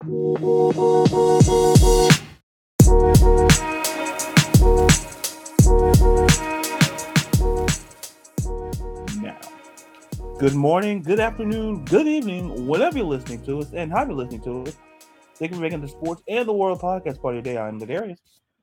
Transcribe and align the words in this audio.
Now, 0.00 0.10
good 10.38 10.54
morning, 10.54 11.02
good 11.02 11.18
afternoon, 11.18 11.84
good 11.84 12.06
evening, 12.06 12.68
whatever 12.68 12.98
you're 12.98 13.06
listening 13.08 13.44
to 13.46 13.58
us, 13.58 13.72
and 13.72 13.90
how 13.90 14.04
you're 14.04 14.14
listening 14.14 14.42
to 14.42 14.62
us. 14.62 14.76
Thank 15.34 15.50
you 15.50 15.56
for 15.56 15.62
making 15.62 15.80
the 15.80 15.88
sports 15.88 16.22
and 16.28 16.46
the 16.46 16.52
world 16.52 16.80
podcast 16.80 17.20
part 17.20 17.36
of 17.36 17.44
your 17.44 17.54
day. 17.54 17.58
I'm 17.58 17.80
Ladarius. 17.80 18.18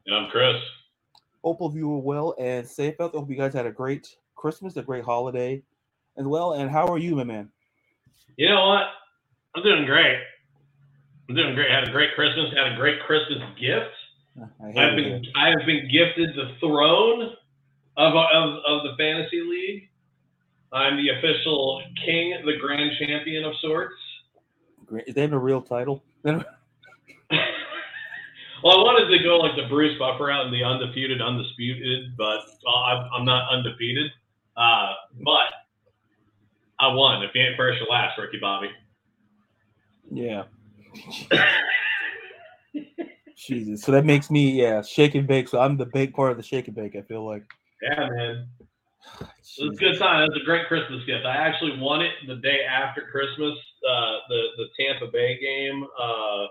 And 0.05 0.15
I'm 0.15 0.29
Chris. 0.29 0.55
Hope 1.43 1.59
all 1.59 1.67
of 1.67 1.75
you 1.75 1.89
were 1.89 1.97
well 1.97 2.33
and 2.39 2.65
safe 2.65 2.95
out 3.01 3.11
there. 3.11 3.19
Hope 3.19 3.29
you 3.29 3.35
guys 3.35 3.53
had 3.53 3.65
a 3.65 3.71
great 3.71 4.07
Christmas, 4.37 4.77
a 4.77 4.81
great 4.81 5.03
holiday 5.03 5.61
as 6.17 6.25
well. 6.25 6.53
And 6.53 6.71
how 6.71 6.87
are 6.87 6.97
you, 6.97 7.13
my 7.17 7.25
man? 7.25 7.49
You 8.37 8.47
know 8.47 8.69
what? 8.69 8.83
I'm 9.53 9.63
doing 9.63 9.85
great. 9.85 10.19
I'm 11.27 11.35
doing 11.35 11.55
great. 11.55 11.71
Had 11.71 11.87
a 11.87 11.91
great 11.91 12.13
Christmas. 12.15 12.53
Had 12.55 12.73
a 12.73 12.75
great 12.75 12.99
Christmas 13.01 13.41
gift. 13.59 13.95
I 14.61 14.67
I've 14.67 14.95
been 14.95 15.25
I 15.35 15.49
have 15.49 15.65
been 15.65 15.89
gifted 15.91 16.35
the 16.35 16.55
throne 16.59 17.33
of, 17.97 18.13
of 18.13 18.59
of 18.67 18.83
the 18.83 18.95
fantasy 18.97 19.41
league. 19.41 19.89
I'm 20.73 20.97
the 20.97 21.09
official 21.09 21.81
king, 22.03 22.35
the 22.45 22.57
grand 22.59 22.91
champion 22.99 23.45
of 23.45 23.53
sorts. 23.61 23.95
Is 25.07 25.15
that 25.15 25.31
a 25.31 25.37
real 25.37 25.61
title? 25.61 26.03
well, 26.25 26.43
I 27.31 28.63
wanted 28.63 29.15
to 29.15 29.23
go 29.23 29.37
like 29.37 29.55
the 29.55 29.67
Bruce 29.69 29.97
Buffer 29.97 30.29
out 30.29 30.45
and 30.45 30.53
the 30.53 30.63
undefeated, 30.63 31.21
undisputed, 31.21 32.17
but 32.17 32.41
well, 32.65 32.75
I'm, 32.75 33.09
I'm 33.13 33.25
not 33.25 33.49
undefeated. 33.51 34.11
Uh, 34.57 34.93
but 35.23 35.53
I 36.79 36.93
won. 36.93 37.23
If 37.23 37.31
you 37.33 37.41
ain't 37.41 37.57
first 37.57 37.81
or 37.81 37.85
last, 37.89 38.17
Ricky 38.17 38.37
Bobby. 38.39 38.69
Yeah. 40.11 40.43
Jesus. 43.35 43.81
So 43.81 43.91
that 43.91 44.05
makes 44.05 44.31
me, 44.31 44.61
yeah, 44.61 44.81
shake 44.81 45.15
and 45.15 45.27
bake. 45.27 45.47
So 45.47 45.59
I'm 45.59 45.77
the 45.77 45.85
bake 45.85 46.15
part 46.15 46.31
of 46.31 46.37
the 46.37 46.43
shake 46.43 46.67
and 46.67 46.75
bake, 46.75 46.95
I 46.95 47.01
feel 47.01 47.25
like. 47.25 47.43
Yeah, 47.81 48.09
man. 48.09 48.47
It 49.57 49.69
was 49.69 49.77
a 49.77 49.79
good 49.79 49.99
time. 49.99 50.23
It 50.23 50.33
was 50.33 50.41
a 50.41 50.45
great 50.45 50.67
Christmas 50.67 51.05
gift. 51.05 51.25
I 51.25 51.35
actually 51.35 51.79
won 51.79 52.01
it 52.01 52.13
the 52.27 52.37
day 52.37 52.65
after 52.65 53.01
Christmas. 53.01 53.53
Uh, 53.87 54.17
the 54.27 54.41
the 54.57 54.65
Tampa 54.79 55.07
Bay 55.11 55.39
game 55.39 55.85
uh, 56.01 56.47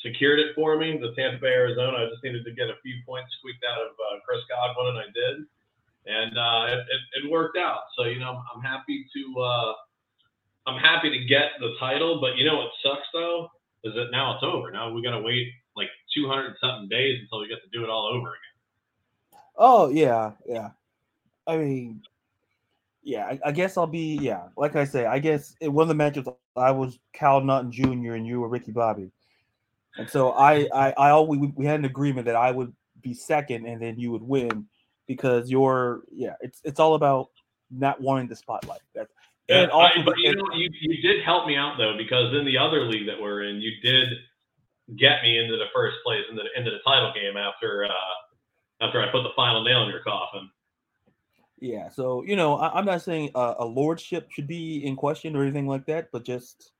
secured 0.00 0.40
it 0.40 0.54
for 0.54 0.76
me. 0.76 0.98
The 0.98 1.14
Tampa 1.14 1.40
Bay 1.40 1.54
Arizona. 1.54 1.96
I 1.98 2.10
just 2.10 2.22
needed 2.24 2.44
to 2.44 2.52
get 2.52 2.68
a 2.68 2.74
few 2.82 2.96
points 3.06 3.30
squeaked 3.38 3.64
out 3.64 3.80
of 3.80 3.92
uh, 3.92 4.18
Chris 4.26 4.40
Godwin, 4.50 4.88
and 4.88 4.98
I 4.98 5.08
did, 5.14 5.46
and 6.06 6.36
uh, 6.36 6.74
it, 6.74 6.80
it, 6.90 7.24
it, 7.24 7.30
worked 7.30 7.56
out. 7.56 7.82
So 7.96 8.04
you 8.04 8.18
know, 8.18 8.42
I'm 8.52 8.60
happy 8.60 9.06
to 9.14 9.40
uh, 9.40 9.72
I'm 10.66 10.80
happy 10.80 11.08
to 11.10 11.24
get 11.24 11.52
the 11.60 11.74
title. 11.78 12.20
But 12.20 12.36
you 12.36 12.44
know 12.44 12.56
what 12.56 12.70
sucks 12.82 13.06
though 13.14 13.48
is 13.84 13.94
that 13.94 14.10
now 14.10 14.34
it's 14.34 14.42
over. 14.42 14.70
Now 14.70 14.92
we 14.92 15.02
got 15.02 15.12
to 15.12 15.20
wait 15.20 15.52
like 15.76 15.88
200 16.14 16.56
something 16.60 16.88
days 16.88 17.20
until 17.22 17.40
we 17.40 17.48
get 17.48 17.62
to 17.62 17.68
do 17.76 17.84
it 17.84 17.90
all 17.90 18.06
over 18.06 18.28
again. 18.28 19.40
Oh 19.56 19.90
yeah, 19.90 20.32
yeah. 20.46 20.70
I 21.46 21.56
mean, 21.56 22.02
yeah. 23.02 23.26
I, 23.26 23.40
I, 23.46 23.52
guess 23.52 23.76
I'll 23.76 23.86
be 23.86 24.18
yeah. 24.20 24.48
Like 24.56 24.76
I 24.76 24.84
say, 24.84 25.06
I 25.06 25.18
guess 25.18 25.54
it 25.60 25.68
one 25.68 25.88
of 25.88 25.96
the 25.96 26.02
matchups 26.02 26.34
I 26.56 26.70
was 26.70 26.98
Cal 27.12 27.40
Naughton 27.40 27.72
Jr. 27.72 28.14
and 28.14 28.26
you 28.26 28.40
were 28.40 28.48
Ricky 28.48 28.72
Bobby, 28.72 29.10
and 29.96 30.08
so 30.08 30.30
I 30.32 30.68
I, 30.72 30.92
I 30.92 31.10
always 31.10 31.40
we, 31.40 31.52
we 31.54 31.66
had 31.66 31.80
an 31.80 31.84
agreement 31.84 32.26
that 32.26 32.36
I 32.36 32.50
would 32.50 32.72
be 33.02 33.14
second 33.14 33.66
and 33.66 33.82
then 33.82 33.98
you 33.98 34.12
would 34.12 34.22
win 34.22 34.66
because 35.06 35.50
you're 35.50 36.02
yeah. 36.12 36.34
It's 36.40 36.60
it's 36.64 36.80
all 36.80 36.94
about 36.94 37.30
not 37.70 38.00
wanting 38.00 38.28
the 38.28 38.36
spotlight. 38.36 38.80
That's 38.94 39.12
and 39.48 39.70
also, 39.70 40.00
I, 40.00 40.04
but 40.04 40.18
you 40.18 40.34
know, 40.34 40.44
you, 40.54 40.68
you 40.80 41.02
did 41.02 41.24
help 41.24 41.46
me 41.46 41.56
out 41.56 41.76
though 41.78 41.96
because 41.96 42.34
in 42.34 42.44
the 42.44 42.58
other 42.58 42.84
league 42.86 43.06
that 43.06 43.20
we're 43.20 43.42
in, 43.42 43.60
you 43.60 43.72
did 43.82 44.08
get 44.98 45.22
me 45.22 45.38
into 45.38 45.56
the 45.56 45.66
first 45.74 45.96
place 46.04 46.22
into 46.30 46.42
the 46.42 46.58
into 46.58 46.70
the 46.70 46.78
title 46.86 47.12
game 47.14 47.36
after 47.36 47.84
uh, 47.84 48.84
after 48.84 49.00
I 49.00 49.10
put 49.10 49.22
the 49.22 49.30
final 49.34 49.64
nail 49.64 49.82
in 49.84 49.90
your 49.90 50.02
coffin. 50.02 50.48
Yeah, 51.60 51.88
so 51.88 52.22
you 52.24 52.36
know, 52.36 52.56
I, 52.56 52.78
am 52.78 52.84
not 52.84 53.02
saying 53.02 53.30
uh, 53.34 53.54
a 53.58 53.64
lordship 53.64 54.28
should 54.32 54.48
be 54.48 54.84
in 54.84 54.96
question 54.96 55.36
or 55.36 55.42
anything 55.42 55.66
like 55.66 55.86
that, 55.86 56.08
but 56.12 56.24
just 56.24 56.72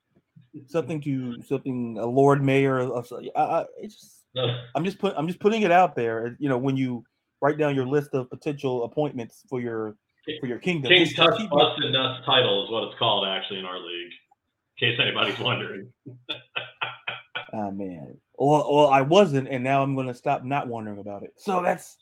something 0.66 1.00
to 1.02 1.40
something 1.42 1.98
a 1.98 2.06
lord 2.06 2.42
mayor 2.42 2.78
of. 2.78 3.12
I, 3.36 3.64
it's 3.78 3.94
just, 3.94 4.24
I'm 4.74 4.84
just 4.84 4.98
put 4.98 5.14
I'm 5.16 5.26
just 5.26 5.40
putting 5.40 5.62
it 5.62 5.70
out 5.70 5.94
there. 5.94 6.36
You 6.38 6.48
know, 6.48 6.58
when 6.58 6.76
you 6.76 7.04
write 7.40 7.58
down 7.58 7.74
your 7.74 7.86
list 7.86 8.10
of 8.12 8.30
potential 8.30 8.84
appointments 8.84 9.42
for 9.48 9.60
your 9.60 9.96
for 10.40 10.46
your 10.46 10.58
kingdom, 10.58 10.90
King's 10.90 11.14
Touch 11.14 11.40
Busted 11.50 11.92
Nuts 11.92 12.24
title 12.24 12.64
is 12.64 12.70
what 12.70 12.84
it's 12.84 12.98
called 12.98 13.26
actually 13.26 13.58
in 13.58 13.64
our 13.64 13.78
league. 13.78 14.12
In 14.80 14.90
case 14.90 15.00
anybody's 15.00 15.38
wondering. 15.38 15.92
oh 17.52 17.70
man. 17.70 18.16
Well, 18.38 18.74
well, 18.74 18.88
I 18.88 19.02
wasn't, 19.02 19.48
and 19.48 19.62
now 19.62 19.82
I'm 19.82 19.94
going 19.94 20.08
to 20.08 20.14
stop 20.14 20.44
not 20.44 20.66
wondering 20.68 20.98
about 20.98 21.22
it. 21.22 21.34
So 21.36 21.62
that's 21.62 21.96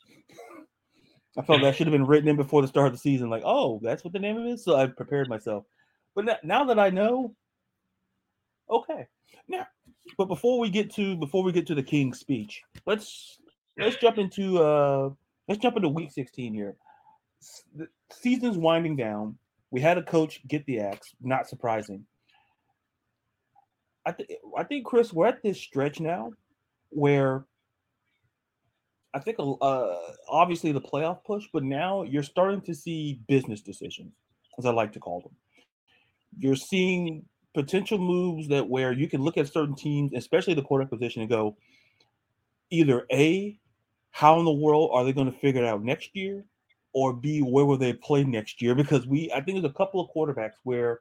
I 1.37 1.41
felt 1.43 1.61
that 1.61 1.75
should 1.75 1.87
have 1.87 1.93
been 1.93 2.05
written 2.05 2.29
in 2.29 2.35
before 2.35 2.61
the 2.61 2.67
start 2.67 2.87
of 2.87 2.93
the 2.93 2.99
season. 2.99 3.29
Like, 3.29 3.43
oh, 3.45 3.79
that's 3.81 4.03
what 4.03 4.13
the 4.13 4.19
name 4.19 4.37
of 4.37 4.45
it 4.45 4.49
is. 4.49 4.63
So 4.63 4.75
I 4.75 4.87
prepared 4.87 5.29
myself. 5.29 5.65
But 6.13 6.43
now 6.43 6.65
that 6.65 6.77
I 6.77 6.89
know, 6.89 7.33
okay. 8.69 9.07
Now, 9.47 9.65
but 10.17 10.25
before 10.25 10.59
we 10.59 10.69
get 10.69 10.93
to 10.95 11.15
before 11.15 11.43
we 11.43 11.51
get 11.51 11.67
to 11.67 11.75
the 11.75 11.83
king's 11.83 12.19
speech, 12.19 12.61
let's 12.85 13.37
let's 13.77 13.95
jump 13.97 14.17
into 14.17 14.61
uh 14.61 15.09
let's 15.47 15.61
jump 15.61 15.77
into 15.77 15.89
week 15.89 16.11
16 16.11 16.53
here. 16.53 16.75
Season's 18.11 18.57
winding 18.57 18.95
down. 18.95 19.37
We 19.71 19.81
had 19.81 19.97
a 19.97 20.03
coach 20.03 20.41
get 20.47 20.65
the 20.65 20.79
axe. 20.79 21.13
Not 21.21 21.47
surprising. 21.47 22.05
I 24.05 24.11
think 24.11 24.29
I 24.57 24.63
think 24.63 24.85
Chris, 24.85 25.13
we're 25.13 25.27
at 25.27 25.43
this 25.43 25.59
stretch 25.59 25.99
now 25.99 26.31
where 26.89 27.45
I 29.13 29.19
think 29.19 29.37
uh, 29.39 29.95
obviously 30.29 30.71
the 30.71 30.81
playoff 30.81 31.23
push, 31.25 31.45
but 31.51 31.63
now 31.63 32.03
you're 32.03 32.23
starting 32.23 32.61
to 32.61 32.73
see 32.73 33.19
business 33.27 33.61
decisions, 33.61 34.13
as 34.57 34.65
I 34.65 34.71
like 34.71 34.93
to 34.93 34.99
call 34.99 35.21
them. 35.21 35.35
You're 36.37 36.55
seeing 36.55 37.25
potential 37.53 37.97
moves 37.97 38.47
that 38.47 38.67
where 38.67 38.93
you 38.93 39.09
can 39.09 39.21
look 39.21 39.37
at 39.37 39.51
certain 39.51 39.75
teams, 39.75 40.13
especially 40.15 40.53
the 40.53 40.61
quarterback 40.61 40.91
position, 40.91 41.21
and 41.21 41.29
go, 41.29 41.57
either 42.69 43.05
A, 43.11 43.59
how 44.11 44.39
in 44.39 44.45
the 44.45 44.51
world 44.51 44.91
are 44.93 45.03
they 45.03 45.11
going 45.11 45.31
to 45.31 45.37
figure 45.39 45.63
it 45.63 45.67
out 45.67 45.83
next 45.83 46.15
year? 46.15 46.45
Or 46.93 47.13
B, 47.13 47.41
where 47.41 47.65
will 47.65 47.77
they 47.77 47.93
play 47.93 48.23
next 48.23 48.61
year? 48.61 48.75
Because 48.75 49.07
we 49.07 49.31
I 49.31 49.41
think 49.41 49.61
there's 49.61 49.71
a 49.71 49.77
couple 49.77 50.01
of 50.01 50.09
quarterbacks 50.15 50.55
where 50.63 50.99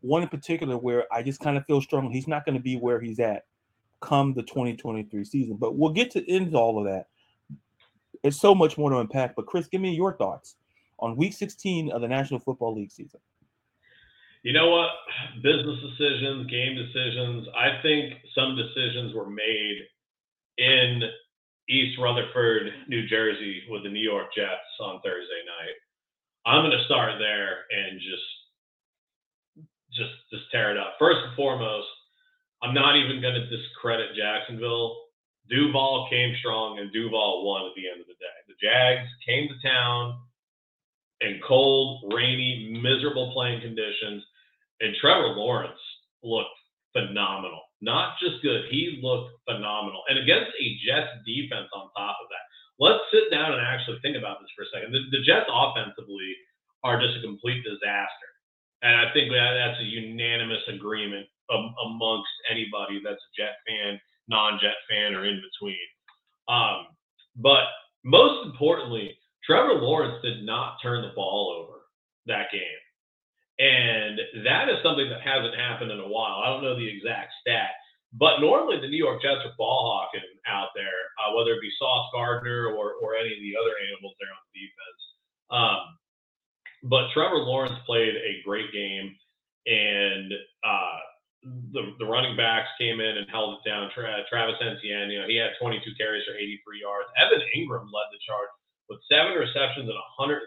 one 0.00 0.22
in 0.22 0.28
particular 0.28 0.76
where 0.76 1.04
I 1.12 1.22
just 1.22 1.40
kind 1.40 1.56
of 1.56 1.64
feel 1.64 1.80
strong 1.80 2.10
he's 2.10 2.28
not 2.28 2.44
going 2.44 2.56
to 2.56 2.62
be 2.62 2.76
where 2.76 3.00
he's 3.00 3.18
at 3.18 3.44
come 4.00 4.34
the 4.34 4.42
2023 4.42 5.24
season. 5.24 5.56
But 5.56 5.76
we'll 5.76 5.92
get 5.92 6.10
to 6.12 6.30
into 6.30 6.56
all 6.56 6.78
of 6.78 6.84
that. 6.84 7.06
It's 8.22 8.40
so 8.40 8.54
much 8.54 8.78
more 8.78 8.90
to 8.90 8.98
unpack. 8.98 9.36
But 9.36 9.46
Chris, 9.46 9.68
give 9.68 9.80
me 9.80 9.94
your 9.94 10.16
thoughts 10.16 10.56
on 10.98 11.16
Week 11.16 11.32
16 11.32 11.90
of 11.90 12.00
the 12.00 12.08
National 12.08 12.40
Football 12.40 12.74
League 12.74 12.90
season. 12.90 13.20
You 14.42 14.52
know 14.52 14.70
what? 14.70 14.90
Business 15.42 15.78
decisions, 15.80 16.48
game 16.50 16.76
decisions. 16.76 17.48
I 17.56 17.82
think 17.82 18.14
some 18.34 18.56
decisions 18.56 19.14
were 19.14 19.28
made 19.28 19.82
in 20.58 21.02
East 21.68 21.98
Rutherford, 21.98 22.70
New 22.88 23.06
Jersey, 23.08 23.62
with 23.68 23.82
the 23.82 23.90
New 23.90 24.02
York 24.02 24.28
Jets 24.34 24.70
on 24.80 25.00
Thursday 25.00 25.42
night. 25.46 25.76
I'm 26.46 26.62
going 26.62 26.78
to 26.78 26.84
start 26.84 27.18
there 27.18 27.66
and 27.70 27.98
just, 27.98 29.66
just, 29.92 30.14
just 30.30 30.50
tear 30.52 30.70
it 30.70 30.78
up. 30.78 30.94
First 30.98 31.18
and 31.26 31.34
foremost, 31.34 31.88
I'm 32.62 32.74
not 32.74 32.96
even 32.96 33.20
going 33.20 33.34
to 33.34 33.50
discredit 33.50 34.14
Jacksonville 34.16 34.96
Duval 35.48 36.08
came 36.10 36.34
strong 36.40 36.78
and 36.78 36.92
Duval 36.92 37.46
won 37.46 37.66
at 37.66 37.72
the 37.76 37.88
end 37.88 38.00
of 38.00 38.06
the 38.06 38.18
day. 38.18 38.36
The 38.48 38.58
Jags 38.60 39.08
came 39.26 39.48
to 39.48 39.68
town 39.68 40.18
in 41.20 41.40
cold, 41.46 42.12
rainy, 42.12 42.78
miserable 42.82 43.32
playing 43.32 43.60
conditions, 43.60 44.24
and 44.80 44.94
Trevor 45.00 45.34
Lawrence 45.36 45.78
looked 46.22 46.50
phenomenal. 46.92 47.62
Not 47.86 48.18
just 48.18 48.42
good, 48.42 48.66
he 48.66 48.98
looked 48.98 49.38
phenomenal. 49.46 50.02
And 50.10 50.18
against 50.18 50.50
a 50.58 50.66
Jets 50.82 51.22
defense 51.22 51.70
on 51.70 51.86
top 51.94 52.18
of 52.18 52.26
that. 52.34 52.44
Let's 52.82 53.06
sit 53.14 53.30
down 53.30 53.54
and 53.54 53.62
actually 53.62 54.02
think 54.02 54.18
about 54.18 54.42
this 54.42 54.50
for 54.58 54.66
a 54.66 54.70
second. 54.74 54.90
The, 54.90 55.06
the 55.14 55.22
Jets 55.22 55.46
offensively 55.46 56.34
are 56.82 56.98
just 56.98 57.16
a 57.16 57.22
complete 57.22 57.62
disaster. 57.62 58.30
And 58.82 58.98
I 58.98 59.14
think 59.14 59.30
that, 59.30 59.54
that's 59.54 59.80
a 59.80 59.86
unanimous 59.86 60.66
agreement 60.66 61.30
um, 61.48 61.72
amongst 61.86 62.34
anybody 62.50 63.00
that's 63.00 63.22
a 63.22 63.32
Jet 63.38 63.62
fan 63.64 64.02
non-Jet 64.28 64.74
fan 64.90 65.14
or 65.14 65.24
in 65.24 65.40
between. 65.40 65.86
Um, 66.48 66.86
but 67.36 67.64
most 68.04 68.46
importantly, 68.46 69.16
Trevor 69.44 69.74
Lawrence 69.74 70.22
did 70.22 70.44
not 70.44 70.78
turn 70.82 71.02
the 71.02 71.14
ball 71.14 71.54
over 71.56 71.82
that 72.26 72.50
game. 72.52 72.82
And 73.58 74.20
that 74.44 74.68
is 74.68 74.76
something 74.84 75.08
that 75.08 75.24
hasn't 75.24 75.56
happened 75.56 75.90
in 75.90 76.00
a 76.00 76.08
while. 76.08 76.44
I 76.44 76.52
don't 76.52 76.62
know 76.62 76.76
the 76.76 76.88
exact 76.88 77.32
stat, 77.40 77.72
but 78.12 78.40
normally 78.40 78.80
the 78.80 78.88
New 78.88 79.00
York 79.00 79.22
Jets 79.22 79.44
are 79.48 79.56
ball 79.56 79.88
hawking 79.88 80.28
out 80.46 80.76
there, 80.76 81.00
uh, 81.16 81.32
whether 81.32 81.56
it 81.56 81.64
be 81.64 81.72
Sauce 81.78 82.08
Gardner 82.12 82.68
or, 82.76 83.00
or 83.00 83.16
any 83.16 83.32
of 83.32 83.40
the 83.40 83.56
other 83.56 83.72
animals 83.88 84.14
there 84.20 84.28
on 84.28 84.44
the 84.44 84.60
defense. 84.60 85.00
Um, 85.48 85.82
but 86.84 87.08
Trevor 87.14 87.40
Lawrence 87.40 87.80
played 87.86 88.14
a 88.14 88.44
great 88.44 88.72
game, 88.72 89.16
and 89.64 90.32
uh, 90.60 90.98
the, 91.72 91.96
the 91.98 92.06
running 92.06 92.36
backs 92.36 92.68
came 92.78 93.00
in 93.00 93.16
and 93.16 93.26
held 93.30 93.58
it 93.58 93.68
down. 93.68 93.90
Tra- 93.94 94.26
Travis 94.28 94.60
Etienne, 94.60 95.10
you 95.10 95.20
know, 95.20 95.28
he 95.28 95.36
had 95.36 95.56
22 95.60 95.80
carries 95.96 96.24
for 96.28 96.36
83 96.36 96.80
yards. 96.80 97.08
Evan 97.16 97.42
Engram 97.56 97.88
led 97.88 98.08
the 98.12 98.20
charge 98.26 98.52
with 98.88 99.02
seven 99.10 99.34
receptions 99.34 99.88
and 99.88 99.98
113 100.18 100.46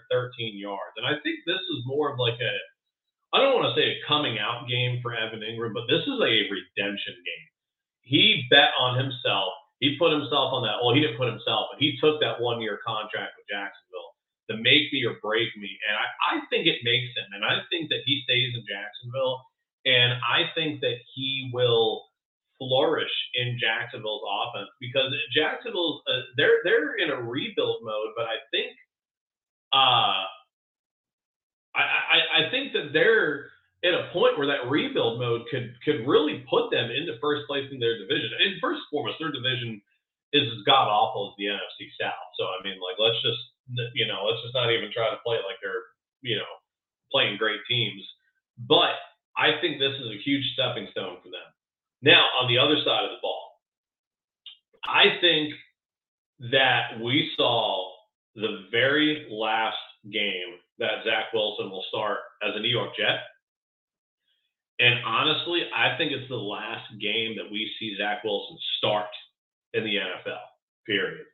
yards. 0.57 0.95
And 0.95 1.05
I 1.05 1.19
think 1.23 1.43
this 1.45 1.59
is 1.59 1.83
more 1.89 2.11
of 2.11 2.19
like 2.19 2.39
a, 2.39 2.53
I 3.33 3.41
don't 3.41 3.55
want 3.55 3.69
to 3.69 3.77
say 3.77 3.85
a 3.93 4.01
coming 4.07 4.39
out 4.39 4.65
game 4.67 4.99
for 5.01 5.13
Evan 5.13 5.45
Engram, 5.45 5.73
but 5.73 5.85
this 5.85 6.01
is 6.01 6.17
a 6.17 6.33
redemption 6.49 7.15
game. 7.21 7.47
He 8.01 8.49
bet 8.49 8.73
on 8.79 8.97
himself. 8.97 9.53
He 9.79 9.95
put 10.01 10.11
himself 10.11 10.51
on 10.51 10.65
that. 10.65 10.81
Well, 10.81 10.95
he 10.97 11.01
didn't 11.01 11.21
put 11.21 11.29
himself, 11.29 11.69
but 11.71 11.79
he 11.79 11.95
took 12.01 12.19
that 12.19 12.41
one 12.41 12.59
year 12.59 12.81
contract 12.81 13.37
with 13.37 13.47
Jacksonville 13.47 14.11
to 14.49 14.57
make 14.57 14.89
me 14.91 15.05
or 15.05 15.21
break 15.21 15.47
me. 15.55 15.69
And 15.87 15.95
I, 15.95 16.07
I 16.25 16.33
think 16.49 16.65
it 16.65 16.81
makes 16.81 17.13
him. 17.13 17.29
And 17.37 17.45
I 17.45 17.61
think 17.69 17.87
that 17.93 18.01
he 18.03 18.25
stays 18.25 18.51
in 18.57 18.65
Jacksonville 18.65 19.45
and 19.85 20.13
I 20.19 20.51
think 20.55 20.81
that 20.81 20.97
he 21.15 21.49
will 21.53 22.05
flourish 22.57 23.11
in 23.35 23.57
Jacksonville's 23.59 24.23
offense 24.27 24.69
because 24.81 25.13
Jacksonville's 25.33 26.01
uh, 26.11 26.27
they're 26.35 26.59
they're 26.63 26.95
in 26.97 27.09
a 27.09 27.21
rebuild 27.21 27.79
mode, 27.83 28.11
but 28.17 28.25
I 28.25 28.37
think 28.51 28.75
uh 29.71 30.27
I, 31.75 31.81
I 31.81 32.17
I 32.47 32.51
think 32.51 32.73
that 32.73 32.91
they're 32.93 33.49
at 33.83 33.95
a 33.95 34.11
point 34.11 34.37
where 34.37 34.47
that 34.47 34.67
rebuild 34.67 35.19
mode 35.19 35.47
could 35.51 35.75
could 35.85 36.03
really 36.07 36.43
put 36.49 36.71
them 36.71 36.91
into 36.91 37.19
first 37.21 37.47
place 37.47 37.67
in 37.71 37.79
their 37.79 37.97
division. 37.97 38.29
And 38.39 38.59
first 38.59 38.83
and 38.83 38.91
foremost, 38.91 39.19
their 39.19 39.31
division 39.31 39.81
is 40.33 40.45
as 40.45 40.61
god 40.65 40.89
awful 40.91 41.31
as 41.31 41.37
the 41.37 41.49
NFC 41.49 41.89
South. 41.99 42.29
So 42.37 42.45
I 42.45 42.59
mean, 42.63 42.77
like 42.81 42.99
let's 42.99 43.19
just 43.23 43.41
you 43.95 44.07
know 44.07 44.25
let's 44.27 44.41
just 44.43 44.55
not 44.55 44.71
even 44.71 44.91
try 44.91 45.09
to 45.09 45.21
play 45.25 45.37
like 45.47 45.61
they're 45.61 45.93
you 46.21 46.35
know 46.35 46.51
playing 47.11 47.37
great 47.37 47.61
teams. 47.69 48.03
But 48.57 48.99
I 49.37 49.59
think 49.61 49.79
this 49.79 49.95
is 49.95 50.11
a 50.11 50.23
huge 50.23 50.43
stepping 50.53 50.87
stone 50.91 51.17
for 51.23 51.29
them. 51.31 51.47
Now, 52.01 52.25
on 52.41 52.47
the 52.47 52.57
other 52.59 52.75
side 52.83 53.03
of 53.05 53.11
the 53.11 53.21
ball, 53.21 53.51
I 54.83 55.19
think 55.21 55.53
that 56.51 56.99
we 57.03 57.31
saw 57.35 57.91
the 58.35 58.67
very 58.71 59.27
last 59.29 59.77
game 60.11 60.59
that 60.79 61.03
Zach 61.05 61.33
Wilson 61.33 61.69
will 61.69 61.83
start 61.89 62.19
as 62.41 62.51
a 62.55 62.59
New 62.59 62.69
York 62.69 62.91
Jet. 62.97 63.19
And 64.79 65.03
honestly, 65.05 65.63
I 65.75 65.97
think 65.97 66.11
it's 66.11 66.29
the 66.29 66.35
last 66.35 66.87
game 67.01 67.35
that 67.35 67.51
we 67.51 67.69
see 67.79 67.97
Zach 67.97 68.23
Wilson 68.23 68.57
start 68.77 69.09
in 69.73 69.83
the 69.83 69.95
NFL, 69.95 70.39
period. 70.85 71.25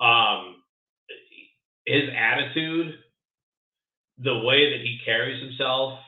Um, 0.00 0.62
his 1.86 2.04
attitude, 2.16 2.94
the 4.18 4.38
way 4.38 4.70
that 4.70 4.80
he 4.80 4.98
carries 5.04 5.42
himself, 5.42 5.98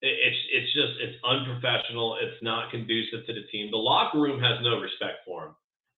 it's 0.00 0.36
it's 0.52 0.72
just 0.72 1.00
it's 1.00 1.16
unprofessional. 1.24 2.18
It's 2.20 2.42
not 2.42 2.70
conducive 2.70 3.26
to 3.26 3.32
the 3.32 3.46
team. 3.50 3.70
The 3.70 3.78
locker 3.78 4.20
room 4.20 4.40
has 4.40 4.58
no 4.62 4.78
respect 4.78 5.24
for 5.26 5.46
him 5.46 5.54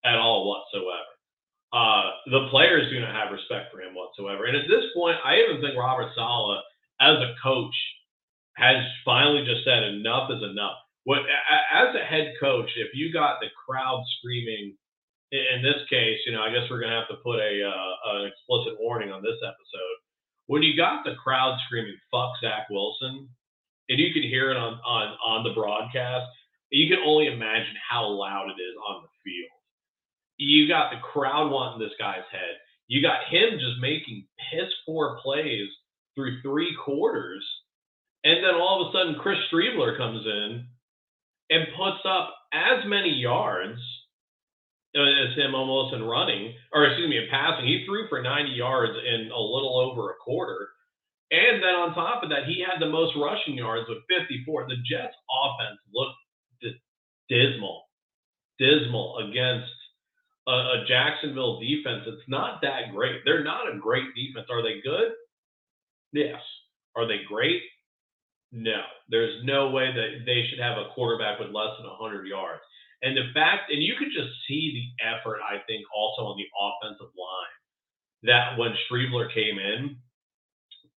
at 0.05 0.15
all 0.15 0.47
whatsoever. 0.47 1.14
Uh, 1.75 2.07
the 2.31 2.47
players 2.49 2.89
do 2.89 3.01
not 3.01 3.11
have 3.11 3.35
respect 3.35 3.67
for 3.67 3.81
him 3.81 3.91
whatsoever. 3.93 4.45
And 4.45 4.55
at 4.55 4.63
this 4.71 4.87
point, 4.95 5.17
I 5.25 5.43
even 5.43 5.59
think 5.59 5.75
Robert 5.75 6.07
Saleh, 6.15 6.63
as 7.01 7.19
a 7.19 7.35
coach, 7.43 7.75
has 8.55 8.79
finally 9.03 9.43
just 9.43 9.65
said 9.67 9.83
enough 9.83 10.31
is 10.31 10.41
enough. 10.41 10.79
What 11.03 11.19
as 11.19 11.93
a 11.93 12.05
head 12.05 12.31
coach, 12.39 12.71
if 12.77 12.95
you 12.95 13.11
got 13.11 13.41
the 13.41 13.51
crowd 13.67 14.01
screaming, 14.17 14.77
in 15.31 15.61
this 15.61 15.83
case, 15.89 16.17
you 16.25 16.31
know, 16.31 16.41
I 16.41 16.49
guess 16.49 16.63
we're 16.69 16.79
gonna 16.79 16.95
have 16.95 17.09
to 17.09 17.21
put 17.21 17.43
a 17.43 17.61
uh, 17.67 18.23
an 18.23 18.31
explicit 18.31 18.79
warning 18.79 19.11
on 19.11 19.21
this 19.21 19.37
episode. 19.43 19.97
When 20.47 20.63
you 20.63 20.77
got 20.77 21.03
the 21.03 21.15
crowd 21.21 21.59
screaming 21.65 21.97
"fuck 22.09 22.39
Zach 22.39 22.69
Wilson," 22.71 23.27
and 23.89 23.99
you 23.99 24.13
can 24.13 24.23
hear 24.23 24.49
it 24.49 24.57
on 24.57 24.79
on 24.85 25.17
on 25.25 25.43
the 25.43 25.53
broadcast. 25.53 26.31
You 26.71 26.89
can 26.89 27.03
only 27.05 27.27
imagine 27.27 27.75
how 27.87 28.07
loud 28.07 28.47
it 28.49 28.61
is 28.61 28.75
on 28.87 29.03
the. 29.03 29.09
You 30.45 30.67
got 30.67 30.91
the 30.91 30.99
crowd 31.01 31.51
wanting 31.51 31.79
this 31.79 31.97
guy's 31.99 32.27
head. 32.31 32.57
You 32.87 33.01
got 33.01 33.27
him 33.29 33.59
just 33.59 33.81
making 33.81 34.27
piss 34.51 34.69
poor 34.85 35.17
plays 35.23 35.69
through 36.15 36.41
three 36.41 36.75
quarters, 36.83 37.43
and 38.23 38.43
then 38.43 38.55
all 38.55 38.81
of 38.81 38.89
a 38.89 38.97
sudden 38.97 39.21
Chris 39.21 39.39
Streveler 39.51 39.97
comes 39.97 40.25
in 40.25 40.65
and 41.49 41.67
puts 41.77 42.01
up 42.07 42.35
as 42.53 42.85
many 42.85 43.09
yards 43.09 43.79
as 44.95 45.35
him 45.35 45.53
almost 45.55 45.93
in 45.93 46.03
running, 46.03 46.53
or 46.73 46.85
excuse 46.85 47.09
me, 47.09 47.17
in 47.17 47.27
passing. 47.29 47.67
He 47.67 47.83
threw 47.85 48.07
for 48.07 48.21
90 48.21 48.51
yards 48.51 48.93
in 48.93 49.29
a 49.31 49.39
little 49.39 49.77
over 49.77 50.11
a 50.11 50.15
quarter 50.23 50.69
and 51.31 51.63
then 51.63 51.73
on 51.73 51.95
top 51.95 52.23
of 52.23 52.29
that, 52.29 52.45
he 52.45 52.61
had 52.61 52.79
the 52.79 52.89
most 52.89 53.15
rushing 53.17 53.57
yards 53.57 53.89
with 53.89 54.05
54. 54.07 54.67
The 54.67 54.77
Jets 54.85 55.15
offense 55.25 55.79
looked 55.91 56.21
dismal, 57.27 57.83
dismal 58.59 59.17
against 59.17 59.71
a, 60.47 60.51
a 60.51 60.85
Jacksonville 60.87 61.59
defense. 61.59 62.03
It's 62.07 62.27
not 62.27 62.61
that 62.61 62.93
great. 62.93 63.21
They're 63.25 63.43
not 63.43 63.73
a 63.73 63.77
great 63.77 64.13
defense. 64.15 64.47
Are 64.49 64.61
they 64.61 64.81
good? 64.81 65.13
Yes. 66.13 66.41
Are 66.95 67.07
they 67.07 67.21
great? 67.27 67.61
No. 68.51 68.81
There's 69.09 69.43
no 69.43 69.71
way 69.71 69.91
that 69.93 70.25
they 70.25 70.45
should 70.49 70.59
have 70.59 70.77
a 70.77 70.89
quarterback 70.93 71.39
with 71.39 71.49
less 71.49 71.75
than 71.77 71.87
100 71.87 72.27
yards. 72.27 72.61
And 73.01 73.17
the 73.17 73.29
fact, 73.33 73.71
and 73.71 73.83
you 73.83 73.95
could 73.99 74.09
just 74.13 74.31
see 74.47 74.73
the 74.73 75.05
effort, 75.05 75.39
I 75.43 75.59
think, 75.67 75.85
also 75.95 76.23
on 76.23 76.37
the 76.37 76.47
offensive 76.57 77.13
line 77.13 77.55
that 78.23 78.57
when 78.57 78.73
Streveler 78.89 79.31
came 79.33 79.59
in, 79.59 79.97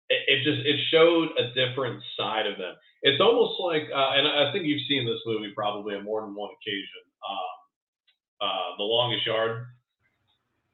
it, 0.09 0.23
it 0.29 0.39
just 0.45 0.63
it 0.67 0.79
showed 0.91 1.31
a 1.39 1.51
different 1.55 2.03
side 2.17 2.47
of 2.47 2.59
them. 2.59 2.75
It's 3.03 3.21
almost 3.21 3.61
like, 3.61 3.91
uh, 3.91 4.11
and 4.15 4.27
I 4.27 4.53
think 4.53 4.67
you've 4.67 4.87
seen 4.89 5.07
this 5.07 5.21
movie 5.27 5.53
probably 5.55 5.95
on 5.95 6.05
more 6.05 6.23
than 6.23 6.35
one 6.35 6.51
occasion. 6.51 7.03
Um, 7.29 7.57
uh, 8.41 8.77
the 8.79 8.85
Longest 8.85 9.27
Yard. 9.27 9.67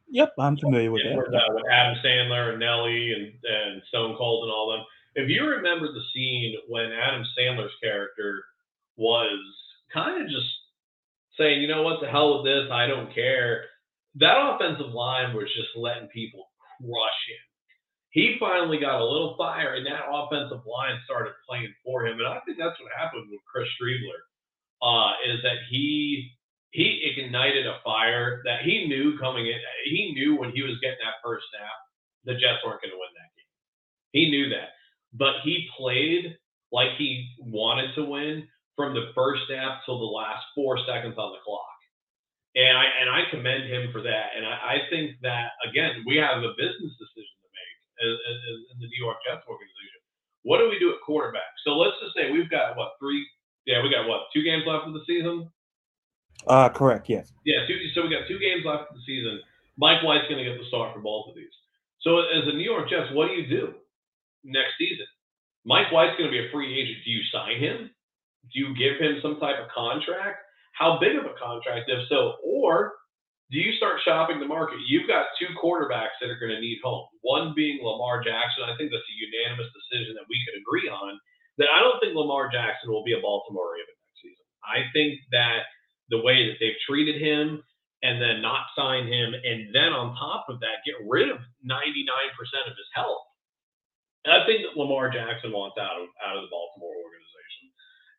Yep, 0.09 0.35
I'm 0.39 0.57
familiar 0.57 0.91
with 0.91 1.03
that. 1.05 1.17
With, 1.17 1.35
uh, 1.35 1.55
with 1.55 1.65
Adam 1.73 1.97
Sandler 2.05 2.51
and 2.51 2.61
Nelly 2.61 3.13
and, 3.13 3.33
and 3.45 3.83
Stone 3.89 4.17
Cold 4.17 4.45
and 4.45 4.53
all 4.53 4.71
them. 4.71 4.85
If 5.15 5.29
you 5.29 5.45
remember 5.45 5.89
the 5.89 6.03
scene 6.15 6.55
when 6.69 6.93
Adam 6.93 7.25
Sandler's 7.39 7.73
character 7.83 8.45
was 8.97 9.39
kind 9.93 10.23
of 10.23 10.29
just 10.29 10.49
saying, 11.39 11.63
you 11.63 11.69
know 11.69 11.83
what, 11.83 12.01
the 12.01 12.09
hell 12.09 12.43
with 12.43 12.47
this, 12.47 12.71
I 12.71 12.87
don't 12.87 13.15
care. 13.15 13.65
That 14.17 14.37
offensive 14.37 14.93
line 14.93 15.35
was 15.35 15.49
just 15.57 15.77
letting 15.77 16.09
people 16.09 16.45
crush 16.81 17.23
him 17.29 17.43
he 18.13 18.37
finally 18.39 18.79
got 18.79 19.01
a 19.01 19.05
little 19.05 19.35
fire, 19.37 19.75
and 19.75 19.87
that 19.87 20.05
offensive 20.05 20.65
line 20.69 21.01
started 21.05 21.33
playing 21.49 21.73
for 21.83 22.07
him. 22.07 22.21
And 22.21 22.29
I 22.29 22.41
think 22.45 22.59
that's 22.61 22.79
what 22.79 22.93
happened 22.93 23.29
with 23.31 23.41
Chris 23.49 23.69
Streveler, 23.81 24.21
uh, 24.85 25.13
is 25.33 25.41
that 25.43 25.65
he 25.71 26.31
he 26.73 27.05
ignited 27.05 27.67
a 27.67 27.81
fire 27.85 28.41
that 28.45 28.65
he 28.65 28.89
knew 28.89 29.19
coming 29.21 29.47
in. 29.47 29.61
He 29.85 30.13
knew 30.17 30.37
when 30.37 30.51
he 30.53 30.63
was 30.63 30.81
getting 30.81 31.05
that 31.05 31.21
first 31.23 31.45
snap, 31.53 31.77
the 32.25 32.33
Jets 32.41 32.65
weren't 32.65 32.81
going 32.81 32.97
to 32.97 33.01
win 33.01 33.13
that 33.13 33.33
game. 33.37 33.53
He 34.17 34.31
knew 34.33 34.49
that, 34.57 34.73
but 35.13 35.45
he 35.45 35.69
played 35.77 36.37
like 36.73 36.97
he 36.97 37.29
wanted 37.39 37.95
to 37.95 38.09
win 38.09 38.49
from 38.75 38.97
the 38.97 39.13
first 39.15 39.45
snap 39.47 39.85
till 39.85 40.01
the 40.01 40.09
last 40.09 40.41
four 40.57 40.81
seconds 40.89 41.21
on 41.21 41.37
the 41.37 41.45
clock. 41.45 41.77
And 42.57 42.77
I 42.77 42.85
and 43.01 43.09
I 43.09 43.29
commend 43.29 43.69
him 43.69 43.93
for 43.93 44.01
that. 44.01 44.33
And 44.37 44.45
I, 44.45 44.57
I 44.57 44.89
think 44.89 45.21
that 45.21 45.53
again, 45.69 46.05
we 46.09 46.17
have 46.17 46.41
a 46.41 46.57
business 46.57 46.93
decision 46.97 47.37
to 47.45 47.49
make 47.53 47.77
in 48.01 48.81
the 48.81 48.89
New 48.89 49.01
York 49.01 49.21
Jets 49.29 49.45
organization. 49.45 50.01
What 50.45 50.59
do 50.59 50.73
we 50.73 50.81
do 50.81 50.93
at 50.93 51.05
quarterback? 51.05 51.53
So 51.65 51.77
let's 51.77 51.97
just 52.01 52.17
say 52.17 52.33
we've 52.33 52.51
got 52.51 52.77
what 52.77 52.97
three? 52.97 53.25
Yeah, 53.65 53.85
we 53.85 53.93
got 53.93 54.09
what 54.09 54.33
two 54.33 54.43
games 54.43 54.65
left 54.65 54.89
of 54.89 54.97
the 54.97 55.05
season. 55.05 55.53
Uh, 56.47 56.69
correct. 56.69 57.09
Yes. 57.09 57.33
Yeah. 57.45 57.67
Two, 57.67 57.79
so 57.95 58.03
we 58.03 58.11
got 58.11 58.29
two 58.29 58.39
games 58.39 58.65
left 58.65 58.91
of 58.91 58.97
the 58.97 59.03
season. 59.07 59.41
Mike 59.77 60.03
White's 60.03 60.29
going 60.29 60.43
to 60.43 60.49
get 60.49 60.59
the 60.59 60.69
start 60.69 60.95
for 60.95 61.01
both 61.01 61.29
of 61.29 61.35
these. 61.35 61.53
So 62.03 62.19
as 62.19 62.45
a 62.47 62.53
New 62.53 62.67
York 62.67 62.91
Jets, 62.91 63.15
what 63.15 63.29
do 63.29 63.35
you 63.35 63.47
do 63.47 63.75
next 64.45 64.75
season? 64.79 65.07
Mike 65.65 65.93
White's 65.93 66.19
going 66.19 66.31
to 66.31 66.35
be 66.35 66.43
a 66.43 66.51
free 66.51 66.75
agent. 66.75 66.99
Do 67.05 67.11
you 67.11 67.23
sign 67.31 67.59
him? 67.63 67.91
Do 68.51 68.55
you 68.59 68.75
give 68.75 68.99
him 68.99 69.23
some 69.23 69.39
type 69.39 69.63
of 69.63 69.71
contract? 69.71 70.43
How 70.75 70.99
big 70.99 71.15
of 71.15 71.25
a 71.25 71.35
contract, 71.39 71.87
if 71.87 72.09
so? 72.11 72.43
Or 72.43 72.99
do 73.53 73.61
you 73.61 73.77
start 73.77 74.01
shopping 74.03 74.41
the 74.41 74.49
market? 74.49 74.81
You've 74.89 75.07
got 75.07 75.31
two 75.39 75.53
quarterbacks 75.55 76.19
that 76.19 76.33
are 76.33 76.41
going 76.41 76.57
to 76.57 76.61
need 76.61 76.81
home. 76.83 77.07
One 77.21 77.53
being 77.55 77.79
Lamar 77.85 78.25
Jackson. 78.25 78.65
I 78.67 78.75
think 78.81 78.91
that's 78.91 79.07
a 79.07 79.19
unanimous 79.23 79.71
decision 79.71 80.17
that 80.19 80.27
we 80.27 80.41
could 80.43 80.59
agree 80.59 80.89
on. 80.91 81.21
That 81.61 81.69
I 81.71 81.85
don't 81.85 82.01
think 82.01 82.17
Lamar 82.17 82.51
Jackson 82.51 82.91
will 82.91 83.05
be 83.05 83.13
a 83.13 83.21
Baltimore 83.21 83.77
Raven 83.77 83.93
next 83.93 84.25
season. 84.25 84.47
I 84.65 84.89
think 84.97 85.21
that 85.31 85.69
the 86.13 86.21
way 86.21 86.45
that 86.47 86.61
they've 86.61 86.79
treated 86.87 87.17
him 87.17 87.65
and 88.05 88.21
then 88.21 88.45
not 88.45 88.69
sign 88.77 89.09
him, 89.09 89.33
and 89.33 89.73
then 89.73 89.95
on 89.95 90.15
top 90.19 90.47
of 90.51 90.61
that, 90.61 90.85
get 90.85 90.99
rid 91.09 91.31
of 91.31 91.39
99% 91.65 91.73
of 92.69 92.77
his 92.77 92.91
health. 92.93 93.25
And 94.27 94.35
I 94.35 94.45
think 94.45 94.63
that 94.63 94.79
Lamar 94.79 95.11
Jackson 95.11 95.51
wants 95.51 95.79
out 95.79 95.99
of 95.99 96.07
out 96.23 96.37
of 96.37 96.47
the 96.47 96.53
Baltimore 96.53 96.95
organization. 96.95 97.73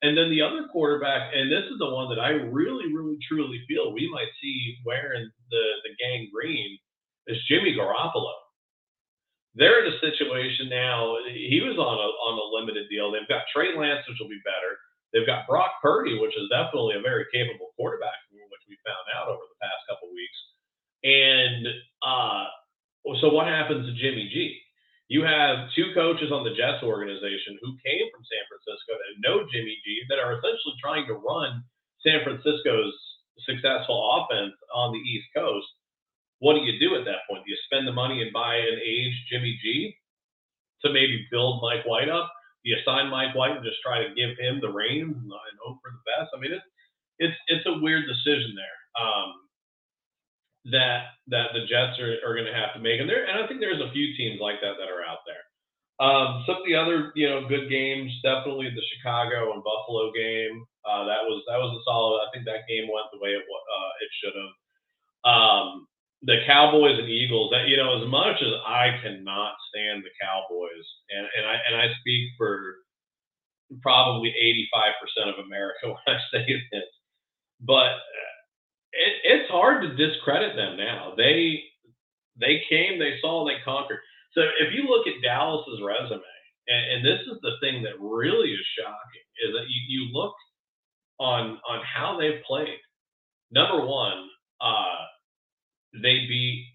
And 0.04 0.18
then 0.18 0.28
the 0.32 0.44
other 0.44 0.68
quarterback, 0.68 1.32
and 1.32 1.48
this 1.48 1.64
is 1.72 1.80
the 1.80 1.88
one 1.88 2.12
that 2.12 2.20
I 2.20 2.36
really, 2.52 2.92
really, 2.92 3.16
truly 3.24 3.64
feel 3.68 3.96
we 3.96 4.12
might 4.12 4.32
see 4.42 4.76
wearing 4.84 5.32
the, 5.48 5.64
the 5.88 5.96
gang 5.96 6.28
green, 6.28 6.76
is 7.28 7.40
Jimmy 7.48 7.72
Garoppolo. 7.72 8.36
They're 9.56 9.86
in 9.86 9.94
a 9.94 10.00
situation 10.04 10.68
now. 10.68 11.16
He 11.32 11.62
was 11.62 11.78
on 11.78 11.98
a 12.00 12.10
on 12.24 12.36
a 12.40 12.48
limited 12.56 12.90
deal. 12.90 13.12
They've 13.12 13.28
got 13.30 13.48
Trey 13.54 13.78
Lance, 13.78 14.04
which 14.08 14.18
will 14.20 14.32
be 14.32 14.44
better. 14.44 14.76
They've 15.14 15.30
got 15.30 15.46
Brock 15.46 15.78
Purdy, 15.82 16.18
which 16.18 16.34
is 16.34 16.50
definitely 16.50 16.98
a 16.98 17.06
very 17.06 17.30
capable 17.30 17.70
quarterback, 17.78 18.18
which 18.34 18.66
we 18.68 18.76
found 18.82 19.06
out 19.14 19.30
over 19.30 19.46
the 19.46 19.62
past 19.62 19.86
couple 19.86 20.10
weeks. 20.10 20.40
And 21.06 21.64
uh, 22.02 22.50
so 23.22 23.30
what 23.30 23.46
happens 23.46 23.86
to 23.86 23.94
Jimmy 23.94 24.28
G? 24.34 24.58
You 25.14 25.22
have 25.22 25.70
two 25.76 25.94
coaches 25.94 26.34
on 26.34 26.42
the 26.42 26.58
Jets 26.58 26.82
organization 26.82 27.60
who 27.62 27.78
came 27.86 28.06
from 28.10 28.26
San 28.26 28.44
Francisco 28.50 28.98
that 28.98 29.22
know 29.22 29.46
Jimmy 29.54 29.78
G 29.86 30.02
that 30.10 30.18
are 30.18 30.34
essentially 30.34 30.74
trying 30.82 31.06
to 31.06 31.22
run 31.22 31.62
San 32.02 32.26
Francisco's 32.26 32.98
successful 33.46 34.00
offense 34.02 34.58
on 34.74 34.94
the 34.94 35.04
East 35.06 35.28
Coast. 35.36 35.68
What 36.40 36.56
do 36.56 36.66
you 36.66 36.80
do 36.80 36.96
at 36.96 37.06
that 37.06 37.30
point? 37.30 37.46
Do 37.46 37.52
you 37.52 37.60
spend 37.70 37.86
the 37.86 37.94
money 37.94 38.22
and 38.22 38.34
buy 38.34 38.58
an 38.58 38.80
aged 38.82 39.30
Jimmy 39.30 39.60
G 39.62 39.96
to 40.84 40.92
maybe 40.92 41.28
build 41.30 41.62
Mike 41.62 41.86
White 41.86 42.10
up? 42.10 42.32
You 42.64 42.76
sign 42.86 43.12
Mike 43.12 43.36
White 43.36 43.56
and 43.60 43.66
just 43.66 43.84
try 43.84 44.02
to 44.04 44.16
give 44.16 44.40
him 44.40 44.60
the 44.60 44.72
reins 44.72 45.16
and, 45.16 45.32
and 45.32 45.58
hope 45.60 45.80
for 45.84 45.92
the 45.92 46.04
best? 46.08 46.32
I 46.36 46.40
mean, 46.40 46.52
it's 46.52 46.68
it's 47.20 47.38
it's 47.48 47.68
a 47.68 47.80
weird 47.80 48.08
decision 48.08 48.56
there. 48.56 48.80
Um, 48.98 49.44
that 50.72 51.20
that 51.28 51.52
the 51.52 51.68
Jets 51.68 52.00
are, 52.00 52.24
are 52.24 52.36
going 52.36 52.48
to 52.48 52.56
have 52.56 52.74
to 52.74 52.80
make. 52.80 53.00
And 53.00 53.10
there, 53.10 53.28
and 53.28 53.36
I 53.36 53.48
think 53.48 53.60
there's 53.60 53.84
a 53.84 53.92
few 53.92 54.16
teams 54.16 54.40
like 54.40 54.64
that 54.64 54.80
that 54.80 54.88
are 54.88 55.04
out 55.04 55.28
there. 55.28 55.44
Um, 56.02 56.44
some 56.48 56.64
of 56.64 56.66
the 56.66 56.76
other, 56.76 57.12
you 57.16 57.30
know, 57.30 57.48
good 57.48 57.70
games, 57.70 58.12
definitely 58.24 58.72
the 58.72 58.84
Chicago 58.96 59.54
and 59.54 59.64
Buffalo 59.64 60.12
game. 60.12 60.66
Uh, 60.88 61.06
that 61.06 61.24
was 61.28 61.44
that 61.48 61.60
was 61.60 61.76
a 61.76 61.82
solid. 61.84 62.24
I 62.24 62.32
think 62.32 62.48
that 62.48 62.68
game 62.68 62.88
went 62.88 63.12
the 63.12 63.20
way 63.20 63.36
it 63.36 63.44
uh, 63.44 63.92
it 64.00 64.12
should 64.20 64.36
have. 64.36 64.54
Um, 65.24 65.88
the 66.24 66.44
Cowboys 66.48 67.00
and 67.00 67.10
Eagles. 67.10 67.52
That 67.52 67.68
you 67.68 67.78
know, 67.78 68.02
as 68.02 68.08
much 68.10 68.42
as 68.42 68.54
I 68.66 68.98
cannot 69.04 69.54
stand 69.70 70.04
the 70.04 70.14
Cowboys, 70.22 70.86
and 71.12 71.28
and 71.38 71.46
I 71.46 71.56
and 71.68 71.76
I 71.82 71.94
speak 72.00 72.30
for 72.38 72.76
probably 73.82 74.34
85% 75.24 75.30
of 75.34 75.46
America 75.46 75.80
when 75.88 76.16
I 76.16 76.20
say 76.32 76.46
this, 76.72 76.84
but 77.62 77.92
it, 78.94 79.14
it's 79.24 79.52
hard 79.52 79.84
to 79.84 79.96
discredit 79.96 80.56
them 80.56 80.78
now. 80.78 81.14
They 81.18 81.64
they 82.40 82.64
came, 82.70 83.00
they 83.00 83.18
saw, 83.22 83.46
they 83.46 83.62
conquered. 83.64 84.00
So 84.34 84.42
if 84.60 84.74
you 84.74 84.90
look 84.90 85.06
at 85.08 85.22
Dallas's 85.22 85.82
resume, 85.84 86.22
and, 86.68 86.86
and 86.94 87.06
this 87.06 87.22
is 87.28 87.38
the 87.42 87.58
thing 87.62 87.84
that 87.84 88.00
really 88.00 88.50
is 88.50 88.66
shocking, 88.80 89.26
is 89.46 89.54
that 89.54 89.66
you, 89.70 89.82
you 89.88 90.14
look 90.14 90.34
on 91.20 91.60
on 91.70 91.82
how 91.84 92.18
they've 92.20 92.42
played. 92.48 92.80
Number 93.52 93.86
one, 93.86 94.30
uh, 94.62 95.06
they 95.94 96.26
beat 96.28 96.66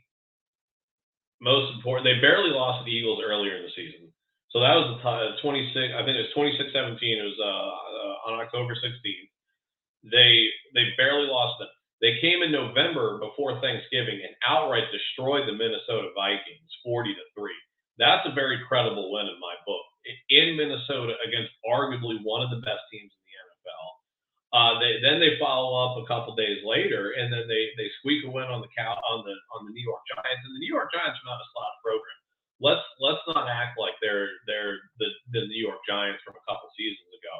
most 1.40 1.74
important. 1.74 2.06
They 2.06 2.20
barely 2.20 2.50
lost 2.50 2.82
to 2.82 2.84
the 2.84 2.94
Eagles 2.94 3.22
earlier 3.22 3.56
in 3.56 3.62
the 3.62 3.74
season. 3.74 4.10
So 4.50 4.60
that 4.60 4.74
was 4.74 4.98
the 4.98 5.38
26. 5.42 5.94
I 5.94 6.02
think 6.02 6.16
it 6.16 6.26
was 6.26 6.34
26 6.34 6.72
17. 6.72 6.98
It 6.98 7.28
was 7.28 7.38
uh, 7.38 7.46
uh, 7.46 8.32
on 8.32 8.40
October 8.40 8.74
16th. 8.74 9.30
They 10.08 10.48
they 10.74 10.94
barely 10.96 11.26
lost 11.28 11.58
them. 11.58 11.68
They 12.00 12.18
came 12.22 12.42
in 12.42 12.54
November 12.54 13.18
before 13.18 13.58
Thanksgiving 13.60 14.22
and 14.22 14.34
outright 14.46 14.86
destroyed 14.94 15.50
the 15.50 15.54
Minnesota 15.54 16.14
Vikings 16.14 16.70
40 16.86 17.10
to 17.14 17.24
3. 17.34 17.50
That's 17.98 18.22
a 18.30 18.32
very 18.32 18.62
credible 18.70 19.10
win 19.10 19.26
in 19.26 19.38
my 19.42 19.58
book. 19.66 19.82
In 20.30 20.56
Minnesota 20.56 21.18
against 21.26 21.50
arguably 21.66 22.22
one 22.22 22.40
of 22.40 22.50
the 22.54 22.62
best 22.62 22.86
teams 22.94 23.10
in 23.10 23.22
the 23.26 23.36
NFL. 23.42 23.86
Uh, 24.54 24.72
they, 24.78 24.92
then 25.18 25.26
they 25.26 25.34
follow 25.42 25.74
up 25.74 25.98
a 25.98 26.06
couple 26.06 26.38
days 26.38 26.62
later, 26.62 27.18
and 27.18 27.32
then 27.34 27.50
they 27.50 27.74
they 27.74 27.90
squeak 27.98 28.22
a 28.22 28.30
win 28.30 28.46
on 28.46 28.62
the 28.62 28.70
cow 28.70 28.94
on 28.94 29.26
the 29.26 29.34
on 29.58 29.66
the 29.66 29.74
New 29.74 29.82
York 29.82 30.06
Giants. 30.06 30.46
And 30.46 30.54
the 30.54 30.62
New 30.62 30.70
York 30.70 30.94
Giants 30.94 31.18
are 31.18 31.30
not 31.34 31.42
a 31.42 31.48
slot 31.50 31.74
program. 31.82 32.18
Let's 32.62 32.86
let's 33.02 33.24
not 33.26 33.50
act 33.50 33.74
like 33.74 33.98
they're 33.98 34.30
they're 34.46 34.78
the, 35.02 35.10
the 35.34 35.42
New 35.50 35.58
York 35.58 35.82
Giants 35.82 36.22
from 36.22 36.38
a 36.38 36.44
couple 36.46 36.70
seasons 36.78 37.10
ago. 37.10 37.36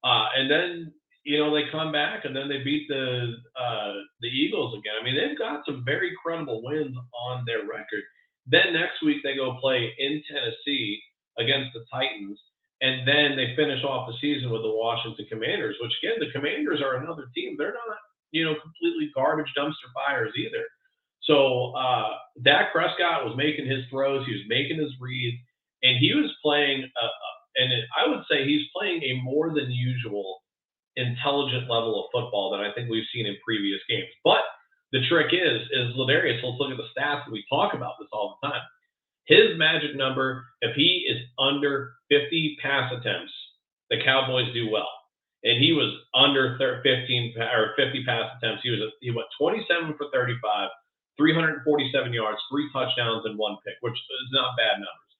Uh, 0.00 0.26
and 0.40 0.48
then 0.48 0.96
you 1.24 1.38
know, 1.38 1.52
they 1.54 1.68
come 1.70 1.92
back 1.92 2.24
and 2.24 2.34
then 2.34 2.48
they 2.48 2.64
beat 2.64 2.88
the 2.88 3.36
uh, 3.58 3.92
the 4.20 4.28
Eagles 4.28 4.78
again. 4.78 4.94
I 5.00 5.04
mean, 5.04 5.16
they've 5.16 5.38
got 5.38 5.64
some 5.66 5.84
very 5.84 6.12
credible 6.22 6.62
wins 6.64 6.96
on 7.12 7.44
their 7.44 7.68
record. 7.68 8.04
Then 8.46 8.72
next 8.72 9.04
week 9.04 9.18
they 9.22 9.36
go 9.36 9.58
play 9.60 9.92
in 9.98 10.22
Tennessee 10.24 11.00
against 11.38 11.74
the 11.74 11.84
Titans, 11.92 12.40
and 12.80 13.06
then 13.06 13.36
they 13.36 13.54
finish 13.54 13.84
off 13.84 14.08
the 14.08 14.16
season 14.20 14.50
with 14.50 14.62
the 14.62 14.69
Washington 15.00 15.26
Commanders. 15.28 15.76
Which 15.80 15.92
again, 16.02 16.20
the 16.20 16.32
Commanders 16.32 16.80
are 16.80 16.96
another 16.96 17.26
team. 17.34 17.56
They're 17.58 17.72
not, 17.72 17.96
you 18.30 18.44
know, 18.44 18.54
completely 18.60 19.10
garbage 19.14 19.52
dumpster 19.56 19.90
fires 19.94 20.32
either. 20.36 20.64
So 21.22 21.72
uh, 21.76 22.16
Dak 22.42 22.72
Prescott 22.72 23.24
was 23.24 23.36
making 23.36 23.66
his 23.66 23.84
throws, 23.90 24.26
he 24.26 24.32
was 24.32 24.42
making 24.48 24.78
his 24.78 24.92
reads, 25.00 25.36
and 25.82 25.98
he 25.98 26.14
was 26.14 26.30
playing. 26.42 26.84
Uh, 26.84 27.08
and 27.56 27.72
it, 27.72 27.84
I 27.96 28.08
would 28.08 28.24
say 28.30 28.44
he's 28.44 28.66
playing 28.76 29.02
a 29.02 29.20
more 29.22 29.52
than 29.52 29.70
usual 29.70 30.40
intelligent 30.96 31.70
level 31.70 32.04
of 32.04 32.10
football 32.12 32.50
that 32.50 32.60
I 32.60 32.72
think 32.72 32.90
we've 32.90 33.06
seen 33.12 33.26
in 33.26 33.36
previous 33.44 33.80
games. 33.88 34.08
But 34.24 34.42
the 34.92 35.06
trick 35.08 35.32
is, 35.32 35.62
is 35.70 35.94
Ladarius, 35.96 36.42
let's 36.42 36.58
look 36.58 36.70
at 36.70 36.76
the 36.76 36.90
stats 36.96 37.30
we 37.30 37.44
talk 37.48 37.74
about 37.74 37.94
this 37.98 38.08
all 38.12 38.38
the 38.42 38.48
time. 38.48 38.62
His 39.26 39.56
magic 39.56 39.94
number, 39.94 40.44
if 40.60 40.74
he 40.74 41.06
is 41.08 41.22
under 41.38 41.92
50 42.10 42.58
pass 42.60 42.92
attempts, 42.92 43.32
the 43.90 44.02
Cowboys 44.04 44.52
do 44.52 44.68
well. 44.70 44.89
And 46.84 46.96
he 46.96 47.12
was 47.12 47.28
under 47.28 47.34
15 47.34 47.34
or 47.40 47.74
50 47.76 48.04
pass 48.04 48.26
attempts. 48.36 48.62
He 48.62 48.70
was 48.70 48.92
he 49.00 49.10
went 49.10 49.28
27 49.38 49.94
for 49.96 50.08
35, 50.12 50.68
347 51.16 52.12
yards, 52.12 52.38
three 52.50 52.68
touchdowns, 52.72 53.24
and 53.24 53.38
one 53.38 53.56
pick, 53.66 53.76
which 53.80 53.96
is 53.96 54.30
not 54.32 54.56
bad 54.56 54.80
numbers. 54.80 55.12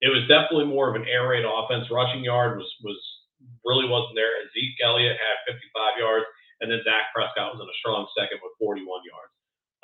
It 0.00 0.10
was 0.14 0.28
definitely 0.30 0.70
more 0.70 0.88
of 0.88 0.96
an 0.96 1.08
air 1.10 1.28
raid 1.28 1.44
offense. 1.44 1.90
Rushing 1.90 2.22
yard 2.22 2.58
was 2.58 2.68
was 2.82 2.98
really 3.64 3.88
wasn't 3.88 4.14
there. 4.14 4.34
Zeke 4.54 4.78
Elliott 4.82 5.18
had 5.18 5.54
55 5.54 5.98
yards, 5.98 6.26
and 6.60 6.70
then 6.70 6.82
Zach 6.84 7.10
Prescott 7.14 7.54
was 7.54 7.62
in 7.62 7.70
a 7.70 7.78
strong 7.82 8.06
second 8.14 8.38
with 8.42 8.54
41 8.58 8.86
yards. 9.06 9.34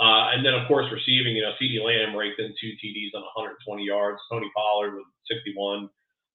Uh, 0.02 0.34
and 0.34 0.42
then, 0.42 0.54
of 0.58 0.66
course, 0.66 0.90
receiving, 0.90 1.38
you 1.38 1.42
know, 1.42 1.54
CeeDee 1.54 1.78
Lamb 1.78 2.18
raked 2.18 2.40
in 2.42 2.50
two 2.58 2.74
TDs 2.82 3.14
on 3.14 3.22
120 3.22 3.86
yards. 3.86 4.18
Tony 4.26 4.50
Pollard 4.50 4.98
with 4.98 5.06
61. 5.30 5.86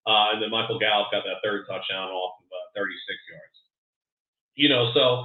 Uh, 0.08 0.32
and 0.32 0.42
then 0.42 0.50
Michael 0.50 0.80
Gallup 0.80 1.12
got 1.12 1.28
that 1.28 1.44
third 1.44 1.68
touchdown 1.68 2.08
off 2.08 2.40
of 2.40 2.48
uh, 2.48 2.80
36 2.80 2.96
yards. 3.28 3.49
You 4.60 4.68
know, 4.68 4.92
so 4.92 5.24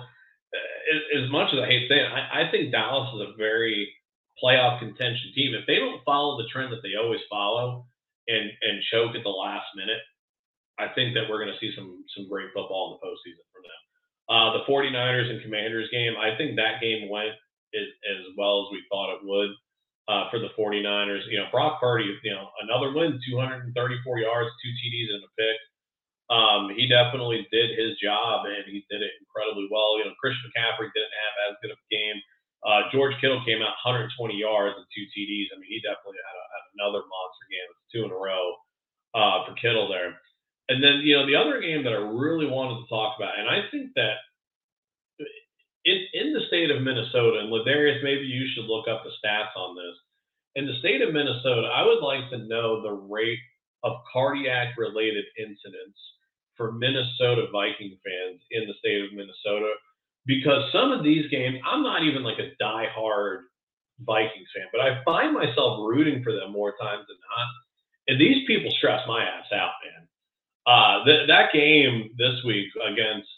uh, 0.55 1.19
as 1.19 1.27
much 1.31 1.51
as 1.51 1.59
I 1.59 1.67
hate 1.67 1.91
saying 1.91 2.07
I, 2.07 2.47
I 2.47 2.51
think 2.55 2.71
Dallas 2.71 3.11
is 3.19 3.27
a 3.27 3.37
very 3.37 3.91
playoff 4.39 4.79
contention 4.79 5.35
team. 5.35 5.59
If 5.59 5.67
they 5.67 5.83
don't 5.83 6.07
follow 6.07 6.39
the 6.39 6.47
trend 6.55 6.71
that 6.71 6.87
they 6.87 6.95
always 6.95 7.21
follow 7.27 7.87
and 8.31 8.47
and 8.63 8.79
choke 8.95 9.19
at 9.19 9.27
the 9.27 9.35
last 9.35 9.67
minute, 9.75 9.99
I 10.79 10.87
think 10.95 11.15
that 11.15 11.27
we're 11.27 11.43
going 11.43 11.51
to 11.51 11.59
see 11.59 11.75
some 11.75 12.07
some 12.15 12.31
great 12.31 12.55
football 12.55 12.87
in 12.87 12.91
the 12.95 13.03
postseason 13.03 13.43
from 13.51 13.67
them. 13.67 13.81
Uh, 14.31 14.49
the 14.57 14.65
49ers 14.71 15.31
and 15.31 15.43
Commanders 15.43 15.91
game, 15.91 16.15
I 16.17 16.39
think 16.39 16.57
that 16.57 16.81
game 16.81 17.11
went 17.11 17.35
as, 17.75 17.89
as 18.07 18.23
well 18.39 18.65
as 18.65 18.73
we 18.73 18.87
thought 18.89 19.19
it 19.19 19.27
would 19.27 19.51
uh, 20.09 20.31
for 20.31 20.39
the 20.39 20.55
49ers. 20.57 21.27
You 21.29 21.43
know, 21.43 21.51
Brock 21.51 21.81
Purdy, 21.81 22.09
you 22.23 22.33
know, 22.33 22.49
another 22.63 22.95
win, 22.95 23.21
234 23.29 23.75
yards, 24.19 24.51
two 24.63 24.73
TDs 24.79 25.11
and 25.13 25.25
a 25.27 25.31
pick. 25.37 25.59
Um, 26.33 26.73
he 26.73 26.89
definitely 26.89 27.45
did 27.53 27.77
his 27.77 28.01
job 28.01 28.49
and 28.49 28.65
he 28.65 28.81
did 28.89 29.05
it 29.05 29.13
incredibly 29.21 29.69
well. 29.69 30.01
You 30.01 30.09
know, 30.09 30.17
Christian 30.17 30.49
McCaffrey 30.49 30.89
didn't 30.93 31.21
have 31.21 31.35
as 31.53 31.61
good 31.61 31.73
of 31.77 31.81
a 31.81 31.91
game. 31.93 32.19
Uh, 32.65 32.89
George 32.89 33.13
Kittle 33.21 33.45
came 33.45 33.61
out 33.61 33.77
120 33.85 34.17
yards 34.33 34.81
and 34.81 34.89
two 34.89 35.05
TDs. 35.13 35.53
I 35.53 35.61
mean, 35.61 35.69
he 35.69 35.85
definitely 35.85 36.17
had, 36.25 36.37
a, 36.37 36.45
had 36.49 36.65
another 36.81 37.05
monster 37.05 37.47
game. 37.53 37.69
It's 37.69 37.89
two 37.93 38.03
in 38.09 38.13
a 38.13 38.17
row 38.17 38.57
uh, 39.13 39.45
for 39.45 39.53
Kittle 39.61 39.85
there. 39.85 40.17
And 40.73 40.81
then, 40.81 41.05
you 41.05 41.13
know, 41.13 41.29
the 41.29 41.37
other 41.37 41.61
game 41.61 41.85
that 41.85 41.93
I 41.93 42.01
really 42.01 42.49
wanted 42.49 42.81
to 42.81 42.89
talk 42.89 43.21
about, 43.21 43.37
and 43.37 43.45
I 43.45 43.69
think 43.69 43.93
that 44.01 44.25
in, 45.85 45.99
in 46.15 46.33
the 46.33 46.49
state 46.49 46.71
of 46.73 46.81
Minnesota, 46.81 47.45
and 47.45 47.53
Ladarius, 47.53 48.03
maybe 48.03 48.25
you 48.25 48.49
should 48.49 48.65
look 48.65 48.89
up 48.89 49.05
the 49.05 49.13
stats 49.21 49.53
on 49.57 49.77
this. 49.77 49.97
In 50.57 50.65
the 50.65 50.79
state 50.81 51.03
of 51.03 51.13
Minnesota, 51.13 51.69
I 51.69 51.85
would 51.85 52.01
like 52.01 52.31
to 52.31 52.49
know 52.49 52.81
the 52.81 52.97
rate 52.97 53.45
of 53.83 54.01
cardiac 54.11 54.79
related 54.79 55.25
incidents 55.37 56.01
for 56.57 56.73
Minnesota 56.73 57.47
Viking 57.53 57.99
fans 58.05 58.41
in 58.51 58.67
the 58.67 58.75
state 58.79 59.05
of 59.05 59.13
Minnesota. 59.13 59.73
Because 60.27 60.73
some 60.73 60.93
of 60.93 61.05
these 61.05 61.31
games, 61.31 61.59
I'm 61.67 61.83
not 61.83 62.03
even 62.03 62.23
like 62.23 62.39
a 62.39 62.55
die-hard 62.59 63.45
Vikings 64.01 64.49
fan, 64.55 64.67
but 64.73 64.81
I 64.81 65.03
find 65.05 65.35
myself 65.35 65.81
rooting 65.87 66.23
for 66.25 66.33
them 66.33 66.53
more 66.53 66.75
times 66.81 67.05
than 67.09 67.17
not. 67.17 67.49
And 68.09 68.21
these 68.21 68.47
people 68.47 68.71
stress 68.79 69.01
my 69.07 69.23
ass 69.23 69.47
out, 69.53 69.73
man. 69.85 70.09
Uh, 70.67 71.05
th- 71.05 71.29
that 71.29 71.53
game 71.53 72.11
this 72.19 72.43
week 72.45 72.69
against 72.87 73.29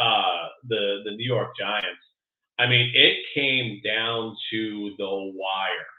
uh, 0.00 0.48
the 0.68 1.02
the 1.04 1.12
New 1.12 1.26
York 1.26 1.56
Giants, 1.58 2.04
I 2.58 2.66
mean, 2.66 2.90
it 2.94 3.16
came 3.34 3.80
down 3.84 4.36
to 4.50 4.94
the 4.98 5.32
wire, 5.34 5.92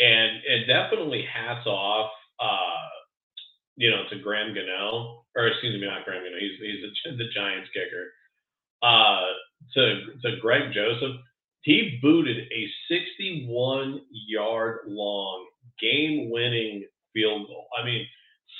and 0.00 0.38
it 0.46 0.66
definitely 0.66 1.22
hats 1.22 1.66
off, 1.66 2.10
uh, 2.40 2.88
you 3.76 3.90
know, 3.90 4.02
to 4.10 4.18
Graham 4.18 4.54
Gano, 4.54 5.24
or 5.36 5.48
excuse 5.48 5.80
me, 5.80 5.86
not 5.86 6.04
Graham 6.04 6.24
Gano. 6.24 6.36
He's 6.38 6.58
he's 6.60 6.82
the, 6.82 7.24
the 7.24 7.30
Giants 7.34 7.70
kicker. 7.72 8.12
Uh, 8.82 9.26
to 9.74 10.00
to 10.22 10.40
Greg 10.40 10.72
Joseph, 10.72 11.16
he 11.62 11.98
booted 12.02 12.36
a 12.52 12.68
61 12.88 14.00
yard 14.10 14.80
long 14.86 15.46
game 15.80 16.30
winning 16.30 16.84
field 17.12 17.46
goal. 17.46 17.66
I 17.78 17.84
mean 17.84 18.06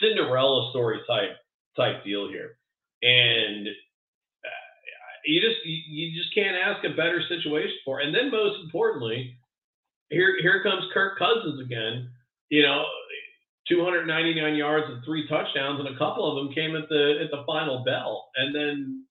Cinderella 0.00 0.70
story 0.70 1.00
type 1.06 1.36
type 1.76 2.04
deal 2.04 2.28
here. 2.28 2.58
And 3.02 3.68
you 5.26 5.40
just 5.40 5.64
you, 5.64 5.78
you 5.86 6.22
just 6.22 6.34
can't 6.34 6.56
ask 6.56 6.84
a 6.84 6.96
better 6.96 7.20
situation 7.28 7.76
for. 7.84 8.00
And 8.00 8.14
then 8.14 8.30
most 8.30 8.62
importantly, 8.64 9.36
here 10.08 10.36
here 10.40 10.62
comes 10.62 10.84
Kirk 10.94 11.18
Cousins 11.18 11.60
again. 11.60 12.10
You 12.48 12.62
know, 12.62 12.84
299 13.68 14.54
yards 14.54 14.86
and 14.88 15.02
three 15.04 15.26
touchdowns, 15.28 15.80
and 15.80 15.90
a 15.90 15.98
couple 15.98 16.22
of 16.22 16.38
them 16.38 16.54
came 16.54 16.76
at 16.76 16.88
the 16.88 17.18
at 17.22 17.30
the 17.30 17.42
final 17.46 17.82
bell. 17.82 18.30
And 18.36 18.54
then 18.54 19.06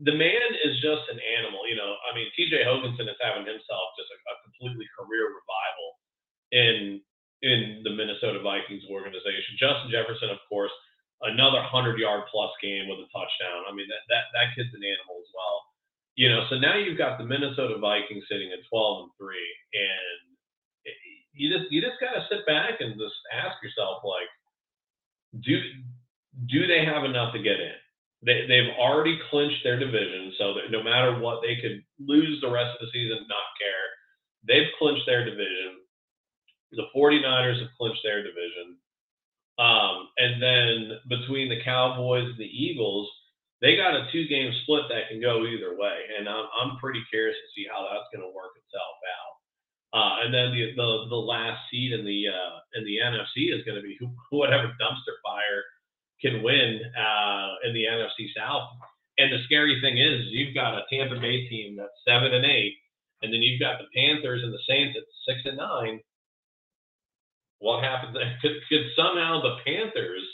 the 0.00 0.16
man 0.16 0.48
is 0.64 0.76
just 0.84 1.08
an 1.08 1.20
animal. 1.40 1.64
You 1.68 1.76
know, 1.76 1.96
I 2.04 2.12
mean, 2.12 2.28
T.J. 2.36 2.64
Hockenson 2.64 3.08
is 3.08 3.20
having 3.20 3.48
himself 3.48 3.86
just 3.96 4.12
a, 4.12 4.18
a 4.28 4.34
completely 4.44 4.88
career 4.92 5.32
revival 5.32 5.88
in 6.52 7.00
in 7.44 7.84
the 7.84 7.92
Minnesota 7.92 8.40
Vikings 8.40 8.84
organization. 8.88 9.60
Justin 9.60 9.92
Jefferson, 9.92 10.32
of 10.32 10.40
course, 10.48 10.72
another 11.24 11.60
hundred 11.64 11.96
yard 12.00 12.28
plus 12.28 12.52
game 12.60 12.88
with 12.88 13.00
a 13.00 13.08
touchdown. 13.08 13.64
I 13.68 13.72
mean, 13.72 13.88
that 13.88 14.04
that 14.12 14.32
that 14.36 14.52
kid's 14.52 14.72
an 14.76 14.84
animal 14.84 15.16
as 15.20 15.30
well. 15.32 15.56
You 16.16 16.32
know, 16.32 16.48
so 16.48 16.56
now 16.56 16.76
you've 16.76 16.96
got 16.96 17.20
the 17.20 17.28
Minnesota 17.28 17.76
Vikings 17.76 18.24
sitting 18.28 18.48
at 18.48 18.64
12 18.72 19.04
and 19.04 19.12
three, 19.20 19.48
and 19.76 20.35
you 21.36 21.52
just 21.52 21.70
you 21.70 21.80
just 21.80 22.00
gotta 22.00 22.26
sit 22.30 22.46
back 22.46 22.80
and 22.80 22.98
just 22.98 23.14
ask 23.32 23.62
yourself 23.62 24.02
like, 24.04 24.30
do 25.44 25.60
do 26.46 26.66
they 26.66 26.84
have 26.84 27.04
enough 27.04 27.32
to 27.34 27.42
get 27.42 27.60
in? 27.60 27.76
They 28.24 28.46
they've 28.48 28.72
already 28.78 29.18
clinched 29.30 29.62
their 29.64 29.78
division, 29.78 30.32
so 30.38 30.54
that 30.54 30.70
no 30.70 30.82
matter 30.82 31.18
what, 31.18 31.42
they 31.42 31.56
could 31.60 31.84
lose 32.00 32.40
the 32.40 32.50
rest 32.50 32.76
of 32.80 32.86
the 32.86 32.92
season, 32.92 33.26
not 33.28 33.56
care. 33.60 33.86
They've 34.48 34.72
clinched 34.78 35.06
their 35.06 35.24
division. 35.24 35.82
The 36.72 36.86
49ers 36.94 37.60
have 37.60 37.76
clinched 37.78 38.00
their 38.02 38.22
division. 38.22 38.78
Um, 39.58 40.08
and 40.18 40.42
then 40.42 40.98
between 41.08 41.48
the 41.48 41.62
Cowboys 41.64 42.28
and 42.28 42.38
the 42.38 42.44
Eagles, 42.44 43.08
they 43.62 43.76
got 43.76 43.96
a 43.96 44.08
two 44.12 44.28
game 44.28 44.52
split 44.62 44.84
that 44.90 45.08
can 45.08 45.20
go 45.20 45.46
either 45.46 45.76
way. 45.78 46.04
And 46.18 46.28
I'm, 46.28 46.44
I'm 46.60 46.76
pretty 46.78 47.00
curious 47.08 47.36
to 47.36 47.48
see 47.54 47.66
how 47.70 47.88
that's 47.88 48.10
going 48.12 48.26
to 48.26 48.34
work 48.36 48.52
itself 48.60 48.96
out. 49.08 49.35
Uh, 49.96 50.28
and 50.28 50.34
then 50.34 50.52
the, 50.52 50.76
the 50.76 51.08
the 51.08 51.16
last 51.16 51.56
seed 51.70 51.92
in 51.92 52.04
the 52.04 52.28
uh, 52.28 52.56
in 52.76 52.84
the 52.84 53.00
NFC 53.00 53.48
is 53.48 53.64
going 53.64 53.80
to 53.80 53.82
be 53.82 53.96
who, 53.98 54.12
whatever 54.36 54.68
dumpster 54.76 55.16
fire 55.24 55.64
can 56.20 56.42
win 56.42 56.80
uh, 56.92 57.48
in 57.64 57.72
the 57.72 57.84
NFC 57.84 58.28
South. 58.36 58.68
And 59.16 59.32
the 59.32 59.42
scary 59.46 59.80
thing 59.80 59.96
is, 59.96 60.26
you've 60.28 60.54
got 60.54 60.76
a 60.76 60.84
Tampa 60.92 61.18
Bay 61.18 61.48
team 61.48 61.76
that's 61.78 61.96
seven 62.06 62.34
and 62.34 62.44
eight, 62.44 62.74
and 63.22 63.32
then 63.32 63.40
you've 63.40 63.60
got 63.60 63.80
the 63.80 63.88
Panthers 63.96 64.42
and 64.44 64.52
the 64.52 64.60
Saints 64.68 64.98
at 64.98 65.04
six 65.26 65.40
and 65.46 65.56
nine. 65.56 66.00
What 67.60 67.82
happens? 67.82 68.16
Could, 68.42 68.52
could 68.68 68.86
somehow 68.94 69.40
the 69.40 69.56
Panthers 69.64 70.24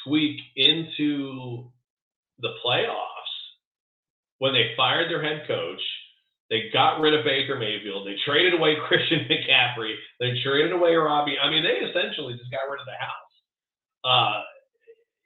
squeak 0.00 0.36
into 0.56 1.70
the 2.40 2.50
playoffs 2.64 3.32
when 4.38 4.52
they 4.52 4.74
fired 4.76 5.10
their 5.10 5.22
head 5.22 5.46
coach? 5.48 5.80
They 6.52 6.68
got 6.68 7.00
rid 7.00 7.16
of 7.16 7.24
Baker 7.24 7.56
Mayfield. 7.56 8.04
They 8.04 8.20
traded 8.28 8.52
away 8.52 8.76
Christian 8.86 9.24
McCaffrey. 9.24 9.96
They 10.20 10.36
traded 10.44 10.76
away 10.76 10.92
Robbie. 10.92 11.40
I 11.40 11.48
mean, 11.48 11.64
they 11.64 11.80
essentially 11.80 12.36
just 12.36 12.52
got 12.52 12.68
rid 12.68 12.76
of 12.76 12.84
the 12.84 13.00
house. 13.00 13.32
Uh, 14.04 14.44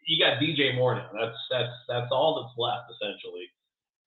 you 0.07 0.23
got 0.23 0.39
DJ 0.39 0.79
Moore 0.79 0.95
now. 0.95 1.11
That's 1.11 1.35
that's 1.51 1.75
that's 1.91 2.15
all 2.15 2.39
that's 2.39 2.55
left 2.55 2.87
essentially, 2.95 3.51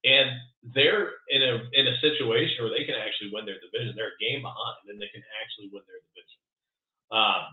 and 0.07 0.31
they're 0.71 1.19
in 1.27 1.43
a 1.43 1.59
in 1.75 1.91
a 1.91 1.99
situation 1.99 2.63
where 2.63 2.71
they 2.71 2.88
can 2.88 2.95
actually 2.95 3.35
win 3.35 3.43
their 3.43 3.59
division. 3.59 3.99
They're 3.99 4.15
a 4.15 4.23
game 4.23 4.39
behind, 4.39 4.88
and 4.88 4.95
they 4.95 5.11
can 5.11 5.19
actually 5.43 5.75
win 5.75 5.83
their 5.91 5.99
division. 5.99 6.39
Um, 7.11 7.43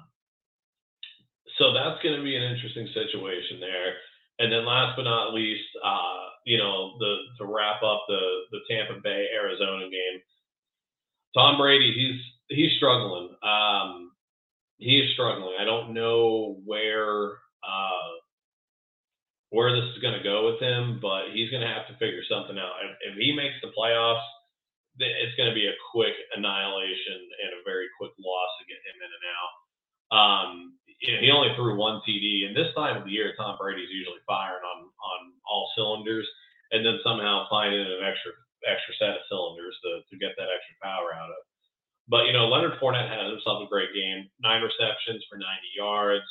so 1.59 1.75
that's 1.75 1.99
going 2.07 2.15
to 2.15 2.23
be 2.23 2.39
an 2.39 2.47
interesting 2.47 2.87
situation 2.95 3.59
there. 3.59 3.99
And 4.39 4.53
then 4.53 4.67
last 4.67 4.97
but 4.97 5.05
not 5.05 5.33
least, 5.33 5.69
uh, 5.83 6.29
you 6.45 6.59
know, 6.59 6.97
the 6.99 7.17
to 7.39 7.45
wrap 7.47 7.83
up 7.83 8.05
the 8.09 8.21
the 8.53 8.61
Tampa 8.69 9.01
Bay 9.03 9.29
Arizona 9.35 9.89
game, 9.89 10.21
Tom 11.35 11.59
Brady, 11.59 11.93
he's 11.93 12.21
he's 12.49 12.77
struggling. 12.77 13.31
Um, 13.43 14.13
he 14.79 15.01
is 15.01 15.13
struggling. 15.15 15.57
I 15.59 15.65
don't 15.65 15.95
know 15.95 16.61
where 16.65 17.39
uh, 17.65 18.13
where 19.51 19.73
this 19.73 19.89
is 19.95 20.03
going 20.03 20.17
to 20.17 20.23
go 20.23 20.53
with 20.53 20.61
him, 20.61 20.99
but 21.01 21.33
he's 21.33 21.51
going 21.51 21.63
to 21.63 21.73
have 21.73 21.89
to 21.89 21.97
figure 21.97 22.23
something 22.29 22.59
out. 22.59 22.85
If, 22.85 23.13
if 23.13 23.19
he 23.19 23.33
makes 23.33 23.57
the 23.63 23.73
playoffs, 23.73 24.25
it's 24.99 25.37
going 25.37 25.49
to 25.49 25.55
be 25.55 25.67
a 25.67 25.83
quick 25.93 26.15
annihilation 26.37 27.21
and 27.45 27.53
a 27.57 27.65
very 27.65 27.87
quick 28.01 28.13
loss 28.21 28.53
to 28.61 28.69
get 28.69 28.81
him 28.85 28.97
in 29.01 29.11
and 29.13 29.27
out. 29.33 29.53
Um, 30.13 30.76
he 31.01 31.31
only 31.31 31.53
threw 31.55 31.77
one 31.77 32.01
TD, 32.09 32.49
and 32.49 32.57
this 32.57 32.73
time 32.75 32.97
of 32.97 33.05
the 33.05 33.13
year, 33.13 33.35
Tom 33.37 33.57
Brady's 33.61 33.93
usually 33.93 34.23
firing 34.27 34.65
on 34.65 34.89
on 34.89 35.21
all 35.45 35.71
cylinders, 35.77 36.27
and 36.73 36.85
then 36.85 36.99
somehow 37.05 37.47
finding 37.51 37.81
an 37.81 38.01
extra 38.01 38.33
extra 38.65 38.95
set 38.97 39.17
of 39.21 39.29
cylinders 39.29 39.77
to 39.85 40.01
to 40.09 40.15
get 40.17 40.33
that 40.41 40.49
extra 40.49 40.77
power 40.81 41.13
out 41.13 41.31
of. 41.31 41.43
But 42.09 42.27
you 42.27 42.33
know, 42.33 42.49
Leonard 42.49 42.81
Fournette 42.81 43.11
had 43.11 43.29
himself 43.29 43.67
a 43.67 43.69
great 43.69 43.93
game, 43.93 44.31
nine 44.41 44.63
receptions 44.63 45.27
for 45.29 45.37
90 45.37 45.47
yards, 45.77 46.25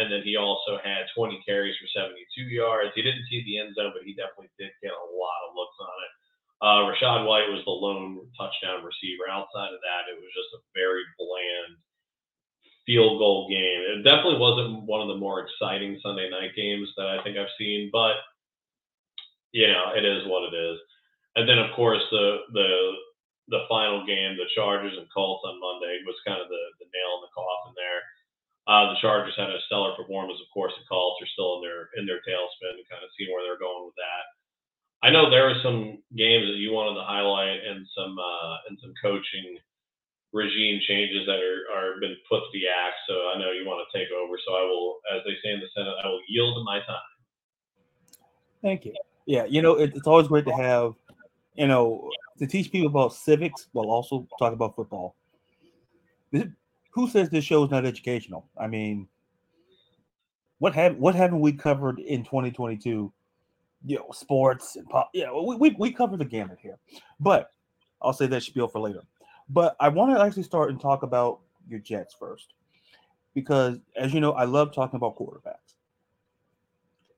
and 0.00 0.10
then 0.10 0.22
he 0.24 0.34
also 0.34 0.80
had 0.82 1.10
20 1.14 1.42
carries 1.44 1.76
for 1.76 1.86
72 1.90 2.16
yards. 2.48 2.94
He 2.94 3.02
didn't 3.04 3.28
see 3.28 3.44
the 3.44 3.60
end 3.60 3.76
zone, 3.76 3.92
but 3.92 4.06
he 4.08 4.16
definitely 4.16 4.50
did 4.58 4.72
get 4.82 4.94
a 4.94 5.08
lot 5.14 5.40
of 5.46 5.54
looks 5.54 5.78
on 5.78 5.98
it. 6.02 6.12
Uh, 6.58 6.80
Rachaad 6.90 7.22
White 7.22 7.50
was 7.54 7.62
the 7.62 7.76
lone 7.76 8.18
touchdown 8.34 8.82
receiver. 8.82 9.30
Outside 9.30 9.70
of 9.70 9.78
that, 9.84 10.10
it 10.10 10.18
was 10.18 10.32
just 10.34 10.58
a 10.58 10.64
very 10.74 11.06
bland 11.14 11.78
field 12.88 13.20
goal 13.20 13.44
game. 13.52 13.84
It 13.84 14.00
definitely 14.00 14.40
wasn't 14.40 14.88
one 14.88 15.04
of 15.04 15.12
the 15.12 15.20
more 15.20 15.44
exciting 15.44 16.00
Sunday 16.00 16.32
night 16.32 16.56
games 16.56 16.88
that 16.96 17.04
I 17.04 17.20
think 17.20 17.36
I've 17.36 17.52
seen, 17.60 17.92
but 17.92 18.16
you 19.52 19.68
know, 19.68 19.92
it 19.92 20.08
is 20.08 20.24
what 20.24 20.48
it 20.48 20.56
is. 20.56 20.80
And 21.36 21.44
then 21.44 21.60
of 21.60 21.76
course 21.76 22.00
the 22.10 22.48
the 22.56 22.68
the 23.52 23.68
final 23.68 24.04
game, 24.08 24.40
the 24.40 24.48
Chargers 24.56 24.96
and 24.96 25.08
Colts 25.12 25.44
on 25.44 25.60
Monday 25.60 26.00
was 26.04 26.16
kind 26.24 26.40
of 26.40 26.48
the, 26.48 26.64
the 26.80 26.88
nail 26.88 27.20
in 27.20 27.24
the 27.28 27.32
coffin 27.36 27.72
there. 27.76 28.00
Uh, 28.68 28.92
the 28.92 29.00
Chargers 29.00 29.36
had 29.36 29.48
a 29.48 29.60
stellar 29.68 29.96
performance. 29.96 30.40
Of 30.40 30.52
course, 30.52 30.72
the 30.76 30.88
Colts 30.88 31.20
are 31.20 31.32
still 31.32 31.60
in 31.60 31.62
their 31.64 31.92
in 32.00 32.04
their 32.08 32.24
tailspin, 32.24 32.80
kind 32.88 33.04
of 33.04 33.12
seeing 33.16 33.32
where 33.32 33.44
they're 33.44 33.60
going 33.60 33.84
with 33.84 33.96
that. 34.00 34.24
I 35.04 35.12
know 35.12 35.28
there 35.28 35.48
are 35.48 35.60
some 35.60 36.00
games 36.16 36.48
that 36.48 36.60
you 36.60 36.72
wanted 36.72 36.96
to 36.96 37.06
highlight 37.08 37.60
and 37.64 37.84
some 37.92 38.16
uh, 38.16 38.56
and 38.68 38.80
some 38.80 38.96
coaching 39.00 39.60
regime 40.32 40.80
changes 40.86 41.26
that 41.26 41.38
are, 41.38 41.62
are 41.74 42.00
been 42.00 42.16
put 42.28 42.40
to 42.40 42.50
the 42.52 42.68
act. 42.68 42.96
So 43.08 43.14
I 43.34 43.38
know 43.38 43.50
you 43.50 43.66
want 43.66 43.86
to 43.86 43.98
take 43.98 44.08
over. 44.12 44.38
So 44.46 44.54
I 44.54 44.62
will, 44.62 44.98
as 45.14 45.22
they 45.24 45.34
say 45.42 45.54
in 45.54 45.60
the 45.60 45.66
Senate, 45.74 45.94
I 46.04 46.08
will 46.08 46.20
yield 46.28 46.64
my 46.64 46.78
time. 46.80 47.08
Thank 48.62 48.84
you. 48.84 48.94
Yeah, 49.26 49.44
you 49.44 49.62
know, 49.62 49.74
it, 49.74 49.94
it's 49.94 50.06
always 50.06 50.28
great 50.28 50.46
to 50.46 50.52
have, 50.52 50.94
you 51.54 51.66
know, 51.66 52.10
to 52.38 52.46
teach 52.46 52.72
people 52.72 52.88
about 52.88 53.12
civics 53.12 53.68
while 53.72 53.86
also 53.86 54.26
talk 54.38 54.52
about 54.52 54.74
football. 54.74 55.16
who 56.32 57.08
says 57.08 57.28
this 57.28 57.44
show 57.44 57.64
is 57.64 57.70
not 57.70 57.84
educational? 57.84 58.48
I 58.58 58.66
mean, 58.66 59.08
what 60.58 60.74
have 60.74 60.96
what 60.96 61.14
haven't 61.14 61.40
we 61.40 61.52
covered 61.52 62.00
in 62.00 62.24
2022? 62.24 63.12
You 63.86 63.96
know, 63.96 64.06
sports 64.12 64.76
and 64.76 64.88
pop. 64.88 65.10
Yeah, 65.14 65.30
we, 65.32 65.56
we 65.56 65.76
we 65.78 65.92
cover 65.92 66.16
the 66.16 66.24
gamut 66.24 66.58
here, 66.60 66.78
but 67.20 67.52
I'll 68.02 68.12
say 68.12 68.26
that 68.26 68.42
spiel 68.42 68.66
for 68.66 68.80
later. 68.80 69.02
But 69.48 69.76
I 69.80 69.88
want 69.88 70.14
to 70.14 70.22
actually 70.22 70.42
start 70.42 70.70
and 70.70 70.80
talk 70.80 71.02
about 71.02 71.40
your 71.68 71.80
Jets 71.80 72.14
first, 72.18 72.54
because 73.34 73.78
as 73.96 74.12
you 74.12 74.20
know, 74.20 74.32
I 74.32 74.44
love 74.44 74.74
talking 74.74 74.96
about 74.96 75.16
quarterbacks. 75.16 75.76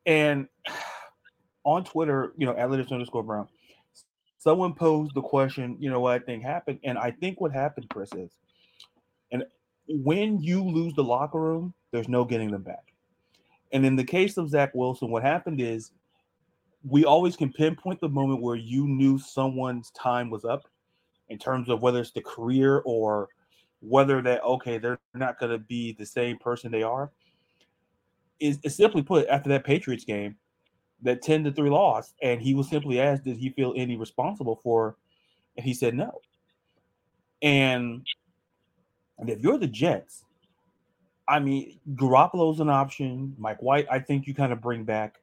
And 0.06 0.48
on 1.64 1.84
Twitter, 1.84 2.32
you 2.36 2.46
know, 2.46 2.56
at 2.56 2.70
underscore 2.70 3.22
Brown, 3.22 3.48
someone 4.38 4.74
posed 4.74 5.14
the 5.14 5.22
question, 5.22 5.76
you 5.80 5.90
know, 5.90 6.00
what 6.00 6.14
I 6.14 6.24
think 6.24 6.42
happened, 6.42 6.78
and 6.84 6.98
I 6.98 7.10
think 7.10 7.40
what 7.40 7.52
happened, 7.52 7.88
Chris, 7.90 8.12
is, 8.14 8.30
and 9.32 9.44
when 9.88 10.40
you 10.40 10.62
lose 10.62 10.94
the 10.94 11.04
locker 11.04 11.40
room, 11.40 11.74
there's 11.92 12.08
no 12.08 12.24
getting 12.24 12.50
them 12.50 12.62
back. 12.62 12.92
And 13.72 13.84
in 13.84 13.96
the 13.96 14.04
case 14.04 14.36
of 14.36 14.48
Zach 14.48 14.74
Wilson, 14.74 15.10
what 15.10 15.22
happened 15.22 15.60
is 15.60 15.92
we 16.88 17.04
always 17.04 17.36
can 17.36 17.52
pinpoint 17.52 18.00
the 18.00 18.08
moment 18.08 18.40
where 18.40 18.56
you 18.56 18.86
knew 18.86 19.18
someone's 19.18 19.90
time 19.90 20.30
was 20.30 20.44
up 20.44 20.64
in 21.30 21.38
terms 21.38 21.68
of 21.68 21.80
whether 21.80 22.00
it's 22.00 22.10
the 22.10 22.20
career 22.20 22.82
or 22.84 23.28
whether 23.80 24.20
that 24.20 24.42
okay 24.42 24.76
they're 24.76 25.00
not 25.14 25.38
going 25.38 25.50
to 25.50 25.58
be 25.58 25.92
the 25.92 26.04
same 26.04 26.36
person 26.36 26.70
they 26.70 26.82
are 26.82 27.10
is, 28.38 28.58
is 28.62 28.76
simply 28.76 29.02
put 29.02 29.26
after 29.28 29.48
that 29.48 29.64
patriots 29.64 30.04
game 30.04 30.36
that 31.02 31.22
10 31.22 31.44
to 31.44 31.52
3 31.52 31.70
loss 31.70 32.12
and 32.22 32.42
he 32.42 32.52
was 32.52 32.68
simply 32.68 33.00
asked 33.00 33.24
did 33.24 33.36
he 33.36 33.50
feel 33.50 33.72
any 33.76 33.96
responsible 33.96 34.60
for 34.62 34.96
and 35.56 35.64
he 35.64 35.74
said 35.74 35.94
no. 35.94 36.20
And 37.42 38.06
and 39.18 39.28
if 39.30 39.40
you're 39.40 39.58
the 39.58 39.66
jets 39.66 40.24
i 41.28 41.38
mean 41.38 41.78
garoppolo's 41.94 42.60
an 42.60 42.68
option 42.68 43.34
mike 43.38 43.62
white 43.62 43.86
i 43.90 43.98
think 43.98 44.26
you 44.26 44.34
kind 44.34 44.52
of 44.52 44.60
bring 44.60 44.84
back 44.84 45.20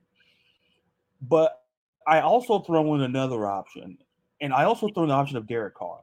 but 1.22 1.64
i 2.08 2.22
also 2.22 2.60
throw 2.60 2.96
in 2.96 3.02
another 3.02 3.46
option 3.46 3.98
and 4.42 4.54
I 4.54 4.64
also 4.64 4.88
throw 4.90 5.04
in 5.04 5.10
the 5.10 5.16
option 5.16 5.38
of 5.38 5.48
Derek 5.48 5.76
Carr. 5.76 6.00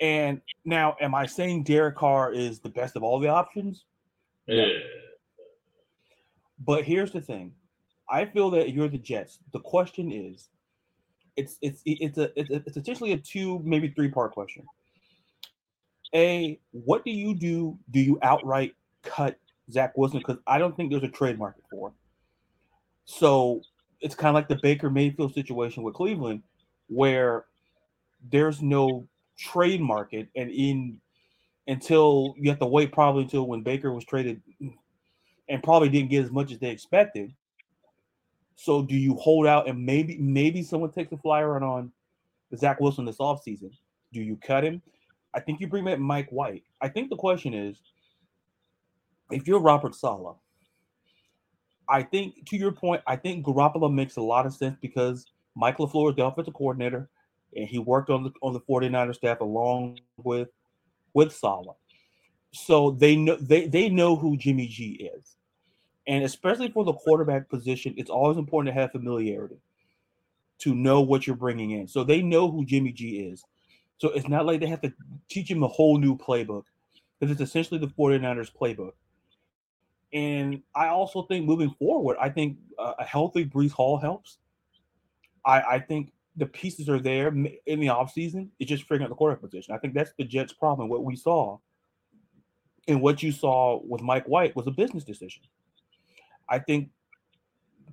And 0.00 0.40
now, 0.64 0.96
am 1.00 1.14
I 1.14 1.26
saying 1.26 1.64
Derek 1.64 1.96
Carr 1.96 2.32
is 2.32 2.60
the 2.60 2.70
best 2.70 2.96
of 2.96 3.02
all 3.02 3.20
the 3.20 3.28
options? 3.28 3.84
Yeah. 4.46 4.66
But 6.58 6.84
here's 6.84 7.12
the 7.12 7.20
thing 7.20 7.52
I 8.08 8.24
feel 8.24 8.50
that 8.50 8.72
you're 8.72 8.88
the 8.88 8.98
Jets. 8.98 9.38
The 9.52 9.60
question 9.60 10.10
is, 10.10 10.48
it's 11.36 11.58
it's 11.62 11.82
it's 11.84 12.18
a 12.18 12.30
it's, 12.38 12.50
it's 12.50 12.76
essentially 12.76 13.12
a 13.12 13.18
two 13.18 13.60
maybe 13.64 13.88
three 13.88 14.08
part 14.08 14.32
question. 14.32 14.64
A, 16.14 16.58
what 16.72 17.04
do 17.04 17.12
you 17.12 17.34
do? 17.34 17.78
Do 17.90 18.00
you 18.00 18.18
outright 18.22 18.74
cut 19.02 19.38
Zach 19.70 19.96
Wilson? 19.96 20.18
Because 20.18 20.38
I 20.46 20.58
don't 20.58 20.76
think 20.76 20.90
there's 20.90 21.04
a 21.04 21.08
trade 21.08 21.38
market 21.38 21.62
for. 21.70 21.88
Him. 21.88 21.94
So 23.04 23.62
it's 24.00 24.14
kind 24.14 24.30
of 24.30 24.34
like 24.34 24.48
the 24.48 24.58
Baker 24.62 24.90
Mayfield 24.90 25.34
situation 25.34 25.82
with 25.82 25.94
Cleveland, 25.94 26.42
where 26.90 27.46
there's 28.30 28.60
no 28.60 29.06
trade 29.38 29.80
market, 29.80 30.28
and 30.36 30.50
in 30.50 31.00
until 31.66 32.34
you 32.36 32.50
have 32.50 32.58
to 32.58 32.66
wait 32.66 32.92
probably 32.92 33.22
until 33.22 33.46
when 33.46 33.62
Baker 33.62 33.92
was 33.92 34.04
traded 34.04 34.42
and 35.48 35.62
probably 35.62 35.88
didn't 35.88 36.10
get 36.10 36.24
as 36.24 36.30
much 36.30 36.52
as 36.52 36.58
they 36.58 36.70
expected. 36.70 37.32
So 38.56 38.82
do 38.82 38.96
you 38.96 39.14
hold 39.14 39.46
out 39.46 39.68
and 39.68 39.86
maybe 39.86 40.18
maybe 40.18 40.62
someone 40.62 40.90
takes 40.90 41.12
a 41.12 41.16
flyer 41.16 41.56
on, 41.56 41.62
on 41.62 41.92
Zach 42.56 42.80
Wilson 42.80 43.04
this 43.04 43.18
offseason? 43.18 43.70
Do 44.12 44.20
you 44.20 44.36
cut 44.36 44.64
him? 44.64 44.82
I 45.32 45.40
think 45.40 45.60
you 45.60 45.68
bring 45.68 45.84
back 45.84 46.00
Mike 46.00 46.28
White. 46.30 46.64
I 46.80 46.88
think 46.88 47.08
the 47.08 47.16
question 47.16 47.54
is 47.54 47.80
if 49.30 49.46
you're 49.46 49.60
Robert 49.60 49.94
Saleh, 49.94 50.36
I 51.88 52.02
think 52.02 52.46
to 52.48 52.56
your 52.56 52.72
point, 52.72 53.02
I 53.06 53.16
think 53.16 53.46
Garoppolo 53.46 53.92
makes 53.92 54.16
a 54.16 54.22
lot 54.22 54.44
of 54.44 54.54
sense 54.54 54.76
because 54.80 55.26
Mike 55.56 55.78
LaFleur 55.78 56.10
is 56.10 56.16
the 56.16 56.24
offensive 56.24 56.54
coordinator 56.54 57.08
and 57.56 57.68
he 57.68 57.78
worked 57.78 58.10
on 58.10 58.24
the 58.24 58.30
on 58.42 58.52
the 58.52 58.60
49er 58.60 59.14
staff 59.14 59.40
along 59.40 59.98
with 60.16 60.48
with 61.14 61.34
Saleh. 61.34 61.76
So 62.52 62.92
they 62.92 63.16
know 63.16 63.36
they 63.36 63.66
they 63.66 63.88
know 63.88 64.16
who 64.16 64.36
Jimmy 64.36 64.66
G 64.66 65.10
is. 65.14 65.36
And 66.06 66.24
especially 66.24 66.70
for 66.70 66.84
the 66.84 66.92
quarterback 66.92 67.48
position, 67.48 67.94
it's 67.96 68.10
always 68.10 68.38
important 68.38 68.74
to 68.74 68.80
have 68.80 68.92
familiarity 68.92 69.58
to 70.58 70.74
know 70.74 71.00
what 71.00 71.26
you're 71.26 71.36
bringing 71.36 71.72
in. 71.72 71.86
So 71.88 72.04
they 72.04 72.22
know 72.22 72.50
who 72.50 72.64
Jimmy 72.64 72.92
G 72.92 73.20
is. 73.20 73.44
So 73.98 74.08
it's 74.08 74.28
not 74.28 74.46
like 74.46 74.60
they 74.60 74.66
have 74.66 74.80
to 74.82 74.92
teach 75.28 75.50
him 75.50 75.62
a 75.62 75.68
whole 75.68 75.98
new 75.98 76.16
playbook 76.16 76.64
because 77.18 77.30
it's 77.30 77.48
essentially 77.48 77.78
the 77.78 77.86
49ers 77.86 78.50
playbook. 78.52 78.92
And 80.12 80.62
I 80.74 80.88
also 80.88 81.22
think 81.22 81.46
moving 81.46 81.70
forward, 81.78 82.16
I 82.20 82.30
think 82.30 82.56
a 82.78 83.04
healthy 83.04 83.44
Breece 83.44 83.70
Hall 83.70 83.98
helps. 83.98 84.38
I, 85.44 85.60
I 85.60 85.78
think 85.78 86.12
the 86.36 86.46
pieces 86.46 86.88
are 86.88 87.00
there 87.00 87.28
in 87.28 87.80
the 87.80 87.86
offseason. 87.86 88.48
It's 88.58 88.68
just 88.68 88.84
figuring 88.84 89.02
out 89.02 89.08
the 89.08 89.14
quarterback 89.14 89.42
position. 89.42 89.74
I 89.74 89.78
think 89.78 89.94
that's 89.94 90.12
the 90.18 90.24
Jets' 90.24 90.52
problem. 90.52 90.88
What 90.88 91.04
we 91.04 91.16
saw 91.16 91.58
and 92.88 93.02
what 93.02 93.22
you 93.22 93.32
saw 93.32 93.80
with 93.84 94.02
Mike 94.02 94.26
White 94.26 94.56
was 94.56 94.66
a 94.66 94.70
business 94.70 95.04
decision. 95.04 95.42
I 96.48 96.58
think 96.58 96.90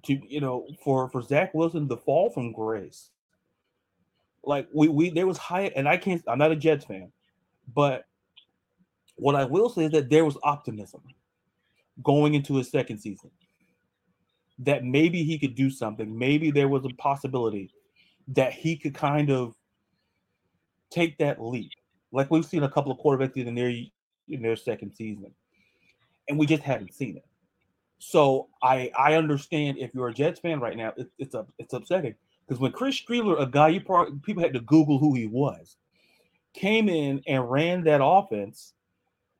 to 0.03 0.19
you 0.27 0.41
know 0.41 0.67
for 0.83 1.09
for 1.09 1.21
Zach 1.21 1.53
Wilson 1.53 1.87
the 1.87 1.97
fall 1.97 2.29
from 2.29 2.51
grace. 2.51 3.09
Like 4.43 4.67
we 4.73 4.87
we 4.87 5.09
there 5.09 5.27
was 5.27 5.37
high 5.37 5.71
and 5.75 5.87
I 5.87 5.97
can't 5.97 6.23
I'm 6.27 6.39
not 6.39 6.51
a 6.51 6.55
Jets 6.55 6.85
fan, 6.85 7.11
but 7.73 8.05
what 9.15 9.35
I 9.35 9.45
will 9.45 9.69
say 9.69 9.85
is 9.85 9.91
that 9.91 10.09
there 10.09 10.25
was 10.25 10.37
optimism 10.43 11.01
going 12.03 12.35
into 12.35 12.55
his 12.55 12.69
second 12.69 12.99
season 12.99 13.31
that 14.59 14.83
maybe 14.83 15.23
he 15.23 15.37
could 15.37 15.55
do 15.55 15.69
something. 15.69 16.17
Maybe 16.17 16.51
there 16.51 16.67
was 16.67 16.85
a 16.85 16.89
possibility 16.95 17.71
that 18.29 18.53
he 18.53 18.75
could 18.75 18.93
kind 18.93 19.29
of 19.29 19.55
take 20.89 21.17
that 21.17 21.41
leap, 21.41 21.71
like 22.11 22.31
we've 22.31 22.45
seen 22.45 22.63
a 22.63 22.69
couple 22.69 22.91
of 22.91 22.99
quarterbacks 22.99 23.35
in 23.35 23.53
their 23.55 23.69
in 23.69 24.41
their 24.41 24.55
second 24.55 24.93
season, 24.93 25.31
and 26.27 26.37
we 26.37 26.45
just 26.45 26.63
haven't 26.63 26.93
seen 26.93 27.17
it. 27.17 27.25
So 27.99 28.47
I 28.61 28.91
I 28.97 29.15
understand 29.15 29.77
if 29.77 29.93
you're 29.93 30.09
a 30.09 30.13
Jets 30.13 30.39
fan 30.39 30.59
right 30.59 30.77
now, 30.77 30.93
it, 30.97 31.07
it's 31.17 31.35
a 31.35 31.45
it's 31.57 31.73
upsetting 31.73 32.15
because 32.45 32.59
when 32.59 32.71
Chris 32.71 33.01
Streveler, 33.01 33.41
a 33.41 33.45
guy 33.45 33.69
you 33.69 33.81
probably, 33.81 34.19
people 34.23 34.43
had 34.43 34.53
to 34.53 34.61
Google 34.61 34.99
who 34.99 35.13
he 35.13 35.27
was, 35.27 35.77
came 36.53 36.89
in 36.89 37.21
and 37.27 37.49
ran 37.49 37.83
that 37.83 38.01
offense 38.03 38.73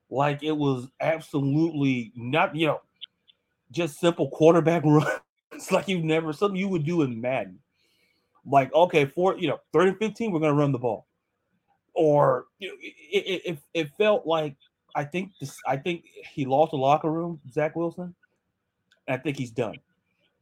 like 0.09 0.43
it 0.43 0.53
was 0.53 0.87
absolutely 1.01 2.11
not 2.15 2.55
you 2.55 2.67
know 2.67 2.81
just 3.71 3.99
simple 3.99 4.29
quarterback 4.29 4.83
run. 4.85 5.07
it's 5.51 5.71
like 5.71 5.87
you've 5.87 6.03
never 6.03 6.33
something 6.33 6.59
you 6.59 6.67
would 6.67 6.85
do 6.85 7.01
in 7.01 7.19
Madden. 7.19 7.59
Like 8.45 8.73
okay 8.73 9.05
for 9.05 9.37
you 9.37 9.47
know 9.47 9.59
third 9.73 9.89
and 9.89 9.97
15 9.97 10.31
we're 10.31 10.39
to 10.39 10.53
run 10.53 10.71
the 10.71 10.79
ball. 10.79 11.07
Or 11.93 12.45
you 12.59 12.69
know, 12.69 12.75
it, 12.81 13.41
it, 13.45 13.59
it 13.73 13.89
felt 13.97 14.25
like 14.25 14.55
i 14.95 15.03
think 15.03 15.31
this 15.39 15.57
i 15.67 15.75
think 15.75 16.05
he 16.33 16.45
lost 16.45 16.71
the 16.71 16.77
locker 16.77 17.11
room 17.11 17.39
zach 17.51 17.75
wilson 17.75 18.15
i 19.07 19.17
think 19.17 19.37
he's 19.37 19.51
done. 19.51 19.75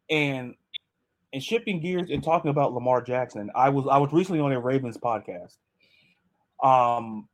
And 0.10 0.56
and 1.34 1.44
shifting 1.44 1.80
gears 1.80 2.10
and 2.12 2.24
talking 2.24 2.52
about 2.52 2.74
lamar 2.74 3.02
jackson 3.02 3.50
i 3.56 3.70
was 3.70 3.88
i 3.90 3.98
was 3.98 4.14
recently 4.14 4.40
on 4.40 4.52
a 4.52 4.60
ravens 4.60 4.98
podcast. 4.98 5.58
Um 6.64 7.28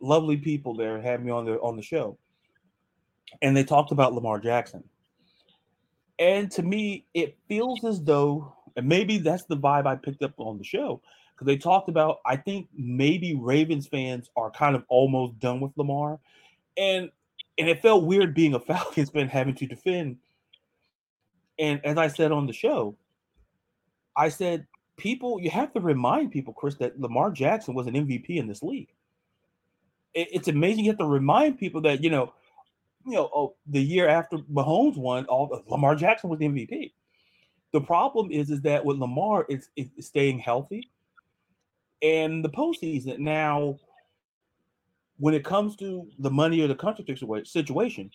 lovely 0.00 0.36
people 0.36 0.74
there 0.74 1.00
had 1.00 1.24
me 1.24 1.30
on 1.30 1.44
the 1.44 1.58
on 1.60 1.76
the 1.76 1.82
show. 1.82 2.18
And 3.40 3.56
they 3.56 3.64
talked 3.64 3.92
about 3.92 4.12
lamar 4.12 4.38
jackson 4.38 4.84
and 6.18 6.50
to 6.50 6.62
me 6.62 7.06
it 7.14 7.36
feels 7.48 7.84
as 7.84 8.02
though 8.02 8.54
and 8.76 8.88
maybe 8.88 9.18
that's 9.18 9.44
the 9.44 9.56
vibe 9.56 9.86
I 9.86 9.96
picked 9.96 10.22
up 10.22 10.34
on 10.38 10.58
the 10.58 10.64
show 10.64 11.00
because 11.34 11.46
they 11.46 11.56
talked 11.56 11.88
about. 11.88 12.20
I 12.24 12.36
think 12.36 12.68
maybe 12.76 13.34
Ravens 13.34 13.86
fans 13.86 14.30
are 14.36 14.50
kind 14.50 14.76
of 14.76 14.84
almost 14.88 15.38
done 15.38 15.60
with 15.60 15.72
Lamar, 15.76 16.18
and 16.76 17.10
and 17.58 17.68
it 17.68 17.82
felt 17.82 18.04
weird 18.04 18.34
being 18.34 18.54
a 18.54 18.60
Falcons 18.60 19.10
fan 19.10 19.28
having 19.28 19.54
to 19.56 19.66
defend. 19.66 20.18
And 21.58 21.84
as 21.84 21.98
I 21.98 22.08
said 22.08 22.32
on 22.32 22.46
the 22.46 22.52
show, 22.52 22.96
I 24.16 24.28
said 24.28 24.66
people 24.96 25.40
you 25.40 25.50
have 25.50 25.72
to 25.74 25.80
remind 25.80 26.32
people, 26.32 26.52
Chris, 26.52 26.76
that 26.76 27.00
Lamar 27.00 27.30
Jackson 27.30 27.74
was 27.74 27.86
an 27.86 27.94
MVP 27.94 28.30
in 28.30 28.46
this 28.46 28.62
league. 28.62 28.90
It, 30.14 30.28
it's 30.32 30.48
amazing 30.48 30.84
you 30.84 30.90
have 30.90 30.98
to 30.98 31.06
remind 31.06 31.58
people 31.58 31.80
that 31.82 32.02
you 32.02 32.10
know, 32.10 32.32
you 33.06 33.12
know, 33.12 33.30
oh, 33.34 33.54
the 33.66 33.82
year 33.82 34.08
after 34.08 34.38
Mahomes 34.38 34.96
won, 34.96 35.24
all 35.26 35.62
Lamar 35.68 35.94
Jackson 35.94 36.30
was 36.30 36.38
the 36.38 36.48
MVP. 36.48 36.92
The 37.72 37.80
problem 37.80 38.30
is, 38.30 38.50
is 38.50 38.62
that 38.62 38.84
with 38.84 38.98
Lamar, 38.98 39.46
it's, 39.48 39.68
it's 39.76 40.06
staying 40.06 40.38
healthy 40.38 40.90
and 42.02 42.44
the 42.44 42.50
postseason. 42.50 43.18
Now, 43.18 43.78
when 45.18 45.34
it 45.34 45.44
comes 45.44 45.76
to 45.76 46.08
the 46.18 46.30
money 46.30 46.60
or 46.60 46.68
the 46.68 46.74
contract 46.74 47.18
situation, 47.48 48.10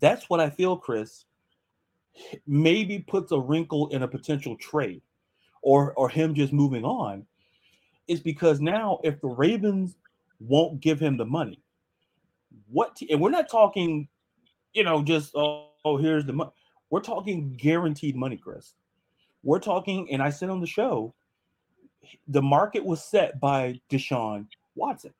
that's 0.00 0.28
what 0.28 0.40
I 0.40 0.50
feel, 0.50 0.76
Chris, 0.76 1.24
maybe 2.46 2.98
puts 2.98 3.32
a 3.32 3.38
wrinkle 3.38 3.88
in 3.88 4.02
a 4.02 4.08
potential 4.08 4.56
trade 4.56 5.02
or 5.62 5.92
or 5.94 6.08
him 6.08 6.34
just 6.34 6.52
moving 6.52 6.84
on 6.84 7.24
is 8.08 8.20
because 8.20 8.60
now 8.60 8.98
if 9.04 9.20
the 9.20 9.28
Ravens 9.28 9.96
won't 10.40 10.80
give 10.80 11.00
him 11.00 11.16
the 11.16 11.24
money, 11.24 11.62
what 12.70 12.98
and 13.08 13.20
we're 13.20 13.30
not 13.30 13.50
talking, 13.50 14.08
you 14.72 14.84
know, 14.84 15.02
just 15.02 15.34
oh, 15.34 15.70
oh 15.84 15.96
here's 15.96 16.24
the 16.24 16.32
money. 16.32 16.50
We're 16.90 17.00
talking 17.00 17.54
guaranteed 17.54 18.16
money, 18.16 18.36
Chris. 18.36 18.74
We're 19.42 19.60
talking, 19.60 20.10
and 20.12 20.22
I 20.22 20.30
said 20.30 20.50
on 20.50 20.60
the 20.60 20.66
show, 20.66 21.14
the 22.28 22.42
market 22.42 22.84
was 22.84 23.02
set 23.02 23.40
by 23.40 23.80
Deshaun 23.90 24.46
Watson. 24.74 25.12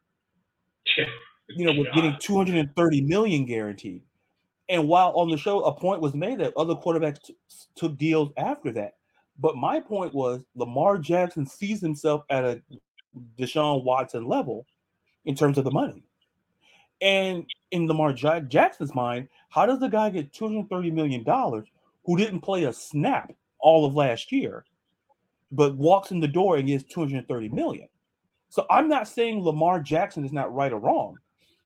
you 1.49 1.67
know, 1.67 1.73
with 1.73 1.93
getting 1.95 2.17
230 2.19 3.01
million 3.03 3.45
guaranteed. 3.45 4.03
And 4.69 4.89
while 4.89 5.11
on 5.11 5.29
the 5.29 5.37
show, 5.37 5.63
a 5.65 5.75
point 5.75 6.01
was 6.01 6.15
made 6.15 6.39
that 6.39 6.53
other 6.57 6.75
quarterbacks 6.75 7.23
t- 7.23 7.37
took 7.75 7.99
deals 7.99 8.31
after 8.37 8.73
that. 8.73 8.95
But 9.39 9.57
my 9.57 9.81
point 9.81 10.15
was 10.15 10.41
Lamar 10.55 10.99
Jackson 10.99 11.47
sees 11.47 11.81
himself 11.81 12.23
at 12.31 12.45
a 12.45 12.63
Deshaun 13.39 13.85
Watson 13.85 14.27
level 14.27 14.67
in 15.25 15.35
terms 15.35 15.59
of 15.59 15.65
the 15.65 15.71
money. 15.71 16.05
And 17.03 17.45
in 17.73 17.89
Lamar 17.89 18.13
Jackson's 18.13 18.95
mind, 18.95 19.29
how 19.49 19.67
does 19.67 19.81
the 19.81 19.89
guy 19.89 20.09
get 20.09 20.33
$230 20.33 20.93
million 20.93 21.25
who 22.05 22.17
didn't 22.17 22.41
play 22.41 22.65
a 22.65 22.73
snap 22.73 23.33
all 23.59 23.85
of 23.85 23.95
last 23.95 24.31
year, 24.31 24.65
but 25.51 25.77
walks 25.77 26.13
in 26.13 26.21
the 26.21 26.29
door 26.29 26.57
and 26.57 26.69
gets 26.69 26.85
230 26.85 27.49
million? 27.49 27.89
So 28.51 28.67
I'm 28.71 28.89
not 28.89 29.09
saying 29.09 29.43
Lamar 29.43 29.81
Jackson 29.81 30.25
is 30.25 30.33
not 30.33 30.55
right 30.55 30.73
or 30.73 30.79
wrong, 30.79 31.17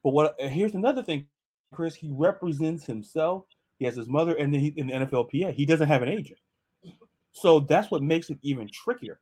but 0.03 0.11
what 0.11 0.37
here's 0.38 0.75
another 0.75 1.03
thing, 1.03 1.27
Chris. 1.72 1.94
He 1.94 2.09
represents 2.11 2.87
himself. 2.87 3.44
He 3.79 3.85
has 3.85 3.96
his 3.96 4.09
mother, 4.09 4.35
and 4.37 4.55
then 4.55 4.61
he, 4.61 4.68
in 4.77 4.87
the 4.87 4.94
NFLPA, 4.94 5.53
he 5.53 5.66
doesn't 5.66 5.88
have 5.88 6.03
an 6.03 6.09
agent. 6.09 6.38
So 7.33 7.61
that's 7.61 7.90
what 7.90 8.03
makes 8.03 8.31
it 8.31 8.38
even 8.40 8.70
trickier. 8.72 9.20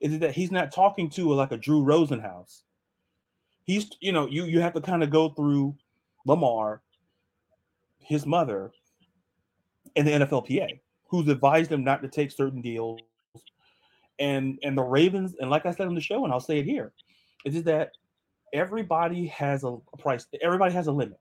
Is 0.00 0.18
that 0.18 0.32
he's 0.34 0.50
not 0.50 0.72
talking 0.72 1.08
to 1.10 1.32
like 1.32 1.52
a 1.52 1.56
Drew 1.56 1.82
Rosenhaus 1.82 2.64
he's 3.70 3.88
you 4.00 4.12
know 4.12 4.26
you 4.26 4.44
you 4.44 4.60
have 4.60 4.74
to 4.74 4.80
kind 4.80 5.02
of 5.02 5.10
go 5.10 5.28
through 5.30 5.76
Lamar, 6.26 6.82
his 8.00 8.26
mother, 8.26 8.72
and 9.94 10.06
the 10.06 10.12
NFLPA, 10.12 10.80
who's 11.08 11.28
advised 11.28 11.70
him 11.70 11.84
not 11.84 12.02
to 12.02 12.08
take 12.08 12.32
certain 12.32 12.60
deals, 12.60 13.00
and 14.18 14.58
and 14.64 14.76
the 14.76 14.82
Ravens, 14.82 15.36
and 15.38 15.50
like 15.50 15.66
I 15.66 15.72
said 15.72 15.86
on 15.86 15.94
the 15.94 16.00
show, 16.00 16.24
and 16.24 16.32
I'll 16.32 16.40
say 16.40 16.58
it 16.58 16.66
here, 16.66 16.92
is 17.44 17.62
that 17.64 17.92
everybody 18.52 19.28
has 19.28 19.62
a, 19.62 19.76
price, 19.98 20.26
everybody 20.42 20.74
has 20.74 20.88
a 20.88 20.92
limit 20.92 21.20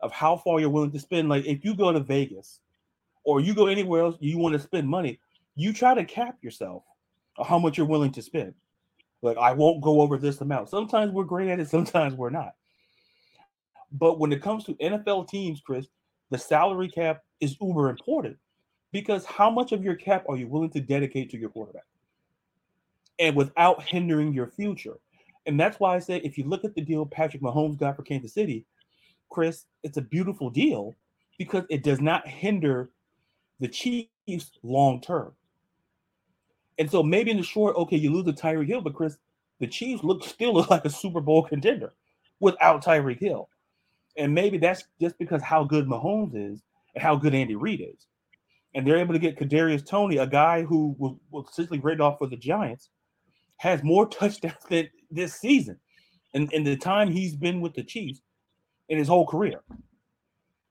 of 0.00 0.12
how 0.12 0.36
far 0.36 0.60
you're 0.60 0.70
willing 0.70 0.92
to 0.92 1.00
spend. 1.00 1.28
Like 1.28 1.44
if 1.44 1.64
you 1.64 1.74
go 1.74 1.90
to 1.90 2.00
Vegas 2.00 2.60
or 3.24 3.40
you 3.40 3.52
go 3.52 3.66
anywhere 3.66 4.02
else, 4.02 4.16
you 4.20 4.38
want 4.38 4.52
to 4.52 4.60
spend 4.60 4.88
money, 4.88 5.18
you 5.56 5.72
try 5.72 5.94
to 5.94 6.04
cap 6.04 6.36
yourself 6.40 6.84
how 7.44 7.58
much 7.58 7.76
you're 7.76 7.86
willing 7.86 8.12
to 8.12 8.22
spend. 8.22 8.54
Like, 9.24 9.38
I 9.38 9.52
won't 9.52 9.80
go 9.80 10.02
over 10.02 10.18
this 10.18 10.40
amount. 10.40 10.68
Sometimes 10.68 11.10
we're 11.10 11.24
great 11.24 11.48
at 11.48 11.58
it, 11.58 11.68
sometimes 11.70 12.14
we're 12.14 12.30
not. 12.30 12.54
But 13.90 14.18
when 14.18 14.32
it 14.32 14.42
comes 14.42 14.64
to 14.64 14.74
NFL 14.74 15.28
teams, 15.28 15.60
Chris, 15.64 15.86
the 16.30 16.38
salary 16.38 16.88
cap 16.88 17.22
is 17.40 17.56
uber 17.60 17.88
important 17.88 18.36
because 18.92 19.24
how 19.24 19.50
much 19.50 19.72
of 19.72 19.82
your 19.82 19.94
cap 19.94 20.24
are 20.28 20.36
you 20.36 20.46
willing 20.46 20.70
to 20.70 20.80
dedicate 20.80 21.30
to 21.30 21.38
your 21.38 21.50
quarterback? 21.50 21.84
And 23.18 23.34
without 23.36 23.82
hindering 23.82 24.32
your 24.32 24.48
future. 24.48 24.94
And 25.46 25.58
that's 25.58 25.78
why 25.78 25.94
I 25.94 25.98
say 26.00 26.18
if 26.18 26.36
you 26.36 26.44
look 26.44 26.64
at 26.64 26.74
the 26.74 26.80
deal 26.80 27.06
Patrick 27.06 27.42
Mahomes 27.42 27.78
got 27.78 27.96
for 27.96 28.02
Kansas 28.02 28.34
City, 28.34 28.66
Chris, 29.30 29.66
it's 29.82 29.96
a 29.96 30.02
beautiful 30.02 30.50
deal 30.50 30.94
because 31.38 31.64
it 31.70 31.82
does 31.82 32.00
not 32.00 32.26
hinder 32.26 32.90
the 33.60 33.68
Chiefs 33.68 34.50
long 34.62 35.00
term. 35.00 35.32
And 36.78 36.90
so 36.90 37.02
maybe 37.02 37.30
in 37.30 37.36
the 37.36 37.42
short, 37.42 37.76
okay, 37.76 37.96
you 37.96 38.12
lose 38.12 38.24
the 38.24 38.32
Tyreek 38.32 38.68
Hill, 38.68 38.80
but 38.80 38.94
Chris, 38.94 39.16
the 39.60 39.66
Chiefs 39.66 40.02
look 40.02 40.24
still 40.24 40.54
look 40.54 40.70
like 40.70 40.84
a 40.84 40.90
Super 40.90 41.20
Bowl 41.20 41.42
contender 41.44 41.94
without 42.40 42.84
Tyreek 42.84 43.20
Hill. 43.20 43.48
And 44.16 44.34
maybe 44.34 44.58
that's 44.58 44.84
just 45.00 45.18
because 45.18 45.42
how 45.42 45.64
good 45.64 45.86
Mahomes 45.86 46.34
is 46.34 46.62
and 46.94 47.02
how 47.02 47.16
good 47.16 47.34
Andy 47.34 47.54
Reid 47.54 47.80
is. 47.80 48.06
And 48.74 48.86
they're 48.86 48.98
able 48.98 49.14
to 49.14 49.20
get 49.20 49.38
Kadarius 49.38 49.86
Toney, 49.86 50.16
a 50.16 50.26
guy 50.26 50.62
who 50.62 50.96
was, 50.98 51.16
was 51.30 51.46
essentially 51.50 51.78
graded 51.78 52.00
off 52.00 52.18
for 52.18 52.26
the 52.26 52.36
Giants, 52.36 52.90
has 53.58 53.82
more 53.82 54.06
touchdowns 54.08 54.56
than 54.68 54.88
this 55.10 55.34
season 55.34 55.78
in, 56.32 56.50
in 56.50 56.64
the 56.64 56.76
time 56.76 57.10
he's 57.10 57.36
been 57.36 57.60
with 57.60 57.74
the 57.74 57.84
Chiefs 57.84 58.20
in 58.88 58.98
his 58.98 59.08
whole 59.08 59.26
career. 59.26 59.60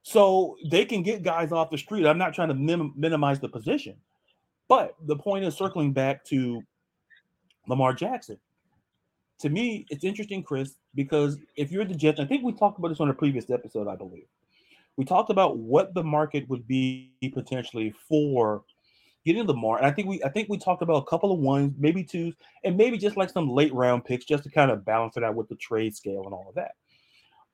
So 0.02 0.56
they 0.70 0.84
can 0.84 1.02
get 1.02 1.22
guys 1.22 1.50
off 1.50 1.70
the 1.70 1.78
street. 1.78 2.06
I'm 2.06 2.18
not 2.18 2.34
trying 2.34 2.48
to 2.48 2.54
minim- 2.54 2.92
minimize 2.94 3.40
the 3.40 3.48
position, 3.48 3.96
but 4.68 4.94
the 5.06 5.16
point 5.16 5.44
is 5.44 5.56
circling 5.56 5.92
back 5.92 6.24
to 6.26 6.62
Lamar 7.66 7.92
Jackson. 7.92 8.38
To 9.40 9.48
me, 9.48 9.86
it's 9.90 10.04
interesting, 10.04 10.42
Chris, 10.42 10.76
because 10.94 11.38
if 11.56 11.72
you're 11.72 11.84
the 11.84 11.94
Jets, 11.94 12.20
I 12.20 12.24
think 12.24 12.44
we 12.44 12.52
talked 12.52 12.78
about 12.78 12.88
this 12.88 13.00
on 13.00 13.10
a 13.10 13.14
previous 13.14 13.50
episode, 13.50 13.88
I 13.88 13.96
believe. 13.96 14.26
We 14.96 15.04
talked 15.04 15.30
about 15.30 15.58
what 15.58 15.92
the 15.92 16.04
market 16.04 16.48
would 16.48 16.66
be 16.68 17.12
potentially 17.32 17.92
for 18.08 18.62
getting 19.24 19.46
Lamar. 19.46 19.78
And 19.78 19.86
I 19.86 19.90
think 19.90 20.08
we 20.08 20.22
I 20.22 20.28
think 20.28 20.48
we 20.48 20.58
talked 20.58 20.82
about 20.82 21.02
a 21.02 21.06
couple 21.06 21.32
of 21.32 21.40
ones, 21.40 21.74
maybe 21.78 22.04
twos, 22.04 22.34
and 22.62 22.76
maybe 22.76 22.98
just 22.98 23.16
like 23.16 23.30
some 23.30 23.48
late 23.48 23.74
round 23.74 24.04
picks 24.04 24.24
just 24.24 24.44
to 24.44 24.50
kind 24.50 24.70
of 24.70 24.84
balance 24.84 25.16
it 25.16 25.24
out 25.24 25.34
with 25.34 25.48
the 25.48 25.56
trade 25.56 25.96
scale 25.96 26.22
and 26.24 26.32
all 26.32 26.46
of 26.48 26.54
that. 26.54 26.72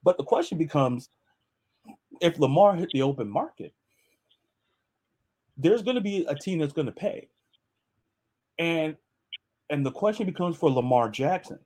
But 0.03 0.17
the 0.17 0.25
question 0.25 0.59
becomes 0.59 1.09
if 2.21 2.39
Lamar 2.39 2.77
hit 2.77 2.91
the 2.93 3.03
open 3.03 3.29
market, 3.29 3.73
there's 5.61 5.83
going 5.83 5.97
to 5.97 6.01
be 6.01 6.25
a 6.27 6.35
team 6.35 6.59
that's 6.59 6.73
going 6.73 6.87
to 6.87 6.93
pay. 6.93 7.29
And 8.59 8.97
and 9.71 9.87
the 9.87 9.91
question 9.91 10.27
becomes 10.27 10.57
for 10.57 10.71
Lamar 10.71 11.09
Jackson. 11.09 11.59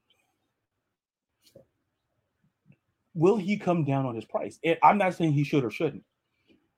Will 3.14 3.36
he 3.36 3.56
come 3.56 3.84
down 3.84 4.06
on 4.06 4.14
his 4.14 4.24
price? 4.24 4.58
And 4.64 4.76
I'm 4.82 4.98
not 4.98 5.14
saying 5.14 5.32
he 5.32 5.44
should 5.44 5.64
or 5.64 5.70
shouldn't. 5.70 6.04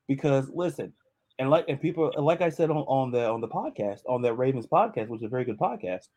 Because 0.07 0.49
listen, 0.51 0.93
and 1.39 1.51
like 1.51 1.65
and 1.69 1.81
people 1.81 2.13
like 2.19 2.43
I 2.43 2.51
said 2.51 2.71
on, 2.71 2.77
on 2.77 3.11
the 3.11 3.29
on 3.29 3.41
the 3.41 3.49
podcast, 3.49 4.01
on 4.09 4.23
that 4.23 4.35
Ravens 4.35 4.67
podcast, 4.67 5.09
which 5.09 5.21
is 5.21 5.27
a 5.27 5.29
very 5.29 5.45
good 5.45 5.59
podcast, 5.59 6.09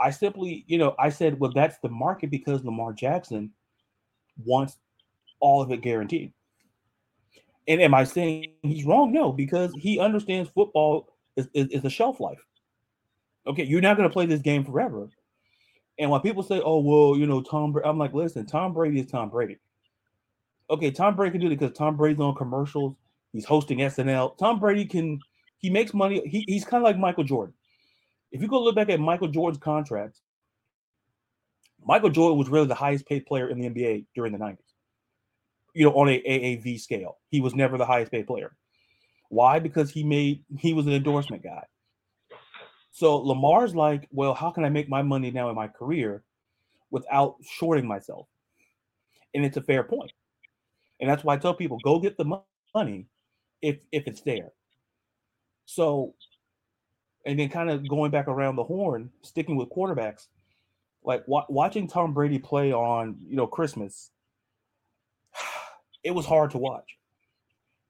I 0.00 0.10
simply, 0.10 0.64
you 0.66 0.78
know, 0.78 0.94
I 0.98 1.10
said, 1.10 1.38
well, 1.38 1.52
that's 1.54 1.78
the 1.78 1.88
market 1.88 2.30
because 2.30 2.64
Lamar 2.64 2.92
Jackson 2.92 3.52
wants 4.44 4.78
all 5.40 5.62
of 5.62 5.70
it 5.70 5.82
guaranteed. 5.82 6.32
And 7.66 7.80
am 7.80 7.94
I 7.94 8.04
saying 8.04 8.52
he's 8.62 8.84
wrong? 8.84 9.12
No, 9.12 9.32
because 9.32 9.72
he 9.78 9.98
understands 9.98 10.50
football 10.50 11.08
is, 11.36 11.48
is, 11.54 11.68
is 11.68 11.84
a 11.84 11.90
shelf 11.90 12.20
life. 12.20 12.40
Okay, 13.46 13.64
you're 13.64 13.80
not 13.80 13.96
going 13.96 14.08
to 14.08 14.12
play 14.12 14.26
this 14.26 14.40
game 14.40 14.64
forever. 14.64 15.08
And 15.98 16.10
when 16.10 16.20
people 16.20 16.42
say, 16.42 16.60
"Oh, 16.64 16.80
well, 16.80 17.18
you 17.18 17.26
know, 17.26 17.40
Tom," 17.40 17.72
Brady, 17.72 17.88
I'm 17.88 17.98
like, 17.98 18.12
listen, 18.12 18.46
Tom 18.46 18.72
Brady 18.72 19.00
is 19.00 19.06
Tom 19.06 19.30
Brady. 19.30 19.58
Okay, 20.70 20.90
Tom 20.90 21.14
Brady 21.14 21.32
can 21.32 21.40
do 21.40 21.46
it 21.46 21.58
because 21.58 21.76
Tom 21.76 21.96
Brady's 21.96 22.20
on 22.20 22.34
commercials. 22.34 22.96
He's 23.32 23.44
hosting 23.44 23.78
SNL. 23.78 24.36
Tom 24.38 24.58
Brady 24.58 24.84
can 24.86 25.20
he 25.58 25.70
makes 25.70 25.94
money. 25.94 26.26
He, 26.26 26.44
he's 26.46 26.64
kind 26.64 26.82
of 26.82 26.84
like 26.84 26.98
Michael 26.98 27.24
Jordan. 27.24 27.54
If 28.32 28.42
you 28.42 28.48
go 28.48 28.62
look 28.62 28.74
back 28.74 28.90
at 28.90 29.00
Michael 29.00 29.28
Jordan's 29.28 29.62
contracts, 29.62 30.20
Michael 31.84 32.10
Jordan 32.10 32.38
was 32.38 32.48
really 32.48 32.66
the 32.66 32.74
highest 32.74 33.06
paid 33.06 33.24
player 33.26 33.48
in 33.48 33.58
the 33.58 33.70
NBA 33.70 34.06
during 34.14 34.32
the 34.32 34.38
90s 34.38 34.73
you 35.74 35.84
know, 35.84 35.92
on 35.94 36.08
a 36.08 36.22
AAV 36.22 36.80
scale. 36.80 37.18
He 37.30 37.40
was 37.40 37.54
never 37.54 37.76
the 37.76 37.84
highest 37.84 38.12
paid 38.12 38.26
player. 38.26 38.56
Why? 39.28 39.58
Because 39.58 39.90
he 39.90 40.04
made 40.04 40.44
he 40.58 40.72
was 40.72 40.86
an 40.86 40.92
endorsement 40.92 41.42
guy. 41.42 41.64
So 42.92 43.16
Lamar's 43.18 43.74
like, 43.74 44.08
well, 44.12 44.34
how 44.34 44.50
can 44.50 44.64
I 44.64 44.68
make 44.68 44.88
my 44.88 45.02
money 45.02 45.32
now 45.32 45.50
in 45.50 45.56
my 45.56 45.66
career 45.66 46.22
without 46.90 47.36
shorting 47.42 47.88
myself? 47.88 48.28
And 49.34 49.44
it's 49.44 49.56
a 49.56 49.62
fair 49.62 49.82
point. 49.82 50.12
And 51.00 51.10
that's 51.10 51.24
why 51.24 51.34
I 51.34 51.38
tell 51.38 51.54
people 51.54 51.78
go 51.82 51.98
get 51.98 52.16
the 52.16 52.40
money 52.74 53.08
if 53.60 53.78
if 53.90 54.06
it's 54.06 54.20
there. 54.20 54.52
So 55.66 56.14
and 57.26 57.38
then 57.38 57.48
kind 57.48 57.70
of 57.70 57.88
going 57.88 58.12
back 58.12 58.28
around 58.28 58.56
the 58.56 58.64
horn, 58.64 59.10
sticking 59.22 59.56
with 59.56 59.70
quarterbacks, 59.70 60.28
like 61.02 61.26
wa- 61.26 61.46
watching 61.48 61.88
Tom 61.88 62.14
Brady 62.14 62.38
play 62.38 62.72
on, 62.72 63.16
you 63.20 63.36
know, 63.36 63.46
Christmas 63.46 64.10
it 66.04 66.14
was 66.14 66.26
hard 66.26 66.50
to 66.52 66.58
watch. 66.58 66.98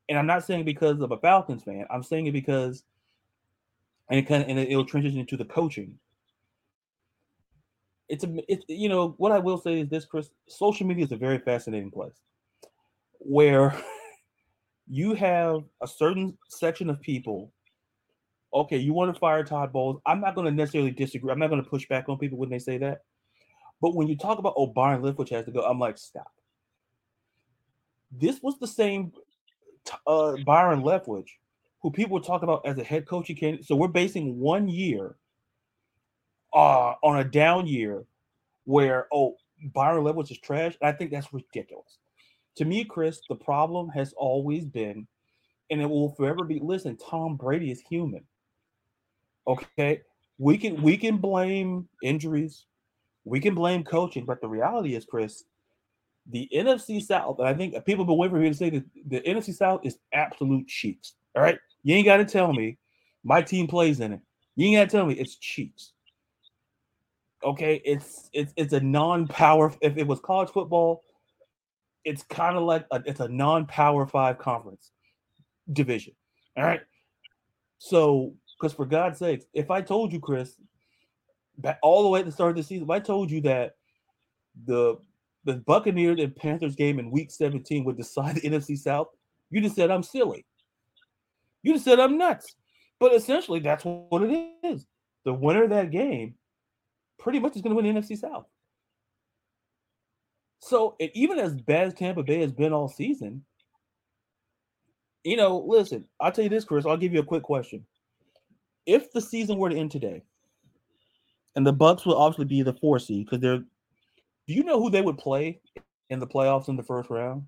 And 0.08 0.18
I'm 0.18 0.26
not 0.26 0.44
saying 0.44 0.64
because 0.64 1.00
of 1.00 1.10
a 1.10 1.18
Falcons 1.18 1.64
fan. 1.64 1.84
I'm 1.90 2.02
saying 2.02 2.26
it 2.26 2.32
because, 2.32 2.84
and 4.08 4.18
it 4.18 4.28
kind 4.28 4.42
of 4.42 4.48
and 4.48 4.58
it'll 4.58 4.84
transition 4.84 5.18
into 5.18 5.36
the 5.36 5.44
coaching. 5.44 5.98
It's 8.08 8.22
a 8.22 8.34
it's 8.48 8.64
you 8.68 8.88
know 8.88 9.14
what 9.16 9.32
I 9.32 9.38
will 9.38 9.58
say 9.58 9.80
is 9.80 9.88
this, 9.88 10.04
Chris. 10.04 10.30
Social 10.46 10.86
media 10.86 11.04
is 11.04 11.12
a 11.12 11.16
very 11.16 11.38
fascinating 11.38 11.90
place, 11.90 12.20
where 13.18 13.74
you 14.88 15.14
have 15.14 15.64
a 15.82 15.88
certain 15.88 16.36
section 16.48 16.90
of 16.90 17.00
people. 17.00 17.50
Okay, 18.52 18.76
you 18.76 18.92
want 18.92 19.12
to 19.12 19.18
fire 19.18 19.42
Todd 19.42 19.72
Bowles. 19.72 20.00
I'm 20.06 20.20
not 20.20 20.36
going 20.36 20.44
to 20.44 20.52
necessarily 20.52 20.92
disagree. 20.92 21.32
I'm 21.32 21.40
not 21.40 21.48
going 21.50 21.64
to 21.64 21.68
push 21.68 21.88
back 21.88 22.08
on 22.08 22.18
people 22.18 22.38
when 22.38 22.50
they 22.50 22.60
say 22.60 22.78
that. 22.78 23.00
But 23.80 23.96
when 23.96 24.06
you 24.06 24.16
talk 24.16 24.38
about 24.38 24.54
oh 24.56 24.66
Byron 24.66 25.02
Leftwich 25.02 25.30
has 25.30 25.46
to 25.46 25.50
go, 25.50 25.64
I'm 25.64 25.80
like 25.80 25.96
stop 25.96 26.30
this 28.20 28.40
was 28.42 28.58
the 28.58 28.66
same 28.66 29.12
uh, 30.06 30.36
Byron 30.44 30.82
Leftwich, 30.82 31.28
who 31.82 31.90
people 31.90 32.20
talk 32.20 32.42
about 32.42 32.66
as 32.66 32.78
a 32.78 32.84
head 32.84 33.06
coach. 33.06 33.24
coaching 33.24 33.36
candidate. 33.36 33.66
So 33.66 33.76
we're 33.76 33.88
basing 33.88 34.38
one 34.38 34.68
year 34.68 35.16
uh, 36.52 36.94
on 37.02 37.18
a 37.18 37.24
down 37.24 37.66
year 37.66 38.04
where, 38.64 39.06
oh, 39.12 39.36
Byron 39.72 40.04
Leftwich 40.04 40.30
is 40.30 40.38
trash. 40.38 40.76
I 40.82 40.92
think 40.92 41.10
that's 41.10 41.32
ridiculous. 41.32 41.98
To 42.56 42.64
me, 42.64 42.84
Chris, 42.84 43.20
the 43.28 43.34
problem 43.34 43.88
has 43.90 44.12
always 44.16 44.64
been, 44.64 45.06
and 45.70 45.80
it 45.80 45.86
will 45.86 46.14
forever 46.14 46.44
be. 46.44 46.60
Listen, 46.60 46.96
Tom 46.96 47.36
Brady 47.36 47.70
is 47.70 47.80
human. 47.80 48.24
Okay, 49.46 50.00
we 50.38 50.56
can 50.56 50.80
we 50.80 50.96
can 50.96 51.16
blame 51.18 51.88
injuries, 52.02 52.64
we 53.24 53.40
can 53.40 53.54
blame 53.54 53.84
coaching, 53.84 54.24
but 54.24 54.40
the 54.40 54.48
reality 54.48 54.94
is, 54.94 55.04
Chris, 55.04 55.44
the 56.30 56.48
NFC 56.54 57.02
South, 57.02 57.38
and 57.38 57.48
I 57.48 57.54
think 57.54 57.72
people 57.84 58.04
have 58.04 58.08
been 58.08 58.16
waiting 58.16 58.36
for 58.36 58.40
me 58.40 58.48
to 58.48 58.54
say 58.54 58.70
that 58.70 58.84
the 59.06 59.20
NFC 59.20 59.54
South 59.54 59.80
is 59.84 59.98
absolute 60.12 60.66
cheats. 60.66 61.14
All 61.36 61.42
right. 61.42 61.58
You 61.82 61.94
ain't 61.96 62.06
got 62.06 62.16
to 62.18 62.24
tell 62.24 62.52
me 62.52 62.78
my 63.24 63.42
team 63.42 63.66
plays 63.66 64.00
in 64.00 64.12
it. 64.12 64.20
You 64.56 64.68
ain't 64.68 64.76
got 64.76 64.90
to 64.90 64.96
tell 64.96 65.06
me 65.06 65.14
it's 65.14 65.36
cheats. 65.36 65.92
Okay, 67.42 67.82
it's 67.84 68.30
it's 68.32 68.54
it's 68.56 68.72
a 68.72 68.80
non-power. 68.80 69.74
If 69.82 69.98
it 69.98 70.06
was 70.06 70.18
college 70.20 70.48
football, 70.48 71.02
it's 72.04 72.22
kind 72.22 72.56
of 72.56 72.62
like 72.62 72.86
a, 72.90 73.02
it's 73.04 73.20
a 73.20 73.28
non-power 73.28 74.06
five 74.06 74.38
conference 74.38 74.92
division. 75.70 76.14
All 76.56 76.64
right. 76.64 76.80
So, 77.78 78.32
because 78.58 78.72
for 78.72 78.86
God's 78.86 79.18
sakes, 79.18 79.44
if 79.52 79.70
I 79.70 79.82
told 79.82 80.12
you, 80.12 80.20
Chris, 80.20 80.56
all 81.82 82.02
the 82.02 82.08
way 82.08 82.20
at 82.20 82.26
the 82.26 82.32
start 82.32 82.50
of 82.50 82.56
the 82.56 82.62
season, 82.62 82.84
if 82.84 82.90
I 82.90 82.98
told 82.98 83.30
you 83.30 83.42
that 83.42 83.76
the 84.64 84.96
the 85.44 85.54
Buccaneers 85.54 86.20
and 86.20 86.34
Panthers 86.34 86.74
game 86.74 86.98
in 86.98 87.10
week 87.10 87.30
17 87.30 87.84
would 87.84 87.96
decide 87.96 88.36
the 88.36 88.42
NFC 88.42 88.78
South, 88.78 89.08
you 89.50 89.60
just 89.60 89.76
said 89.76 89.90
I'm 89.90 90.02
silly. 90.02 90.44
You 91.62 91.74
just 91.74 91.84
said 91.84 92.00
I'm 92.00 92.18
nuts. 92.18 92.54
But 93.00 93.14
essentially, 93.14 93.60
that's 93.60 93.84
what 93.84 94.22
it 94.22 94.52
is. 94.62 94.86
The 95.24 95.32
winner 95.32 95.64
of 95.64 95.70
that 95.70 95.90
game 95.90 96.34
pretty 97.18 97.38
much 97.38 97.56
is 97.56 97.62
going 97.62 97.70
to 97.70 97.82
win 97.82 97.94
the 97.94 98.00
NFC 98.00 98.18
South. 98.18 98.46
So, 100.60 100.96
and 100.98 101.10
even 101.14 101.38
as 101.38 101.54
bad 101.54 101.88
as 101.88 101.94
Tampa 101.94 102.22
Bay 102.22 102.40
has 102.40 102.52
been 102.52 102.72
all 102.72 102.88
season, 102.88 103.44
you 105.24 105.36
know, 105.36 105.58
listen, 105.58 106.06
I'll 106.20 106.32
tell 106.32 106.44
you 106.44 106.50
this, 106.50 106.64
Chris, 106.64 106.86
I'll 106.86 106.96
give 106.96 107.12
you 107.12 107.20
a 107.20 107.24
quick 107.24 107.42
question. 107.42 107.84
If 108.86 109.12
the 109.12 109.20
season 109.20 109.58
were 109.58 109.70
to 109.70 109.76
end 109.76 109.90
today, 109.90 110.22
and 111.56 111.66
the 111.66 111.72
Bucs 111.72 112.04
will 112.04 112.16
obviously 112.16 112.46
be 112.46 112.62
the 112.62 112.74
four 112.74 112.98
seed 112.98 113.26
because 113.26 113.40
they're 113.40 113.64
do 114.46 114.54
you 114.54 114.64
know 114.64 114.80
who 114.80 114.90
they 114.90 115.02
would 115.02 115.18
play 115.18 115.60
in 116.10 116.18
the 116.18 116.26
playoffs 116.26 116.68
in 116.68 116.76
the 116.76 116.82
first 116.82 117.10
round? 117.10 117.44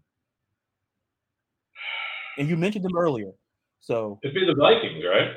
And 2.39 2.49
you 2.49 2.57
mentioned 2.57 2.85
them 2.85 2.97
earlier. 2.97 3.33
So 3.81 4.19
it'd 4.23 4.35
be 4.35 4.47
the 4.47 4.55
Vikings, 4.55 5.05
right? 5.05 5.31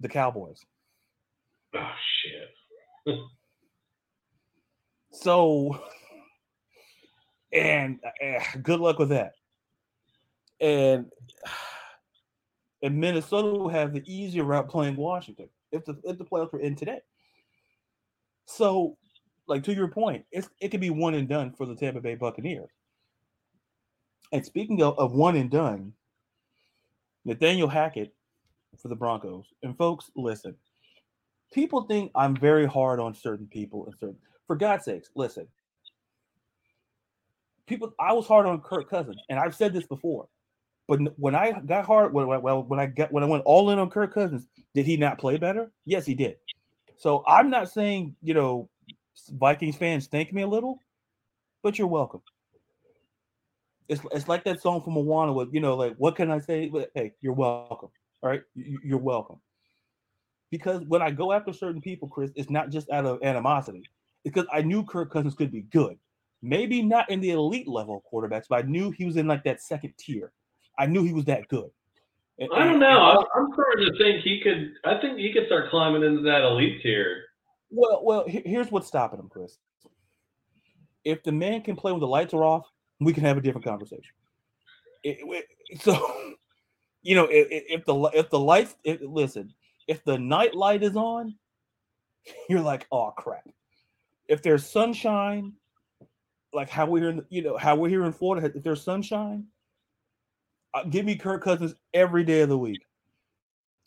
The 0.00 0.08
Cowboys. 0.08 0.60
Oh 1.74 1.90
shit. 3.06 3.16
so, 5.12 5.80
and 7.52 8.00
uh, 8.04 8.40
good 8.62 8.80
luck 8.80 8.98
with 8.98 9.10
that. 9.10 9.32
And 10.60 11.06
and 12.82 12.98
Minnesota 12.98 13.48
will 13.48 13.68
have 13.68 13.92
the 13.92 14.02
easier 14.12 14.44
route 14.44 14.68
playing 14.68 14.96
Washington 14.96 15.48
if 15.72 15.84
the 15.84 15.98
if 16.04 16.18
the 16.18 16.24
playoffs 16.24 16.52
were 16.52 16.60
in 16.60 16.76
today. 16.76 17.00
So, 18.46 18.96
like 19.46 19.62
to 19.64 19.74
your 19.74 19.88
point, 19.88 20.24
it's, 20.32 20.48
it 20.60 20.70
could 20.70 20.80
be 20.80 20.90
one 20.90 21.14
and 21.14 21.28
done 21.28 21.52
for 21.52 21.66
the 21.66 21.74
Tampa 21.74 22.00
Bay 22.00 22.14
Buccaneers. 22.14 22.70
And 24.32 24.44
speaking 24.44 24.82
of, 24.82 24.98
of 24.98 25.12
one 25.12 25.36
and 25.36 25.50
done, 25.50 25.92
Nathaniel 27.24 27.68
Hackett 27.68 28.14
for 28.80 28.88
the 28.88 28.96
Broncos. 28.96 29.46
And 29.62 29.76
folks, 29.76 30.10
listen. 30.16 30.54
People 31.52 31.82
think 31.82 32.10
I'm 32.14 32.36
very 32.36 32.66
hard 32.66 33.00
on 33.00 33.14
certain 33.14 33.46
people 33.46 33.86
and 33.86 33.94
certain. 33.98 34.18
For 34.46 34.56
God's 34.56 34.84
sakes, 34.84 35.10
listen. 35.14 35.46
People, 37.66 37.94
I 37.98 38.12
was 38.12 38.26
hard 38.26 38.46
on 38.46 38.60
Kirk 38.60 38.90
Cousins, 38.90 39.20
and 39.30 39.38
I've 39.38 39.54
said 39.54 39.72
this 39.72 39.86
before. 39.86 40.28
But 40.86 41.00
when 41.18 41.34
I 41.34 41.52
got 41.64 41.86
hard, 41.86 42.12
well, 42.12 42.62
when 42.62 42.78
I 42.78 42.86
got 42.86 43.10
when 43.10 43.22
I 43.24 43.26
went 43.26 43.44
all 43.46 43.70
in 43.70 43.78
on 43.78 43.88
Kirk 43.88 44.12
Cousins, 44.12 44.46
did 44.74 44.84
he 44.84 44.98
not 44.98 45.18
play 45.18 45.38
better? 45.38 45.70
Yes, 45.86 46.04
he 46.04 46.14
did. 46.14 46.36
So 46.98 47.24
I'm 47.26 47.48
not 47.48 47.70
saying 47.70 48.14
you 48.22 48.34
know 48.34 48.68
Vikings 49.30 49.76
fans 49.76 50.06
thank 50.06 50.32
me 50.32 50.42
a 50.42 50.46
little, 50.46 50.78
but 51.62 51.78
you're 51.78 51.86
welcome. 51.86 52.22
It's, 53.88 54.00
it's 54.12 54.28
like 54.28 54.44
that 54.44 54.60
song 54.60 54.82
from 54.82 54.94
Moana 54.94 55.32
with, 55.32 55.52
you 55.52 55.60
know, 55.60 55.76
like, 55.76 55.94
what 55.98 56.16
can 56.16 56.30
I 56.30 56.38
say? 56.38 56.70
Hey, 56.94 57.12
you're 57.20 57.34
welcome. 57.34 57.90
All 58.22 58.30
right. 58.30 58.42
You're 58.54 58.98
welcome. 58.98 59.40
Because 60.50 60.82
when 60.88 61.02
I 61.02 61.10
go 61.10 61.32
after 61.32 61.52
certain 61.52 61.80
people, 61.80 62.08
Chris, 62.08 62.30
it's 62.36 62.48
not 62.48 62.70
just 62.70 62.90
out 62.90 63.04
of 63.04 63.22
animosity. 63.22 63.82
It's 64.24 64.32
because 64.32 64.48
I 64.52 64.62
knew 64.62 64.84
Kirk 64.84 65.12
Cousins 65.12 65.34
could 65.34 65.52
be 65.52 65.62
good. 65.62 65.98
Maybe 66.42 66.80
not 66.80 67.10
in 67.10 67.20
the 67.20 67.30
elite 67.30 67.68
level 67.68 67.96
of 67.96 68.02
quarterbacks, 68.10 68.44
but 68.48 68.64
I 68.64 68.68
knew 68.68 68.90
he 68.90 69.04
was 69.04 69.16
in 69.16 69.26
like 69.26 69.44
that 69.44 69.60
second 69.60 69.94
tier. 69.98 70.32
I 70.78 70.86
knew 70.86 71.02
he 71.04 71.12
was 71.12 71.24
that 71.26 71.48
good. 71.48 71.70
And, 72.38 72.48
I 72.54 72.64
don't 72.64 72.80
know. 72.80 73.10
And, 73.10 73.26
I'm 73.36 73.52
starting 73.52 73.86
to 73.86 73.98
think 73.98 74.22
he 74.22 74.40
could. 74.40 74.72
I 74.84 75.00
think 75.00 75.18
he 75.18 75.32
could 75.32 75.46
start 75.46 75.70
climbing 75.70 76.02
into 76.02 76.22
that 76.22 76.42
elite 76.42 76.82
tier. 76.82 77.23
Well, 77.76 78.04
well, 78.04 78.24
here's 78.28 78.70
what's 78.70 78.86
stopping 78.86 79.18
him, 79.18 79.28
Chris. 79.28 79.58
If 81.04 81.24
the 81.24 81.32
man 81.32 81.60
can 81.62 81.74
play 81.74 81.90
when 81.90 82.00
the 82.00 82.06
lights 82.06 82.32
are 82.32 82.44
off, 82.44 82.66
we 83.00 83.12
can 83.12 83.24
have 83.24 83.36
a 83.36 83.40
different 83.40 83.66
conversation. 83.66 84.14
It, 85.02 85.18
it, 85.20 85.80
so, 85.82 86.34
you 87.02 87.16
know, 87.16 87.24
if, 87.28 87.64
if, 87.68 87.84
the 87.84 87.94
if 88.14 88.30
the 88.30 88.38
lights, 88.38 88.76
if, 88.84 89.00
listen, 89.02 89.52
if 89.88 90.04
the 90.04 90.16
night 90.16 90.54
light 90.54 90.84
is 90.84 90.96
on, 90.96 91.34
you're 92.48 92.60
like, 92.60 92.86
oh 92.92 93.10
crap. 93.10 93.48
If 94.28 94.40
there's 94.40 94.64
sunshine, 94.64 95.52
like 96.52 96.70
how 96.70 96.86
we're 96.86 97.10
in, 97.10 97.24
you 97.28 97.42
know, 97.42 97.56
how 97.56 97.74
we're 97.74 97.88
here 97.88 98.04
in 98.04 98.12
Florida, 98.12 98.50
if 98.54 98.62
there's 98.62 98.82
sunshine, 98.82 99.46
uh, 100.74 100.84
give 100.84 101.04
me 101.04 101.16
Kirk 101.16 101.42
Cousins 101.42 101.74
every 101.92 102.22
day 102.22 102.42
of 102.42 102.48
the 102.48 102.56
week. 102.56 102.86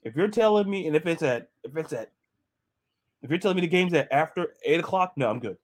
If 0.03 0.15
you're 0.15 0.27
telling 0.27 0.69
me, 0.69 0.87
and 0.87 0.95
if 0.95 1.05
it's 1.07 1.23
at, 1.23 1.49
if 1.63 1.75
it's 1.75 1.93
at, 1.93 2.11
if 3.21 3.29
you're 3.29 3.39
telling 3.39 3.55
me 3.55 3.61
the 3.61 3.67
game's 3.67 3.93
at 3.93 4.11
after 4.11 4.53
eight 4.63 4.79
o'clock, 4.79 5.13
no, 5.15 5.29
I'm 5.29 5.39
good. 5.39 5.57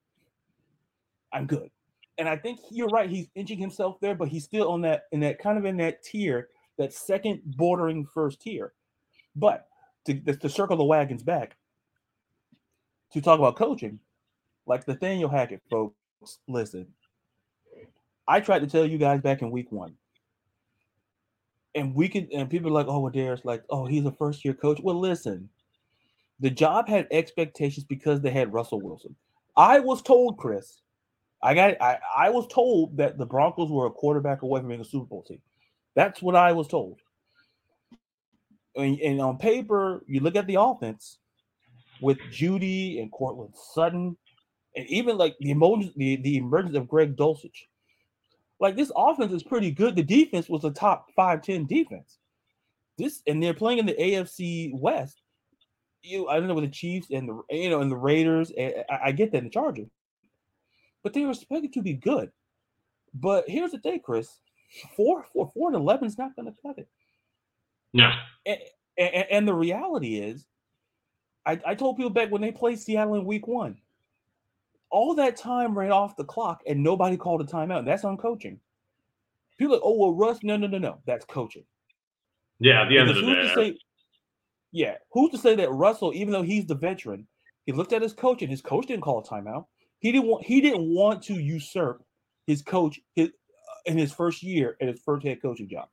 I'm 1.32 1.46
good 1.48 1.70
and 2.18 2.30
I 2.30 2.38
think 2.38 2.60
you're 2.70 2.89
right. 2.89 3.10
He's 3.10 3.28
inching 3.36 3.58
himself 3.58 4.00
there, 4.00 4.16
but 4.16 4.28
he's 4.28 4.44
still 4.44 4.70
on 4.70 4.82
that 4.82 5.04
in 5.12 5.20
that 5.22 5.39
kind 5.39 5.58
of 5.58 5.66
in 5.66 5.78
that 5.78 6.04
tier, 6.04 6.50
that 6.78 6.94
second 6.94 7.42
bordering 7.46 8.06
first 8.06 8.42
tier. 8.42 8.74
But 9.36 9.68
to, 10.06 10.13
to 10.20 10.50
circle 10.50 10.78
the 10.78 10.84
wagons 10.84 11.24
back 11.24 11.56
to 13.13 13.22
talk 13.22 13.39
about 13.39 13.56
coaching, 13.56 14.00
like 14.66 14.88
Nathaniel 14.88 15.30
Hackett, 15.30 15.62
folks, 15.70 15.96
listen. 16.48 16.88
I 18.28 18.39
tried 18.39 18.60
to 18.60 18.68
tell 18.68 18.86
you 18.86 18.98
guys 18.98 19.20
back 19.20 19.42
in 19.42 19.52
week 19.52 19.72
one, 19.72 19.96
and 21.76 21.94
we 21.94 22.08
could, 22.08 22.32
and 22.32 22.50
people 22.50 22.70
are 22.70 22.74
like, 22.74 22.88
"Oh, 22.88 23.00
well, 23.00 23.12
there's 23.13 23.44
like, 23.44 23.63
oh, 23.70 23.86
he's 23.86 24.06
a 24.06 24.12
first 24.12 24.46
year 24.46 24.54
coach." 24.54 24.80
Well, 24.82 24.98
listen, 24.98 25.50
the 26.39 26.50
job 26.50 26.88
had 26.88 27.08
expectations 27.12 27.86
because 27.86 28.22
they 28.22 28.32
had 28.32 28.54
Russell 28.54 28.82
Wilson. 28.82 29.15
I 29.56 29.80
was 29.80 30.02
told, 30.02 30.38
Chris, 30.38 30.82
I 31.41 31.54
got 31.54 31.82
I, 31.82 32.00
I 32.17 32.30
was 32.30 32.48
told 32.48 32.98
that 32.98 33.17
the 33.17 33.26
Broncos 33.26 33.69
were 33.69 33.88
a 33.88 33.91
quarterback 33.91 34.41
away 34.41 34.62
from 34.62 34.69
being 34.69 34.82
a 34.82 34.86
Super 34.86 35.06
Bowl 35.06 35.24
team. 35.24 35.41
That's 35.96 36.22
what 36.22 36.36
I 36.36 36.54
was 36.54 36.67
told. 36.67 37.00
And, 38.76 39.00
and 39.00 39.22
on 39.22 39.38
paper, 39.38 40.04
you 40.08 40.22
look 40.22 40.36
at 40.36 40.48
the 40.48 40.60
offense 40.60 41.19
with 42.02 42.17
Jeudy 42.32 43.02
and 43.02 43.12
Courtland 43.12 43.54
Sutton, 43.74 44.17
and 44.76 44.88
even 44.88 45.17
like 45.17 45.36
the 45.39 45.52
emergence, 45.52 45.93
the, 45.96 46.15
the 46.17 46.38
emergence 46.38 46.76
of 46.76 46.88
Greg 46.88 47.15
Dulcich. 47.15 47.67
Like 48.60 48.76
this 48.76 48.91
offense 48.96 49.34
is 49.34 49.43
pretty 49.43 49.72
good. 49.72 49.96
The 49.96 50.04
defense 50.04 50.48
was 50.48 50.63
a 50.63 50.72
top 50.72 51.10
five, 51.15 51.41
10 51.41 51.65
defense. 51.65 52.17
This 52.98 53.22
and 53.28 53.43
they're 53.43 53.54
playing 53.54 53.80
in 53.80 53.86
the 53.86 53.93
AFC 53.93 54.72
West. 54.80 55.23
You, 56.04 56.28
I 56.28 56.38
don't 56.38 56.48
know 56.48 56.54
with 56.54 56.66
the 56.66 56.70
Chiefs 56.70 57.08
and 57.12 57.28
the 57.28 57.42
you 57.50 57.70
know 57.70 57.82
and 57.82 57.92
the 57.92 57.98
Raiders. 57.98 58.52
Eh, 58.58 58.72
eh, 58.76 58.84
I, 58.89 59.08
I 59.08 59.12
get 59.12 59.32
that 59.32 59.39
in 59.39 59.46
the 59.46 59.50
Chargers 59.50 59.89
but 61.04 61.13
they 61.13 61.26
were 61.26 61.32
expected 61.32 61.74
to 61.74 61.82
be 61.82 61.94
good. 61.94 62.32
But 63.13 63.48
here's 63.48 63.72
the 63.72 63.78
thing, 63.80 64.00
Chris: 64.00 64.39
four, 64.96 65.26
four, 65.32 65.52
four 65.54 65.68
and 65.68 65.76
eleven 65.76 66.08
is 66.08 66.18
not 66.18 66.36
going 66.36 66.48
to 66.48 66.62
cut 66.66 66.80
it. 66.80 66.88
No. 67.94 68.10
And, 68.46 68.58
and, 68.98 69.26
and, 69.30 69.48
the 69.48 69.54
reality 69.54 70.18
is, 70.18 70.48
I, 71.46 71.60
I 71.66 71.76
told 71.76 71.98
people 71.98 72.10
back 72.10 72.32
when 72.32 72.42
they 72.42 72.52
played 72.52 72.80
Seattle 72.80 73.16
in 73.16 73.26
Week 73.26 73.48
One, 73.48 73.78
all 74.89 75.13
that 75.16 75.38
time 75.38 75.78
ran 75.78 75.92
off 75.92 76.16
the 76.16 76.24
clock, 76.24 76.63
and 76.66 76.82
nobody 76.82 77.18
called 77.18 77.42
a 77.42 77.46
timeout. 77.46 77.86
That's 77.86 78.04
on 78.04 78.18
coaching. 78.18 78.60
People 79.60 79.76
like, 79.76 79.84
oh 79.84 79.98
well, 79.98 80.13
Russ, 80.13 80.39
no, 80.42 80.58
no, 80.58 80.66
no, 80.66 80.80
no, 80.80 81.00
that's 81.06 81.26
coaching. 81.26 81.66
Yeah, 82.60 82.84
at 82.84 82.89
the 82.89 82.98
end 82.98 83.10
of 83.10 83.16
the 83.18 83.22
day. 83.22 83.52
Say, 83.54 83.78
yeah, 84.74 84.96
who's 85.12 85.30
to 85.32 85.38
say 85.38 85.56
that 85.56 85.72
Russell, 85.72 86.12
even 86.16 86.34
though 86.34 86.42
he's 86.42 86.66
the 86.66 86.74
veteran, 86.76 87.28
he 87.66 87.72
looked 87.72 87.94
at 87.94 88.02
his 88.02 88.12
coach 88.12 88.42
and 88.42 88.50
his 88.50 88.62
coach 88.62 88.88
didn't 88.88 89.04
call 89.04 89.20
a 89.20 89.24
timeout. 89.24 89.66
He 90.00 90.12
didn't 90.12 90.28
want 90.28 90.46
he 90.46 90.60
didn't 90.60 90.90
want 90.94 91.24
to 91.26 91.36
usurp 91.36 92.04
his 92.48 92.64
coach 92.64 93.00
his, 93.16 93.30
uh, 93.30 93.92
in 93.92 93.98
his 93.98 94.12
first 94.12 94.42
year 94.42 94.76
at 94.82 94.88
his 94.90 95.00
first 95.00 95.26
head 95.26 95.42
coaching 95.42 95.70
job. 95.70 95.88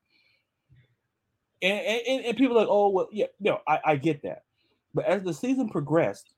And, 1.62 1.79
and, 1.79 2.25
and 2.25 2.37
people 2.38 2.57
are 2.57 2.61
like, 2.61 2.69
oh 2.71 2.88
well, 2.88 3.09
yeah, 3.12 3.27
no, 3.38 3.61
I, 3.69 3.81
I 3.85 3.97
get 3.97 4.23
that. 4.23 4.45
But 4.95 5.05
as 5.05 5.23
the 5.23 5.35
season 5.35 5.69
progressed, 5.69 6.33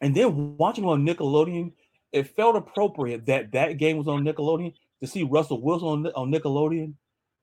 and 0.00 0.16
then 0.16 0.56
watching 0.56 0.86
on 0.86 1.06
Nickelodeon, 1.06 1.72
it 2.12 2.34
felt 2.34 2.56
appropriate 2.56 3.26
that 3.26 3.52
that 3.52 3.76
game 3.76 3.98
was 3.98 4.08
on 4.08 4.24
Nickelodeon 4.24 4.72
to 5.02 5.06
see 5.06 5.22
Russell 5.22 5.60
Wilson 5.60 5.88
on, 5.88 6.06
on 6.16 6.32
Nickelodeon. 6.32 6.94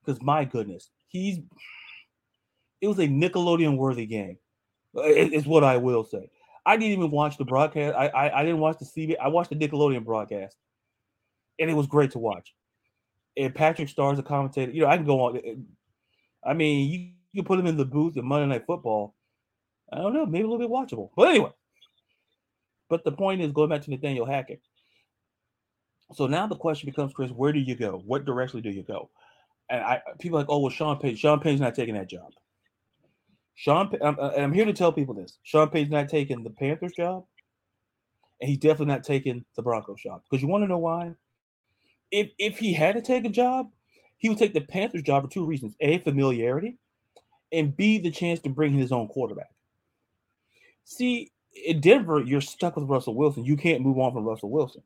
Because 0.03 0.19
my 0.23 0.45
goodness, 0.45 0.89
he's 1.09 1.39
it 2.81 2.87
was 2.87 2.99
a 2.99 3.07
Nickelodeon 3.07 3.77
worthy 3.77 4.05
game. 4.05 4.37
Is 4.95 5.45
what 5.45 5.63
I 5.63 5.77
will 5.77 6.03
say. 6.03 6.29
I 6.65 6.75
didn't 6.77 6.97
even 6.97 7.11
watch 7.11 7.37
the 7.37 7.45
broadcast. 7.45 7.95
I, 7.95 8.07
I, 8.07 8.39
I 8.39 8.43
didn't 8.43 8.59
watch 8.59 8.77
the 8.79 8.85
CB. 8.85 9.15
I 9.21 9.27
watched 9.27 9.49
the 9.49 9.55
Nickelodeon 9.55 10.03
broadcast, 10.03 10.55
and 11.59 11.69
it 11.69 11.73
was 11.73 11.87
great 11.87 12.11
to 12.11 12.19
watch. 12.19 12.53
And 13.37 13.53
Patrick 13.53 13.89
Star's 13.89 14.19
a 14.19 14.23
commentator. 14.23 14.71
You 14.71 14.81
know, 14.81 14.87
I 14.87 14.97
can 14.97 15.05
go 15.05 15.21
on. 15.21 15.37
Eh, 15.37 15.55
I 16.43 16.53
mean, 16.53 16.89
you, 16.89 17.41
can 17.41 17.45
put 17.45 17.59
him 17.59 17.67
in 17.67 17.77
the 17.77 17.85
booth 17.85 18.17
at 18.17 18.23
Monday 18.23 18.47
Night 18.47 18.65
Football. 18.65 19.15
I 19.91 19.97
don't 19.97 20.13
know, 20.13 20.25
maybe 20.25 20.45
a 20.45 20.49
little 20.49 20.59
bit 20.59 20.69
watchable. 20.69 21.09
But 21.15 21.29
anyway, 21.29 21.51
but 22.89 23.03
the 23.03 23.11
point 23.11 23.41
is 23.41 23.51
going 23.51 23.69
back 23.69 23.81
to 23.83 23.91
Nathaniel 23.91 24.25
Hackett. 24.25 24.61
So 26.13 26.27
now 26.27 26.47
the 26.47 26.55
question 26.55 26.87
becomes, 26.87 27.13
Chris, 27.13 27.31
where 27.31 27.51
do 27.51 27.59
you 27.59 27.75
go? 27.75 28.01
What 28.05 28.25
direction 28.25 28.61
do 28.61 28.69
you 28.69 28.83
go? 28.83 29.09
And 29.69 29.83
I 29.83 30.01
people 30.19 30.39
like, 30.39 30.49
oh 30.49 30.59
well, 30.59 30.71
Sean 30.71 30.97
Payton. 30.97 31.17
Sean 31.17 31.39
Payton's 31.39 31.61
not 31.61 31.75
taking 31.75 31.95
that 31.95 32.09
job. 32.09 32.31
Sean, 33.59 33.93
I'm, 34.01 34.17
uh, 34.17 34.31
I'm 34.37 34.53
here 34.53 34.63
to 34.63 34.71
tell 34.71 34.93
people 34.93 35.13
this: 35.13 35.37
Sean 35.43 35.67
Payton's 35.67 35.91
not 35.91 36.07
taking 36.07 36.43
the 36.43 36.49
Panthers 36.49 36.93
job, 36.93 37.25
and 38.39 38.49
he's 38.49 38.57
definitely 38.57 38.93
not 38.93 39.03
taking 39.03 39.43
the 39.57 39.61
Broncos 39.61 40.01
job. 40.01 40.21
Because 40.23 40.41
you 40.41 40.47
want 40.47 40.63
to 40.63 40.67
know 40.69 40.77
why? 40.77 41.13
If 42.09 42.31
if 42.39 42.57
he 42.57 42.71
had 42.71 42.95
to 42.95 43.01
take 43.01 43.25
a 43.25 43.29
job, 43.29 43.69
he 44.17 44.29
would 44.29 44.37
take 44.37 44.53
the 44.53 44.61
Panthers 44.61 45.03
job 45.03 45.23
for 45.23 45.29
two 45.29 45.45
reasons: 45.45 45.75
a, 45.81 45.97
familiarity, 45.97 46.77
and 47.51 47.75
b, 47.75 47.97
the 47.97 48.11
chance 48.11 48.39
to 48.41 48.49
bring 48.49 48.71
his 48.71 48.93
own 48.93 49.09
quarterback. 49.09 49.49
See, 50.85 51.33
in 51.65 51.81
Denver, 51.81 52.21
you're 52.21 52.39
stuck 52.39 52.77
with 52.77 52.87
Russell 52.87 53.15
Wilson. 53.15 53.43
You 53.43 53.57
can't 53.57 53.81
move 53.81 53.99
on 53.99 54.13
from 54.13 54.23
Russell 54.23 54.51
Wilson. 54.51 54.83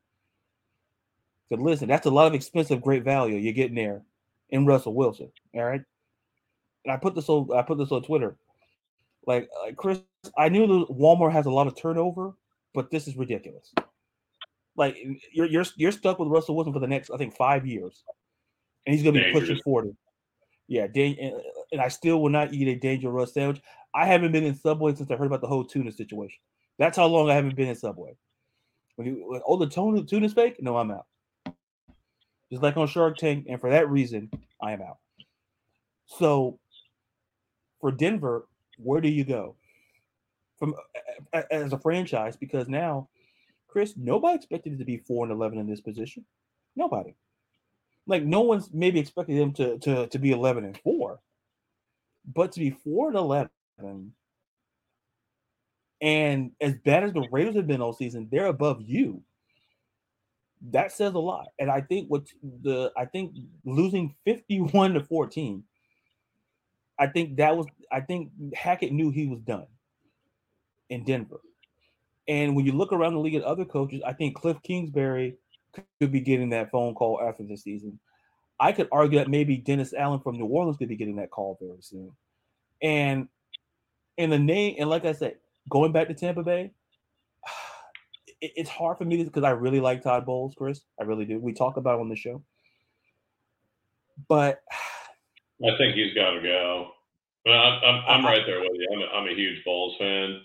So 1.49 1.57
listen, 1.57 1.87
that's 1.87 2.07
a 2.07 2.11
lot 2.11 2.25
of 2.25 2.33
expensive, 2.33 2.81
great 2.81 3.03
value 3.03 3.35
you're 3.35 3.53
getting 3.53 3.75
there 3.75 4.01
in 4.49 4.65
Russell 4.65 4.95
Wilson. 4.95 5.31
All 5.53 5.63
right. 5.63 5.81
And 6.85 6.91
I 6.91 6.97
put 6.97 7.13
this 7.13 7.29
on 7.29 7.55
I 7.55 7.61
put 7.61 7.77
this 7.77 7.91
on 7.91 8.01
Twitter. 8.01 8.35
Like, 9.25 9.49
like 9.63 9.77
Chris, 9.77 9.99
I 10.37 10.49
knew 10.49 10.85
Walmart 10.87 11.31
has 11.31 11.45
a 11.45 11.51
lot 11.51 11.67
of 11.67 11.75
turnover, 11.75 12.33
but 12.73 12.91
this 12.91 13.07
is 13.07 13.15
ridiculous. 13.15 13.73
Like 14.75 14.97
you're 15.31 15.45
you're 15.45 15.65
you're 15.75 15.91
stuck 15.91 16.19
with 16.19 16.29
Russell 16.29 16.55
Wilson 16.55 16.73
for 16.73 16.79
the 16.79 16.87
next, 16.87 17.11
I 17.11 17.17
think, 17.17 17.35
five 17.35 17.65
years, 17.65 18.03
and 18.85 18.95
he's 18.95 19.03
going 19.03 19.15
to 19.15 19.23
be 19.23 19.31
pushing 19.31 19.59
forty. 19.63 19.95
Yeah, 20.67 20.85
uh, 20.85 21.39
and 21.71 21.81
I 21.81 21.89
still 21.89 22.21
will 22.21 22.29
not 22.29 22.53
eat 22.53 22.67
a 22.67 22.79
Dangeruss 22.79 23.33
sandwich. 23.33 23.61
I 23.93 24.05
haven't 24.05 24.31
been 24.31 24.43
in 24.43 24.55
Subway 24.55 24.95
since 24.95 25.11
I 25.11 25.15
heard 25.15 25.27
about 25.27 25.41
the 25.41 25.47
whole 25.47 25.63
tuna 25.63 25.91
situation. 25.91 26.39
That's 26.79 26.97
how 26.97 27.05
long 27.05 27.29
I 27.29 27.35
haven't 27.35 27.55
been 27.55 27.67
in 27.67 27.75
Subway. 27.75 28.15
When 28.95 29.07
you 29.07 29.41
oh 29.45 29.57
the 29.57 29.67
tuna 29.67 30.03
tuna's 30.03 30.33
fake, 30.33 30.61
no, 30.61 30.77
I'm 30.77 30.91
out. 30.91 31.05
Just 32.49 32.63
like 32.63 32.77
on 32.77 32.87
Shark 32.87 33.17
Tank, 33.17 33.45
and 33.49 33.59
for 33.59 33.69
that 33.69 33.89
reason, 33.89 34.31
I 34.61 34.71
am 34.71 34.81
out. 34.81 34.97
So 36.07 36.59
for 37.79 37.91
Denver, 37.91 38.47
where 38.77 39.01
do 39.01 39.09
you 39.09 39.23
go 39.23 39.55
from 40.57 40.75
as 41.51 41.73
a 41.73 41.79
franchise? 41.79 42.35
Because 42.35 42.67
now, 42.67 43.09
Chris, 43.67 43.95
nobody 43.97 44.35
expected 44.35 44.73
it 44.73 44.77
to 44.79 44.85
be 44.85 44.97
four 44.97 45.25
and 45.25 45.31
eleven 45.31 45.59
in 45.59 45.67
this 45.67 45.81
position. 45.81 46.25
Nobody. 46.75 47.15
Like 48.07 48.23
no 48.23 48.41
one's 48.41 48.69
maybe 48.73 48.99
expecting 48.99 49.37
them 49.37 49.53
to 49.53 49.77
to 49.79 50.07
to 50.07 50.19
be 50.19 50.31
eleven 50.31 50.65
and 50.65 50.77
four, 50.77 51.19
but 52.25 52.51
to 52.53 52.59
be 52.59 52.71
four 52.71 53.07
and 53.07 53.17
eleven 53.17 53.49
and 56.03 56.51
as 56.59 56.75
bad 56.83 57.05
as 57.05 57.13
the 57.13 57.25
Raiders 57.31 57.55
have 57.55 57.65
been 57.65 57.81
all 57.81 57.93
season, 57.93 58.27
they're 58.29 58.47
above 58.47 58.81
you. 58.81 59.23
That 60.71 60.91
says 60.91 61.13
a 61.13 61.19
lot. 61.19 61.47
And 61.59 61.71
I 61.71 61.79
think 61.79 62.09
what 62.09 62.27
the 62.61 62.91
I 62.97 63.05
think 63.05 63.35
losing 63.63 64.13
51 64.25 64.95
to 64.95 65.03
14, 65.05 65.63
I 67.03 67.07
think 67.07 67.35
that 67.35 67.57
was 67.57 67.67
I 67.91 67.99
think 67.99 68.31
Hackett 68.55 68.93
knew 68.93 69.11
he 69.11 69.27
was 69.27 69.41
done 69.41 69.67
in 70.89 71.03
Denver. 71.03 71.41
And 72.29 72.55
when 72.55 72.65
you 72.65 72.71
look 72.71 72.93
around 72.93 73.15
the 73.15 73.19
league 73.19 73.35
at 73.35 73.43
other 73.43 73.65
coaches, 73.65 74.01
I 74.05 74.13
think 74.13 74.37
Cliff 74.37 74.55
Kingsbury 74.63 75.35
could 75.99 76.13
be 76.13 76.21
getting 76.21 76.51
that 76.51 76.71
phone 76.71 76.93
call 76.93 77.19
after 77.21 77.43
the 77.43 77.57
season. 77.57 77.99
I 78.57 78.71
could 78.71 78.87
argue 78.89 79.19
that 79.19 79.29
maybe 79.29 79.57
Dennis 79.57 79.93
Allen 79.93 80.21
from 80.21 80.37
New 80.37 80.45
Orleans 80.45 80.77
could 80.77 80.87
be 80.87 80.95
getting 80.95 81.17
that 81.17 81.29
call 81.29 81.57
very 81.59 81.81
soon. 81.81 82.13
And 82.81 83.27
in 84.15 84.29
the 84.29 84.39
name, 84.39 84.77
and 84.79 84.89
like 84.89 85.03
I 85.03 85.11
said, 85.11 85.35
going 85.69 85.91
back 85.91 86.07
to 86.07 86.13
Tampa 86.13 86.41
Bay, 86.41 86.71
it, 88.39 88.53
it's 88.55 88.69
hard 88.69 88.97
for 88.97 89.03
me 89.03 89.21
because 89.21 89.43
I 89.43 89.49
really 89.49 89.81
like 89.81 90.03
Todd 90.03 90.25
Bowles, 90.25 90.55
Chris. 90.55 90.79
I 90.97 91.03
really 91.03 91.25
do. 91.25 91.37
We 91.37 91.51
talk 91.51 91.75
about 91.75 91.99
on 91.99 92.07
the 92.07 92.15
show, 92.15 92.41
but 94.29 94.61
I 95.63 95.77
think 95.77 95.95
he's 95.95 96.13
got 96.13 96.31
to 96.31 96.41
go. 96.41 96.91
But 97.45 97.51
I'm, 97.51 98.03
I'm, 98.07 98.25
right 98.25 98.43
there 98.45 98.61
with 98.61 98.71
you. 98.73 98.87
I'm 98.93 99.01
a, 99.01 99.05
I'm 99.17 99.27
a 99.27 99.35
huge 99.35 99.63
Bowles 99.65 99.95
fan. 99.97 100.41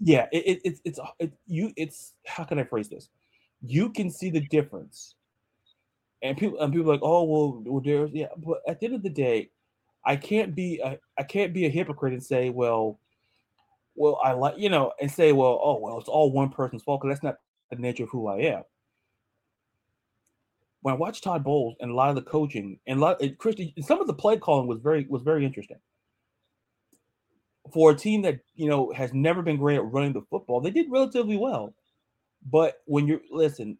Yeah, 0.00 0.26
it, 0.32 0.46
it, 0.46 0.60
it's 0.64 0.80
it's 0.84 1.00
it, 1.18 1.32
you. 1.46 1.72
It's 1.76 2.14
how 2.26 2.44
can 2.44 2.58
I 2.58 2.64
phrase 2.64 2.88
this? 2.88 3.08
You 3.62 3.90
can 3.90 4.10
see 4.10 4.30
the 4.30 4.40
difference, 4.40 5.16
and 6.22 6.38
people 6.38 6.60
and 6.60 6.72
people 6.72 6.90
like, 6.90 7.02
oh 7.02 7.24
well, 7.24 7.62
well, 7.66 7.82
there's 7.84 8.10
yeah. 8.12 8.28
But 8.36 8.60
at 8.66 8.80
the 8.80 8.86
end 8.86 8.94
of 8.94 9.02
the 9.02 9.10
day, 9.10 9.50
I 10.04 10.16
can't 10.16 10.54
be 10.54 10.80
a, 10.82 10.98
I 11.18 11.22
can't 11.24 11.52
be 11.52 11.66
a 11.66 11.70
hypocrite 11.70 12.12
and 12.12 12.22
say, 12.22 12.48
well, 12.50 12.98
well, 13.94 14.18
I 14.24 14.32
like, 14.32 14.56
you 14.56 14.70
know, 14.70 14.92
and 15.00 15.10
say, 15.10 15.32
well, 15.32 15.60
oh, 15.62 15.78
well, 15.78 15.98
it's 15.98 16.08
all 16.08 16.32
one 16.32 16.48
person's 16.48 16.82
fault 16.82 17.02
because 17.02 17.14
that's 17.14 17.24
not 17.24 17.36
the 17.70 17.76
nature 17.76 18.04
of 18.04 18.10
who 18.10 18.28
I 18.28 18.38
am. 18.38 18.62
When 20.82 20.94
I 20.94 20.98
watched 20.98 21.24
Todd 21.24 21.44
Bowles 21.44 21.76
and 21.80 21.90
a 21.90 21.94
lot 21.94 22.08
of 22.08 22.14
the 22.16 22.22
coaching 22.22 22.78
and 22.86 22.98
a 22.98 23.02
lot, 23.02 23.22
Christy, 23.38 23.74
some 23.82 24.00
of 24.00 24.06
the 24.06 24.14
play 24.14 24.38
calling 24.38 24.66
was 24.66 24.80
very 24.80 25.06
was 25.08 25.22
very 25.22 25.44
interesting. 25.44 25.78
For 27.72 27.90
a 27.90 27.94
team 27.94 28.22
that 28.22 28.40
you 28.54 28.68
know 28.68 28.92
has 28.92 29.12
never 29.12 29.42
been 29.42 29.58
great 29.58 29.76
at 29.76 29.92
running 29.92 30.12
the 30.12 30.22
football, 30.30 30.60
they 30.60 30.70
did 30.70 30.90
relatively 30.90 31.36
well. 31.36 31.74
But 32.50 32.80
when 32.86 33.06
you're 33.06 33.20
listen, 33.30 33.76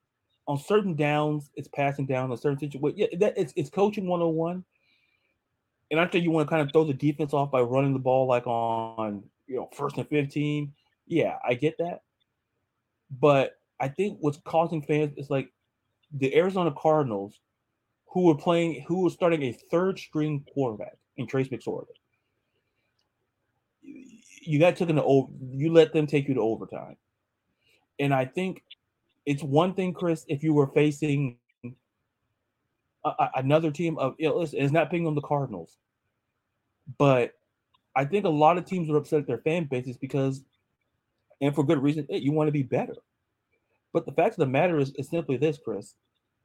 on 0.46 0.58
certain 0.58 0.94
downs, 0.94 1.50
it's 1.54 1.68
passing 1.68 2.06
down 2.06 2.30
on 2.30 2.36
certain 2.36 2.58
situations. 2.58 2.98
Yeah, 2.98 3.18
that 3.18 3.38
it's 3.38 3.52
it's 3.56 3.70
coaching 3.70 4.06
101. 4.06 4.64
And 5.90 5.98
I 5.98 6.06
think 6.06 6.22
you 6.22 6.30
want 6.30 6.46
to 6.46 6.50
kind 6.50 6.62
of 6.62 6.70
throw 6.72 6.84
the 6.84 6.92
defense 6.92 7.32
off 7.32 7.50
by 7.50 7.62
running 7.62 7.92
the 7.92 7.98
ball 7.98 8.26
like 8.28 8.46
on 8.46 9.24
you 9.50 9.56
know, 9.56 9.68
first 9.72 9.96
and 9.98 10.08
15. 10.08 10.72
Yeah, 11.06 11.36
I 11.46 11.54
get 11.54 11.76
that. 11.78 12.02
But 13.10 13.58
I 13.80 13.88
think 13.88 14.18
what's 14.20 14.38
causing 14.44 14.82
fans 14.82 15.12
is 15.16 15.28
like 15.28 15.50
the 16.12 16.34
Arizona 16.34 16.72
Cardinals, 16.76 17.38
who 18.08 18.24
were 18.24 18.36
playing, 18.36 18.84
who 18.86 19.02
were 19.02 19.10
starting 19.10 19.42
a 19.42 19.52
third 19.52 19.98
string 19.98 20.44
quarterback 20.52 20.96
in 21.16 21.26
Trace 21.26 21.48
McSorley. 21.48 21.86
You 23.82 24.58
got 24.58 24.76
taken 24.76 24.96
to 24.96 25.04
over, 25.04 25.30
you 25.52 25.72
let 25.72 25.92
them 25.92 26.06
take 26.06 26.26
you 26.28 26.34
to 26.34 26.40
overtime. 26.40 26.96
And 27.98 28.12
I 28.14 28.24
think 28.24 28.64
it's 29.26 29.42
one 29.42 29.74
thing, 29.74 29.92
Chris, 29.92 30.24
if 30.28 30.42
you 30.42 30.54
were 30.54 30.68
facing 30.68 31.36
a, 33.04 33.28
another 33.36 33.70
team 33.70 33.98
of, 33.98 34.14
you 34.18 34.28
know, 34.28 34.38
listen, 34.38 34.60
it's 34.60 34.72
not 34.72 34.90
picking 34.90 35.06
on 35.06 35.14
the 35.14 35.20
Cardinals, 35.20 35.76
but 36.98 37.32
I 37.94 38.04
think 38.04 38.24
a 38.24 38.30
lot 38.30 38.58
of 38.58 38.64
teams 38.64 38.90
are 38.90 38.96
upset 38.96 39.20
at 39.20 39.26
their 39.26 39.38
fan 39.38 39.64
bases 39.64 39.96
because, 39.96 40.42
and 41.40 41.54
for 41.54 41.64
good 41.64 41.82
reason, 41.82 42.06
eh, 42.10 42.16
you 42.16 42.32
want 42.32 42.48
to 42.48 42.52
be 42.52 42.62
better. 42.62 42.96
But 43.92 44.06
the 44.06 44.12
fact 44.12 44.34
of 44.34 44.38
the 44.38 44.46
matter 44.46 44.78
is, 44.78 44.92
is 44.96 45.08
simply 45.08 45.36
this, 45.36 45.58
Chris. 45.62 45.94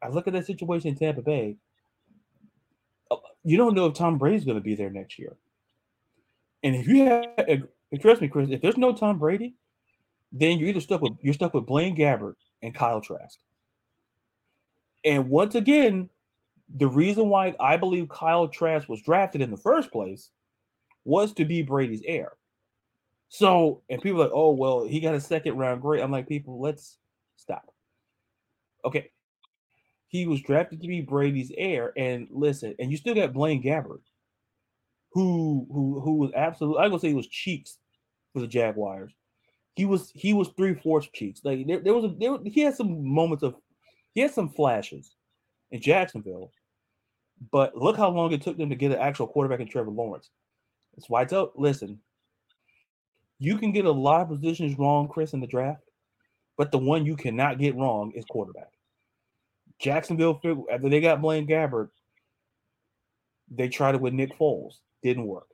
I 0.01 0.09
look 0.09 0.27
at 0.27 0.33
that 0.33 0.45
situation 0.45 0.89
in 0.89 0.95
Tampa 0.95 1.21
Bay. 1.21 1.57
Uh, 3.09 3.17
you 3.43 3.57
don't 3.57 3.75
know 3.75 3.85
if 3.85 3.93
Tom 3.93 4.17
Brady's 4.17 4.45
going 4.45 4.57
to 4.57 4.63
be 4.63 4.75
there 4.75 4.89
next 4.89 5.19
year. 5.19 5.35
And 6.63 6.75
if 6.75 6.87
you 6.87 7.05
have, 7.05 7.67
trust 8.01 8.21
me, 8.21 8.27
Chris, 8.27 8.49
if 8.49 8.61
there's 8.61 8.77
no 8.77 8.93
Tom 8.93 9.19
Brady, 9.19 9.55
then 10.31 10.57
you're 10.57 10.69
either 10.69 10.81
stuck 10.81 11.01
with 11.01 11.13
you're 11.21 11.33
stuck 11.33 11.53
with 11.53 11.65
Blaine 11.65 11.95
Gabbert 11.95 12.35
and 12.61 12.73
Kyle 12.73 13.01
Trask. 13.01 13.39
And 15.03 15.29
once 15.29 15.53
again, 15.53 16.09
the 16.75 16.87
reason 16.87 17.29
why 17.29 17.55
I 17.59 17.77
believe 17.77 18.09
Kyle 18.09 18.47
Trask 18.47 18.89
was 18.89 19.01
drafted 19.01 19.41
in 19.41 19.51
the 19.51 19.57
first 19.57 19.91
place 19.91 20.31
was 21.05 21.31
to 21.33 21.45
be 21.45 21.61
Brady's 21.61 22.01
heir. 22.05 22.33
So, 23.29 23.81
and 23.89 24.01
people 24.01 24.19
like, 24.19 24.31
oh, 24.33 24.51
well, 24.51 24.85
he 24.85 24.99
got 24.99 25.13
a 25.13 25.21
second 25.21 25.57
round 25.57 25.81
grade. 25.81 26.01
I'm 26.01 26.11
like, 26.11 26.27
people, 26.27 26.59
let's. 26.59 26.97
Okay. 28.85 29.09
He 30.07 30.27
was 30.27 30.41
drafted 30.41 30.81
to 30.81 30.87
be 30.87 31.01
Brady's 31.01 31.51
heir. 31.57 31.91
And 31.97 32.27
listen, 32.31 32.75
and 32.79 32.91
you 32.91 32.97
still 32.97 33.15
got 33.15 33.33
Blaine 33.33 33.61
Gabbert, 33.61 34.01
who 35.11 35.67
who 35.71 35.99
who 36.01 36.15
was 36.15 36.31
absolutely 36.35 36.83
I'm 36.83 36.89
gonna 36.89 36.99
say 36.99 37.09
he 37.09 37.13
was 37.15 37.27
cheeks 37.27 37.77
for 38.33 38.41
the 38.41 38.47
Jaguars. 38.47 39.13
He 39.75 39.85
was 39.85 40.11
he 40.13 40.33
was 40.33 40.49
three 40.49 40.75
fourths 40.75 41.09
cheeks. 41.13 41.41
Like 41.43 41.65
there, 41.67 41.79
there 41.79 41.93
was 41.93 42.05
a 42.05 42.15
there, 42.19 42.37
he 42.45 42.61
had 42.61 42.75
some 42.75 43.05
moments 43.05 43.43
of 43.43 43.55
he 44.13 44.21
had 44.21 44.33
some 44.33 44.49
flashes 44.49 45.15
in 45.71 45.81
Jacksonville, 45.81 46.51
but 47.51 47.75
look 47.75 47.97
how 47.97 48.09
long 48.09 48.31
it 48.31 48.41
took 48.41 48.57
them 48.57 48.69
to 48.69 48.75
get 48.75 48.91
an 48.91 48.99
actual 48.99 49.27
quarterback 49.27 49.59
in 49.59 49.67
Trevor 49.67 49.91
Lawrence. 49.91 50.29
That's 50.95 51.09
why 51.09 51.21
I 51.21 51.25
tell 51.25 51.51
listen, 51.55 51.99
you 53.39 53.57
can 53.57 53.71
get 53.71 53.85
a 53.85 53.91
lot 53.91 54.21
of 54.21 54.29
positions 54.29 54.77
wrong, 54.77 55.07
Chris, 55.07 55.33
in 55.33 55.41
the 55.41 55.47
draft, 55.47 55.83
but 56.57 56.71
the 56.71 56.77
one 56.77 57.05
you 57.05 57.15
cannot 57.15 57.59
get 57.59 57.75
wrong 57.75 58.11
is 58.15 58.25
quarterback. 58.25 58.69
Jacksonville, 59.79 60.39
after 60.71 60.89
they 60.89 61.01
got 61.01 61.21
Blaine 61.21 61.47
Gabbert, 61.47 61.89
they 63.49 63.69
tried 63.69 63.95
it 63.95 64.01
with 64.01 64.13
Nick 64.13 64.37
Foles. 64.37 64.79
Didn't 65.03 65.27
work. 65.27 65.47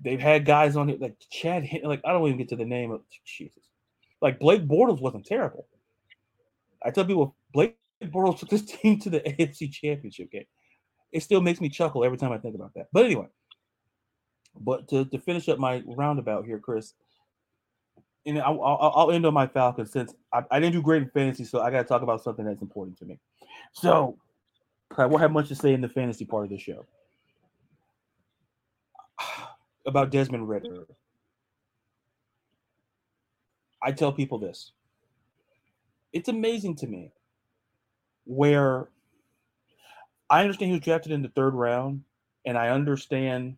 They've 0.00 0.20
had 0.20 0.44
guys 0.44 0.76
on 0.76 0.90
it 0.90 1.00
like 1.00 1.16
Chad, 1.30 1.68
like 1.82 2.00
I 2.04 2.12
don't 2.12 2.26
even 2.26 2.38
get 2.38 2.48
to 2.50 2.56
the 2.56 2.64
name 2.64 2.90
of 2.90 3.02
Jesus. 3.24 3.62
Like 4.20 4.38
Blake 4.38 4.66
Bortles 4.66 5.00
wasn't 5.00 5.26
terrible. 5.26 5.66
I 6.84 6.90
tell 6.90 7.04
people 7.04 7.36
Blake 7.52 7.76
Bortles 8.02 8.38
took 8.38 8.48
this 8.48 8.62
team 8.82 8.98
to 9.00 9.10
the 9.10 9.20
AFC 9.20 9.72
Championship 9.72 10.30
game. 10.30 10.46
It 11.12 11.22
still 11.22 11.40
makes 11.40 11.60
me 11.60 11.68
chuckle 11.68 12.04
every 12.04 12.18
time 12.18 12.32
I 12.32 12.38
think 12.38 12.54
about 12.54 12.74
that. 12.74 12.88
But 12.92 13.06
anyway, 13.06 13.28
but 14.60 14.88
to, 14.88 15.04
to 15.06 15.18
finish 15.18 15.48
up 15.48 15.58
my 15.58 15.82
roundabout 15.86 16.44
here, 16.44 16.58
Chris, 16.58 16.94
and 18.28 18.38
I'll, 18.42 18.62
I'll, 18.62 19.10
end 19.10 19.24
on 19.24 19.32
my 19.32 19.46
Falcons 19.46 19.90
since 19.90 20.14
I, 20.32 20.42
I, 20.50 20.60
didn't 20.60 20.74
do 20.74 20.82
great 20.82 21.02
in 21.02 21.08
fantasy, 21.08 21.44
so 21.44 21.62
I 21.62 21.70
got 21.70 21.78
to 21.78 21.88
talk 21.88 22.02
about 22.02 22.22
something 22.22 22.44
that's 22.44 22.60
important 22.60 22.98
to 22.98 23.06
me. 23.06 23.18
So 23.72 24.18
I 24.96 25.06
won't 25.06 25.22
have 25.22 25.32
much 25.32 25.48
to 25.48 25.54
say 25.54 25.72
in 25.72 25.80
the 25.80 25.88
fantasy 25.88 26.26
part 26.26 26.44
of 26.44 26.50
the 26.50 26.58
show 26.58 26.84
about 29.86 30.10
Desmond 30.10 30.46
Ridder. 30.46 30.86
I 33.82 33.92
tell 33.92 34.12
people 34.12 34.38
this. 34.38 34.72
It's 36.12 36.28
amazing 36.28 36.76
to 36.76 36.86
me 36.86 37.12
where 38.24 38.88
I 40.28 40.42
understand 40.42 40.68
he 40.70 40.76
was 40.76 40.84
drafted 40.84 41.12
in 41.12 41.22
the 41.22 41.28
third 41.28 41.54
round, 41.54 42.02
and 42.44 42.58
I 42.58 42.68
understand 42.68 43.56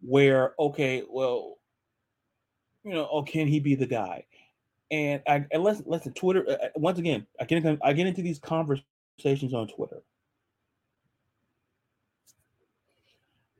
where 0.00 0.54
okay, 0.60 1.02
well, 1.10 1.57
you 2.88 2.94
know, 2.94 3.08
oh, 3.10 3.22
can 3.22 3.46
he 3.46 3.60
be 3.60 3.74
the 3.74 3.86
guy? 3.86 4.24
And 4.90 5.22
I 5.28 5.44
and 5.50 5.62
let's 5.62 5.82
listen. 5.84 6.14
Twitter 6.14 6.44
uh, 6.48 6.52
uh, 6.52 6.68
once 6.76 6.98
again. 6.98 7.26
I 7.40 7.44
get 7.44 7.78
I 7.82 7.92
get 7.92 8.06
into 8.06 8.22
these 8.22 8.38
conversations 8.38 9.52
on 9.52 9.68
Twitter. 9.68 10.02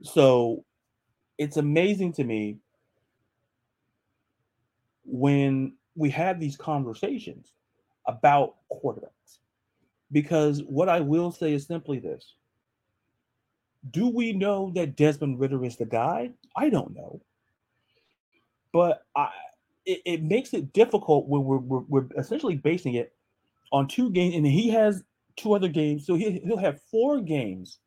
So 0.02 0.64
it's 1.36 1.56
amazing 1.56 2.12
to 2.14 2.24
me 2.24 2.58
when 5.04 5.74
we 5.96 6.10
have 6.10 6.38
these 6.38 6.56
conversations 6.56 7.52
about 8.06 8.56
quarterbacks. 8.72 9.38
Because 10.10 10.62
what 10.62 10.88
I 10.88 11.00
will 11.00 11.30
say 11.30 11.52
is 11.52 11.66
simply 11.66 11.98
this 11.98 12.34
Do 13.90 14.08
we 14.08 14.32
know 14.32 14.72
that 14.74 14.96
Desmond 14.96 15.38
Ridder 15.38 15.64
is 15.64 15.76
the 15.76 15.84
guy? 15.84 16.30
I 16.56 16.70
don't 16.70 16.94
know. 16.94 17.20
But 18.72 19.02
I, 19.16 19.30
it, 19.86 20.02
it 20.04 20.22
makes 20.22 20.52
it 20.52 20.72
difficult 20.72 21.28
when 21.28 21.44
we're, 21.44 21.58
we're, 21.58 21.84
we're 21.88 22.06
essentially 22.16 22.56
basing 22.56 22.94
it 22.94 23.12
on 23.72 23.88
two 23.88 24.10
games, 24.10 24.34
and 24.34 24.46
he 24.46 24.70
has 24.70 25.02
two 25.36 25.54
other 25.54 25.68
games. 25.68 26.06
So 26.06 26.14
he, 26.14 26.40
he'll 26.44 26.58
have 26.58 26.80
four 26.90 27.20
games 27.20 27.78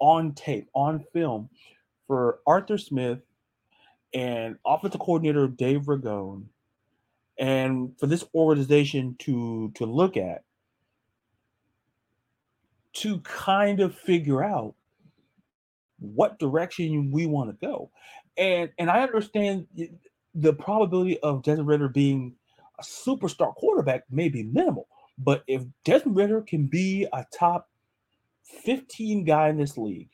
on 0.00 0.32
tape, 0.34 0.68
on 0.74 1.04
film 1.12 1.48
for 2.06 2.40
Arthur 2.46 2.78
Smith 2.78 3.18
and 4.12 4.56
offensive 4.64 5.00
coordinator 5.00 5.48
Dave 5.48 5.82
Ragone, 5.82 6.44
and 7.38 7.98
for 7.98 8.06
this 8.06 8.24
organization 8.34 9.16
to 9.20 9.72
to 9.74 9.86
look 9.86 10.16
at 10.16 10.44
to 12.94 13.18
kind 13.20 13.80
of 13.80 13.94
figure 13.94 14.42
out 14.42 14.74
what 15.98 16.38
direction 16.38 17.10
we 17.10 17.26
want 17.26 17.50
to 17.50 17.66
go. 17.66 17.90
And 18.36 18.70
and 18.78 18.90
I 18.90 19.02
understand 19.02 19.66
the 20.34 20.52
probability 20.52 21.18
of 21.20 21.42
Desmond 21.42 21.68
Ridder 21.68 21.88
being 21.88 22.34
a 22.78 22.82
superstar 22.82 23.54
quarterback 23.54 24.04
may 24.10 24.28
be 24.28 24.42
minimal, 24.42 24.88
but 25.18 25.44
if 25.46 25.62
Desmond 25.84 26.16
Ridder 26.16 26.42
can 26.42 26.66
be 26.66 27.06
a 27.12 27.24
top 27.36 27.68
15 28.64 29.24
guy 29.24 29.48
in 29.48 29.56
this 29.56 29.78
league, 29.78 30.10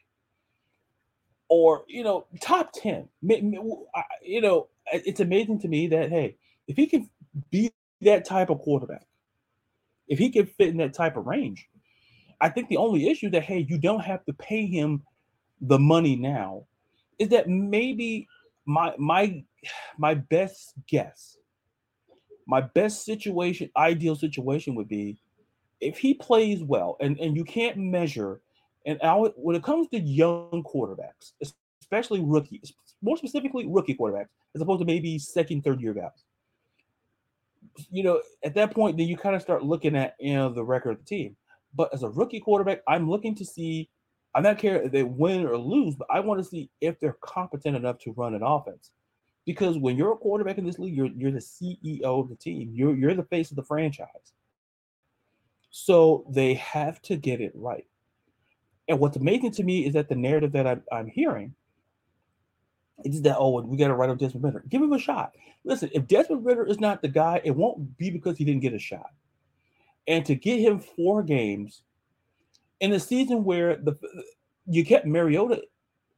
or 1.49 1.85
you 1.89 2.05
know, 2.05 2.27
top 2.41 2.73
10, 2.75 3.09
you 3.23 4.41
know, 4.41 4.69
it's 4.93 5.21
amazing 5.21 5.61
to 5.61 5.69
me 5.69 5.89
that 5.89 6.11
hey, 6.11 6.37
if 6.69 6.77
he 6.77 6.87
can 6.87 7.09
be 7.51 7.73
that 8.03 8.25
type 8.25 8.51
of 8.51 8.59
quarterback, 8.59 9.07
if 10.09 10.19
he 10.19 10.31
can 10.31 10.47
fit 10.47 10.69
in 10.69 10.77
that 10.79 10.95
type 10.95 11.17
of 11.17 11.27
range, 11.27 11.69
I 12.41 12.51
think 12.51 12.69
the 12.69 12.77
only 12.77 13.09
issue 13.09 13.31
that 13.31 13.43
hey, 13.45 13.67
you 13.69 13.79
don't 13.79 14.05
have 14.05 14.25
to 14.27 14.35
pay 14.35 14.67
him 14.67 15.03
the 15.63 15.79
money 15.79 16.17
now 16.17 16.67
is 17.21 17.29
that 17.29 17.49
maybe 17.49 18.27
my 18.67 18.95
my 18.99 19.45
my 19.97 20.15
best 20.15 20.75
guess, 20.89 21.37
my 22.47 22.61
best 22.61 23.05
situation, 23.05 23.71
ideal 23.77 24.17
situation 24.17 24.75
would 24.75 24.89
be 24.89 25.21
if 25.81 25.99
he 25.99 26.15
plays 26.15 26.63
well, 26.63 26.97
and, 27.01 27.19
and 27.19 27.37
you 27.37 27.45
can't 27.45 27.77
measure, 27.77 28.41
and 28.87 28.99
when 29.37 29.57
it 29.57 29.63
comes 29.63 29.89
to 29.89 30.01
young 30.01 30.65
quarterbacks, 30.65 31.33
especially 31.81 32.21
rookies, 32.21 32.73
more 33.03 33.17
specifically 33.17 33.67
rookie 33.67 33.95
quarterbacks, 33.95 34.29
as 34.55 34.61
opposed 34.61 34.81
to 34.81 34.87
maybe 34.87 35.19
second, 35.19 35.63
third 35.63 35.81
year 35.81 35.95
guys. 35.95 36.25
You 37.91 38.03
know, 38.03 38.21
at 38.43 38.55
that 38.55 38.73
point, 38.73 38.97
then 38.97 39.07
you 39.07 39.17
kind 39.17 39.37
of 39.37 39.43
start 39.43 39.63
looking 39.63 39.97
at 39.97 40.17
you 40.19 40.35
know 40.35 40.53
the 40.53 40.65
record 40.65 40.93
of 40.93 40.99
the 40.99 41.05
team. 41.05 41.37
But 41.75 41.93
as 41.95 42.03
a 42.03 42.09
rookie 42.09 42.41
quarterback, 42.41 42.83
I'm 42.89 43.09
looking 43.09 43.35
to 43.37 43.45
see. 43.45 43.89
I'm 44.35 44.43
not 44.43 44.59
care 44.59 44.83
if 44.83 44.93
they 44.93 45.03
win 45.03 45.47
or 45.47 45.57
lose, 45.57 45.97
but 45.97 46.09
I 46.11 46.21
want 46.21 46.41
to 46.41 46.49
see 46.49 46.71
if 46.81 47.01
they're 47.01 47.17
competent 47.21 47.77
enough 47.77 47.99
to 48.01 48.13
run 48.13 48.35
an 48.35 48.43
offense. 48.43 48.91
Because 49.45 49.77
when 49.77 49.97
you're 49.97 50.13
a 50.13 50.17
quarterback 50.17 50.59
in 50.59 50.67
this 50.67 50.79
league, 50.79 50.95
you're 50.95 51.11
you're 51.17 51.33
the 51.33 51.39
CEO 51.39 52.05
of 52.05 52.29
the 52.29 52.37
team. 52.37 52.71
You're 52.73 52.95
you're 52.95 53.15
the 53.15 53.25
face 53.25 53.51
of 53.51 53.57
the 53.57 53.65
franchise. 53.65 54.33
So 55.71 56.27
they 56.31 56.55
have 56.55 57.01
to 57.03 57.17
get 57.17 57.41
it 57.41 57.53
right. 57.55 57.87
And 58.89 58.99
what's 58.99 59.17
amazing 59.17 59.53
to 59.53 59.63
me 59.63 59.87
is 59.87 59.95
that 59.95 60.09
the 60.09 60.17
narrative 60.17 60.53
that 60.53 60.67
I'm, 60.67 60.83
I'm 60.93 61.07
hearing 61.07 61.55
is 63.05 63.23
that 63.23 63.37
oh 63.39 63.61
we 63.63 63.77
got 63.77 63.89
to 63.89 63.95
write 63.95 64.11
up 64.11 64.19
Desmond 64.19 64.45
Ridder. 64.45 64.65
Give 64.69 64.83
him 64.83 64.93
a 64.93 64.99
shot. 64.99 65.33
Listen, 65.65 65.91
if 65.93 66.07
Desmond 66.07 66.45
Ridder 66.45 66.67
is 66.67 66.79
not 66.79 67.03
the 67.03 67.09
guy, 67.09 67.41
it 67.45 67.53
won't 67.53 67.97
be 67.97 68.11
because 68.11 68.37
he 68.37 68.45
didn't 68.45 68.63
get 68.63 68.75
a 68.75 68.79
shot. 68.79 69.11
And 70.07 70.25
to 70.27 70.35
get 70.35 70.61
him 70.61 70.79
four 70.79 71.23
games 71.23 71.83
in 72.81 72.93
a 72.93 73.01
season 73.01 73.45
where 73.45 73.77
the 73.77 73.97
you 74.67 74.85
kept 74.85 75.07
Mariota 75.07 75.63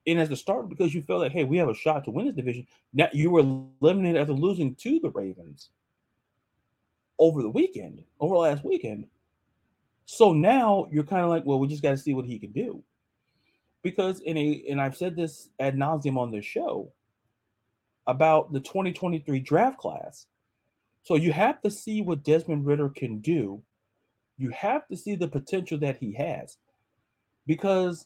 in 0.07 0.19
as 0.19 0.29
the 0.29 0.37
starter 0.37 0.67
because 0.67 0.95
you 0.95 1.03
felt 1.03 1.21
like, 1.21 1.33
hey, 1.33 1.45
we 1.45 1.59
have 1.59 1.69
a 1.69 1.75
shot 1.75 2.05
to 2.05 2.11
win 2.11 2.27
this 2.27 2.35
division. 2.35 2.67
Now 2.93 3.09
you 3.13 3.31
were 3.31 3.41
eliminated 3.81 4.21
after 4.21 4.33
losing 4.33 4.75
to 4.77 5.01
the 5.01 5.11
Ravens 5.11 5.71
over 7.19 7.43
the 7.43 7.51
weekend, 7.51 8.03
over 8.21 8.37
last 8.37 8.65
weekend. 8.65 9.07
So 10.07 10.33
now 10.33 10.89
you're 10.91 11.05
kind 11.05 11.23
of 11.23 11.31
like, 11.31 11.45
well, 11.47 11.59
we 11.59 11.69
just 11.69 11.83
got 11.83 11.93
to 11.93 11.97
see 11.97 12.15
what 12.15 12.25
he 12.25 12.39
can 12.39 12.53
do. 12.53 12.83
Because 13.83 14.21
in 14.21 14.37
a, 14.37 14.65
and 14.69 14.81
I've 14.81 14.97
said 14.97 15.17
this 15.17 15.49
ad 15.59 15.77
nauseum 15.77 16.17
on 16.17 16.31
this 16.31 16.45
show 16.45 16.93
about 18.07 18.53
the 18.53 18.61
2023 18.61 19.41
draft 19.41 19.79
class. 19.79 20.27
So 21.05 21.15
you 21.15 21.33
have 21.33 21.61
to 21.63 21.71
see 21.71 22.03
what 22.03 22.25
Desmond 22.25 22.67
Ridder 22.67 22.89
can 22.89 23.21
do. 23.21 23.63
You 24.43 24.51
have 24.51 24.89
to 24.89 24.97
see 24.97 25.15
the 25.15 25.29
potential 25.29 25.79
that 25.79 25.99
he 25.99 26.15
has. 26.15 26.57
Because 27.47 28.05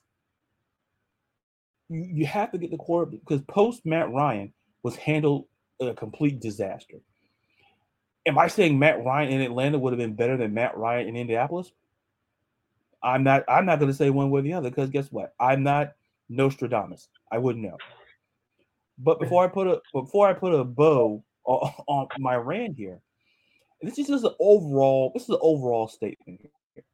you, 1.89 2.07
you 2.12 2.26
have 2.26 2.53
to 2.53 2.59
get 2.59 2.70
the 2.70 2.76
core 2.76 3.07
because 3.07 3.41
post 3.49 3.87
Matt 3.87 4.12
Ryan 4.12 4.53
was 4.82 4.97
handled 4.97 5.47
a 5.80 5.95
complete 5.95 6.41
disaster. 6.41 6.99
Am 8.26 8.39
I 8.39 8.49
saying 8.49 8.78
Matt 8.78 9.03
Ryan 9.03 9.32
in 9.32 9.41
Atlanta 9.41 9.78
would 9.78 9.95
have 9.95 9.99
been 9.99 10.14
better 10.14 10.37
than 10.37 10.53
Matt 10.53 10.76
Ryan 10.76 11.09
in 11.09 11.16
Indianapolis? 11.16 11.72
I'm 13.03 13.22
not. 13.22 13.45
I'm 13.49 13.64
not 13.64 13.78
going 13.78 13.91
to 13.91 13.97
say 13.97 14.11
one 14.11 14.28
way 14.28 14.41
or 14.41 14.43
the 14.43 14.53
other 14.53 14.68
because 14.68 14.91
guess 14.91 15.11
what? 15.11 15.32
I'm 15.41 15.62
not 15.62 15.95
Nostradamus. 16.28 17.09
I 17.32 17.39
wouldn't 17.39 17.64
know. 17.64 17.78
But 18.99 19.20
before 19.20 19.43
I 19.43 19.49
put 19.49 19.68
a 19.68 19.80
before 19.95 20.28
I 20.28 20.34
put 20.34 20.53
a 20.53 20.64
bow 20.64 21.24
on, 21.45 21.72
on 21.89 22.09
my 22.18 22.37
rant 22.37 22.76
here, 22.76 23.01
this 23.83 23.99
is 23.99 24.09
just 24.09 24.24
an 24.24 24.35
overall. 24.41 25.12
This 25.14 25.24
is 25.24 25.31
an 25.31 25.39
overall 25.41 25.89
statement 25.89 26.41
here. 26.41 26.85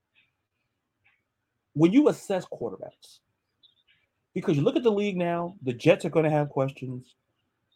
When 1.74 1.92
you 1.92 2.08
assess 2.08 2.44
quarterbacks, 2.44 3.20
because 4.34 4.56
you 4.56 4.62
look 4.62 4.76
at 4.76 4.82
the 4.82 4.92
league 4.92 5.16
now, 5.16 5.56
the 5.62 5.72
Jets 5.72 6.04
are 6.04 6.10
going 6.10 6.24
to 6.24 6.30
have 6.30 6.50
questions, 6.50 7.14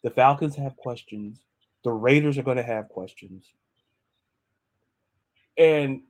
the 0.03 0.09
Falcons 0.09 0.55
have 0.55 0.75
questions, 0.77 1.39
the 1.83 1.91
Raiders 1.91 2.37
are 2.37 2.43
going 2.43 2.57
to 2.57 2.63
have 2.63 2.89
questions. 2.89 3.45
And 5.57 6.01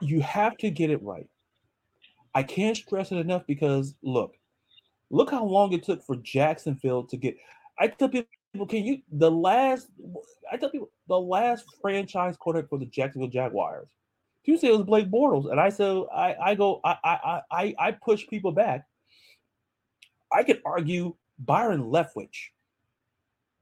you 0.00 0.22
have 0.22 0.56
to 0.58 0.70
get 0.70 0.90
it 0.90 1.02
right. 1.02 1.28
I 2.34 2.42
can't 2.42 2.76
stress 2.76 3.12
it 3.12 3.16
enough 3.16 3.42
because 3.46 3.94
look, 4.02 4.36
look 5.10 5.30
how 5.30 5.44
long 5.44 5.72
it 5.72 5.84
took 5.84 6.02
for 6.04 6.16
Jacksonville 6.16 7.04
to 7.04 7.16
get. 7.16 7.36
I 7.78 7.88
tell 7.88 8.08
people, 8.08 8.28
can 8.68 8.84
you 8.84 9.02
the 9.10 9.30
last? 9.30 9.88
I 10.50 10.56
tell 10.56 10.70
people 10.70 10.90
the 11.08 11.18
last 11.18 11.64
franchise 11.80 12.36
quarterback 12.36 12.68
for 12.68 12.78
the 12.78 12.86
Jacksonville 12.86 13.28
Jaguars 13.28 13.88
you 14.44 14.58
say 14.58 14.68
it 14.68 14.76
was 14.76 14.86
Blake 14.86 15.10
Bortles, 15.10 15.50
and 15.50 15.60
I 15.60 15.68
said 15.68 16.04
I 16.14 16.34
I 16.42 16.54
go 16.54 16.80
I 16.84 16.96
I 17.04 17.40
I 17.50 17.74
I 17.78 17.92
push 17.92 18.26
people 18.26 18.52
back. 18.52 18.86
I 20.32 20.42
could 20.42 20.60
argue 20.64 21.14
Byron 21.38 21.84
Leftwich 21.84 22.50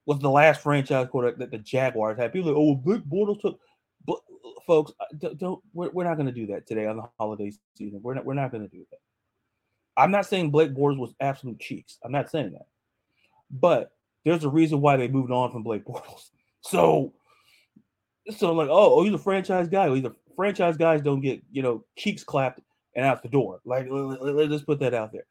was 0.07 0.19
the 0.21 0.31
last 0.31 0.63
franchise 0.63 1.09
quarterback 1.11 1.39
that 1.39 1.51
the 1.51 1.59
Jaguars 1.59 2.19
had. 2.19 2.33
People 2.33 2.53
like, 2.53 2.59
oh, 2.59 2.75
Blake 2.75 3.05
Bortles 3.05 3.41
took. 3.41 3.61
But 4.07 4.21
folks, 4.67 4.93
uh, 5.01 5.05
don't, 5.19 5.39
don't 5.39 5.63
we're, 5.75 5.91
we're 5.91 6.05
not 6.05 6.15
going 6.15 6.27
to 6.27 6.33
do 6.33 6.47
that 6.47 6.67
today 6.67 6.87
on 6.87 6.97
the 6.97 7.05
holiday 7.19 7.53
season. 7.77 8.01
We're 8.03 8.15
not 8.15 8.25
we're 8.25 8.35
not 8.35 8.51
going 8.51 8.63
to 8.69 8.77
do 8.77 8.87
that. 8.91 8.99
I'm 9.97 10.11
not 10.11 10.27
saying 10.27 10.51
Blake 10.51 10.75
Bortles 10.75 10.99
was 10.99 11.15
absolute 11.21 11.61
cheeks. 11.61 11.99
I'm 12.03 12.13
not 12.13 12.31
saying 12.31 12.53
that, 12.53 12.67
but 13.51 13.93
there's 14.25 14.45
a 14.45 14.49
reason 14.49 14.81
why 14.81 14.97
they 14.97 15.09
moved 15.09 15.33
on 15.33 15.51
from 15.53 15.63
Blake 15.63 15.85
Bortles. 15.85 16.31
So, 16.63 17.15
so 18.37 18.53
like, 18.53 18.69
oh, 18.69 18.97
oh, 18.97 19.03
he's 19.03 19.15
a 19.15 19.19
franchise 19.19 19.67
guy. 19.67 19.89
He's 19.95 20.05
a 20.05 20.15
franchise 20.37 20.77
guys 20.77 21.01
don't 21.01 21.23
get 21.23 21.43
you 21.51 21.63
know 21.63 21.85
cheeks 21.97 22.23
clapped 22.23 22.61
and 22.95 23.07
out 23.07 23.23
the 23.23 23.31
door. 23.31 23.61
Like 23.65 23.87
let, 23.91 24.53
us 24.53 24.63
put 24.63 24.81
that 24.81 24.93
out 24.93 25.11
there. 25.11 25.25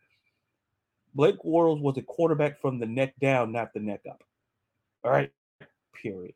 Blake 1.14 1.38
Bortles 1.46 1.82
was 1.82 1.98
a 1.98 2.02
quarterback 2.02 2.60
from 2.60 2.80
the 2.80 2.86
neck 2.88 3.14
down, 3.20 3.52
not 3.52 3.74
the 3.74 3.80
neck 3.80 4.02
up. 4.10 4.24
All 5.04 5.12
right, 5.12 5.32
period. 5.94 6.34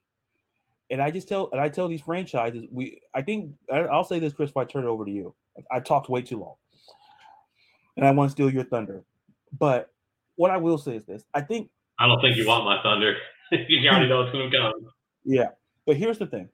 And 0.89 1.01
I 1.01 1.09
just 1.11 1.27
tell 1.27 1.49
and 1.51 1.59
I 1.59 1.69
tell 1.69 1.87
these 1.87 2.01
franchises, 2.01 2.65
we 2.71 3.01
I 3.15 3.23
think 3.23 3.53
I'll 3.71 4.03
say 4.03 4.19
this, 4.19 4.33
Chris, 4.33 4.51
if 4.51 4.57
I 4.57 4.65
turn 4.65 4.83
it 4.83 4.87
over 4.87 5.05
to 5.05 5.11
you. 5.11 5.33
I 5.71 5.79
talked 5.79 6.09
way 6.09 6.21
too 6.21 6.39
long, 6.39 6.55
and 7.97 8.05
I 8.05 8.11
want 8.11 8.29
to 8.29 8.31
steal 8.31 8.51
your 8.51 8.63
thunder. 8.63 9.03
But 9.57 9.91
what 10.35 10.49
I 10.51 10.57
will 10.57 10.77
say 10.77 10.95
is 10.95 11.05
this: 11.05 11.23
I 11.33 11.41
think 11.41 11.69
I 11.99 12.07
don't 12.07 12.21
think 12.21 12.37
you 12.37 12.47
want 12.47 12.65
my 12.65 12.81
thunder. 12.81 13.15
you 13.51 13.89
already 13.89 14.09
know 14.09 14.21
it's 14.21 14.31
going 14.31 14.49
to 14.49 14.57
come. 14.57 14.73
Yeah, 15.23 15.49
but 15.85 15.97
here's 15.97 16.17
the 16.17 16.27
thing: 16.27 16.49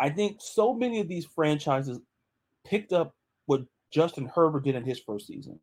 I 0.00 0.10
think 0.10 0.38
so 0.40 0.74
many 0.74 1.00
of 1.00 1.08
these 1.08 1.26
franchises 1.26 1.98
picked 2.64 2.92
up 2.92 3.14
what 3.46 3.62
Justin 3.90 4.26
Herbert 4.26 4.64
did 4.64 4.74
in 4.74 4.84
his 4.84 5.00
first 5.00 5.26
season 5.26 5.58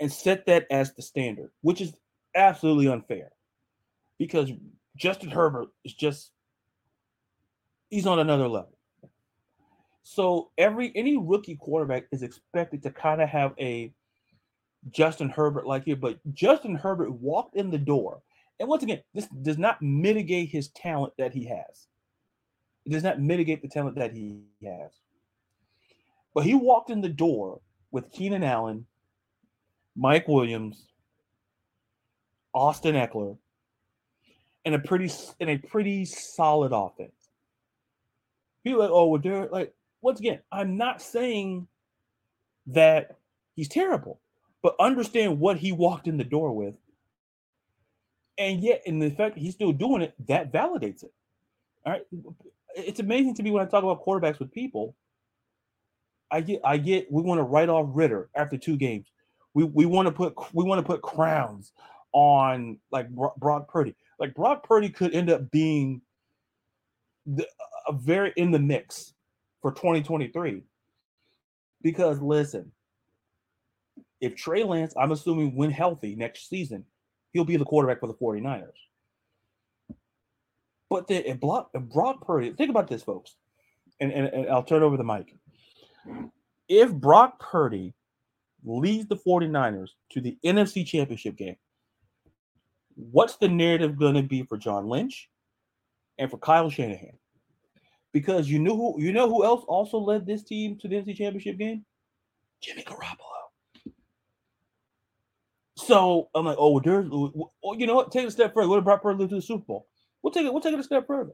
and 0.00 0.12
set 0.12 0.46
that 0.46 0.66
as 0.70 0.92
the 0.94 1.02
standard, 1.02 1.50
which 1.62 1.80
is 1.80 1.94
absolutely 2.34 2.88
unfair 2.88 3.30
because 4.18 4.50
Justin 4.96 5.30
Herbert 5.30 5.68
is 5.84 5.94
just 5.94 6.30
he's 7.90 8.06
on 8.06 8.18
another 8.18 8.48
level. 8.48 8.76
So 10.02 10.50
every 10.58 10.92
any 10.94 11.16
rookie 11.16 11.56
quarterback 11.56 12.04
is 12.12 12.22
expected 12.22 12.82
to 12.82 12.90
kind 12.90 13.22
of 13.22 13.28
have 13.28 13.54
a 13.58 13.92
Justin 14.90 15.28
Herbert 15.28 15.66
like 15.66 15.86
you, 15.86 15.96
but 15.96 16.18
Justin 16.32 16.74
Herbert 16.74 17.12
walked 17.12 17.56
in 17.56 17.70
the 17.70 17.78
door. 17.78 18.22
And 18.60 18.68
once 18.68 18.82
again, 18.82 19.00
this 19.14 19.26
does 19.42 19.58
not 19.58 19.82
mitigate 19.82 20.50
his 20.50 20.68
talent 20.68 21.12
that 21.18 21.32
he 21.32 21.44
has. 21.46 21.88
It 22.84 22.90
does 22.92 23.02
not 23.02 23.20
mitigate 23.20 23.62
the 23.62 23.68
talent 23.68 23.96
that 23.96 24.12
he 24.12 24.42
has. 24.64 24.92
But 26.34 26.44
he 26.44 26.54
walked 26.54 26.90
in 26.90 27.00
the 27.00 27.08
door 27.08 27.60
with 27.90 28.10
Keenan 28.10 28.44
Allen, 28.44 28.86
Mike 29.96 30.28
Williams, 30.28 30.88
Austin 32.52 32.94
Ekeler, 32.94 33.36
and 34.64 34.74
a 34.74 34.78
pretty 34.78 35.10
and 35.40 35.50
a 35.50 35.58
pretty 35.58 36.04
solid 36.04 36.72
offense. 36.72 37.12
People 38.64 38.80
like, 38.80 38.90
oh, 38.90 39.06
well, 39.06 39.20
they're 39.20 39.48
like, 39.48 39.74
once 40.00 40.20
again, 40.20 40.40
I'm 40.50 40.76
not 40.76 41.02
saying 41.02 41.66
that 42.66 43.16
he's 43.56 43.68
terrible, 43.68 44.20
but 44.64 44.74
understand 44.80 45.38
what 45.38 45.58
he 45.58 45.72
walked 45.72 46.08
in 46.08 46.16
the 46.16 46.24
door 46.24 46.50
with. 46.56 46.74
And 48.38 48.60
yet, 48.60 48.80
in 48.86 48.98
the 48.98 49.10
fact 49.10 49.36
he's 49.36 49.52
still 49.52 49.72
doing 49.72 50.00
it, 50.00 50.14
that 50.26 50.52
validates 50.52 51.04
it. 51.04 51.12
All 51.84 51.92
right. 51.92 52.06
It's 52.74 52.98
amazing 52.98 53.34
to 53.34 53.42
me 53.42 53.50
when 53.50 53.62
I 53.62 53.68
talk 53.68 53.84
about 53.84 54.02
quarterbacks 54.02 54.38
with 54.38 54.50
people. 54.50 54.96
I 56.30 56.40
get, 56.40 56.62
I 56.64 56.78
get, 56.78 57.12
we 57.12 57.22
want 57.22 57.38
to 57.40 57.42
write 57.42 57.68
off 57.68 57.90
Ridder 57.90 58.30
after 58.34 58.56
two 58.56 58.78
games. 58.78 59.06
We 59.52 59.64
we 59.64 59.84
want 59.84 60.08
to 60.08 60.12
put 60.12 60.34
we 60.54 60.64
want 60.64 60.80
to 60.80 60.82
put 60.82 61.02
crowns 61.02 61.72
on 62.12 62.78
like 62.90 63.08
Brock 63.10 63.68
Purdy. 63.68 63.94
Like 64.18 64.34
Brock 64.34 64.66
Purdy 64.66 64.88
could 64.88 65.14
end 65.14 65.28
up 65.28 65.50
being 65.50 66.00
the, 67.26 67.46
a 67.86 67.92
very 67.92 68.32
in 68.36 68.50
the 68.50 68.58
mix 68.58 69.12
for 69.60 69.72
2023. 69.72 70.62
Because 71.82 72.20
listen, 72.20 72.72
if 74.24 74.34
Trey 74.34 74.64
Lance, 74.64 74.94
I'm 74.98 75.12
assuming 75.12 75.54
when 75.54 75.70
healthy 75.70 76.14
next 76.14 76.48
season, 76.48 76.84
he'll 77.32 77.44
be 77.44 77.56
the 77.56 77.64
quarterback 77.64 78.00
for 78.00 78.06
the 78.06 78.14
49ers. 78.14 78.68
But 80.88 81.08
then 81.08 81.24
if 81.26 81.40
Brock, 81.40 81.70
Purdy, 82.26 82.52
think 82.52 82.70
about 82.70 82.88
this, 82.88 83.02
folks, 83.02 83.36
and, 84.00 84.12
and, 84.12 84.26
and 84.28 84.48
I'll 84.48 84.62
turn 84.62 84.82
over 84.82 84.96
the 84.96 85.04
mic. 85.04 85.34
If 86.68 86.92
Brock 86.92 87.38
Purdy 87.40 87.94
leads 88.64 89.06
the 89.06 89.16
49ers 89.16 89.90
to 90.12 90.20
the 90.20 90.38
NFC 90.44 90.86
Championship 90.86 91.36
game, 91.36 91.56
what's 92.94 93.36
the 93.36 93.48
narrative 93.48 93.98
going 93.98 94.14
to 94.14 94.22
be 94.22 94.44
for 94.44 94.56
John 94.56 94.88
Lynch 94.88 95.28
and 96.18 96.30
for 96.30 96.38
Kyle 96.38 96.70
Shanahan? 96.70 97.18
Because 98.12 98.48
you 98.48 98.60
know 98.60 98.76
who 98.76 99.02
you 99.02 99.12
know 99.12 99.28
who 99.28 99.44
else 99.44 99.64
also 99.66 99.98
led 99.98 100.24
this 100.24 100.44
team 100.44 100.78
to 100.78 100.86
the 100.86 100.96
NFC 100.96 101.16
Championship 101.16 101.58
game? 101.58 101.84
Jimmy 102.60 102.84
Garoppolo. 102.84 103.33
So 105.76 106.28
I'm 106.34 106.44
like, 106.44 106.56
oh, 106.58 106.80
there's, 106.80 107.06
oh, 107.10 107.74
you 107.76 107.86
know 107.86 107.94
what? 107.94 108.12
Take 108.12 108.24
it 108.24 108.28
a 108.28 108.30
step 108.30 108.54
further. 108.54 108.68
What 108.68 108.84
Brock 108.84 109.02
Purdy 109.02 109.26
to 109.26 109.34
the 109.34 109.42
Super 109.42 109.64
Bowl? 109.64 109.88
We'll 110.22 110.32
take 110.32 110.46
it. 110.46 110.52
We'll 110.52 110.62
take 110.62 110.74
it 110.74 110.80
a 110.80 110.84
step 110.84 111.06
further. 111.06 111.32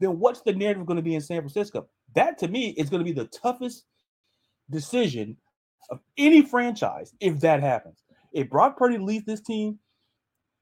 Then 0.00 0.18
what's 0.18 0.40
the 0.40 0.52
narrative 0.52 0.86
going 0.86 0.96
to 0.96 1.02
be 1.02 1.14
in 1.14 1.20
San 1.20 1.40
Francisco? 1.40 1.88
That 2.14 2.38
to 2.38 2.48
me 2.48 2.70
is 2.70 2.90
going 2.90 3.00
to 3.00 3.04
be 3.04 3.12
the 3.12 3.26
toughest 3.26 3.84
decision 4.70 5.36
of 5.90 6.00
any 6.16 6.42
franchise 6.42 7.14
if 7.20 7.40
that 7.40 7.60
happens. 7.60 8.02
If 8.32 8.48
Brock 8.48 8.76
Purdy 8.76 8.98
leads 8.98 9.26
this 9.26 9.40
team 9.40 9.78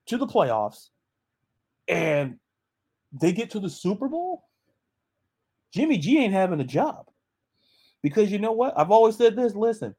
to 0.06 0.16
the 0.16 0.26
playoffs 0.26 0.88
and 1.86 2.36
they 3.12 3.32
get 3.32 3.50
to 3.50 3.60
the 3.60 3.70
Super 3.70 4.08
Bowl, 4.08 4.44
Jimmy 5.72 5.98
G 5.98 6.18
ain't 6.18 6.32
having 6.32 6.60
a 6.60 6.64
job. 6.64 7.06
Because 8.02 8.30
you 8.30 8.38
know 8.38 8.52
what? 8.52 8.74
I've 8.76 8.90
always 8.90 9.16
said 9.16 9.36
this 9.36 9.54
listen, 9.54 9.94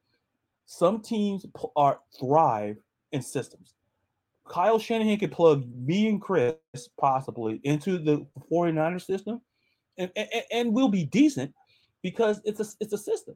some 0.66 1.02
teams 1.02 1.46
are 1.76 2.00
thrive 2.20 2.78
in 3.12 3.22
systems. 3.22 3.74
Kyle 4.48 4.80
Shanahan 4.80 5.18
could 5.18 5.32
plug 5.32 5.68
me 5.76 6.10
and 6.10 6.22
Chris 6.22 6.56
possibly 7.00 7.60
into 7.64 8.00
the 8.00 8.26
49er 8.52 9.02
system 9.02 9.42
and, 9.98 10.12
and, 10.16 10.30
and 10.52 10.74
we'll 10.74 10.90
be 10.90 11.06
decent 11.06 11.54
because 12.02 12.42
it's 12.46 12.60
a 12.60 12.66
it's 12.80 12.94
a 12.94 12.98
system. 12.98 13.36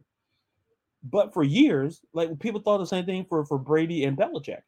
But 1.03 1.33
for 1.33 1.43
years, 1.43 2.01
like 2.13 2.39
people 2.39 2.61
thought 2.61 2.77
the 2.77 2.85
same 2.85 3.05
thing 3.05 3.25
for, 3.27 3.45
for 3.45 3.57
Brady 3.57 4.05
and 4.05 4.17
Belichick 4.17 4.61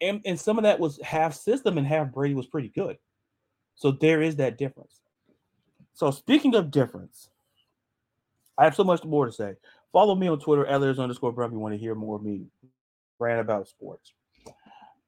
and, 0.00 0.20
and 0.24 0.38
some 0.38 0.58
of 0.58 0.64
that 0.64 0.80
was 0.80 1.00
half 1.02 1.34
system 1.34 1.78
and 1.78 1.86
half 1.86 2.12
Brady 2.12 2.34
was 2.34 2.46
pretty 2.46 2.68
good. 2.68 2.98
So 3.74 3.92
there 3.92 4.22
is 4.22 4.36
that 4.36 4.58
difference. 4.58 5.00
So 5.94 6.10
speaking 6.10 6.54
of 6.54 6.70
difference, 6.70 7.28
I 8.58 8.64
have 8.64 8.74
so 8.74 8.84
much 8.84 9.04
more 9.04 9.26
to 9.26 9.32
say. 9.32 9.54
Follow 9.92 10.14
me 10.14 10.28
on 10.28 10.40
Twitter, 10.40 10.66
Ellers 10.66 10.98
underscore 10.98 11.30
if 11.30 11.52
you 11.52 11.58
want 11.58 11.74
to 11.74 11.78
hear 11.78 11.94
more 11.94 12.16
of 12.16 12.22
me 12.22 12.46
rant 13.18 13.40
about 13.40 13.68
sports 13.68 14.12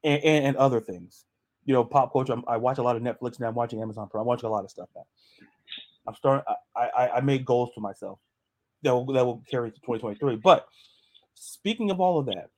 and, 0.07 0.23
and, 0.23 0.45
and 0.45 0.57
other 0.57 0.79
things. 0.79 1.25
You 1.65 1.73
know, 1.73 1.83
pop 1.83 2.13
culture. 2.13 2.33
I'm, 2.33 2.43
i 2.47 2.57
watch 2.57 2.77
a 2.77 2.83
lot 2.83 2.95
of 2.95 3.01
Netflix 3.01 3.39
now. 3.39 3.49
I'm 3.49 3.55
watching 3.55 3.81
Amazon 3.81 4.07
Prime. 4.09 4.21
I'm 4.21 4.27
watching 4.27 4.47
a 4.47 4.51
lot 4.51 4.63
of 4.63 4.71
stuff 4.71 4.89
now. 4.95 5.05
I'm 6.07 6.15
starting. 6.15 6.45
I, 6.75 6.81
I, 6.81 7.09
I 7.17 7.21
made 7.21 7.45
goals 7.45 7.71
for 7.75 7.81
myself 7.81 8.19
that 8.83 8.93
will 8.93 9.05
that 9.13 9.25
will 9.25 9.43
carry 9.49 9.71
to 9.71 9.79
2023. 9.81 10.37
But 10.37 10.65
speaking 11.33 11.91
of 11.91 11.99
all 11.99 12.19
of 12.19 12.27
that, 12.27 12.49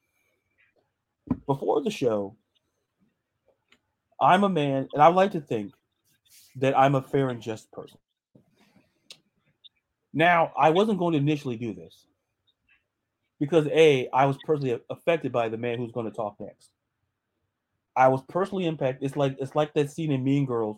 before 1.48 1.82
the 1.82 1.92
show, 1.92 2.36
I'm 4.22 4.44
a 4.44 4.50
man, 4.50 4.88
and 4.94 5.02
I 5.02 5.08
like 5.08 5.32
to 5.32 5.42
think 5.42 5.74
that 6.58 6.78
I'm 6.78 6.96
a 6.96 7.02
fair 7.02 7.30
and 7.30 7.42
just 7.42 7.72
person. 7.72 7.98
Now, 10.14 10.52
I 10.58 10.72
wasn't 10.72 11.00
going 11.00 11.14
to 11.14 11.20
initially 11.20 11.56
do 11.56 11.74
this 11.74 12.06
because 13.40 13.68
A, 13.68 14.10
I 14.10 14.26
was 14.26 14.38
personally 14.46 14.80
affected 14.90 15.32
by 15.32 15.50
the 15.50 15.58
man 15.58 15.78
who's 15.78 15.92
going 15.92 16.10
to 16.10 16.16
talk 16.16 16.36
next. 16.40 16.72
I 17.96 18.08
was 18.08 18.22
personally 18.30 18.66
impacted. 18.66 19.06
It's 19.06 19.18
like 19.18 19.38
it's 19.40 19.56
like 19.56 19.74
that 19.74 19.92
scene 19.92 20.12
in 20.12 20.24
Mean 20.24 20.46
Girls 20.46 20.78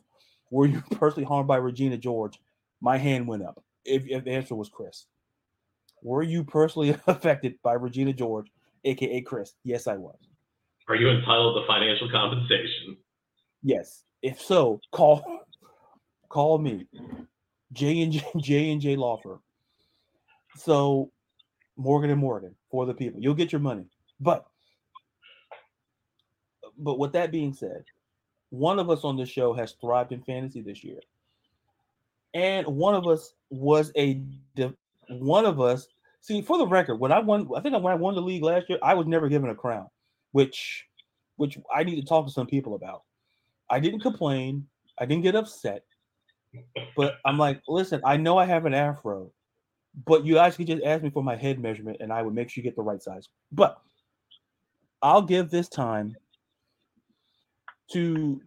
where 0.50 0.68
you're 0.68 0.82
personally 0.92 1.26
harmed 1.26 1.48
by 1.48 1.58
Regina 1.58 1.98
George. 1.98 2.40
My 2.82 2.98
hand 2.98 3.28
went 3.28 3.44
up. 3.44 3.64
If, 3.86 4.06
if 4.08 4.24
the 4.24 4.32
answer 4.32 4.56
was 4.56 4.70
Chris, 4.70 5.06
were 6.04 6.24
you 6.24 6.44
personally 6.44 6.96
affected 7.08 7.56
by 7.64 7.74
Regina 7.74 8.14
George, 8.14 8.52
aka 8.84 9.22
Chris? 9.22 9.54
Yes, 9.64 9.88
I 9.88 9.98
was. 9.98 10.18
Are 10.88 10.96
you 10.96 11.10
entitled 11.10 11.62
to 11.62 11.68
financial 11.68 12.10
compensation? 12.10 12.98
Yes. 13.64 14.04
If 14.22 14.40
so, 14.40 14.80
call 14.92 15.24
call 16.30 16.58
me. 16.58 16.88
J 17.74 18.02
and 18.02 18.12
J 18.12 18.26
J 18.38 18.72
and 18.72 18.82
J 18.82 18.96
Law 18.96 19.18
Firm. 19.18 19.40
So 20.56 21.12
Morgan 21.78 22.10
and 22.10 22.20
Morgan 22.20 22.56
for 22.70 22.86
the 22.86 22.94
people. 22.94 23.22
You'll 23.22 23.34
get 23.34 23.52
your 23.52 23.62
money. 23.62 23.86
But 24.20 24.46
but 26.78 27.00
with 27.00 27.14
that 27.14 27.32
being 27.32 27.54
said, 27.54 27.84
one 28.50 28.80
of 28.80 28.90
us 28.90 29.04
on 29.04 29.18
the 29.18 29.26
show 29.26 29.54
has 29.54 29.74
thrived 29.80 30.12
in 30.12 30.22
fantasy 30.24 30.62
this 30.62 30.84
year. 30.84 31.00
And 32.34 32.66
one 32.68 32.96
of 32.96 33.08
us 33.08 33.34
was 33.50 33.92
a 33.98 34.22
one 35.10 35.46
of 35.46 35.60
us. 35.60 35.88
See, 36.22 36.42
for 36.42 36.58
the 36.58 36.68
record, 36.68 36.96
when 36.96 37.12
I 37.12 37.20
won, 37.20 37.50
I 37.56 37.62
think 37.62 37.74
when 37.74 37.94
I 37.94 37.96
won 37.96 38.16
the 38.16 38.22
league 38.22 38.44
last 38.44 38.70
year, 38.70 38.80
I 38.82 38.94
was 38.94 39.08
never 39.08 39.28
given 39.28 39.50
a 39.50 39.56
crown 39.56 39.88
which 40.32 40.86
which 41.38 41.58
I 41.74 41.84
need 41.84 41.96
to 41.96 42.06
talk 42.06 42.26
to 42.26 42.32
some 42.32 42.48
people 42.48 42.76
about. 42.76 43.04
I 43.70 43.80
didn't 43.80 44.02
complain. 44.02 44.68
I 45.00 45.06
didn't 45.06 45.24
get 45.24 45.36
upset. 45.36 45.84
But 46.96 47.16
I'm 47.26 47.38
like, 47.38 47.62
listen, 47.68 48.02
I 48.04 48.18
know 48.18 48.38
I 48.38 48.46
have 48.46 48.66
an 48.66 48.74
afro, 48.74 49.32
but 50.06 50.26
you 50.26 50.36
guys 50.36 50.58
could 50.58 50.68
just 50.68 50.84
ask 50.84 51.02
me 51.02 51.10
for 51.10 51.24
my 51.24 51.36
head 51.36 51.60
measurement 51.60 51.98
and 52.02 52.12
I 52.12 52.22
would 52.22 52.34
make 52.34 52.50
sure 52.50 52.62
you 52.62 52.70
get 52.70 52.76
the 52.76 52.84
right 52.84 53.02
size. 53.02 53.30
But 53.52 53.80
I'll 55.02 55.22
give 55.22 55.50
this 55.50 55.70
time 55.70 56.16
to 57.94 58.42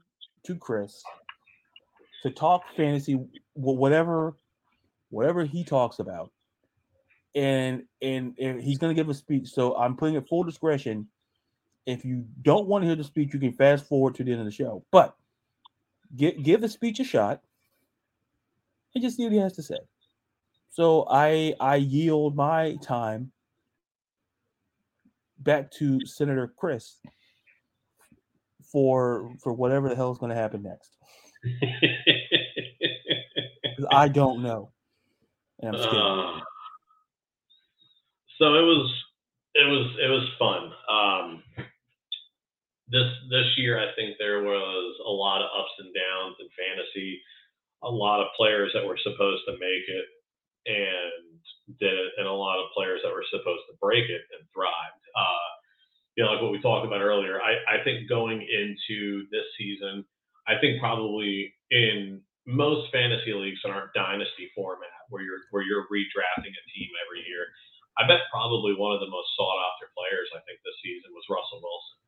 to 0.45 0.57
Chris 0.57 1.03
to 2.23 2.31
talk 2.31 2.63
fantasy 2.77 3.19
whatever 3.55 4.35
whatever 5.11 5.45
he 5.45 5.65
talks 5.65 5.99
about 5.99 6.31
and 7.35 7.83
and, 8.03 8.35
and 8.39 8.63
he's 8.63 8.79
going 8.79 8.95
to 8.95 9.01
give 9.01 9.09
a 9.09 9.15
speech 9.15 9.49
so 9.49 9.77
i'm 9.77 9.97
putting 9.97 10.15
it 10.15 10.27
full 10.29 10.43
discretion 10.43 11.07
if 11.87 12.05
you 12.05 12.25
don't 12.43 12.67
want 12.67 12.83
to 12.83 12.87
hear 12.87 12.97
the 12.97 13.05
speech, 13.05 13.35
you 13.35 13.41
can 13.41 13.53
fast 13.53 13.87
forward 13.87 14.15
to 14.15 14.25
the 14.25 14.33
end 14.33 14.41
of 14.41 14.47
the 14.47 14.53
show. 14.53 14.85
But 14.91 15.15
give 16.17 16.43
give 16.43 16.61
the 16.61 16.69
speech 16.69 17.01
a 17.01 17.05
shot 17.05 17.43
and 18.95 19.03
just 19.03 19.17
see 19.17 19.25
what 19.25 19.33
he 19.33 19.39
has 19.39 19.55
to 19.55 19.63
say. 19.63 19.79
So 20.71 21.07
I 21.11 21.55
I 21.61 21.77
yield 21.77 22.37
my 22.37 22.77
time 22.83 23.33
back 25.39 25.71
to 25.73 26.05
Senator 26.07 26.53
Chris 26.57 27.01
for 28.75 29.33
for 29.41 29.55
whatever 29.55 29.89
the 29.89 29.95
hell 29.95 30.11
is 30.11 30.19
going 30.19 30.35
to 30.35 30.37
happen 30.37 30.65
next. 30.65 30.99
I 33.91 34.09
don't 34.09 34.43
know. 34.43 34.73
And 35.61 35.77
I'm 35.77 35.81
scared. 35.81 35.95
Uh, 35.95 36.41
so 38.37 38.55
it 38.59 38.67
was 38.67 38.91
it 39.55 39.71
was 39.71 39.87
it 40.03 40.11
was 40.11 40.27
fun. 40.43 40.75
Um, 40.91 41.47
this 42.89 43.07
this 43.31 43.47
year, 43.57 43.79
I 43.79 43.95
think 43.95 44.19
there 44.19 44.43
was 44.43 44.99
a 45.07 45.11
lot 45.11 45.41
of 45.41 45.47
ups 45.55 45.79
and 45.79 45.95
downs 45.95 46.35
in 46.43 46.51
fantasy. 46.59 47.23
A 47.85 47.89
lot 47.89 48.21
of 48.21 48.35
players 48.37 48.73
that 48.75 48.85
were 48.85 48.99
supposed 48.99 49.45
to 49.47 49.53
make 49.53 49.87
it 49.87 50.07
and 50.67 51.39
did 51.79 51.95
it, 51.95 52.11
and 52.19 52.27
a 52.27 52.33
lot 52.33 52.59
of 52.59 52.73
players 52.75 53.03
that 53.05 53.15
were 53.15 53.25
supposed 53.31 53.63
to 53.71 53.77
break 53.81 54.11
it 54.11 54.23
and 54.35 54.43
thrived. 54.53 55.05
Uh, 55.15 55.64
you 56.17 56.25
know, 56.25 56.33
like 56.33 56.43
what 56.43 56.53
we 56.53 56.61
talked 56.63 56.87
about 56.87 57.01
earlier. 57.01 57.41
I, 57.43 57.81
I 57.81 57.85
think 57.85 58.09
going 58.09 58.41
into 58.43 59.27
this 59.31 59.47
season, 59.59 60.05
I 60.47 60.59
think 60.61 60.81
probably 60.81 61.53
in 61.71 62.21
most 62.47 62.93
fantasy 62.93 63.33
leagues 63.33 63.61
in 63.65 63.71
our 63.71 63.91
dynasty 63.95 64.51
format, 64.55 65.09
where 65.09 65.23
you're 65.23 65.43
where 65.51 65.63
you're 65.63 65.89
redrafting 65.91 66.55
a 66.55 66.65
team 66.71 66.91
every 67.03 67.25
year, 67.27 67.51
I 67.99 68.07
bet 68.07 68.31
probably 68.31 68.75
one 68.75 68.95
of 68.95 69.01
the 69.01 69.11
most 69.11 69.29
sought 69.37 69.59
after 69.75 69.91
players 69.97 70.29
I 70.35 70.43
think 70.47 70.61
this 70.63 70.79
season 70.85 71.11
was 71.15 71.25
Russell 71.31 71.63
Wilson. 71.63 71.99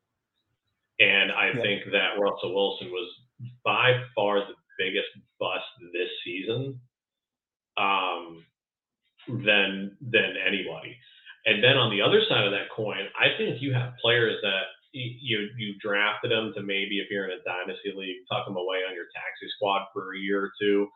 And 0.99 1.31
I 1.31 1.51
yeah. 1.53 1.61
think 1.61 1.91
that 1.91 2.19
Russell 2.19 2.55
Wilson 2.55 2.89
was 2.89 3.09
by 3.63 4.01
far 4.15 4.39
the 4.39 4.55
biggest 4.77 5.09
bust 5.39 5.65
this 5.93 6.09
season 6.23 6.79
um, 7.77 8.45
than 9.27 9.97
than 10.01 10.33
anybody. 10.37 10.97
And 11.47 11.63
then 11.63 11.77
on 11.79 11.89
the 11.89 12.03
other 12.03 12.21
side 12.27 12.43
of 12.43 12.51
that 12.51 12.69
coin, 12.75 13.07
I 13.15 13.31
think 13.37 13.55
if 13.55 13.61
you 13.61 13.73
have 13.73 13.95
players 14.03 14.35
that 14.43 14.67
you 14.91 15.49
you 15.57 15.75
drafted 15.79 16.31
them 16.31 16.51
to 16.55 16.61
maybe 16.61 16.99
if 16.99 17.07
you're 17.09 17.25
in 17.25 17.39
a 17.39 17.43
dynasty 17.43 17.93
league, 17.95 18.27
tuck 18.29 18.45
them 18.45 18.57
away 18.57 18.83
on 18.83 18.95
your 18.95 19.07
taxi 19.15 19.47
squad 19.55 19.87
for 19.93 20.13
a 20.13 20.19
year 20.19 20.43
or 20.45 20.51
two 20.59 20.87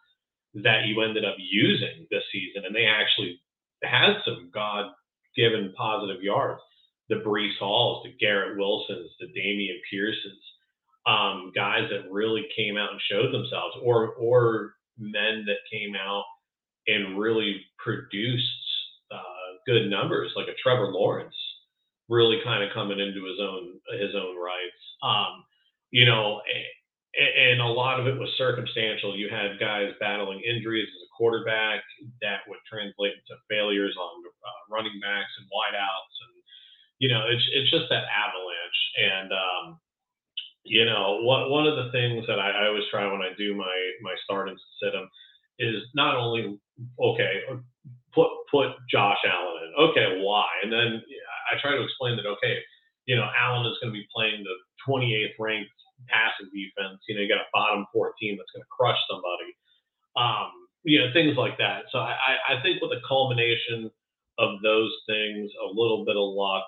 that 0.55 0.85
you 0.85 1.01
ended 1.01 1.23
up 1.23 1.35
using 1.39 2.05
this 2.11 2.23
season, 2.31 2.65
and 2.65 2.75
they 2.75 2.85
actually 2.85 3.39
had 3.83 4.15
some 4.25 4.51
God 4.53 4.91
given 5.35 5.73
positive 5.77 6.21
yards. 6.21 6.61
The 7.09 7.15
Breece 7.15 7.57
Halls, 7.59 8.03
the 8.03 8.13
Garrett 8.19 8.57
Wilsons, 8.57 9.09
the 9.19 9.27
Dameon 9.27 9.79
Pierces, 9.89 10.39
um, 11.05 11.51
guys 11.55 11.89
that 11.89 12.11
really 12.11 12.47
came 12.55 12.77
out 12.77 12.91
and 12.91 13.01
showed 13.09 13.33
themselves, 13.33 13.75
or 13.83 14.13
or 14.15 14.73
men 14.97 15.45
that 15.47 15.71
came 15.71 15.95
out 15.95 16.23
and 16.87 17.17
really 17.19 17.61
produced 17.77 18.47
good 19.65 19.89
numbers, 19.89 20.31
like 20.35 20.47
a 20.47 20.57
Trevor 20.61 20.91
Lawrence, 20.91 21.35
really 22.09 22.39
kind 22.43 22.63
of 22.63 22.73
coming 22.73 22.99
into 22.99 23.25
his 23.25 23.39
own 23.39 23.79
his 23.99 24.15
own 24.15 24.35
rights. 24.37 24.81
Um, 25.03 25.43
you 25.91 26.05
know, 26.05 26.41
and 27.13 27.59
a 27.59 27.67
lot 27.67 27.99
of 27.99 28.07
it 28.07 28.17
was 28.17 28.29
circumstantial. 28.37 29.17
You 29.17 29.27
had 29.27 29.59
guys 29.59 29.91
battling 29.99 30.41
injuries 30.47 30.87
as 30.87 31.01
a 31.03 31.11
quarterback 31.17 31.83
that 32.21 32.47
would 32.47 32.59
translate 32.71 33.13
into 33.19 33.35
failures 33.49 33.95
on 33.99 34.23
uh, 34.23 34.61
running 34.71 34.95
backs 35.01 35.31
and 35.37 35.47
wideouts, 35.51 36.15
and 36.23 36.33
you 36.99 37.09
know, 37.09 37.27
it's 37.27 37.43
it's 37.51 37.71
just 37.71 37.89
that 37.89 38.07
avalanche. 38.07 38.79
And 38.95 39.31
um, 39.33 39.79
you 40.63 40.85
know, 40.85 41.19
one 41.23 41.51
one 41.51 41.67
of 41.67 41.75
the 41.75 41.91
things 41.91 42.25
that 42.27 42.39
I, 42.39 42.51
I 42.51 42.67
always 42.67 42.87
try 42.89 43.03
when 43.11 43.21
I 43.21 43.35
do 43.37 43.55
my 43.55 43.75
my 44.01 44.15
start 44.23 44.47
and 44.47 44.57
sit 44.81 44.93
them 44.93 45.09
is 45.59 45.83
not 45.93 46.15
only 46.15 46.57
okay, 46.99 47.43
put 48.13 48.29
put 48.49 48.75
Josh 48.89 49.19
Allen 49.25 49.63
in. 49.63 49.71
Okay, 49.89 50.21
why? 50.21 50.47
And 50.63 50.71
then 50.71 51.01
I 51.51 51.59
try 51.61 51.71
to 51.71 51.83
explain 51.83 52.17
that 52.17 52.25
okay, 52.25 52.59
you 53.05 53.15
know, 53.15 53.27
Allen 53.37 53.65
is 53.65 53.77
going 53.81 53.93
to 53.93 53.99
be 53.99 54.07
playing 54.13 54.43
the 54.43 54.55
28th 54.87 55.35
ranked 55.39 55.71
passing 56.09 56.49
defense. 56.53 57.01
You 57.07 57.15
know, 57.15 57.21
you 57.21 57.29
got 57.29 57.41
a 57.41 57.49
bottom 57.53 57.85
four 57.93 58.13
team 58.19 58.37
that's 58.37 58.51
going 58.51 58.63
to 58.63 58.73
crush 58.75 58.97
somebody. 59.09 59.51
Um, 60.15 60.51
you 60.83 60.99
know, 60.99 61.13
things 61.13 61.37
like 61.37 61.57
that. 61.57 61.85
So 61.91 61.99
I, 61.99 62.37
I 62.49 62.61
think 62.63 62.81
with 62.81 62.91
a 62.91 63.01
culmination 63.07 63.91
of 64.39 64.61
those 64.63 64.91
things, 65.07 65.51
a 65.61 65.67
little 65.67 66.03
bit 66.05 66.17
of 66.17 66.33
luck, 66.33 66.65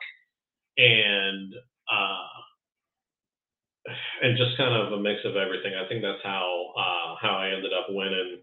and 0.78 1.54
uh, 1.90 2.34
and 4.22 4.38
just 4.38 4.58
kind 4.58 4.74
of 4.74 4.94
a 4.94 5.00
mix 5.02 5.22
of 5.26 5.36
everything. 5.36 5.74
I 5.74 5.88
think 5.88 6.02
that's 6.02 6.24
how 6.24 6.74
uh, 6.78 7.16
how 7.22 7.36
I 7.36 7.50
ended 7.50 7.74
up 7.74 7.88
winning 7.90 8.42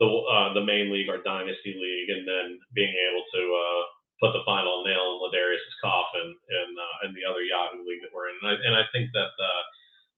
the 0.00 0.08
uh, 0.08 0.56
the 0.56 0.64
main 0.64 0.88
league 0.88 1.12
or 1.12 1.20
dynasty 1.20 1.76
league, 1.76 2.08
and 2.08 2.24
then 2.24 2.56
being 2.72 2.90
able 2.90 3.24
to 3.36 3.42
uh, 3.52 3.82
put 4.20 4.32
the 4.32 4.44
final 4.48 4.84
nail 4.84 5.16
in 5.16 5.20
Ladarius's 5.20 5.76
coffin 5.80 6.32
and 6.32 6.72
uh, 6.72 7.06
in 7.08 7.10
the 7.12 7.24
other 7.28 7.44
Yahoo 7.44 7.84
league 7.84 8.00
that 8.00 8.12
we're 8.12 8.32
in. 8.32 8.36
And 8.40 8.48
I, 8.48 8.54
and 8.64 8.74
I 8.80 8.84
think 8.92 9.12
that 9.12 9.32
uh, 9.36 9.62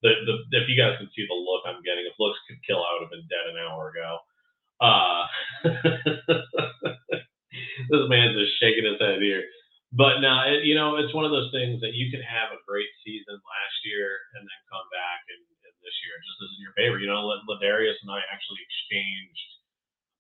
the, 0.07 0.11
the 0.27 0.35
if 0.63 0.71
you 0.71 0.79
guys 0.79 0.99
can 1.03 1.11
see 1.15 1.27
the 1.27 1.35
look 1.35 1.67
I'm 1.67 1.83
getting, 1.83 2.07
if 2.07 2.15
looks 2.23 2.39
could 2.47 2.63
kill, 2.63 2.83
I 2.83 2.95
would 2.95 3.11
have 3.11 3.15
been 3.15 3.27
dead 3.27 3.51
an 3.51 3.59
hour 3.59 3.91
ago. 3.91 4.23
Uh, 4.83 5.23
this 7.91 8.07
man's 8.11 8.39
just 8.39 8.59
shaking 8.59 8.87
his 8.87 9.03
head 9.03 9.23
here. 9.23 9.47
But 9.95 10.25
no, 10.25 10.43
it, 10.47 10.65
you 10.65 10.75
know, 10.75 10.97
it's 10.97 11.13
one 11.13 11.27
of 11.27 11.35
those 11.35 11.53
things 11.53 11.81
that 11.85 11.95
you 11.95 12.11
can 12.11 12.23
have 12.23 12.55
a 12.55 12.65
great 12.67 12.89
season 13.05 13.35
last 13.35 13.79
year 13.85 14.19
and 14.35 14.43
then 14.43 14.61
come 14.73 14.89
back 14.89 15.21
and, 15.29 15.43
and 15.69 15.75
this 15.85 15.95
year 16.07 16.17
just 16.23 16.43
isn't 16.49 16.65
your 16.65 16.75
favor. 16.75 16.99
You 16.99 17.13
know, 17.13 17.29
Ladarius 17.47 18.01
and 18.01 18.11
I 18.11 18.25
actually 18.33 18.65
exchanged 18.65 19.49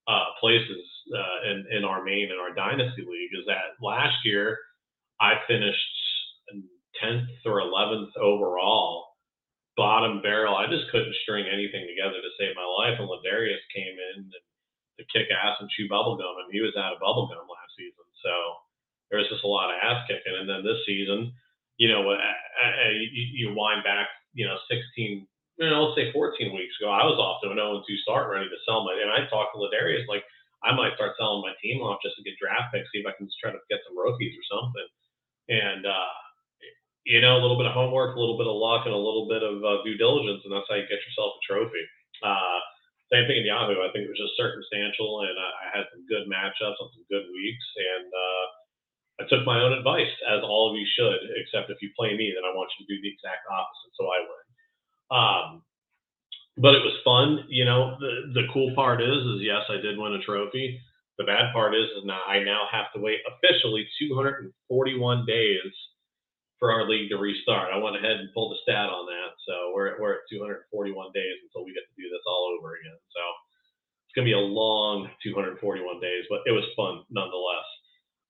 uh, 0.09 0.35
places 0.41 0.85
uh, 1.15 1.51
in 1.51 1.65
in 1.79 1.85
our 1.85 2.03
main 2.05 2.31
in 2.31 2.39
our 2.41 2.55
dynasty 2.55 3.03
league. 3.03 3.33
Is 3.33 3.47
that 3.47 3.79
last 3.81 4.17
year 4.25 4.59
I 5.21 5.35
finished 5.47 5.79
tenth 7.01 7.29
or 7.47 7.61
eleventh 7.61 8.17
overall 8.17 9.13
bottom 9.77 10.21
barrel. 10.21 10.57
I 10.57 10.69
just 10.69 10.91
couldn't 10.93 11.17
string 11.25 11.47
anything 11.49 11.89
together 11.89 12.21
to 12.21 12.37
save 12.37 12.57
my 12.57 12.67
life. 12.67 13.01
And 13.01 13.09
Ladarius 13.09 13.65
came 13.73 13.97
in 13.97 14.29
to 14.29 15.05
kick 15.09 15.33
ass 15.33 15.57
and 15.61 15.71
chew 15.73 15.89
bubblegum, 15.89 16.45
and 16.45 16.53
he 16.53 16.61
was 16.61 16.77
out 16.77 16.93
of 16.93 17.01
bubblegum 17.01 17.49
last 17.49 17.73
season. 17.77 18.05
So 18.21 18.33
there 19.11 19.19
was 19.19 19.29
just 19.29 19.45
a 19.45 19.49
lot 19.49 19.73
of 19.73 19.81
ass 19.81 20.05
kicking. 20.09 20.37
And 20.37 20.49
then 20.49 20.63
this 20.65 20.85
season, 20.85 21.33
you 21.77 21.89
know, 21.89 22.05
you 23.13 23.55
wind 23.57 23.85
back, 23.85 24.09
you 24.35 24.47
know, 24.47 24.57
16, 24.69 25.27
you 25.63 25.71
know, 25.71 25.87
let's 25.87 25.95
say 25.95 26.11
14 26.11 26.51
weeks 26.51 26.75
ago, 26.83 26.91
I 26.91 27.07
was 27.07 27.23
off 27.23 27.39
to 27.47 27.55
an 27.55 27.63
0 27.63 27.87
2 27.87 27.87
start 28.03 28.27
ready 28.27 28.51
to 28.51 28.59
sell 28.67 28.83
my, 28.83 28.99
and 28.99 29.15
I 29.15 29.31
talked 29.31 29.55
to 29.55 29.63
Ladarius, 29.63 30.11
like, 30.11 30.27
I 30.67 30.75
might 30.75 30.99
start 30.99 31.15
selling 31.15 31.43
my 31.43 31.55
team 31.63 31.83
off 31.83 32.03
just 32.03 32.19
to 32.19 32.27
get 32.27 32.39
draft 32.39 32.75
picks, 32.75 32.91
see 32.91 33.03
if 33.03 33.07
I 33.07 33.15
can 33.15 33.31
just 33.31 33.39
try 33.39 33.55
to 33.55 33.63
get 33.71 33.83
some 33.87 33.99
rookies 33.99 34.35
or 34.35 34.47
something. 34.47 34.89
And, 35.51 35.87
uh, 35.87 36.15
you 37.07 37.23
know, 37.23 37.39
a 37.39 37.43
little 37.43 37.59
bit 37.59 37.67
of 37.67 37.75
homework, 37.75 38.15
a 38.15 38.23
little 38.23 38.39
bit 38.39 38.51
of 38.51 38.59
luck, 38.59 38.87
and 38.87 38.95
a 38.95 38.99
little 38.99 39.27
bit 39.27 39.43
of 39.43 39.63
uh, 39.63 39.83
due 39.87 39.99
diligence, 39.99 40.43
and 40.43 40.55
that's 40.55 40.67
how 40.71 40.79
you 40.79 40.87
get 40.87 41.03
yourself 41.03 41.39
a 41.39 41.43
trophy. 41.47 41.85
Uh, 42.23 42.63
same 43.11 43.27
thing 43.27 43.43
in 43.43 43.51
Yahoo. 43.51 43.83
I 43.83 43.91
think 43.91 44.07
it 44.07 44.13
was 44.15 44.23
just 44.23 44.39
circumstantial, 44.39 45.27
and 45.27 45.35
I, 45.35 45.49
I 45.51 45.67
had 45.79 45.87
some 45.91 46.07
good 46.07 46.31
matchups 46.31 46.79
on 46.79 46.91
some 46.95 47.07
good 47.11 47.27
weeks, 47.31 47.67
and 47.75 48.07
uh, 48.07 48.47
I 49.19 49.23
took 49.27 49.43
my 49.43 49.59
own 49.63 49.75
advice, 49.75 50.11
as 50.31 50.47
all 50.47 50.71
of 50.71 50.79
you 50.79 50.87
should. 50.95 51.23
Except 51.43 51.75
if 51.75 51.83
you 51.83 51.91
play 51.99 52.15
me, 52.15 52.31
then 52.31 52.47
I 52.47 52.55
want 52.55 52.71
you 52.79 52.87
to 52.87 52.91
do 52.91 53.03
the 53.03 53.11
exact 53.11 53.51
opposite, 53.51 53.93
so 53.99 54.07
I 54.11 54.23
win. 54.23 54.47
Um, 55.13 55.63
but 56.57 56.75
it 56.75 56.85
was 56.85 56.97
fun. 57.05 57.45
You 57.49 57.65
know, 57.65 57.97
the 58.01 58.33
the 58.35 58.49
cool 58.53 58.75
part 58.75 59.03
is, 59.03 59.23
is 59.37 59.41
yes, 59.41 59.63
I 59.69 59.81
did 59.81 59.99
win 59.99 60.15
a 60.15 60.23
trophy. 60.23 60.81
The 61.19 61.25
bad 61.25 61.53
part 61.53 61.75
is, 61.75 61.87
is 61.97 62.05
now 62.05 62.21
I 62.27 62.41
now 62.41 62.67
have 62.73 62.93
to 62.95 63.01
wait 63.01 63.21
officially 63.29 63.87
241 64.01 65.27
days 65.27 65.73
for 66.63 66.71
our 66.71 66.89
league 66.89 67.11
to 67.11 67.19
restart. 67.19 67.75
I 67.75 67.79
went 67.83 67.97
ahead 67.97 68.23
and 68.23 68.33
pulled 68.33 68.55
a 68.55 68.63
stat 68.63 68.87
on 68.87 69.07
that. 69.11 69.35
So 69.51 69.75
we're, 69.75 69.99
we're 69.99 70.23
at 70.23 70.31
241 70.31 70.95
days 71.11 71.43
until 71.43 71.67
we 71.67 71.75
get 71.75 71.83
to 71.83 71.99
do 71.99 72.07
this 72.07 72.23
all 72.23 72.55
over 72.55 72.79
again. 72.79 72.95
So 73.11 73.23
it's 74.07 74.15
going 74.15 74.25
to 74.25 74.31
be 74.31 74.39
a 74.39 74.47
long 74.47 75.11
241 75.27 75.59
days, 75.99 76.23
but 76.31 76.47
it 76.47 76.55
was 76.55 76.63
fun 76.79 77.03
nonetheless. 77.11 77.67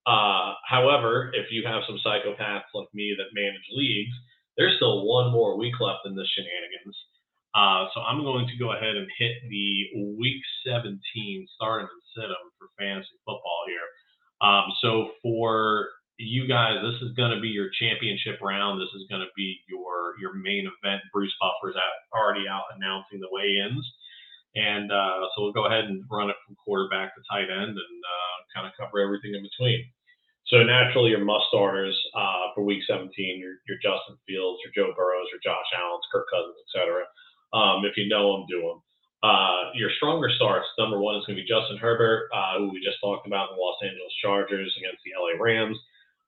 Uh, 0.09 0.57
however, 0.65 1.31
if 1.37 1.53
you 1.53 1.63
have 1.69 1.85
some 1.85 2.01
psychopaths 2.01 2.73
like 2.73 2.89
me 2.97 3.13
that 3.21 3.37
manage 3.37 3.69
leagues, 3.77 4.17
there's 4.57 4.77
still 4.77 5.07
one 5.07 5.33
more 5.33 5.57
week 5.57 5.75
left 5.81 6.07
in 6.07 6.15
this 6.15 6.29
shenanigans. 6.35 6.97
Uh, 7.55 7.85
so 7.93 8.01
I'm 8.01 8.25
going 8.25 8.49
to 8.49 8.57
go 8.57 8.73
ahead 8.73 8.97
and 8.97 9.09
hit 9.19 9.37
the 9.49 10.17
week 10.17 10.41
17 10.67 10.97
start 11.55 11.83
and 11.83 12.01
sit 12.17 12.31
for 12.59 12.69
fantasy 12.79 13.13
football 13.27 13.65
here. 13.69 13.89
Um, 14.41 14.73
so 14.81 15.13
for 15.23 15.89
you 16.19 16.49
guys, 16.49 16.81
this 16.81 17.01
is 17.03 17.15
going 17.15 17.35
to 17.35 17.41
be 17.41 17.49
your 17.49 17.69
championship 17.79 18.41
round. 18.41 18.81
This 18.81 18.93
is 18.97 19.05
going 19.09 19.23
to 19.23 19.33
be 19.37 19.61
your 19.69 20.17
your 20.21 20.35
main 20.35 20.69
event. 20.69 21.03
Bruce 21.13 21.35
Buffer's 21.41 21.77
out, 21.77 21.99
already 22.13 22.49
out 22.49 22.69
announcing 22.77 23.21
the 23.21 23.29
weigh-ins, 23.31 23.85
and 24.55 24.93
uh, 24.93 25.29
so 25.35 25.43
we'll 25.43 25.57
go 25.57 25.67
ahead 25.67 25.85
and 25.85 26.05
run 26.11 26.31
it 26.31 26.37
from 26.47 26.57
quarterback 26.57 27.15
to 27.15 27.23
tight 27.31 27.49
end 27.49 27.75
and 27.77 27.99
uh, 28.05 28.37
kind 28.55 28.67
of 28.67 28.73
cover 28.79 29.01
everything 29.01 29.35
in 29.35 29.43
between. 29.43 29.85
So 30.47 30.63
naturally, 30.63 31.11
your 31.11 31.25
must 31.25 31.47
starters 31.49 31.97
uh, 32.15 32.53
for 32.55 32.65
Week 32.65 32.83
17, 32.87 33.09
your, 33.41 33.63
your 33.67 33.79
Justin 33.81 34.19
Fields, 34.27 34.61
your 34.65 34.75
Joe 34.75 34.93
Burrows, 34.97 35.31
your 35.31 35.41
Josh 35.41 35.69
Allen's, 35.73 36.05
Kirk 36.13 36.27
Cousins, 36.29 36.59
etc. 36.69 37.07
Um, 37.55 37.85
if 37.85 37.97
you 37.97 38.09
know 38.09 38.37
them, 38.37 38.47
do 38.51 38.61
them. 38.61 38.81
Uh, 39.23 39.71
your 39.79 39.89
stronger 39.97 40.27
starts, 40.35 40.67
number 40.83 40.99
one 40.99 41.15
is 41.15 41.25
going 41.25 41.39
to 41.39 41.43
be 41.43 41.47
Justin 41.47 41.79
Herbert, 41.79 42.27
uh, 42.35 42.59
who 42.59 42.75
we 42.75 42.83
just 42.83 42.99
talked 42.99 43.23
about 43.23 43.55
in 43.55 43.57
the 43.57 43.63
Los 43.63 43.79
Angeles 43.79 44.11
Chargers 44.19 44.75
against 44.83 44.99
the 45.07 45.15
LA 45.15 45.39
Rams. 45.39 45.79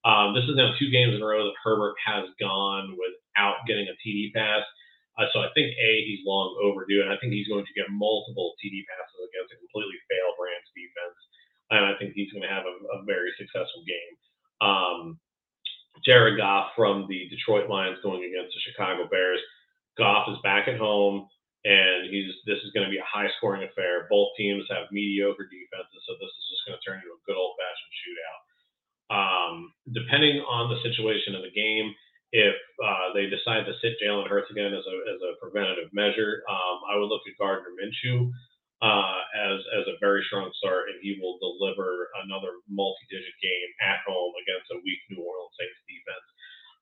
Um, 0.07 0.31
this 0.31 0.47
is 0.47 0.55
now 0.55 0.71
two 0.79 0.95
games 0.95 1.17
in 1.17 1.25
a 1.25 1.27
row 1.27 1.43
that 1.49 1.59
Herbert 1.65 1.99
has 1.99 2.31
gone 2.39 2.95
without 2.95 3.67
getting 3.67 3.91
a 3.91 3.97
TD 3.99 4.31
pass. 4.31 4.63
Uh, 5.19 5.27
so 5.35 5.43
I 5.43 5.51
think 5.59 5.75
A, 5.75 5.91
he's 6.07 6.23
long 6.23 6.55
overdue, 6.63 7.03
and 7.03 7.11
I 7.11 7.19
think 7.19 7.35
he's 7.35 7.51
going 7.51 7.67
to 7.67 7.75
get 7.79 7.91
multiple 7.91 8.55
TD 8.63 8.87
passes 8.87 9.27
against 9.27 9.55
a 9.55 9.59
completely 9.59 9.99
failed 10.07 10.39
Rams 10.39 10.71
defense. 10.75 11.19
And 11.71 11.85
I 11.85 11.97
think 11.99 12.13
he's 12.13 12.33
going 12.33 12.43
to 12.43 12.53
have 12.53 12.65
a, 12.69 12.75
a 13.01 13.05
very 13.05 13.33
successful 13.39 13.83
game. 13.87 14.15
Um, 14.61 15.19
Jared 16.05 16.37
Goff 16.37 16.75
from 16.77 17.07
the 17.09 17.29
Detroit 17.31 17.71
Lions 17.71 17.99
going 18.03 18.25
against 18.25 18.53
the 18.53 18.65
Chicago 18.67 19.09
Bears. 19.09 19.41
Goff 19.97 20.27
is 20.29 20.43
back 20.43 20.67
at 20.67 20.77
home, 20.77 21.29
and 21.65 22.11
he's 22.11 22.35
this 22.45 22.59
is 22.67 22.75
going 22.75 22.85
to 22.85 22.91
be 22.91 22.99
a 22.99 23.07
high 23.07 23.31
scoring 23.39 23.63
affair. 23.63 24.11
Both 24.11 24.35
teams 24.37 24.67
have 24.69 24.91
mediocre 24.91 25.47
defenses, 25.47 26.03
so 26.05 26.19
this 26.19 26.29
is 26.29 26.45
just 26.51 26.65
going 26.67 26.77
to 26.77 26.85
turn 26.85 26.99
into 26.99 27.15
a 27.15 27.25
good 27.25 27.39
old 27.39 27.55
fashioned 27.57 27.95
shootout. 28.03 28.41
Um, 29.15 29.55
depending 29.95 30.43
on 30.43 30.69
the 30.69 30.83
situation 30.83 31.39
of 31.39 31.47
the 31.47 31.55
game, 31.55 31.95
if 32.35 32.57
uh, 32.83 33.15
they 33.15 33.31
decide 33.31 33.63
to 33.71 33.79
sit 33.79 33.95
Jalen 34.03 34.27
Hurts 34.27 34.51
again 34.51 34.75
as 34.75 34.83
a, 34.83 34.97
as 35.15 35.21
a 35.23 35.39
preventative 35.39 35.95
measure, 35.95 36.43
um, 36.51 36.83
I 36.91 36.99
would 36.99 37.07
look 37.07 37.23
at 37.31 37.39
Gardner 37.39 37.71
Minshew. 37.79 38.35
Uh, 38.83 39.21
as 39.33 39.59
as 39.81 39.87
a 39.89 39.97
very 40.03 40.21
strong 40.29 40.51
start, 40.61 40.91
and 40.93 40.99
he 41.01 41.17
will 41.17 41.39
deliver 41.41 42.11
another 42.27 42.61
multi-digit 42.69 43.37
game 43.41 43.71
at 43.81 44.03
home 44.05 44.35
against 44.45 44.69
a 44.75 44.83
weak 44.85 45.01
New 45.09 45.25
Orleans 45.25 45.57
Saints 45.57 45.81
defense. 45.89 46.29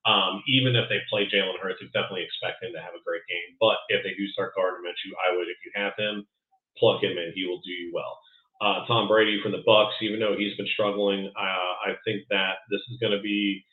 Um, 0.03 0.43
even 0.51 0.75
if 0.75 0.91
they 0.91 0.99
play 1.07 1.31
Jalen 1.31 1.55
Hurts, 1.63 1.79
you 1.79 1.87
definitely 1.95 2.27
expect 2.27 2.59
him 2.59 2.75
to 2.75 2.83
have 2.83 2.91
a 2.91 3.05
great 3.07 3.23
game. 3.31 3.55
But 3.55 3.79
if 3.87 4.03
they 4.03 4.11
do 4.19 4.27
start 4.35 4.51
Gardner 4.51 4.83
Minshew, 4.83 5.15
I 5.15 5.31
would, 5.31 5.47
if 5.47 5.55
you 5.63 5.71
have 5.79 5.95
him, 5.95 6.27
plug 6.75 6.99
him 6.99 7.15
in. 7.15 7.31
He 7.35 7.47
will 7.47 7.63
do 7.63 7.71
you 7.71 7.91
well. 7.95 8.19
Uh, 8.59 8.85
Tom 8.85 9.07
Brady 9.07 9.39
from 9.41 9.51
the 9.51 9.63
Bucs, 9.63 9.95
even 10.01 10.19
though 10.19 10.35
he's 10.37 10.55
been 10.57 10.67
struggling, 10.75 11.31
uh, 11.35 11.73
I 11.87 11.95
think 12.03 12.23
that 12.29 12.67
this 12.69 12.81
is 12.91 12.99
going 12.99 13.15
to 13.15 13.23
be 13.23 13.63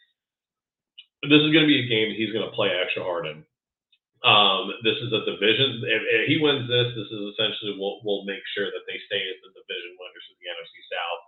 this 1.22 1.42
is 1.42 1.52
going 1.52 1.66
to 1.66 1.72
be 1.72 1.84
a 1.84 1.88
game 1.88 2.14
he's 2.16 2.32
going 2.32 2.48
to 2.48 2.56
play 2.56 2.70
extra 2.70 3.02
hard 3.02 3.26
in. 3.26 3.44
Um, 4.20 4.76
this 4.84 5.00
is 5.00 5.12
a 5.16 5.24
division. 5.24 5.80
If, 5.88 6.02
if, 6.04 6.22
he 6.28 6.36
wins 6.36 6.68
this, 6.68 6.92
this 6.92 7.08
is 7.08 7.22
essentially 7.32 7.80
will 7.80 8.04
will 8.04 8.28
make 8.28 8.44
sure 8.52 8.68
that 8.68 8.84
they 8.84 9.00
stay 9.08 9.22
as 9.24 9.40
the 9.40 9.48
division 9.56 9.96
winners 9.96 10.26
of 10.28 10.36
the 10.36 10.48
NFC 10.52 10.76
South. 10.92 11.22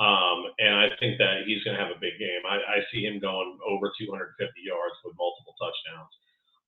Um, 0.00 0.38
and 0.62 0.74
I 0.78 0.88
think 0.96 1.18
that 1.18 1.44
he's 1.44 1.60
going 1.66 1.76
to 1.76 1.82
have 1.82 1.92
a 1.92 2.00
big 2.00 2.16
game. 2.16 2.40
I, 2.48 2.56
I, 2.56 2.78
see 2.88 3.04
him 3.04 3.20
going 3.20 3.58
over 3.68 3.92
250 4.00 4.32
yards 4.64 4.96
with 5.04 5.12
multiple 5.20 5.52
touchdowns. 5.60 6.12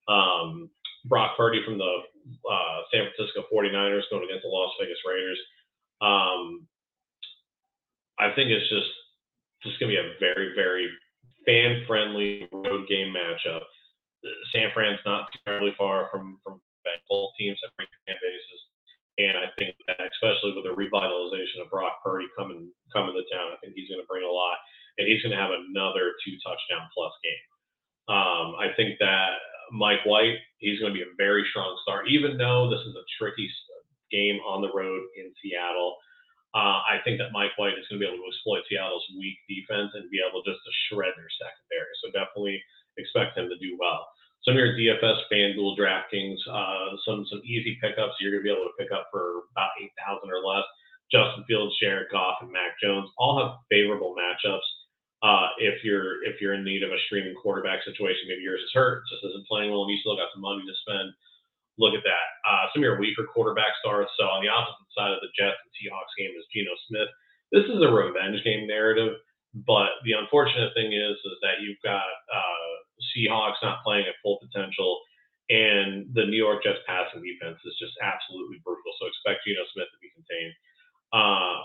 Um, 0.05 0.69
Brock 1.09 1.39
Purdy 1.41 1.65
from 1.65 1.79
the 1.81 2.05
uh, 2.45 2.79
San 2.93 3.09
Francisco 3.09 3.49
49ers 3.49 4.05
going 4.13 4.29
against 4.29 4.45
the 4.45 4.53
Las 4.53 4.77
Vegas 4.77 5.01
Raiders. 5.09 5.41
Um, 6.05 6.69
I 8.21 8.35
think 8.37 8.51
it's 8.51 8.69
just 8.69 8.93
just 9.63 9.79
going 9.81 9.95
to 9.95 9.97
be 9.97 10.03
a 10.03 10.19
very, 10.21 10.53
very 10.55 10.91
fan 11.47 11.85
friendly 11.87 12.49
road 12.53 12.89
game 12.89 13.15
matchup. 13.15 13.63
San 14.53 14.69
Fran's 14.77 15.01
not 15.05 15.33
terribly 15.45 15.75
far 15.77 16.09
from 16.13 16.39
from 16.45 16.61
both 17.09 17.33
teams 17.39 17.59
have 17.63 17.75
great 17.77 17.89
fan 18.07 18.17
bases, 18.21 18.61
and 19.19 19.35
I 19.37 19.49
think 19.57 19.77
that 19.89 20.01
especially 20.01 20.53
with 20.57 20.69
the 20.69 20.77
revitalization 20.77 21.65
of 21.65 21.71
Brock 21.73 22.01
Purdy 22.05 22.29
coming 22.37 22.69
coming 22.93 23.17
to 23.17 23.25
town, 23.33 23.53
I 23.53 23.59
think 23.61 23.75
he's 23.75 23.89
going 23.89 24.01
to 24.01 24.09
bring 24.09 24.25
a 24.25 24.31
lot, 24.31 24.59
and 24.99 25.09
he's 25.09 25.23
going 25.25 25.35
to 25.35 25.41
have 25.41 25.53
another 25.53 26.13
two 26.25 26.37
touchdown 26.45 26.89
plus 26.93 27.13
game. 27.25 27.47
Um, 28.13 28.59
I 28.61 28.75
think 28.77 28.99
that 29.01 29.41
Mike 29.73 30.05
White, 30.05 30.37
he's 30.59 30.81
going 30.81 30.93
to 30.93 30.99
be 30.99 31.07
a 31.07 31.17
very 31.17 31.47
strong 31.49 31.79
start, 31.83 32.09
even 32.09 32.37
though 32.37 32.69
this 32.69 32.85
is 32.85 32.93
a 32.97 33.09
tricky 33.17 33.49
game 34.13 34.37
on 34.45 34.61
the 34.61 34.73
road 34.73 35.01
in 35.17 35.33
Seattle. 35.41 35.97
Uh, 36.53 36.85
I 36.85 37.01
think 37.01 37.17
that 37.17 37.33
Mike 37.33 37.57
White 37.57 37.81
is 37.81 37.89
going 37.89 37.97
to 37.97 38.05
be 38.05 38.11
able 38.11 38.21
to 38.21 38.29
exploit 38.29 38.61
Seattle's 38.69 39.07
weak 39.17 39.41
defense 39.49 39.97
and 39.97 40.13
be 40.13 40.21
able 40.21 40.45
just 40.45 40.61
to 40.61 40.73
shred 40.89 41.17
their 41.17 41.33
secondary. 41.41 41.93
So 42.05 42.13
definitely 42.13 42.61
expect 43.01 43.41
him 43.41 43.49
to 43.49 43.57
do 43.57 43.81
well. 43.81 44.05
Some 44.45 44.55
of 44.55 44.59
your 44.59 44.75
DFS, 44.75 45.23
FanDuel, 45.31 45.79
DraftKings, 45.79 46.39
uh, 46.51 46.97
some 47.07 47.27
some 47.31 47.43
easy 47.45 47.79
pickups 47.81 48.19
you're 48.19 48.35
going 48.35 48.43
to 48.43 48.49
be 48.49 48.51
able 48.51 48.67
to 48.67 48.79
pick 48.79 48.91
up 48.91 49.07
for 49.13 49.47
about 49.55 49.71
eight 49.81 49.95
thousand 49.99 50.31
or 50.31 50.43
less. 50.43 50.67
Justin 51.13 51.45
Fields, 51.47 51.77
Jared 51.79 52.09
Goff, 52.11 52.41
and 52.41 52.51
Mac 52.51 52.81
Jones 52.83 53.13
all 53.21 53.39
have 53.39 53.61
favorable 53.71 54.17
matchups. 54.17 54.65
Uh, 55.23 55.55
if 55.63 55.85
you're 55.85 56.25
if 56.27 56.41
you're 56.41 56.59
in 56.59 56.65
need 56.65 56.83
of 56.83 56.91
a 56.91 56.99
streaming 57.07 57.37
quarterback 57.39 57.85
situation, 57.85 58.27
maybe 58.27 58.43
yours 58.43 58.65
is 58.65 58.75
hurt, 58.75 59.05
just 59.07 59.23
isn't 59.23 59.47
playing 59.47 59.71
well, 59.71 59.87
and 59.87 59.93
you 59.93 60.01
still 60.03 60.19
got 60.19 60.33
some 60.35 60.43
money 60.43 60.67
to 60.67 60.75
spend. 60.83 61.15
Look 61.79 61.95
at 61.95 62.03
that. 62.03 62.27
Uh, 62.43 62.67
some 62.75 62.83
of 62.83 62.89
your 62.89 62.99
weaker 62.99 63.25
quarterback 63.31 63.79
starts. 63.79 64.11
So 64.19 64.27
on 64.27 64.43
the 64.43 64.51
opposite 64.51 64.91
side 64.93 65.15
of 65.15 65.23
the 65.23 65.31
Jets 65.39 65.63
and 65.63 65.73
Seahawks 65.79 66.13
game 66.19 66.35
is 66.35 66.45
Geno 66.51 66.75
Smith. 66.91 67.09
This 67.55 67.65
is 67.71 67.79
a 67.79 67.95
revenge 67.95 68.43
game 68.43 68.67
narrative, 68.67 69.15
but 69.55 70.03
the 70.03 70.19
unfortunate 70.19 70.75
thing 70.75 70.91
is 70.91 71.17
is 71.23 71.39
that 71.45 71.63
you've 71.63 71.81
got 71.87 72.09
uh, 72.33 72.73
Seahawks 73.11 73.59
not 73.63 73.83
playing 73.83 74.07
at 74.07 74.15
full 74.23 74.39
potential, 74.39 75.01
and 75.51 76.07
the 76.15 76.25
New 76.27 76.39
York 76.39 76.63
Jets 76.63 76.85
passing 76.87 77.23
defense 77.23 77.59
is 77.67 77.75
just 77.81 77.99
absolutely 77.99 78.63
brutal. 78.63 78.93
So 79.01 79.11
expect 79.11 79.43
Geno 79.43 79.67
Smith 79.75 79.91
to 79.91 79.99
be 79.99 80.15
contained. 80.15 80.55
Uh, 81.13 81.59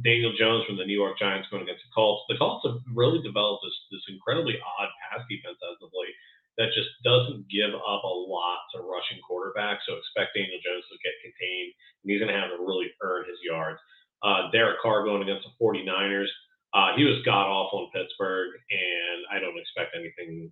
Daniel 0.00 0.32
Jones 0.32 0.64
from 0.64 0.80
the 0.80 0.88
New 0.88 0.96
York 0.96 1.20
Giants 1.20 1.52
going 1.52 1.68
against 1.68 1.84
the 1.84 1.92
Colts. 1.92 2.24
The 2.32 2.40
Colts 2.40 2.64
have 2.64 2.80
really 2.96 3.20
developed 3.20 3.60
this 3.66 3.76
this 3.92 4.06
incredibly 4.08 4.56
odd 4.56 4.88
pass 5.04 5.20
defense 5.28 5.60
as 5.60 5.76
of 5.84 5.92
late 5.92 6.16
that 6.58 6.72
just 6.76 6.88
doesn't 7.04 7.48
give 7.48 7.72
up 7.72 8.04
a 8.04 8.16
lot 8.28 8.60
to 8.72 8.84
rushing 8.84 9.20
quarterbacks. 9.24 9.84
So 9.88 9.96
expect 9.96 10.36
Daniel 10.36 10.60
Jones 10.60 10.84
to 10.88 11.00
get 11.00 11.16
contained, 11.24 11.72
and 12.04 12.06
he's 12.12 12.20
going 12.20 12.32
to 12.32 12.36
have 12.36 12.52
to 12.52 12.60
really 12.60 12.92
earn 13.00 13.24
his 13.24 13.40
yards. 13.40 13.80
Uh, 14.20 14.52
Derek 14.52 14.80
Carr 14.80 15.04
going 15.04 15.22
against 15.22 15.48
the 15.48 15.54
49ers. 15.56 16.28
Uh, 16.72 16.96
he 16.96 17.04
was 17.04 17.20
god 17.24 17.48
awful 17.52 17.84
in 17.84 17.92
Pittsburgh, 17.92 18.56
and 18.72 19.18
I 19.28 19.38
don't 19.38 19.60
expect 19.60 19.92
anything 19.92 20.50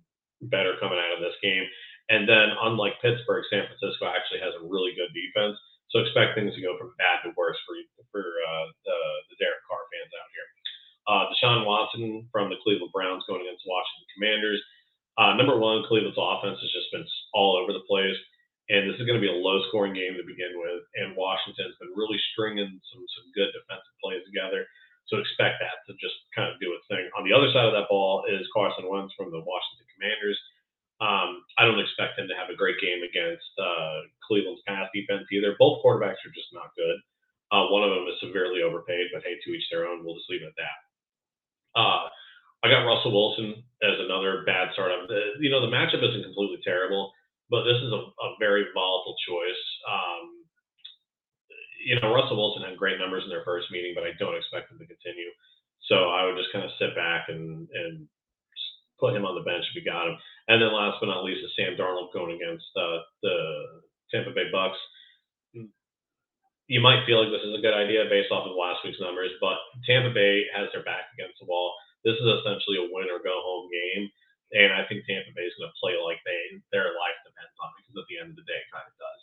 better 0.49 0.77
coming 0.77 1.01
out 1.01 1.17
of 1.17 1.21
this 1.21 1.37
game. 1.41 1.65
And 2.09 2.29
then, 2.29 2.53
unlike 2.61 3.01
Pittsburgh, 3.01 3.45
San 3.49 3.65
Francisco 3.65 4.09
actually 4.09 4.41
has 4.41 4.53
a 4.57 4.65
really 4.65 4.93
good 4.93 5.09
defense. 5.13 5.57
So 5.89 5.99
expect 5.99 6.39
things 6.39 6.55
to 6.55 6.63
go 6.63 6.79
from 6.79 6.95
bad 6.97 7.25
to 7.25 7.35
worse 7.35 7.59
for 7.67 7.75
for 8.15 8.23
uh, 8.23 8.65
the, 8.87 8.97
the 9.31 9.37
Derek 9.43 9.59
Carr 9.67 9.83
fans 9.91 10.13
out 10.15 10.29
here. 10.31 10.47
Uh, 11.09 11.23
Deshaun 11.33 11.65
Watson 11.67 12.29
from 12.31 12.47
the 12.47 12.61
Cleveland 12.63 12.93
Browns 12.93 13.25
going 13.27 13.43
against 13.43 13.67
Washington 13.67 14.07
Commanders. 14.15 14.61
Uh, 15.19 15.35
number 15.35 15.59
one, 15.59 15.83
Cleveland's 15.89 16.19
offense 16.19 16.61
has 16.61 16.71
just 16.71 16.91
been 16.95 17.03
all 17.35 17.59
over 17.59 17.75
the 17.75 17.83
place, 17.89 18.15
and 18.71 18.87
this 18.87 18.95
is 18.95 19.03
going 19.03 19.19
to 19.19 19.23
be 19.23 19.31
a 19.31 19.35
low-scoring 19.35 19.91
game 19.91 20.15
to 20.15 20.23
begin 20.23 20.55
with. 20.55 20.79
And 20.95 21.17
Washington's 21.19 21.75
been 21.81 21.91
really 21.97 22.19
stringing 22.31 22.71
some 22.71 23.03
some 23.03 23.27
good 23.35 23.51
defensive 23.51 23.97
plays 23.99 24.23
together. 24.23 24.63
So 25.07 25.17
expect 25.17 25.59
that 25.59 25.83
to 25.87 25.97
just 25.99 26.15
kind 26.35 26.51
of 26.51 26.59
do 26.59 26.71
its 26.73 26.87
thing. 26.87 27.03
On 27.17 27.23
the 27.27 27.35
other 27.35 27.51
side 27.51 27.67
of 27.67 27.75
that 27.75 27.91
ball 27.91 28.23
is 28.29 28.47
Carson 28.53 28.87
Wentz 28.87 29.13
from 29.17 29.31
the 29.31 29.41
Washington 29.43 29.87
Commanders. 29.95 30.39
Um, 31.01 31.41
I 31.57 31.65
don't 31.65 31.81
expect 31.81 32.21
him 32.21 32.29
to 32.29 32.37
have 32.37 32.53
a 32.53 32.55
great 32.55 32.77
game 32.77 33.01
against 33.01 33.49
uh, 33.57 34.05
Cleveland's 34.21 34.61
pass 34.69 34.85
defense 34.93 35.25
either. 35.33 35.57
Both 35.57 35.81
quarterbacks 35.81 36.21
are 36.21 36.35
just 36.35 36.53
not 36.53 36.77
good. 36.77 36.97
Uh, 37.51 37.67
one 37.67 37.83
of 37.83 37.91
them 37.91 38.07
is 38.07 38.21
severely 38.21 38.63
overpaid, 38.63 39.11
but 39.11 39.25
hey, 39.25 39.35
to 39.35 39.51
each 39.51 39.67
their 39.73 39.89
own. 39.89 40.05
We'll 40.05 40.15
just 40.15 40.29
leave 40.29 40.45
it 40.45 40.53
at 40.53 40.61
that. 40.61 40.79
Uh, 41.75 42.07
I 42.63 42.69
got 42.69 42.85
Russell 42.85 43.11
Wilson 43.11 43.63
as 43.83 43.97
another 43.99 44.43
bad 44.45 44.71
start. 44.73 44.93
Uh, 44.93 45.35
you 45.41 45.49
know, 45.49 45.59
the 45.59 45.73
matchup 45.73 46.05
isn't 46.05 46.23
completely 46.23 46.61
terrible, 46.63 47.11
but 47.49 47.65
this 47.65 47.81
is 47.81 47.91
a, 47.91 48.01
a 48.07 48.29
very 48.39 48.65
volatile 48.73 49.17
choice. 49.27 49.63
Um, 49.89 50.30
you 51.85 51.99
know, 51.99 52.13
Russell 52.13 52.37
Wilson 52.37 52.63
had 52.67 52.77
great 52.77 52.99
numbers 52.99 53.23
in 53.23 53.29
their 53.29 53.45
first 53.45 53.71
meeting, 53.71 53.93
but 53.95 54.03
I 54.05 54.13
don't 54.19 54.37
expect 54.37 54.69
them 54.69 54.79
to 54.79 54.87
continue. 54.87 55.29
So 55.89 56.13
I 56.13 56.25
would 56.25 56.37
just 56.37 56.53
kind 56.53 56.65
of 56.65 56.71
sit 56.77 56.95
back 56.95 57.27
and 57.29 57.67
and 57.73 58.07
put 59.01 59.17
him 59.17 59.25
on 59.25 59.33
the 59.33 59.41
bench 59.41 59.65
if 59.65 59.73
you 59.73 59.81
got 59.81 60.05
him. 60.05 60.15
And 60.47 60.61
then 60.61 60.69
last 60.69 61.01
but 61.01 61.09
not 61.09 61.25
least 61.25 61.41
is 61.41 61.49
Sam 61.57 61.73
Darnold 61.73 62.13
going 62.13 62.37
against 62.37 62.69
uh, 62.77 63.01
the 63.25 63.35
Tampa 64.13 64.29
Bay 64.29 64.53
Bucs. 64.53 64.77
You 66.69 66.79
might 66.79 67.03
feel 67.03 67.19
like 67.19 67.33
this 67.33 67.43
is 67.43 67.57
a 67.57 67.65
good 67.65 67.75
idea 67.75 68.07
based 68.07 68.31
off 68.31 68.47
of 68.47 68.55
last 68.55 68.85
week's 68.85 69.01
numbers, 69.01 69.33
but 69.41 69.57
Tampa 69.83 70.13
Bay 70.13 70.45
has 70.55 70.69
their 70.71 70.85
back 70.87 71.09
against 71.17 71.41
the 71.41 71.49
wall. 71.49 71.73
This 72.05 72.15
is 72.15 72.29
essentially 72.39 72.79
a 72.79 72.87
win 72.87 73.11
or 73.11 73.19
go 73.19 73.35
home 73.43 73.67
game, 73.67 74.07
and 74.55 74.71
I 74.71 74.87
think 74.87 75.03
Tampa 75.03 75.33
Bay 75.35 75.49
is 75.49 75.57
going 75.59 75.67
to 75.67 75.81
play 75.81 75.97
like 75.99 76.21
they 76.23 76.61
their 76.71 76.95
life 76.95 77.17
depends 77.27 77.57
on 77.59 77.73
it 77.75 77.83
because 77.83 77.97
at 77.99 78.07
the 78.07 78.17
end 78.21 78.29
of 78.31 78.37
the 78.39 78.47
day, 78.47 78.55
it 78.55 78.71
kind 78.71 78.87
of 78.87 78.95
does. 78.95 79.20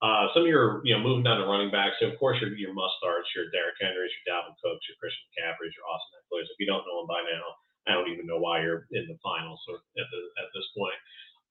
Uh, 0.00 0.32
some 0.32 0.48
of 0.48 0.50
your, 0.50 0.80
you 0.84 0.96
know, 0.96 1.02
moving 1.04 1.20
down 1.20 1.36
to 1.36 1.44
running 1.44 1.68
backs. 1.68 2.00
So 2.00 2.08
of 2.08 2.16
course 2.16 2.40
your 2.40 2.56
your 2.56 2.72
must 2.72 2.96
starts, 2.96 3.28
your 3.36 3.52
Derrick 3.52 3.76
Henrys, 3.76 4.12
your 4.16 4.24
Dalvin 4.32 4.56
Cooks, 4.64 4.88
your 4.88 4.96
Christian 4.96 5.28
McCaffreys, 5.36 5.76
your 5.76 5.84
Austin 5.84 6.24
Ekeler. 6.24 6.48
If 6.48 6.56
you 6.56 6.64
don't 6.64 6.88
know 6.88 7.04
them 7.04 7.10
by 7.12 7.20
now, 7.20 7.44
I 7.84 7.92
don't 7.92 8.08
even 8.08 8.24
know 8.24 8.40
why 8.40 8.64
you're 8.64 8.88
in 8.96 9.04
the 9.08 9.20
finals 9.20 9.60
at 9.68 10.08
the, 10.08 10.20
at 10.40 10.48
this 10.56 10.64
point. 10.72 10.96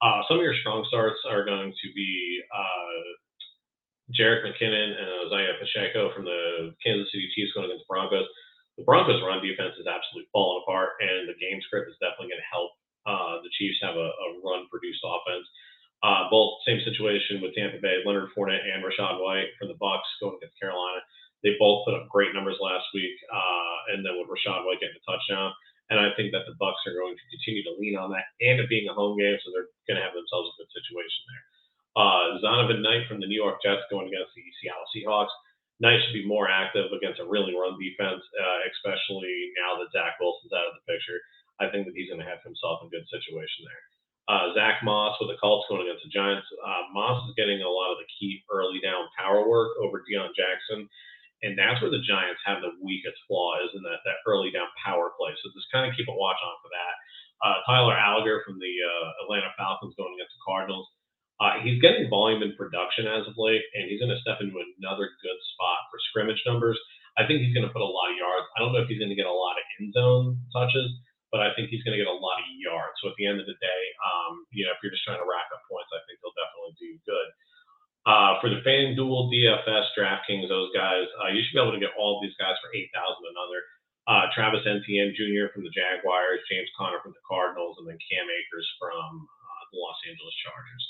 Uh, 0.01 0.25
some 0.25 0.41
of 0.41 0.45
your 0.45 0.57
strong 0.65 0.81
starts 0.89 1.21
are 1.29 1.45
going 1.45 1.69
to 1.69 1.87
be 1.93 2.41
uh, 2.49 3.01
Jerick 4.17 4.41
McKinnon 4.47 4.97
and 4.97 5.09
Isaiah 5.27 5.59
Pacheco 5.61 6.09
from 6.15 6.25
the 6.25 6.73
Kansas 6.81 7.11
City 7.11 7.29
Chiefs 7.35 7.53
going 7.53 7.69
against 7.69 7.85
the 7.85 7.91
Broncos. 7.91 8.25
The 8.79 8.87
Broncos' 8.87 9.21
run 9.21 9.43
defense 9.43 9.75
is 9.77 9.85
absolutely 9.85 10.31
falling 10.31 10.63
apart, 10.63 10.97
and 11.03 11.27
the 11.27 11.37
game 11.37 11.59
script 11.67 11.91
is 11.91 11.99
definitely 11.99 12.31
going 12.31 12.41
to 12.41 12.53
help 12.53 12.71
uh, 13.05 13.43
the 13.43 13.51
Chiefs 13.59 13.77
have 13.83 13.99
a, 13.99 14.09
a 14.09 14.27
run-produced 14.39 15.03
offense. 15.03 15.45
Uh, 15.99 16.31
both 16.31 16.63
same 16.63 16.79
situation 16.87 17.43
with 17.43 17.51
Tampa 17.55 17.77
Bay, 17.83 17.99
Leonard 18.07 18.31
Fournette 18.31 18.63
and 18.63 18.79
Rachaad 18.79 19.19
White 19.19 19.51
for 19.59 19.67
the 19.67 19.75
Bucs 19.75 20.07
going 20.23 20.39
against 20.39 20.55
Carolina. 20.55 21.03
They 21.43 21.59
both 21.59 21.83
put 21.83 21.95
up 21.95 22.07
great 22.07 22.31
numbers 22.31 22.59
last 22.59 22.87
week, 22.95 23.15
uh, 23.27 23.95
and 23.95 24.03
then 24.03 24.15
with 24.15 24.31
Rachaad 24.31 24.63
White 24.63 24.79
getting 24.79 24.99
a 24.99 25.05
touchdown. 25.07 25.51
And 25.91 25.97
I 25.99 26.13
think 26.15 26.31
that 26.31 26.45
the 26.45 26.55
Bucs 26.55 26.85
are 26.87 26.95
going 26.95 27.17
to 27.17 27.31
continue 27.33 27.65
to 27.65 27.75
lean 27.81 27.97
on 27.97 28.13
that, 28.15 28.27
and 28.39 28.61
it 28.61 28.69
being 28.69 28.87
a 28.87 28.95
home 28.95 29.17
game, 29.17 29.35
so 29.41 29.51
they're 29.51 29.73
going 29.89 29.99
to 29.99 30.05
have 30.05 30.15
themselves 30.15 30.53
a 30.53 30.59
good 30.61 30.71
situation 30.71 31.21
there. 31.27 31.43
Uh, 31.97 32.25
Zonovan 32.39 32.85
Knight 32.85 33.09
from 33.09 33.19
the 33.19 33.27
New 33.27 33.39
York 33.39 33.59
Jets 33.59 33.83
going 33.89 34.07
against 34.07 34.31
the 34.37 34.45
Seattle 34.61 34.87
Seahawks. 34.93 35.33
Knight 35.81 35.99
should 36.03 36.15
be 36.15 36.27
more 36.27 36.47
active 36.47 36.91
against 36.91 37.23
a 37.23 37.27
really 37.27 37.55
run 37.55 37.79
defense, 37.79 38.21
uh, 38.21 38.59
especially 38.71 39.51
now 39.59 39.79
that 39.79 39.91
Zach 39.91 40.19
Wilson's 40.19 40.53
out 40.53 40.67
of 40.67 40.75
the 40.79 40.85
picture. 40.87 41.19
I 41.59 41.67
think 41.71 41.87
that 41.87 41.95
he's 41.95 42.07
going 42.07 42.23
to 42.23 42.27
have 42.27 42.43
himself 42.43 42.83
a 42.83 42.91
good 42.91 43.07
situation 43.11 43.67
there. 43.67 43.83
Uh, 44.29 44.53
Zach 44.53 44.85
Moss 44.85 45.17
with 45.17 45.33
the 45.33 45.41
Colts 45.41 45.65
going 45.65 45.89
against 45.89 46.05
the 46.05 46.13
Giants. 46.13 46.45
Uh, 46.61 46.85
Moss 46.93 47.25
is 47.25 47.33
getting 47.33 47.65
a 47.65 47.67
lot 47.67 47.89
of 47.89 47.97
the 47.97 48.05
key 48.13 48.45
early 48.53 48.77
down 48.77 49.09
power 49.17 49.41
work 49.49 49.73
over 49.81 50.05
Deon 50.05 50.29
Jackson. 50.37 50.85
And 51.41 51.57
that's 51.57 51.81
where 51.81 51.89
the 51.89 52.03
Giants 52.05 52.37
have 52.45 52.61
the 52.61 52.77
weakest 52.83 53.17
flaw 53.25 53.57
is 53.63 53.73
in 53.73 53.81
that, 53.87 54.05
that 54.05 54.21
early 54.29 54.53
down 54.53 54.69
power 54.85 55.09
play. 55.17 55.33
So 55.41 55.49
just 55.55 55.71
kind 55.73 55.89
of 55.89 55.97
keep 55.97 56.05
a 56.05 56.13
watch 56.13 56.37
on 56.45 56.55
for 56.61 56.69
that. 56.69 56.95
Uh, 57.41 57.57
Tyler 57.65 57.95
Allgeier 57.95 58.43
from 58.45 58.59
the 58.59 58.69
uh, 58.69 59.23
Atlanta 59.25 59.49
Falcons 59.55 59.95
going 59.95 60.13
against 60.19 60.35
the 60.35 60.45
Cardinals. 60.45 60.85
Uh, 61.39 61.63
he's 61.63 61.79
getting 61.79 62.11
volume 62.11 62.43
and 62.43 62.51
production 62.59 63.07
as 63.07 63.23
of 63.23 63.39
late, 63.39 63.63
and 63.71 63.87
he's 63.87 64.03
going 64.03 64.11
to 64.11 64.19
step 64.19 64.43
into 64.43 64.59
another 64.59 65.07
good 65.23 65.39
spot 65.55 65.87
for 65.87 65.97
scrimmage 66.11 66.43
numbers. 66.43 66.75
I 67.15 67.23
think 67.23 67.39
he's 67.39 67.55
going 67.55 67.63
to 67.63 67.71
put 67.71 67.81
a 67.81 67.87
lot 67.87 68.11
of 68.11 68.19
yards. 68.19 68.45
I 68.53 68.59
don't 68.59 68.75
know 68.75 68.83
if 68.83 68.91
he's 68.91 68.99
going 68.99 69.11
to 69.11 69.17
get 69.17 69.25
a 69.25 69.31
lot 69.31 69.55
of 69.55 69.63
end 69.79 69.95
zone 69.95 70.43
touches, 70.51 70.91
but 71.29 71.39
I 71.45 71.53
think 71.53 71.69
he's 71.69 71.85
going 71.85 71.93
to 71.97 72.01
get 72.01 72.09
a 72.09 72.15
lot 72.15 72.41
of 72.41 72.47
yards. 72.57 72.97
So 72.99 73.09
at 73.09 73.17
the 73.17 73.29
end 73.29 73.37
of 73.41 73.47
the 73.47 73.57
day, 73.57 73.83
um, 74.01 74.43
you 74.49 74.65
know, 74.65 74.73
if 74.73 74.81
you're 74.81 74.93
just 74.93 75.05
trying 75.05 75.21
to 75.21 75.29
rack 75.29 75.49
up 75.53 75.61
points, 75.69 75.93
I 75.93 76.01
think 76.05 76.19
he'll 76.21 76.35
definitely 76.35 76.75
do 76.81 76.91
good. 77.05 77.29
Uh, 78.07 78.31
for 78.41 78.49
the 78.49 78.63
FanDuel, 78.65 79.29
DFS, 79.29 79.93
DraftKings, 79.93 80.49
those 80.49 80.73
guys, 80.73 81.05
uh, 81.21 81.29
you 81.29 81.45
should 81.45 81.53
be 81.53 81.61
able 81.61 81.75
to 81.75 81.83
get 81.83 81.93
all 81.99 82.17
of 82.17 82.23
these 82.25 82.35
guys 82.41 82.57
for 82.63 82.73
8000 82.73 82.89
and 82.95 83.37
under. 83.37 83.61
Uh, 84.09 84.25
Travis 84.33 84.65
Etienne 84.65 85.13
Jr. 85.13 85.53
from 85.53 85.61
the 85.61 85.73
Jaguars, 85.75 86.41
James 86.49 86.71
Conner 86.73 86.97
from 87.05 87.13
the 87.13 87.21
Cardinals, 87.29 87.77
and 87.77 87.85
then 87.85 87.99
Cam 88.01 88.25
Akers 88.25 88.65
from 88.81 89.27
uh, 89.29 89.63
the 89.69 89.77
Los 89.77 89.99
Angeles 90.09 90.33
Chargers 90.41 90.85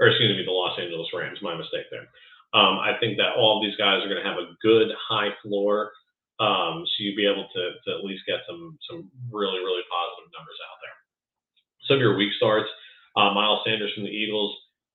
or 0.00 0.08
excuse 0.08 0.36
me, 0.36 0.44
the 0.44 0.52
Los 0.52 0.78
Angeles 0.78 1.08
Rams. 1.14 1.40
My 1.42 1.56
mistake 1.56 1.88
there. 1.90 2.08
Um, 2.54 2.78
I 2.78 2.96
think 3.00 3.16
that 3.18 3.36
all 3.36 3.58
of 3.58 3.64
these 3.64 3.76
guys 3.76 4.04
are 4.04 4.08
going 4.08 4.22
to 4.22 4.28
have 4.28 4.40
a 4.40 4.54
good 4.62 4.88
high 4.96 5.32
floor, 5.42 5.92
um, 6.38 6.84
so 6.84 6.96
you'd 7.00 7.16
be 7.16 7.28
able 7.28 7.48
to, 7.48 7.62
to 7.84 7.88
at 7.96 8.04
least 8.04 8.28
get 8.28 8.44
some 8.48 8.78
some 8.88 9.08
really 9.32 9.60
really 9.60 9.84
positive 9.88 10.28
numbers 10.36 10.60
out 10.68 10.78
there. 10.84 10.96
Some 11.88 11.96
of 11.98 12.04
your 12.04 12.18
week 12.18 12.34
starts, 12.36 12.68
uh, 13.16 13.32
Miles 13.32 13.62
Sanders 13.64 13.94
from 13.94 14.04
the 14.04 14.12
Eagles. 14.12 14.52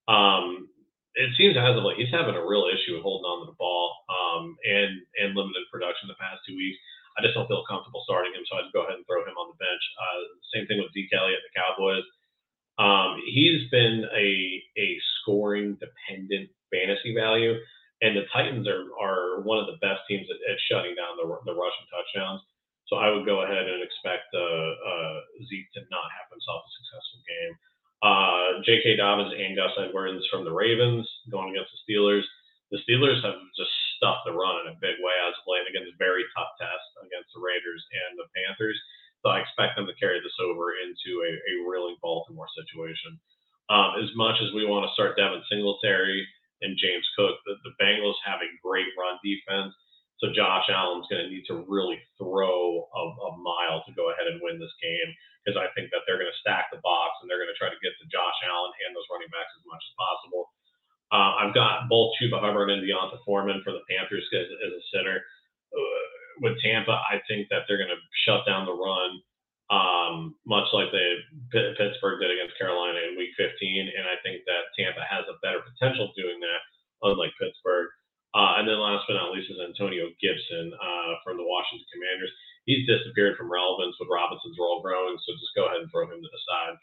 Um, 0.08 0.68
it 1.16 1.32
seems 1.36 1.60
as 1.60 1.76
of 1.76 1.84
late 1.84 2.00
he's 2.00 2.14
having 2.14 2.36
a 2.36 2.46
real 2.46 2.72
issue 2.72 2.96
with 2.96 3.04
holding 3.04 3.28
on 3.28 3.44
to 3.44 3.52
the 3.52 3.60
ball 3.60 3.92
um, 4.08 4.56
and 4.64 5.02
and 5.20 5.36
limited 5.36 5.68
production 5.72 6.08
the 6.08 6.20
past 6.22 6.46
two 6.48 6.56
weeks. 6.56 6.78
I 7.18 7.22
just 7.22 7.36
don't 7.36 7.48
feel 7.48 7.68
comfortable 7.68 8.04
starting 8.08 8.32
him, 8.32 8.48
so 8.48 8.56
I'd 8.56 8.72
go 8.72 8.88
ahead 8.88 8.96
and 8.96 9.06
throw 9.06 9.20
him 9.28 9.36
on 9.36 9.52
the 9.52 9.60
bench. 9.60 9.84
Uh, 10.00 10.20
same 10.56 10.66
thing 10.68 10.80
with 10.80 10.94
Zeke 10.96 11.12
Elliott, 11.12 11.44
the 11.44 11.60
Cowboys. 11.60 12.08
Um, 12.80 13.20
he's 13.28 13.70
been 13.70 14.08
a 14.16 14.30
a 14.80 14.88
scoring 15.20 15.78
dependent 15.82 16.50
fantasy 16.72 17.14
value, 17.14 17.60
and 18.02 18.18
the 18.18 18.26
Titans 18.34 18.68
are 18.68 18.89
are 18.97 19.41
one 19.45 19.62
of 19.62 19.70
the 19.70 19.82
best 19.82 20.02
teams 20.10 20.28
at, 20.30 20.39
at 20.49 20.58
shutting 20.70 20.97
down 20.97 21.18
the 21.18 21.26
the 21.45 21.56
rushing 21.58 21.88
touchdowns. 21.89 22.41
So 22.89 22.99
I 22.99 23.08
would 23.08 23.24
go 23.24 23.47
ahead 23.47 23.72
and 23.72 23.80
expect 23.80 24.28
uh, 24.36 24.41
uh, 24.41 25.16
Zeke 25.47 25.72
to 25.80 25.82
not 25.88 26.12
have 26.12 26.28
himself 26.28 26.60
a 26.68 26.72
successful 26.76 27.22
game. 27.24 27.54
Uh, 28.04 28.60
J.K. 28.68 28.97
Dobbins 28.97 29.32
and 29.32 29.56
Gus 29.56 29.72
Edwards 29.80 30.28
from 30.28 30.43
the 30.43 30.52
Ravens 30.52 31.08
going 31.30 31.56
against 31.56 31.72
the 31.72 31.82
Steelers. 31.88 32.26
The 32.74 32.84
Steelers 32.84 33.22
have 33.24 33.39
just 33.56 33.72
stuffed 33.95 34.26
the 34.26 34.36
run 34.36 34.66
in 34.66 34.74
a 34.74 34.82
big 34.84 34.97
way 34.99 35.16
as 35.24 35.38
playing 35.47 35.70
against 35.70 35.93
a 35.93 36.02
very 36.02 36.26
tough 36.36 36.52
test 36.60 36.88
against 37.06 37.32
the 37.32 37.39
Raiders 37.39 37.80
and 37.93 38.20
the 38.20 38.28
Panthers. 38.36 38.76
So 39.22 39.30
I 39.30 39.39
expect 39.39 39.78
them 39.78 39.86
to 39.86 39.95
carry 40.02 40.18
this 40.20 40.36
over 40.41 40.74
into 40.82 41.22
a, 41.22 41.32
a 41.32 41.54
really 41.70 41.93
Baltimore 42.02 42.49
situation. 42.58 43.22
Um, 43.70 44.02
as 44.02 44.10
much 44.18 44.36
as 44.41 44.52
we 44.52 44.66
want 44.66 44.84
to 44.84 44.95
start 44.97 45.16
Devin 45.16 45.45
Singletary 45.47 46.26
and 46.62 46.78
James 46.78 47.05
Cook, 47.18 47.41
the, 47.45 47.57
the 47.66 47.74
Bengals 47.82 48.18
have 48.26 48.39
a 48.39 48.49
great 48.62 48.89
run 48.97 49.18
defense. 49.26 49.74
So 50.22 50.30
Josh 50.30 50.70
Allen's 50.70 51.09
going 51.09 51.26
to 51.26 51.34
need 51.34 51.49
to 51.49 51.66
really 51.66 51.97
throw 52.22 52.86
a, 52.86 53.03
a 53.26 53.32
mile 53.41 53.82
to 53.89 53.91
go 53.97 54.14
ahead 54.14 54.30
and 54.30 54.38
win 54.38 54.62
this 54.62 54.74
game 54.78 55.09
because 55.41 55.57
I 55.57 55.74
think 55.74 55.89
that 55.89 56.05
they're 56.05 56.22
going 56.22 56.30
to 56.30 56.41
stack 56.45 56.70
the 56.70 56.78
box 56.86 57.18
and 57.20 57.26
they're 57.26 57.41
going 57.41 57.49
to 57.49 57.57
try 57.57 57.74
to 57.74 57.82
get 57.82 57.97
to 57.97 58.05
Josh 58.05 58.38
Allen 58.45 58.70
and 58.86 58.93
those 58.93 59.09
running 59.09 59.34
backs 59.34 59.49
as 59.57 59.66
much 59.66 59.82
as 59.82 59.93
possible. 59.97 60.53
Uh, 61.09 61.41
I've 61.41 61.57
got 61.57 61.89
both 61.89 62.14
Chuba 62.22 62.38
Hubbard 62.38 62.70
and 62.70 62.86
D'Onta 62.86 63.18
Foreman 63.26 63.66
for 63.66 63.74
the 63.74 63.82
Panthers 63.89 64.24
as, 64.32 64.47
as 64.62 64.72
a 64.78 64.84
center. 64.93 65.26
Uh, 65.74 66.05
with 66.45 66.55
Tampa, 66.62 67.01
I 67.01 67.20
think 67.26 67.49
that 67.49 67.66
they're 67.66 67.82
going 67.82 67.91
to 67.91 68.01
shut 68.24 68.45
down 68.45 68.70
the 68.70 68.78
run, 68.78 69.20
um, 69.72 70.36
much 70.43 70.67
like 70.76 70.91
they 70.91 71.24
Pittsburgh 71.80 72.19
did 72.19 72.36
against 72.36 72.59
Carolina 72.59 72.99
in 73.07 73.15
Week 73.15 73.32
15. 73.39 73.47
And 73.88 74.03
I 74.03 74.19
think 74.19 74.43
that 74.43 74.67
Tampa 74.76 75.07
has 75.07 75.24
a 75.32 75.39
better 75.39 75.63
potential 75.63 76.11
doing 76.19 76.43
that, 76.43 76.61
unlike 77.07 77.32
Pittsburgh. 77.39 77.88
Uh, 78.36 78.59
and 78.59 78.67
then 78.67 78.80
last 78.80 79.07
but 79.07 79.15
not 79.15 79.32
least 79.32 79.51
is 79.51 79.59
Antonio 79.63 80.11
Gibson 80.19 80.76
uh, 80.76 81.19
from 81.24 81.39
the 81.39 81.47
Washington 81.47 81.88
Commanders. 81.91 82.32
He's 82.67 82.88
disappeared 82.88 83.39
from 83.39 83.51
relevance 83.51 83.95
with 83.99 84.11
Robinson's 84.11 84.59
role 84.59 84.84
growing, 84.84 85.17
so 85.19 85.36
just 85.36 85.55
go 85.55 85.67
ahead 85.67 85.84
and 85.84 85.89
throw 85.91 86.07
him 86.07 86.19
to 86.19 86.32
the 86.32 86.43
side. 86.47 86.76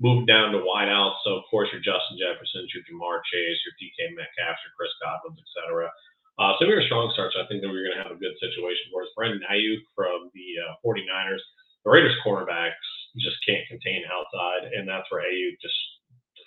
Move 0.00 0.24
down 0.28 0.52
to 0.52 0.64
wideouts. 0.64 1.20
So 1.24 1.40
of 1.40 1.44
course 1.48 1.68
your 1.72 1.84
Justin 1.84 2.20
Jefferson, 2.20 2.68
your 2.72 2.84
Ja'Marr 2.88 3.20
Chase, 3.28 3.60
your 3.68 3.76
DK 3.80 4.16
Metcalf, 4.16 4.60
your 4.64 4.72
Chris 4.76 4.92
Godwin, 5.00 5.36
etc. 5.36 5.92
Uh, 6.40 6.56
so 6.56 6.64
we 6.64 6.72
were 6.72 6.88
strong 6.88 7.12
starts. 7.12 7.36
I 7.36 7.44
think 7.48 7.60
that 7.60 7.68
we 7.68 7.80
are 7.80 7.84
going 7.84 8.00
to 8.00 8.04
have 8.04 8.16
a 8.16 8.20
good 8.20 8.32
situation 8.40 8.88
for 8.88 9.04
us. 9.04 9.12
Brandon 9.12 9.44
Aiyuk 9.44 9.84
from 9.92 10.32
the 10.32 10.48
uh, 10.56 10.80
49ers. 10.80 11.44
The 11.84 11.90
Raiders 11.90 12.16
cornerbacks 12.24 12.84
just 13.18 13.36
can't 13.46 13.66
contain 13.68 14.04
outside, 14.06 14.70
and 14.72 14.88
that's 14.88 15.10
where 15.10 15.22
AU 15.22 15.50
just 15.60 15.76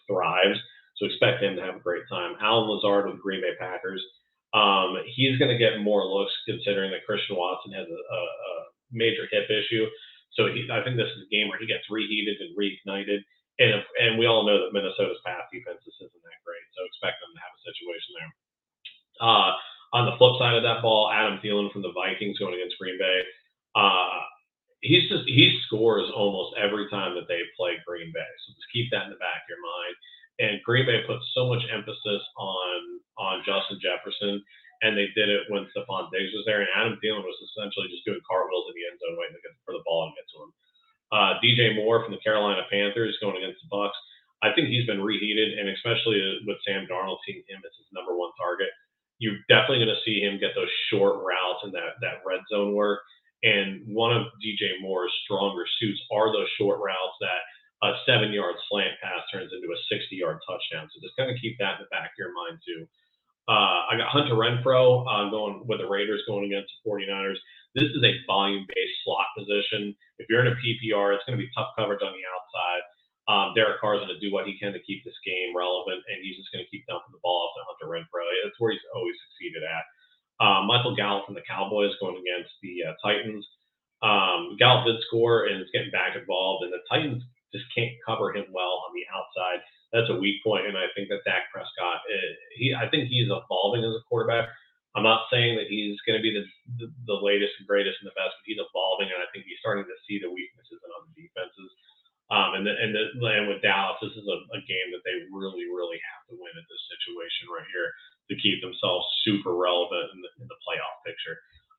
thrives. 0.07 0.59
So 0.97 1.05
expect 1.05 1.41
him 1.41 1.55
to 1.55 1.63
have 1.65 1.75
a 1.75 1.83
great 1.83 2.03
time. 2.09 2.37
Allen 2.39 2.69
Lazard 2.69 3.09
with 3.09 3.21
Green 3.21 3.41
Bay 3.41 3.57
Packers. 3.59 4.03
Um, 4.53 5.01
he's 5.17 5.39
going 5.41 5.49
to 5.49 5.57
get 5.57 5.81
more 5.81 6.05
looks 6.05 6.31
considering 6.45 6.93
that 6.93 7.09
Christian 7.09 7.35
Watson 7.35 7.73
has 7.73 7.89
a, 7.89 8.01
a, 8.13 8.21
a 8.21 8.53
major 8.93 9.25
hip 9.33 9.49
issue. 9.49 9.89
So 10.37 10.53
he, 10.53 10.69
I 10.69 10.85
think 10.85 10.97
this 10.97 11.09
is 11.09 11.25
a 11.25 11.33
game 11.33 11.49
where 11.49 11.57
he 11.57 11.65
gets 11.65 11.89
reheated 11.89 12.37
and 12.37 12.53
reignited. 12.53 13.25
And 13.57 13.81
if, 13.81 13.85
and 13.97 14.17
we 14.17 14.29
all 14.29 14.45
know 14.45 14.61
that 14.61 14.73
Minnesota's 14.73 15.21
pass 15.25 15.45
defense 15.49 15.81
isn't 15.81 16.13
that 16.13 16.41
great. 16.45 16.65
So 16.77 16.85
expect 16.85 17.21
them 17.21 17.33
to 17.33 17.41
have 17.41 17.53
a 17.53 17.65
situation 17.65 18.11
there. 18.17 18.31
Uh, 19.21 19.51
on 19.93 20.09
the 20.09 20.17
flip 20.17 20.37
side 20.41 20.57
of 20.57 20.65
that 20.65 20.81
ball, 20.81 21.09
Adam 21.13 21.37
Thielen 21.41 21.69
from 21.69 21.85
the 21.85 21.93
Vikings 21.93 22.37
going 22.41 22.57
against 22.57 22.77
Green 22.81 22.97
Bay. 22.97 23.21
Uh, 23.77 24.12
he's 24.83 25.07
just 25.07 25.23
he 25.25 25.57
scores 25.65 26.11
almost 26.11 26.59
every 26.59 26.91
time 26.91 27.15
that 27.15 27.25
they 27.31 27.39
play 27.55 27.79
Green 27.87 28.11
Bay. 28.11 28.31
So 28.45 28.53
just 28.53 28.69
keep 28.75 28.91
that 28.91 29.07
in 29.07 29.15
the 29.15 29.23
back 29.23 29.47
of 29.47 29.49
your 29.49 29.63
mind. 29.63 29.95
And 30.43 30.63
Green 30.67 30.85
Bay 30.85 31.07
puts 31.07 31.23
so 31.33 31.47
much 31.47 31.63
emphasis 31.71 32.23
on 32.37 32.79
on 33.17 33.47
Justin 33.47 33.79
Jefferson, 33.79 34.43
and 34.83 34.93
they 34.93 35.07
did 35.15 35.31
it 35.31 35.47
when 35.47 35.65
Stefon 35.71 36.11
Diggs 36.11 36.35
was 36.35 36.43
there, 36.45 36.61
and 36.61 36.71
Adam 36.75 36.99
Thielen 36.99 37.23
was 37.23 37.39
essentially 37.49 37.87
just 37.87 38.03
doing 38.03 38.19
cartwheels 38.27 38.67
in 38.69 38.75
the 38.75 38.85
end 38.91 38.99
zone 38.99 39.15
waiting 39.17 39.39
for 39.63 39.73
the 39.73 39.85
ball 39.87 40.11
to 40.11 40.13
get 40.19 40.27
to 40.35 40.37
him. 40.43 40.51
Uh, 41.13 41.31
DJ 41.39 41.77
Moore 41.77 42.01
from 42.03 42.11
the 42.11 42.25
Carolina 42.25 42.65
Panthers 42.67 43.15
going 43.21 43.37
against 43.37 43.61
the 43.63 43.69
Bucs. 43.69 43.95
I 44.41 44.51
think 44.51 44.67
he's 44.67 44.89
been 44.89 44.99
reheated, 44.99 45.55
and 45.55 45.69
especially 45.69 46.19
with 46.43 46.57
Sam 46.67 46.89
Darnold 46.89 47.21
seeing 47.23 47.45
him 47.47 47.61
as 47.63 47.71
his 47.77 47.87
number 47.93 48.17
one 48.17 48.33
target, 48.35 48.73
you're 49.21 49.39
definitely 49.47 49.85
going 49.85 49.95
to 49.95 50.03
see 50.03 50.19
him 50.19 50.41
get 50.41 50.57
those 50.57 50.73
short 50.89 51.21
routes 51.23 51.63
and 51.63 51.71
that 51.77 52.01
that 52.01 52.25
red 52.25 52.41
zone 52.51 52.73
work. 52.73 52.99
And 53.43 53.83
one 53.91 54.15
of 54.15 54.31
DJ 54.39 54.79
Moore's 54.79 55.11
stronger 55.27 55.67
suits 55.79 55.99
are 56.11 56.31
those 56.31 56.47
short 56.57 56.79
routes 56.79 57.19
that 57.19 57.43
a 57.83 57.91
seven 58.07 58.31
yard 58.31 58.55
slant 58.71 58.95
pass 59.03 59.19
turns 59.31 59.51
into 59.51 59.67
a 59.67 59.79
60 59.91 60.15
yard 60.15 60.39
touchdown. 60.47 60.87
So 60.87 61.03
just 61.03 61.19
kind 61.19 61.29
of 61.29 61.35
keep 61.43 61.59
that 61.59 61.79
in 61.79 61.83
the 61.83 61.91
back 61.91 62.15
of 62.15 62.17
your 62.17 62.31
mind 62.31 62.63
too. 62.63 62.87
Uh, 63.51 63.91
I 63.91 63.99
got 63.99 64.07
Hunter 64.07 64.39
Renfrow 64.39 65.03
uh, 65.03 65.27
going 65.27 65.67
with 65.67 65.83
the 65.83 65.89
Raiders 65.91 66.23
going 66.23 66.47
against 66.47 66.71
the 66.71 66.87
49ers. 66.87 67.35
This 67.75 67.91
is 67.91 67.99
a 67.99 68.15
volume 68.23 68.63
based 68.71 68.97
slot 69.03 69.27
position. 69.35 69.91
If 70.15 70.31
you're 70.31 70.47
in 70.47 70.53
a 70.53 70.55
PPR, 70.55 71.11
it's 71.11 71.27
going 71.27 71.35
to 71.35 71.43
be 71.43 71.51
tough 71.51 71.75
coverage 71.75 71.99
on 71.99 72.15
the 72.15 72.23
outside. 72.23 72.83
Um, 73.27 73.47
Derek 73.55 73.79
Carr 73.83 73.99
is 73.99 74.03
going 74.03 74.15
to 74.15 74.23
do 74.23 74.31
what 74.31 74.47
he 74.47 74.55
can 74.59 74.71
to 74.71 74.83
keep 74.83 75.03
this 75.03 75.15
game 75.27 75.55
relevant, 75.55 76.03
and 76.07 76.23
he's 76.23 76.39
just 76.39 76.51
going 76.55 76.63
to 76.63 76.71
keep 76.71 76.87
dumping 76.87 77.11
the 77.11 77.23
ball 77.23 77.47
off 77.47 77.55
to 77.55 77.67
Hunter 77.67 77.87
Renfrow. 77.91 78.27
That's 78.43 78.55
where 78.59 78.71
he's 78.71 78.83
always 78.95 79.15
succeeded 79.27 79.63
at. 79.63 79.83
Um, 80.39 80.65
Michael 80.65 80.95
Gallup 80.95 81.25
from 81.25 81.35
the 81.35 81.45
Cowboys 81.45 81.93
going 82.01 82.17
against 82.17 82.53
the 82.61 82.89
uh, 82.89 82.95
Titans. 83.03 83.45
Um, 84.01 84.57
Gallup 84.57 84.85
did 84.85 84.99
score 85.07 85.45
and 85.45 85.61
is 85.61 85.71
getting 85.71 85.93
back 85.93 86.17
involved, 86.17 86.65
and 86.65 86.73
the 86.73 86.83
Titans 86.89 87.23
just 87.53 87.69
can't 87.71 87.93
cover 88.01 88.33
him 88.33 88.49
well 88.49 88.83
on 88.83 88.91
the 88.97 89.05
outside. 89.13 89.61
That's 89.93 90.09
a 90.09 90.17
weak 90.17 90.41
point, 90.41 90.65
and 90.65 90.75
I 90.75 90.89
think 90.97 91.07
that 91.13 91.21
Dak 91.23 91.53
Prescott, 91.53 92.01
uh, 92.01 92.31
he, 92.57 92.73
I 92.73 92.89
think 92.89 93.07
he's 93.07 93.29
evolving 93.29 93.85
as 93.85 93.93
a 93.93 94.03
quarterback. 94.09 94.49
I'm 94.97 95.05
not 95.05 95.29
saying 95.29 95.57
that 95.57 95.69
he's 95.69 96.01
going 96.05 96.17
to 96.17 96.25
be 96.25 96.33
the, 96.33 96.45
the, 96.81 96.87
the 97.09 97.19
latest 97.21 97.53
and 97.61 97.69
greatest 97.69 98.01
and 98.01 98.09
the 98.09 98.17
best, 98.17 98.33
but 98.37 98.45
he's 98.49 98.61
evolving, 98.61 99.13
and 99.13 99.21
I 99.21 99.29
think 99.29 99.45
he's 99.45 99.61
starting 99.61 99.85
to 99.85 99.97
see 100.09 100.17
the 100.17 100.33
weaknesses 100.33 100.81
in 100.81 100.89
other 100.97 101.13
defenses. 101.13 101.69
Um, 102.33 102.57
and 102.57 102.63
the, 102.65 102.73
and 102.73 102.91
the, 102.93 103.03
and 103.21 103.45
with 103.45 103.61
Dallas, 103.61 104.01
this 104.01 104.17
is 104.17 104.25
a, 104.25 104.37
a 104.57 104.61
game 104.65 104.89
that 104.97 105.05
they 105.05 105.29
really, 105.29 105.69
really 105.69 106.01
have 106.01 106.25
to 106.33 106.37
win 106.37 106.53
at 106.57 106.65
this 106.65 106.83
situation 106.89 107.53
right 107.53 107.69
here 107.69 107.93
to 108.29 108.35
keep 108.39 108.61
themselves 108.61 109.05
super 109.25 109.55
relevant 109.55 110.11
in 110.15 110.19
the, 110.23 110.31
in 110.39 110.47
the 110.47 110.59
playoff 110.63 110.95
picture. 111.05 111.37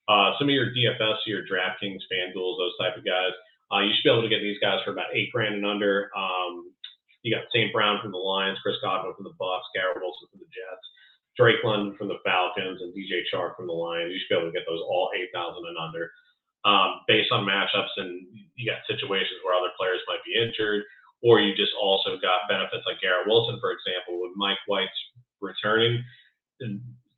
Uh, 0.08 0.36
some 0.36 0.48
of 0.48 0.54
your 0.54 0.72
DFS, 0.76 1.24
your 1.24 1.48
DraftKings, 1.48 2.04
FanDuels, 2.12 2.60
those 2.60 2.76
type 2.76 2.96
of 2.96 3.04
guys, 3.04 3.32
uh, 3.72 3.80
you 3.80 3.92
should 3.96 4.04
be 4.04 4.12
able 4.12 4.26
to 4.26 4.32
get 4.32 4.44
these 4.44 4.60
guys 4.60 4.84
for 4.84 4.92
about 4.92 5.08
eight 5.16 5.32
grand 5.32 5.56
and 5.56 5.64
under. 5.64 6.12
Um, 6.12 6.68
you 7.24 7.32
got 7.32 7.48
St. 7.48 7.72
Brown 7.72 8.04
from 8.04 8.12
the 8.12 8.20
Lions, 8.20 8.60
Chris 8.60 8.76
Godwin 8.84 9.16
from 9.16 9.24
the 9.24 9.36
Bucs, 9.40 9.64
Garrett 9.72 9.96
Wilson 9.96 10.28
from 10.28 10.44
the 10.44 10.52
Jets, 10.52 10.86
Drake 11.40 11.64
London 11.64 11.96
from 11.96 12.12
the 12.12 12.20
Falcons, 12.20 12.84
and 12.84 12.92
DJ 12.92 13.24
Chark 13.32 13.56
from 13.56 13.66
the 13.66 13.74
Lions. 13.74 14.12
You 14.12 14.20
should 14.20 14.36
be 14.36 14.38
able 14.44 14.52
to 14.52 14.56
get 14.56 14.68
those 14.68 14.84
all 14.84 15.08
eight 15.16 15.32
thousand 15.32 15.64
and 15.64 15.80
under 15.80 16.12
um, 16.68 17.00
based 17.08 17.32
on 17.32 17.48
matchups, 17.48 17.92
and 17.96 18.24
you 18.56 18.68
got 18.68 18.84
situations 18.88 19.40
where 19.44 19.56
other 19.56 19.72
players 19.80 20.04
might 20.08 20.24
be 20.24 20.36
injured, 20.36 20.84
or 21.24 21.40
you 21.40 21.56
just 21.56 21.72
also 21.80 22.20
got 22.20 22.48
benefits 22.48 22.84
like 22.84 23.00
Garrett 23.00 23.28
Wilson, 23.28 23.56
for 23.60 23.72
example, 23.72 24.20
with 24.20 24.36
Mike 24.36 24.60
White's 24.68 25.00
returning. 25.40 26.04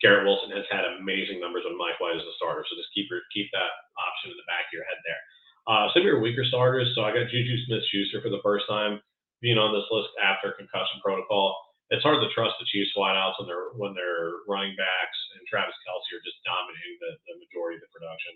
Garrett 0.01 0.28
Wilson 0.28 0.53
has 0.53 0.68
had 0.68 0.84
amazing 1.01 1.40
numbers 1.40 1.64
when 1.64 1.78
Mike 1.80 1.97
White 1.99 2.20
is 2.20 2.26
a 2.26 2.36
starter, 2.36 2.64
so 2.68 2.76
just 2.76 2.92
keep 2.92 3.09
keep 3.32 3.49
that 3.53 3.72
option 3.97 4.30
in 4.32 4.38
the 4.38 4.49
back 4.49 4.68
of 4.68 4.74
your 4.76 4.84
head 4.84 5.01
there. 5.09 5.22
Uh, 5.66 5.90
some 5.90 6.05
of 6.05 6.09
your 6.09 6.22
weaker 6.22 6.44
starters, 6.47 6.92
so 6.94 7.03
I 7.03 7.11
got 7.11 7.26
Juju 7.26 7.66
Smith-Schuster 7.66 8.22
for 8.22 8.30
the 8.30 8.44
first 8.44 8.70
time 8.70 9.03
being 9.42 9.59
on 9.59 9.74
this 9.74 9.88
list 9.90 10.14
after 10.22 10.55
concussion 10.55 11.03
protocol. 11.03 11.59
it's 11.90 12.07
hard 12.07 12.22
to 12.22 12.30
trust 12.34 12.55
the 12.59 12.66
Chiefs 12.70 12.94
wideouts 12.94 13.38
when 13.38 13.49
they're 13.49 13.70
when 13.74 13.92
their 13.94 14.47
running 14.47 14.74
backs 14.74 15.18
and 15.36 15.42
Travis 15.47 15.76
Kelce 15.86 16.11
are 16.14 16.24
just 16.26 16.38
dominating 16.42 16.97
the, 17.03 17.11
the 17.30 17.34
majority 17.42 17.78
of 17.78 17.84
the 17.84 17.92
production. 17.94 18.34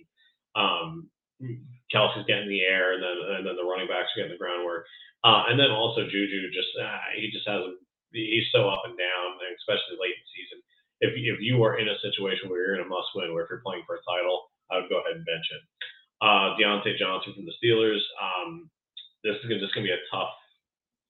Um, 0.55 0.89
Kelce's 1.91 2.29
getting 2.29 2.49
the 2.49 2.63
air, 2.63 2.95
and 2.95 3.03
then 3.03 3.17
and 3.37 3.43
then 3.47 3.57
the 3.57 3.67
running 3.67 3.89
backs 3.89 4.13
are 4.13 4.23
getting 4.23 4.37
the 4.37 4.43
groundwork, 4.43 4.87
uh, 5.25 5.49
and 5.49 5.59
then 5.59 5.73
also 5.73 6.07
Juju 6.07 6.51
just 6.53 6.73
uh, 6.79 7.15
he 7.17 7.33
just 7.33 7.49
has 7.49 7.63
he's 8.13 8.49
so 8.51 8.69
up 8.69 8.83
and 8.85 8.99
down, 8.99 9.29
especially 9.61 9.99
late 9.99 10.15
in 10.15 10.23
the 10.23 10.35
season. 10.35 10.59
If 11.01 11.17
if 11.17 11.41
you 11.41 11.63
are 11.65 11.79
in 11.79 11.89
a 11.89 11.99
situation 12.05 12.49
where 12.49 12.61
you're 12.61 12.77
in 12.77 12.87
a 12.87 12.89
must 12.89 13.13
win, 13.15 13.33
where 13.33 13.45
if 13.45 13.51
you're 13.51 13.65
playing 13.65 13.85
for 13.87 13.97
a 13.97 14.05
title, 14.05 14.53
I 14.71 14.79
would 14.79 14.89
go 14.89 15.01
ahead 15.01 15.17
and 15.17 15.27
bench 15.27 15.47
it. 15.51 15.63
Uh, 16.21 16.55
Diontae 16.61 17.01
Johnson 17.01 17.33
from 17.35 17.49
the 17.49 17.57
Steelers. 17.57 18.05
Um, 18.21 18.69
this 19.25 19.37
is 19.41 19.61
just 19.61 19.75
going 19.75 19.85
to 19.87 19.93
be 19.93 19.97
a 19.97 20.09
tough 20.13 20.33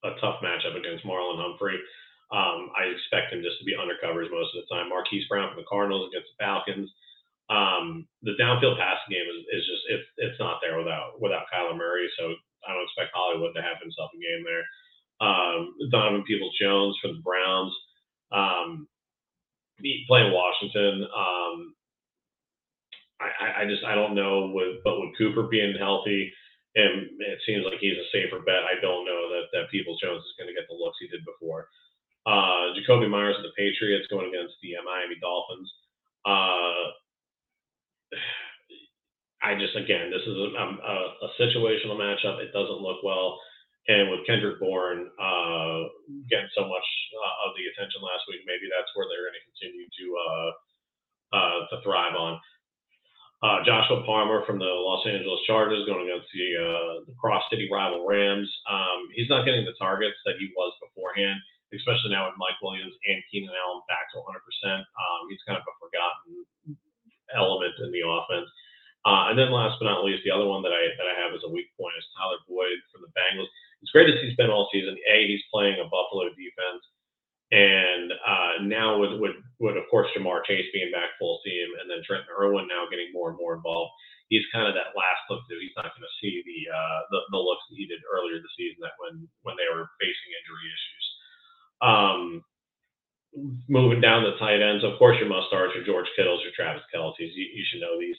a 0.03 0.17
tough 0.19 0.41
matchup 0.41 0.73
against 0.73 1.05
Marlon 1.05 1.37
Humphrey. 1.37 1.77
Um, 2.31 2.71
I 2.73 2.89
expect 2.89 3.35
him 3.35 3.43
just 3.43 3.59
to 3.59 3.67
be 3.67 3.75
undercovers 3.75 4.31
most 4.31 4.55
of 4.55 4.63
the 4.63 4.69
time. 4.71 4.89
Marquise 4.89 5.27
Brown 5.27 5.51
from 5.51 5.59
the 5.61 5.67
Cardinals 5.69 6.09
against 6.09 6.31
the 6.31 6.39
Falcons. 6.41 6.89
Um, 7.51 8.07
the 8.23 8.39
downfield 8.39 8.79
passing 8.79 9.11
game 9.11 9.27
is, 9.27 9.43
is 9.51 9.63
just 9.67 9.83
it's 9.91 10.07
it's 10.17 10.39
not 10.39 10.63
there 10.63 10.79
without 10.79 11.19
without 11.19 11.51
Kyler 11.51 11.75
Murray. 11.75 12.07
So 12.17 12.31
I 12.63 12.73
don't 12.73 12.87
expect 12.87 13.11
Hollywood 13.13 13.51
to 13.55 13.61
have 13.61 13.83
himself 13.83 14.15
a 14.15 14.19
game 14.23 14.41
there. 14.47 14.65
Um, 15.19 15.75
Donovan 15.91 16.23
Peoples 16.23 16.55
Jones 16.55 16.95
from 17.01 17.19
the 17.19 17.25
Browns. 17.27 17.75
Um, 18.31 18.87
playing 20.07 20.31
Washington. 20.31 21.03
Um, 21.05 21.75
I, 23.21 23.63
I 23.63 23.65
just 23.65 23.83
I 23.83 23.93
don't 23.93 24.15
know 24.15 24.51
with 24.53 24.83
but 24.83 24.99
with 24.99 25.17
Cooper 25.17 25.43
being 25.43 25.75
healthy 25.77 26.33
and 26.75 27.11
it 27.19 27.39
seems 27.45 27.65
like 27.65 27.79
he's 27.79 27.99
a 27.99 28.07
safer 28.11 28.39
bet. 28.39 28.63
I 28.63 28.79
don't 28.79 29.05
know 29.05 29.27
that 29.35 29.51
that 29.53 29.71
Peoples 29.71 29.99
Jones 30.01 30.23
is 30.23 30.35
going 30.39 30.47
to 30.47 30.55
get 30.55 30.67
the 30.69 30.75
looks 30.75 30.97
he 30.99 31.07
did 31.07 31.25
before. 31.25 31.67
Uh, 32.25 32.71
Jakobi 32.77 33.09
Meyers 33.09 33.35
of 33.37 33.43
the 33.43 33.57
Patriots 33.57 34.07
going 34.09 34.29
against 34.29 34.55
the 34.61 34.77
Miami 34.85 35.17
Dolphins. 35.19 35.69
Uh, 36.23 36.95
I 39.41 39.57
just 39.57 39.75
again, 39.75 40.11
this 40.13 40.21
is 40.21 40.37
a, 40.37 40.49
a, 40.53 40.95
a, 41.25 41.29
situational 41.41 41.97
matchup. 41.97 42.39
It 42.39 42.53
doesn't 42.53 42.79
look 42.79 43.03
well, 43.03 43.39
and 43.87 44.09
with 44.13 44.25
Kendrick 44.29 44.59
Bourne 44.61 45.09
uh, 45.17 45.89
getting 46.29 46.51
so 46.53 46.67
much 46.69 46.87
uh, 47.17 47.35
of 47.49 47.57
the 47.57 47.65
attention 47.73 48.01
last 48.01 48.25
week, 48.29 48.45
maybe 48.45 48.69
that's 48.69 48.91
where 48.93 49.09
they're 49.09 49.25
going 49.25 49.39
to 49.39 49.47
continue 49.49 49.87
to 49.89 50.05
uh, 50.17 50.49
uh, 51.33 51.59
to 51.73 51.75
thrive 51.81 52.13
on. 52.13 52.37
Uh, 53.41 53.65
Joshua 53.65 54.05
Palmer 54.05 54.45
from 54.45 54.61
the 54.61 54.69
Los 54.69 55.01
Angeles 55.09 55.41
Chargers 55.49 55.89
going 55.89 56.05
against 56.05 56.29
the, 56.29 56.49
uh, 56.61 56.93
the 57.09 57.15
Cross 57.17 57.41
City 57.49 57.65
rival 57.73 58.05
Rams. 58.05 58.45
Um, 58.69 59.09
he's 59.17 59.33
not 59.33 59.49
getting 59.49 59.65
the 59.65 59.73
targets 59.81 60.21
that 60.29 60.37
he 60.37 60.53
was 60.53 60.77
beforehand 60.77 61.41
especially 61.71 62.11
now 62.11 62.27
with 62.27 62.39
Mike 62.39 62.59
Williams 62.59 62.95
and 63.07 63.23
Keenan 63.31 63.55
Allen 63.55 63.83
back 63.87 64.11
to 64.11 64.19
100%. 64.19 64.27
Um, 64.27 65.21
he's 65.31 65.39
kind 65.47 65.55
of 65.55 65.63
a 65.63 65.75
forgotten 65.79 66.45
element 67.31 67.75
in 67.79 67.89
the 67.95 68.03
offense. 68.03 68.47
And 69.07 69.39
then 69.39 69.55
last 69.55 69.79
but 69.79 69.87
not 69.87 70.03
least, 70.03 70.27
the 70.27 70.35
other 70.35 70.45
one 70.45 70.61
that 70.67 70.75
I 70.75 70.83
that 70.99 71.07
I 71.07 71.15
have 71.15 71.31
as 71.31 71.43
a 71.47 71.51
weak 71.51 71.71
point 71.79 71.95
is 71.95 72.05
Tyler 72.13 72.43
Boyd 72.45 72.77
from 72.91 73.07
the 73.07 73.11
Bengals. 73.15 73.49
It's 73.81 73.91
great 73.91 74.07
see 74.07 74.29
he's 74.29 74.37
been 74.37 74.53
all 74.53 74.69
season. 74.71 74.95
A, 74.95 75.27
he's 75.27 75.43
playing 75.51 75.81
a 75.81 75.89
Buffalo 75.89 76.29
defense, 76.37 76.83
and 77.51 78.13
uh, 78.13 78.53
now 78.63 79.01
with, 79.01 79.19
with 79.19 79.35
with 79.59 79.75
of 79.75 79.89
course 79.89 80.07
Ja'Marr 80.13 80.45
Chase 80.45 80.69
being 80.73 80.93
back 80.93 81.17
full 81.17 81.41
steam, 81.41 81.69
and 81.81 81.89
then 81.89 82.05
Trent 82.05 82.29
Irwin 82.29 82.69
now 82.69 82.85
getting 82.89 83.09
more 83.11 83.33
and 83.33 83.39
more 83.41 83.57
involved. 83.57 83.91
He's 84.29 84.47
kind 84.53 84.69
of 84.69 84.77
that 84.79 84.95
last 84.95 85.27
look 85.27 85.43
that 85.49 85.59
he's 85.59 85.75
not 85.75 85.91
going 85.91 86.07
to 86.07 86.19
see 86.23 86.39
the, 86.45 86.59
uh, 86.71 86.99
the 87.11 87.19
the 87.35 87.41
looks 87.41 87.65
that 87.67 87.75
he 87.75 87.89
did 87.89 87.99
earlier 88.07 88.39
this 88.39 88.55
season 88.55 88.79
that 88.85 88.95
when 89.01 89.27
when 89.43 89.57
they 89.57 89.67
were 89.67 89.89
facing 89.97 90.31
injury 90.37 90.67
issues. 90.69 91.05
Um, 91.81 92.45
moving 93.67 94.01
down 94.01 94.23
the 94.23 94.37
tight 94.37 94.61
ends, 94.61 94.83
of 94.83 94.97
course, 94.99 95.17
your 95.19 95.29
must 95.29 95.47
starts 95.47 95.75
are 95.75 95.85
George 95.85 96.07
Kittles 96.15 96.41
or 96.43 96.51
Travis 96.55 96.83
Kelce's. 96.93 97.31
You, 97.35 97.47
you, 97.47 97.63
should 97.67 97.81
know 97.81 97.99
these. 97.99 98.17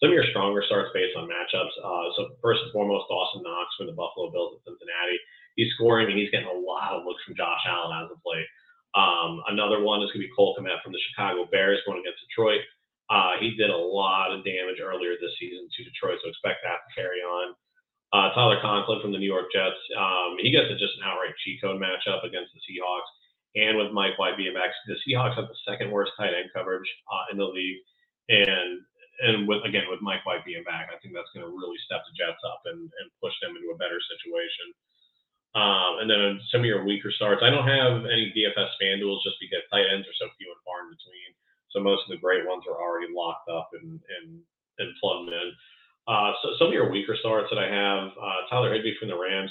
Some 0.00 0.10
of 0.10 0.16
your 0.16 0.24
stronger 0.32 0.64
starts 0.64 0.90
based 0.96 1.12
on 1.16 1.28
matchups. 1.28 1.76
Uh, 1.76 2.08
so 2.16 2.32
first 2.40 2.64
and 2.64 2.72
foremost, 2.72 3.08
Dawson 3.12 3.44
Knox 3.44 3.68
from 3.76 3.86
the 3.86 3.96
Buffalo 3.96 4.32
Bills 4.32 4.56
at 4.56 4.64
Cincinnati. 4.64 5.20
He's 5.60 5.68
scoring 5.76 6.08
and 6.08 6.16
he's 6.16 6.32
getting 6.32 6.48
a 6.48 6.56
lot 6.56 6.96
of 6.96 7.04
looks 7.04 7.20
from 7.24 7.36
Josh 7.36 7.60
Allen 7.68 7.92
as 7.92 8.08
of 8.08 8.20
late. 8.24 8.48
Um, 8.96 9.44
another 9.52 9.84
one 9.84 10.00
is 10.00 10.10
going 10.10 10.24
to 10.24 10.28
be 10.28 10.34
Cole 10.34 10.56
Kmet 10.56 10.82
from 10.82 10.96
the 10.96 11.04
Chicago 11.12 11.46
Bears 11.46 11.84
going 11.84 12.00
against 12.00 12.24
Detroit. 12.26 12.64
Uh, 13.12 13.36
he 13.42 13.54
did 13.58 13.70
a 13.70 13.76
lot 13.76 14.32
of 14.32 14.46
damage 14.46 14.80
earlier 14.80 15.18
this 15.18 15.34
season 15.38 15.66
to 15.66 15.84
Detroit, 15.84 16.18
so 16.22 16.30
expect 16.30 16.62
that 16.62 16.80
to 16.86 16.90
carry 16.94 17.20
on. 17.20 17.54
Uh, 18.10 18.34
Tyler 18.34 18.58
Conklin 18.62 19.02
from 19.02 19.12
the 19.12 19.18
New 19.18 19.30
York 19.30 19.52
Jets. 19.54 19.78
Um, 19.94 20.38
he 20.38 20.50
gets 20.50 20.66
a, 20.70 20.74
just 20.74 20.98
an 20.98 21.06
outright 21.06 21.34
cheat 21.44 21.62
code 21.62 21.78
matchup 21.78 22.26
against 22.26 22.50
the 22.54 22.62
Seahawks. 22.66 23.10
And 23.54 23.78
with 23.78 23.92
Mike 23.92 24.18
White 24.18 24.36
being 24.36 24.54
back, 24.54 24.70
the 24.86 24.98
Seahawks 25.02 25.34
have 25.34 25.46
the 25.46 25.58
second 25.66 25.90
worst 25.90 26.12
tight 26.16 26.34
end 26.34 26.50
coverage 26.54 26.86
uh, 27.10 27.30
in 27.30 27.38
the 27.38 27.46
league. 27.46 27.82
And 28.30 28.82
and 29.20 29.46
with 29.46 29.64
again 29.64 29.86
with 29.88 30.00
Mike 30.00 30.24
White 30.24 30.44
being 30.44 30.64
back, 30.64 30.88
I 30.88 30.98
think 30.98 31.14
that's 31.14 31.30
going 31.36 31.44
to 31.44 31.52
really 31.52 31.78
step 31.84 32.02
the 32.08 32.16
Jets 32.16 32.40
up 32.44 32.64
and, 32.66 32.88
and 32.88 33.06
push 33.20 33.34
them 33.40 33.56
into 33.56 33.72
a 33.72 33.80
better 33.80 34.00
situation. 34.00 34.72
Um, 35.54 35.98
and 36.02 36.08
then 36.08 36.38
some 36.54 36.62
of 36.62 36.70
your 36.70 36.86
weaker 36.86 37.10
starts, 37.10 37.42
I 37.42 37.50
don't 37.50 37.66
have 37.66 38.06
any 38.06 38.30
DFS 38.30 38.70
FanDuels 38.78 39.26
just 39.26 39.34
because 39.42 39.66
tight 39.66 39.90
ends 39.90 40.06
are 40.06 40.18
so 40.22 40.30
few 40.38 40.46
and 40.46 40.62
far 40.62 40.86
in 40.86 40.94
between. 40.94 41.30
So 41.74 41.82
most 41.82 42.06
of 42.06 42.14
the 42.14 42.22
great 42.22 42.46
ones 42.46 42.62
are 42.70 42.78
already 42.78 43.10
locked 43.10 43.50
up 43.50 43.70
and 43.74 43.98
and 43.98 44.40
and 44.78 44.94
plugged 45.02 45.30
in. 45.30 45.48
Uh, 46.08 46.32
so 46.42 46.54
some 46.58 46.68
of 46.68 46.74
your 46.74 46.90
weaker 46.90 47.16
starts 47.18 47.50
that 47.50 47.60
I 47.60 47.68
have, 47.68 48.10
uh, 48.16 48.40
Tyler 48.48 48.72
Higbee 48.72 48.98
from 48.98 49.08
the 49.08 49.18
Rams, 49.18 49.50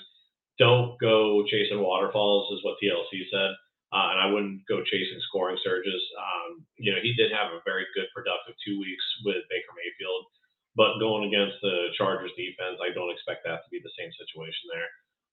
don't 0.58 1.00
go 1.00 1.46
chasing 1.48 1.80
waterfalls, 1.80 2.52
is 2.52 2.64
what 2.66 2.76
TLC 2.84 3.24
said. 3.32 3.52
Uh, 3.90 4.14
and 4.14 4.20
I 4.22 4.30
wouldn't 4.30 4.62
go 4.70 4.86
chasing 4.86 5.18
scoring 5.26 5.58
surges. 5.66 6.02
Um, 6.14 6.62
you 6.78 6.94
know, 6.94 7.02
he 7.02 7.18
did 7.18 7.34
have 7.34 7.50
a 7.50 7.66
very 7.66 7.90
good, 7.98 8.06
productive 8.14 8.54
two 8.62 8.78
weeks 8.78 9.02
with 9.26 9.42
Baker 9.50 9.74
Mayfield, 9.74 10.30
but 10.78 11.02
going 11.02 11.26
against 11.26 11.58
the 11.66 11.90
Chargers 11.98 12.30
defense, 12.38 12.78
I 12.78 12.94
don't 12.94 13.10
expect 13.10 13.42
that 13.50 13.66
to 13.66 13.70
be 13.74 13.82
the 13.82 13.96
same 13.98 14.14
situation 14.14 14.70
there. 14.70 14.90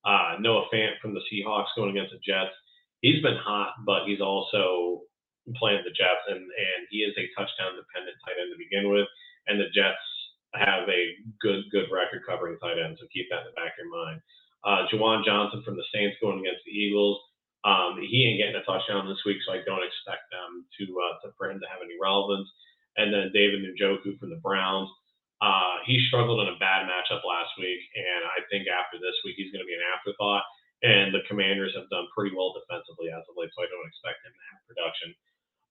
Uh, 0.08 0.40
Noah 0.40 0.70
Fant 0.72 0.96
from 1.04 1.12
the 1.12 1.20
Seahawks 1.28 1.74
going 1.76 1.92
against 1.92 2.16
the 2.16 2.22
Jets. 2.24 2.54
He's 3.04 3.20
been 3.20 3.36
hot, 3.36 3.76
but 3.84 4.08
he's 4.08 4.24
also 4.24 5.04
playing 5.60 5.84
the 5.84 5.92
Jets, 5.92 6.24
and, 6.26 6.40
and 6.40 6.80
he 6.88 7.04
is 7.04 7.12
a 7.14 7.28
touchdown 7.36 7.76
dependent 7.76 8.16
tight 8.24 8.40
end 8.40 8.50
to 8.50 8.58
begin 8.58 8.88
with. 8.88 9.06
And 9.46 9.60
the 9.60 9.68
Jets 9.70 10.00
have 10.56 10.88
a 10.88 11.02
good 11.44 11.68
good 11.70 11.92
record 11.92 12.24
covering 12.26 12.58
tight 12.58 12.80
end, 12.80 12.96
so 12.98 13.06
keep 13.12 13.28
that 13.30 13.44
in 13.44 13.52
the 13.52 13.58
back 13.58 13.76
of 13.76 13.84
your 13.84 13.92
mind. 13.92 14.18
Uh, 14.64 14.88
Juwan 14.90 15.22
Johnson 15.22 15.62
from 15.62 15.76
the 15.76 15.86
Saints 15.94 16.16
going 16.18 16.40
against 16.40 16.64
the 16.64 16.74
Eagles. 16.74 17.20
Um, 17.66 17.98
he 17.98 18.22
ain't 18.22 18.38
getting 18.38 18.54
a 18.54 18.62
touchdown 18.62 19.10
this 19.10 19.26
week, 19.26 19.42
so 19.42 19.50
I 19.50 19.66
don't 19.66 19.82
expect 19.82 20.30
them 20.30 20.62
to, 20.78 20.84
uh, 20.86 21.14
to 21.26 21.34
for 21.34 21.50
him 21.50 21.58
to 21.58 21.66
have 21.66 21.82
any 21.82 21.98
relevance. 21.98 22.46
And 22.94 23.10
then 23.10 23.34
David 23.34 23.66
Njoku 23.66 24.14
from 24.22 24.30
the 24.30 24.38
Browns. 24.38 24.88
Uh, 25.42 25.82
he 25.84 26.00
struggled 26.08 26.40
in 26.40 26.54
a 26.54 26.62
bad 26.62 26.88
matchup 26.88 27.20
last 27.26 27.52
week, 27.60 27.82
and 27.92 28.22
I 28.24 28.40
think 28.48 28.70
after 28.70 28.96
this 28.96 29.18
week 29.20 29.36
he's 29.36 29.52
going 29.52 29.60
to 29.60 29.68
be 29.68 29.76
an 29.76 29.84
afterthought. 29.92 30.46
And 30.80 31.12
the 31.12 31.26
Commanders 31.28 31.74
have 31.76 31.90
done 31.90 32.08
pretty 32.14 32.32
well 32.32 32.56
defensively 32.56 33.10
as 33.12 33.26
of 33.26 33.36
late, 33.36 33.50
so 33.52 33.64
I 33.64 33.68
don't 33.68 33.90
expect 33.90 34.24
him 34.24 34.32
to 34.32 34.44
have 34.48 34.68
production. 34.70 35.08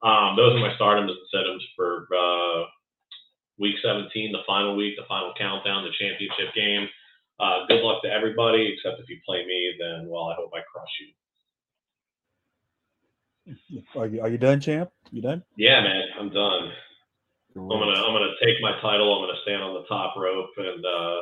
Um, 0.04 0.30
those 0.36 0.54
are 0.54 0.62
my 0.62 0.76
stardoms 0.78 1.16
and 1.16 1.30
setups 1.32 1.66
for 1.74 2.06
uh, 2.12 2.70
week 3.58 3.80
17, 3.82 4.12
the 4.34 4.46
final 4.46 4.76
week, 4.76 4.98
the 4.98 5.08
final 5.08 5.34
countdown, 5.38 5.88
the 5.88 5.96
championship 5.98 6.54
game. 6.54 6.90
Uh, 7.40 7.66
good 7.70 7.82
luck 7.82 8.04
to 8.04 8.10
everybody, 8.10 8.70
except 8.70 9.00
if 9.00 9.10
you 9.10 9.18
play 9.26 9.46
me, 9.46 9.74
then 9.80 10.10
well, 10.10 10.30
I 10.30 10.36
hope 10.36 10.52
I 10.54 10.62
crush 10.68 10.94
you. 11.02 11.10
Are 13.96 14.08
you 14.08 14.22
are 14.22 14.30
you 14.30 14.38
done, 14.38 14.60
champ? 14.60 14.90
You 15.12 15.22
done? 15.22 15.44
Yeah, 15.56 15.82
man, 15.82 16.04
I'm 16.20 16.30
done. 16.30 16.72
I'm 17.56 17.68
gonna 17.68 17.94
I'm 17.94 18.14
gonna 18.14 18.34
take 18.44 18.56
my 18.62 18.72
title. 18.82 19.14
I'm 19.16 19.28
gonna 19.28 19.40
stand 19.44 19.64
on 19.64 19.74
the 19.74 19.88
top 19.88 20.16
rope 20.18 20.50
and 20.58 20.86
uh, 20.86 21.22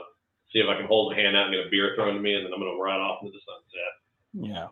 see 0.51 0.59
if 0.59 0.67
I 0.67 0.77
can 0.77 0.87
hold 0.87 1.13
a 1.13 1.15
hand 1.15 1.35
out 1.35 1.47
and 1.47 1.55
get 1.55 1.67
a 1.67 1.69
beer 1.69 1.93
thrown 1.95 2.15
to 2.15 2.19
me, 2.19 2.33
and 2.33 2.45
then 2.45 2.53
I'm 2.53 2.59
gonna 2.59 2.81
run 2.81 3.01
off 3.01 3.19
into 3.21 3.33
the 3.33 3.41
sunset. 3.45 4.69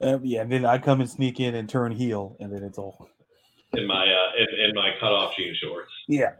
Yeah, 0.00 0.08
uh, 0.08 0.18
yeah. 0.22 0.42
And 0.42 0.50
then 0.50 0.64
I 0.64 0.78
come 0.78 1.00
and 1.00 1.08
sneak 1.08 1.38
in 1.38 1.54
and 1.54 1.68
turn 1.68 1.92
heel, 1.92 2.36
and 2.40 2.52
then 2.52 2.62
it's 2.62 2.78
all 2.78 3.08
in 3.74 3.86
my 3.86 4.04
uh, 4.04 4.42
in, 4.42 4.70
in 4.70 4.74
my 4.74 4.90
cutoff 4.98 5.36
jean 5.36 5.54
shorts. 5.62 5.92
Yeah, 6.08 6.32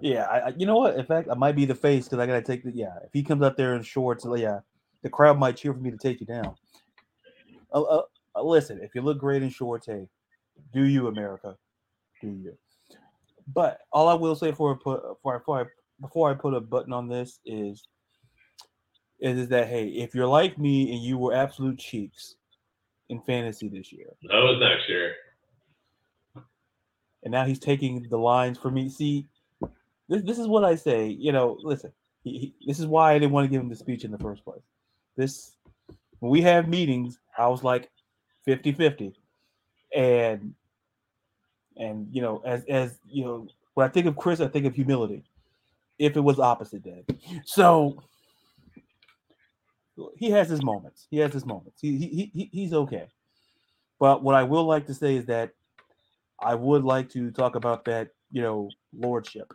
yeah, 0.00 0.24
I, 0.24 0.54
you 0.56 0.66
know 0.66 0.76
what? 0.76 0.96
In 0.96 1.04
fact, 1.04 1.28
I 1.30 1.34
might 1.34 1.56
be 1.56 1.66
the 1.66 1.74
face 1.74 2.06
because 2.06 2.18
I 2.18 2.26
gotta 2.26 2.42
take 2.42 2.64
the 2.64 2.72
yeah. 2.72 2.96
If 3.04 3.10
he 3.12 3.22
comes 3.22 3.42
up 3.42 3.56
there 3.56 3.76
in 3.76 3.82
shorts, 3.82 4.26
yeah, 4.36 4.60
the 5.02 5.10
crowd 5.10 5.38
might 5.38 5.56
cheer 5.56 5.72
for 5.72 5.80
me 5.80 5.90
to 5.90 5.98
take 5.98 6.20
you 6.20 6.26
down. 6.26 6.54
Uh, 7.72 8.02
Uh, 8.36 8.42
listen, 8.42 8.80
if 8.82 8.94
you 8.94 9.02
look 9.02 9.18
great 9.18 9.42
in 9.42 9.50
shorts, 9.50 9.86
hey, 9.86 10.06
do 10.72 10.84
you, 10.84 11.08
America? 11.08 11.56
Do 12.20 12.28
you? 12.28 12.56
But 13.52 13.80
all 13.92 14.08
I 14.08 14.14
will 14.14 14.34
say 14.34 14.52
for 14.52 14.74
put 14.76 15.02
before, 15.02 15.38
before 15.38 15.60
I 15.60 15.64
before 16.00 16.30
I 16.30 16.34
put 16.34 16.54
a 16.54 16.60
button 16.60 16.92
on 16.92 17.08
this 17.08 17.40
is 17.44 17.86
is 19.20 19.48
that 19.48 19.68
hey, 19.68 19.88
if 19.88 20.14
you're 20.14 20.26
like 20.26 20.58
me 20.58 20.92
and 20.92 21.02
you 21.02 21.18
were 21.18 21.34
absolute 21.34 21.78
cheeks 21.78 22.36
in 23.10 23.20
fantasy 23.20 23.68
this 23.68 23.92
year, 23.92 24.08
that 24.22 24.34
was 24.34 24.58
next 24.60 24.88
year 24.88 25.12
and 27.24 27.32
now 27.32 27.44
he's 27.44 27.58
taking 27.58 28.06
the 28.08 28.18
lines 28.18 28.58
for 28.58 28.70
me. 28.70 28.88
See, 28.88 29.26
this, 30.08 30.22
this 30.22 30.38
is 30.38 30.46
what 30.46 30.64
I 30.64 30.74
say. 30.76 31.08
You 31.08 31.32
know, 31.32 31.58
listen, 31.62 31.92
he, 32.22 32.38
he, 32.38 32.66
this 32.66 32.78
is 32.78 32.86
why 32.86 33.12
I 33.12 33.18
didn't 33.18 33.32
want 33.32 33.46
to 33.46 33.50
give 33.50 33.62
him 33.62 33.68
the 33.68 33.76
speech 33.76 34.04
in 34.04 34.10
the 34.10 34.18
first 34.18 34.44
place. 34.44 34.62
This, 35.16 35.56
when 36.20 36.30
we 36.30 36.42
have 36.42 36.68
meetings, 36.68 37.18
I 37.36 37.48
was 37.48 37.64
like, 37.64 37.90
50-50. 38.46 39.14
And 39.94 40.54
and 41.76 42.08
you 42.12 42.22
know, 42.22 42.42
as 42.44 42.64
as 42.64 42.98
you 43.08 43.24
know, 43.24 43.48
when 43.74 43.86
I 43.86 43.90
think 43.90 44.06
of 44.06 44.16
Chris, 44.16 44.40
I 44.40 44.48
think 44.48 44.66
of 44.66 44.74
humility. 44.74 45.24
If 45.98 46.16
it 46.16 46.20
was 46.20 46.40
opposite 46.40 46.82
day. 46.82 47.04
So 47.44 48.02
he 50.16 50.30
has 50.30 50.48
his 50.48 50.62
moments. 50.62 51.06
He 51.10 51.18
has 51.18 51.32
his 51.32 51.46
moments. 51.46 51.80
He, 51.80 51.96
he, 51.96 52.30
he 52.34 52.50
he's 52.52 52.72
okay. 52.72 53.06
But 54.00 54.22
what 54.22 54.34
I 54.34 54.42
will 54.42 54.64
like 54.64 54.86
to 54.88 54.94
say 54.94 55.16
is 55.16 55.26
that 55.26 55.50
I 56.40 56.54
would 56.54 56.82
like 56.82 57.08
to 57.10 57.30
talk 57.30 57.54
about 57.54 57.84
that, 57.84 58.08
you 58.32 58.42
know, 58.42 58.70
lordship. 58.92 59.52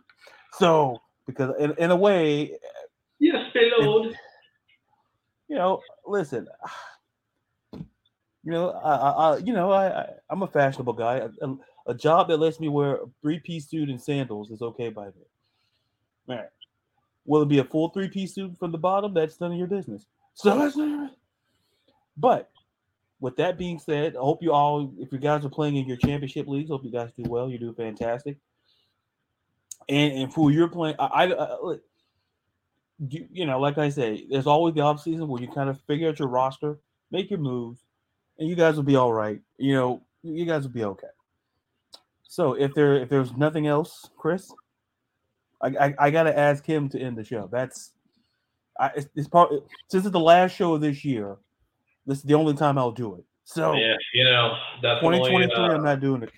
So 0.54 1.00
because 1.26 1.54
in, 1.58 1.74
in 1.76 1.90
a 1.90 1.96
way, 1.96 2.56
yes, 3.18 3.52
lord. 3.78 4.16
You 5.48 5.56
know, 5.56 5.80
listen. 6.06 6.48
You 8.42 8.52
know, 8.52 8.70
I, 8.70 8.94
I 8.94 9.36
you 9.38 9.52
know, 9.52 9.70
I, 9.70 10.00
I 10.02 10.06
am 10.30 10.42
a 10.42 10.46
fashionable 10.46 10.94
guy. 10.94 11.28
A, 11.42 11.54
a, 11.86 11.94
job 11.94 12.28
that 12.28 12.38
lets 12.38 12.58
me 12.58 12.68
wear 12.68 12.96
a 12.96 13.06
three-piece 13.20 13.68
suit 13.68 13.88
and 13.90 14.00
sandals 14.00 14.50
is 14.50 14.62
okay 14.62 14.88
by 14.88 15.06
me. 15.06 15.26
Man, 16.26 16.44
will 17.26 17.42
it 17.42 17.48
be 17.48 17.58
a 17.58 17.64
full 17.64 17.90
three-piece 17.90 18.34
suit 18.34 18.58
from 18.58 18.72
the 18.72 18.78
bottom? 18.78 19.12
That's 19.12 19.40
none 19.40 19.52
of 19.52 19.58
your 19.58 19.66
business. 19.66 20.06
So, 20.34 21.10
but 22.16 22.50
with 23.20 23.36
that 23.36 23.58
being 23.58 23.78
said, 23.78 24.16
I 24.16 24.20
hope 24.20 24.42
you 24.42 24.52
all, 24.52 24.92
if 24.98 25.12
you 25.12 25.18
guys 25.18 25.44
are 25.44 25.50
playing 25.50 25.76
in 25.76 25.86
your 25.86 25.98
championship 25.98 26.46
leagues, 26.46 26.70
hope 26.70 26.84
you 26.84 26.90
guys 26.90 27.10
do 27.16 27.28
well. 27.28 27.50
You 27.50 27.58
do 27.58 27.74
fantastic. 27.74 28.38
And 29.88 30.12
and 30.14 30.32
for 30.32 30.50
you're 30.50 30.68
playing, 30.68 30.96
I, 30.98 31.06
I, 31.06 31.32
uh, 31.32 31.56
I 31.64 31.76
you, 33.08 33.26
you, 33.30 33.46
know, 33.46 33.58
like 33.58 33.78
I 33.78 33.88
say, 33.88 34.26
there's 34.30 34.46
always 34.46 34.74
the 34.74 34.82
off 34.82 35.02
season 35.02 35.26
where 35.26 35.40
you 35.40 35.48
kind 35.48 35.70
of 35.70 35.80
figure 35.82 36.08
out 36.08 36.18
your 36.18 36.28
roster, 36.28 36.78
make 37.10 37.30
your 37.30 37.38
moves, 37.38 37.80
and 38.40 38.48
you 38.48 38.56
guys 38.56 38.74
will 38.74 38.82
be 38.82 38.96
all 38.96 39.12
right. 39.12 39.40
You 39.58 39.74
know, 39.74 40.02
you 40.22 40.46
guys 40.46 40.62
will 40.62 40.70
be 40.70 40.84
okay. 40.84 41.06
So 42.24 42.54
if 42.54 42.74
there 42.74 42.96
if 42.96 43.08
there's 43.08 43.36
nothing 43.36 43.66
else, 43.66 44.08
Chris, 44.16 44.50
I 45.62 45.68
I, 45.68 45.94
I 45.98 46.10
got 46.10 46.24
to 46.24 46.36
ask 46.36 46.64
him 46.64 46.88
to 46.88 46.98
end 46.98 47.16
the 47.16 47.24
show. 47.24 47.48
That's 47.52 47.92
I, 48.78 48.90
it's, 48.96 49.08
it's 49.14 49.28
part 49.28 49.52
since 49.88 50.04
it's 50.04 50.12
the 50.12 50.18
last 50.18 50.56
show 50.56 50.74
of 50.74 50.80
this 50.80 51.04
year. 51.04 51.36
This 52.06 52.18
is 52.18 52.24
the 52.24 52.34
only 52.34 52.54
time 52.54 52.78
I'll 52.78 52.90
do 52.90 53.14
it. 53.14 53.24
So 53.44 53.74
yeah, 53.74 53.94
you 54.14 54.24
know, 54.24 54.56
definitely. 54.82 55.18
2023, 55.18 55.54
uh, 55.54 55.74
I'm 55.74 55.84
not 55.84 56.00
doing 56.00 56.22
it. 56.22 56.30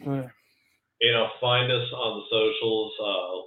You 1.00 1.12
know, 1.12 1.28
find 1.40 1.70
us 1.70 1.88
on 1.94 2.18
the 2.18 2.24
socials. 2.30 2.92
Uh, 3.00 3.42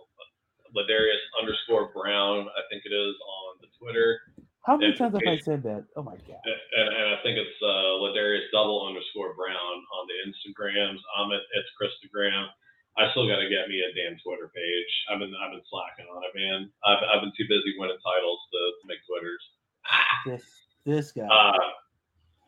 Ladarius 0.75 1.23
underscore 1.39 1.89
Brown, 1.95 2.47
I 2.51 2.61
think 2.69 2.83
it 2.85 2.93
is 2.93 3.15
on 3.15 3.57
the 3.61 3.67
Twitter. 3.79 4.19
How 4.65 4.77
many 4.77 4.97
times 4.97 5.13
have 5.13 5.21
I 5.21 5.37
said 5.37 5.61
that? 5.63 5.85
Oh 5.93 6.01
my 6.01 6.17
god! 6.25 6.41
And, 6.41 6.89
and 6.89 7.07
I 7.13 7.21
think 7.21 7.37
it's 7.37 7.59
uh, 7.61 8.01
Ladarius 8.01 8.49
double 8.49 8.81
underscore 8.89 9.37
Brown 9.37 9.77
on 9.93 10.03
the 10.09 10.17
Instagrams. 10.25 10.97
I'm 11.13 11.29
at 11.29 11.45
it's 11.53 11.69
Christogram. 11.77 12.49
I 12.97 13.11
still 13.11 13.29
got 13.29 13.37
to 13.43 13.49
get 13.51 13.69
me 13.69 13.83
a 13.85 13.93
damn 13.93 14.17
Twitter 14.25 14.49
page. 14.49 14.91
I've 15.11 15.21
been 15.21 15.37
I've 15.37 15.53
been 15.53 15.65
slacking 15.69 16.09
on 16.09 16.25
it, 16.25 16.33
man. 16.33 16.73
I've, 16.81 17.03
I've 17.05 17.21
been 17.21 17.35
too 17.37 17.45
busy 17.45 17.77
winning 17.77 18.01
titles 18.01 18.41
to, 18.51 18.59
to 18.81 18.83
make 18.89 19.05
Twitters. 19.05 19.43
This 20.25 20.45
this 20.85 21.07
guy. 21.13 21.29
Uh, 21.29 21.61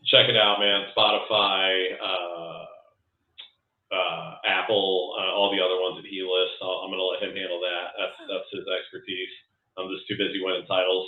check 0.10 0.26
it 0.26 0.38
out, 0.38 0.58
man. 0.58 0.90
Spotify, 0.98 1.94
uh, 2.02 2.66
uh, 3.94 4.30
Apple, 4.50 5.14
uh, 5.22 5.38
all 5.38 5.54
the 5.54 5.62
other 5.62 5.78
ones 5.78 6.02
that 6.02 6.10
he 6.10 6.26
lists. 6.26 6.58
i 6.58 6.66
am 6.66 6.90
going 6.90 6.98
to 6.98 7.06
let 7.06 7.22
him 7.22 7.38
handle 7.38 7.62
that. 7.62 7.94
That's 7.94 8.18
that's 8.26 8.50
his 8.50 8.66
expertise. 8.66 9.30
I'm 9.78 9.94
just 9.94 10.10
too 10.10 10.18
busy 10.18 10.42
winning 10.42 10.66
titles. 10.66 11.06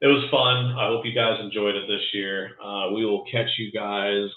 It 0.00 0.06
was 0.06 0.24
fun. 0.30 0.76
I 0.78 0.88
hope 0.88 1.06
you 1.06 1.14
guys 1.14 1.38
enjoyed 1.40 1.76
it 1.76 1.86
this 1.88 2.02
year. 2.12 2.50
Uh, 2.62 2.90
we 2.94 3.04
will 3.04 3.24
catch 3.30 3.48
you 3.58 3.70
guys 3.72 4.28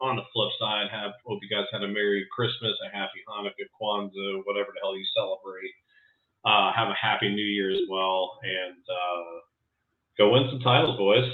on 0.00 0.16
the 0.16 0.22
flip 0.32 0.50
side. 0.60 0.86
Have 0.90 1.12
hope 1.26 1.40
you 1.42 1.48
guys 1.48 1.66
had 1.72 1.82
a 1.82 1.88
Merry 1.88 2.26
Christmas, 2.34 2.76
a 2.86 2.96
Happy 2.96 3.20
Hanukkah, 3.28 3.68
Kwanzaa, 3.80 4.42
whatever 4.44 4.68
the 4.74 4.80
hell 4.82 4.96
you 4.96 5.04
celebrate. 5.16 5.72
Uh, 6.44 6.72
have 6.72 6.88
a 6.88 6.94
Happy 7.00 7.28
New 7.28 7.44
Year 7.44 7.70
as 7.70 7.80
well, 7.90 8.38
and 8.42 8.78
uh, 8.88 9.40
go 10.16 10.32
win 10.32 10.48
some 10.50 10.60
titles, 10.60 10.96
boys. 10.96 11.28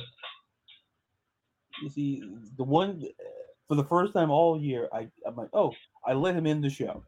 You 1.82 1.90
see, 1.90 2.22
the 2.56 2.64
one 2.64 3.04
for 3.68 3.74
the 3.74 3.84
first 3.84 4.12
time 4.12 4.30
all 4.30 4.60
year, 4.60 4.88
I 4.92 5.08
I'm 5.26 5.36
like, 5.36 5.50
oh, 5.52 5.72
I 6.06 6.12
let 6.14 6.34
him 6.34 6.46
in 6.46 6.60
the 6.60 6.70
show, 6.70 7.02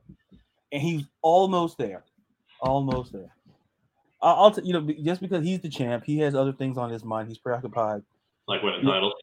and 0.73 0.83
he's 0.83 1.05
almost 1.23 1.79
there, 1.79 2.05
almost 2.61 3.13
there. 3.13 3.36
I'll, 4.23 4.51
t- 4.51 4.63
you 4.65 4.73
know 4.73 4.81
just 5.05 5.21
because 5.21 5.45
he's 5.45 5.61
the 5.61 5.69
champ, 5.69 6.05
he 6.05 6.19
has 6.21 6.35
other 6.35 6.53
things 6.53 6.79
on 6.79 6.91
his 6.91 7.05
mind. 7.05 7.29
He's 7.29 7.39
preoccupied, 7.39 8.03
like 8.49 8.63
winning 8.63 8.85
titles. 8.85 9.15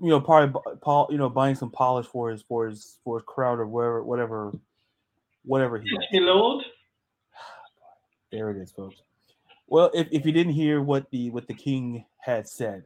You 0.00 0.10
know, 0.10 0.20
probably, 0.20 0.60
Paul, 0.80 1.08
you 1.10 1.18
know, 1.18 1.28
buying 1.28 1.56
some 1.56 1.70
polish 1.70 2.06
for 2.06 2.30
his 2.30 2.42
for 2.42 2.68
his 2.68 2.98
for 3.04 3.18
his 3.18 3.24
crowd 3.26 3.58
or 3.58 3.66
whatever, 3.66 4.02
whatever, 4.04 4.52
whatever 5.44 5.78
he. 5.78 5.98
Hey, 6.10 6.20
Lord. 6.20 6.64
There 8.32 8.50
it 8.50 8.56
is, 8.56 8.72
folks. 8.72 8.96
Well, 9.68 9.90
if, 9.94 10.08
if 10.10 10.26
you 10.26 10.32
didn't 10.32 10.52
hear 10.52 10.82
what 10.82 11.10
the 11.10 11.30
what 11.30 11.46
the 11.46 11.54
king 11.54 12.04
had 12.18 12.48
said, 12.48 12.84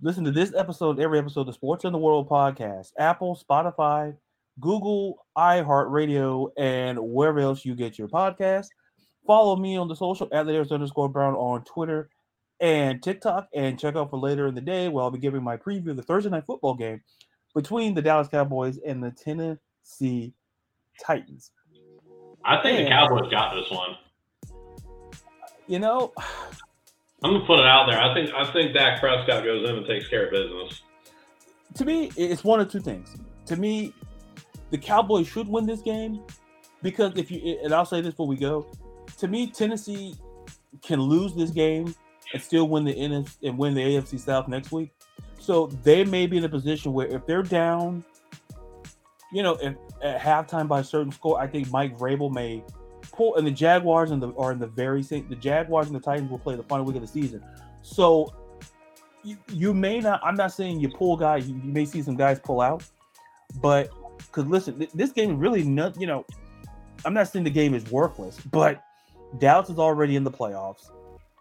listen 0.00 0.24
to 0.24 0.30
this 0.30 0.54
episode, 0.54 1.00
every 1.00 1.18
episode 1.18 1.48
of 1.48 1.54
Sports 1.54 1.84
in 1.84 1.92
the 1.92 1.98
World 1.98 2.28
podcast, 2.28 2.92
Apple, 2.98 3.38
Spotify, 3.48 4.16
Google, 4.60 5.24
iHeartRadio, 5.36 6.50
and 6.56 6.98
wherever 6.98 7.40
else 7.40 7.64
you 7.64 7.74
get 7.74 7.98
your 7.98 8.08
podcast. 8.08 8.68
Follow 9.26 9.56
me 9.56 9.76
on 9.76 9.88
the 9.88 9.96
social 9.96 10.28
at 10.32 10.46
layers 10.46 10.70
underscore 10.70 11.08
brown 11.08 11.34
on 11.34 11.64
Twitter 11.64 12.10
and 12.60 13.02
TikTok, 13.02 13.48
and 13.54 13.78
check 13.78 13.96
out 13.96 14.10
for 14.10 14.18
later 14.18 14.46
in 14.46 14.54
the 14.54 14.60
day 14.60 14.88
where 14.88 15.04
I'll 15.04 15.10
be 15.10 15.18
giving 15.18 15.42
my 15.42 15.56
preview 15.56 15.90
of 15.90 15.96
the 15.96 16.02
Thursday 16.02 16.30
night 16.30 16.46
football 16.46 16.74
game 16.74 17.02
between 17.54 17.94
the 17.94 18.02
Dallas 18.02 18.28
Cowboys 18.28 18.78
and 18.78 19.02
the 19.02 19.10
Tennessee 19.10 20.32
Titans. 21.02 21.50
I 22.44 22.62
think 22.62 22.78
and, 22.78 22.86
the 22.86 22.90
Cowboys 22.90 23.30
got 23.30 23.54
this 23.54 23.70
one. 23.70 23.96
You 25.66 25.80
know, 25.80 26.12
I'm 27.22 27.32
gonna 27.32 27.46
put 27.46 27.58
it 27.58 27.66
out 27.66 27.86
there. 27.86 28.00
I 28.00 28.14
think 28.14 28.30
I 28.34 28.50
think 28.52 28.74
Dak 28.74 29.00
Prescott 29.00 29.44
goes 29.44 29.68
in 29.68 29.76
and 29.76 29.86
takes 29.86 30.08
care 30.08 30.26
of 30.26 30.32
business. 30.32 30.82
To 31.74 31.84
me, 31.84 32.10
it's 32.16 32.44
one 32.44 32.60
of 32.60 32.70
two 32.70 32.80
things. 32.80 33.16
To 33.46 33.56
me, 33.56 33.92
the 34.70 34.78
Cowboys 34.78 35.26
should 35.26 35.48
win 35.48 35.66
this 35.66 35.82
game 35.82 36.22
because 36.82 37.16
if 37.16 37.30
you 37.30 37.58
and 37.62 37.74
I'll 37.74 37.84
say 37.84 38.00
this 38.00 38.12
before 38.12 38.28
we 38.28 38.36
go, 38.36 38.66
to 39.18 39.28
me, 39.28 39.46
Tennessee 39.46 40.14
can 40.82 41.00
lose 41.00 41.34
this 41.34 41.50
game 41.50 41.94
and 42.32 42.42
still 42.42 42.68
win 42.68 42.84
the 42.84 42.94
NFC 42.94 43.36
and 43.42 43.56
win 43.56 43.74
the 43.74 43.80
AFC 43.80 44.18
South 44.18 44.48
next 44.48 44.72
week. 44.72 44.90
So 45.38 45.66
they 45.82 46.04
may 46.04 46.26
be 46.26 46.38
in 46.38 46.44
a 46.44 46.48
position 46.48 46.92
where 46.92 47.06
if 47.06 47.26
they're 47.26 47.42
down, 47.42 48.04
you 49.32 49.42
know, 49.42 49.54
if, 49.54 49.74
at 50.02 50.20
halftime 50.20 50.68
by 50.68 50.80
a 50.80 50.84
certain 50.84 51.12
score, 51.12 51.40
I 51.40 51.46
think 51.46 51.70
Mike 51.70 51.96
Vrabel 51.96 52.32
may 52.32 52.64
pull. 53.12 53.36
And 53.36 53.46
the 53.46 53.50
Jaguars 53.50 54.10
and 54.10 54.22
the 54.22 54.32
are 54.34 54.52
in 54.52 54.58
the 54.58 54.66
very 54.66 55.02
same. 55.02 55.28
The 55.28 55.36
Jaguars 55.36 55.86
and 55.86 55.96
the 55.96 56.00
Titans 56.00 56.30
will 56.30 56.38
play 56.38 56.56
the 56.56 56.62
final 56.62 56.84
week 56.84 56.96
of 56.96 57.02
the 57.02 57.08
season. 57.08 57.44
So 57.82 58.34
you, 59.22 59.36
you 59.48 59.74
may 59.74 60.00
not. 60.00 60.20
I'm 60.22 60.36
not 60.36 60.52
saying 60.52 60.80
you 60.80 60.88
pull 60.88 61.16
guys. 61.16 61.48
You, 61.48 61.56
you 61.56 61.72
may 61.72 61.84
see 61.84 62.02
some 62.02 62.16
guys 62.16 62.38
pull 62.38 62.60
out, 62.60 62.84
but 63.60 63.90
because 64.18 64.46
listen, 64.46 64.86
this 64.94 65.12
game 65.12 65.38
really 65.38 65.62
not. 65.62 66.00
You 66.00 66.06
know, 66.06 66.26
I'm 67.04 67.14
not 67.14 67.28
saying 67.28 67.44
the 67.44 67.50
game 67.50 67.74
is 67.74 67.90
worthless, 67.90 68.38
but 68.50 68.82
Dallas 69.38 69.70
is 69.70 69.78
already 69.78 70.16
in 70.16 70.24
the 70.24 70.30
playoffs. 70.30 70.90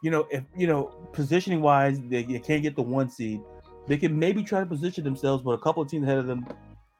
You 0.01 0.11
know, 0.11 0.27
if 0.29 0.43
you 0.55 0.67
know 0.67 0.87
positioning 1.13 1.61
wise, 1.61 1.99
they, 2.01 2.23
they 2.23 2.39
can't 2.39 2.61
get 2.61 2.75
the 2.75 2.81
one 2.81 3.09
seed. 3.09 3.41
They 3.87 3.97
can 3.97 4.17
maybe 4.17 4.43
try 4.43 4.59
to 4.59 4.65
position 4.65 5.03
themselves, 5.03 5.43
but 5.43 5.51
a 5.51 5.57
couple 5.57 5.83
of 5.83 5.89
teams 5.89 6.03
ahead 6.03 6.17
of 6.17 6.27
them, 6.27 6.45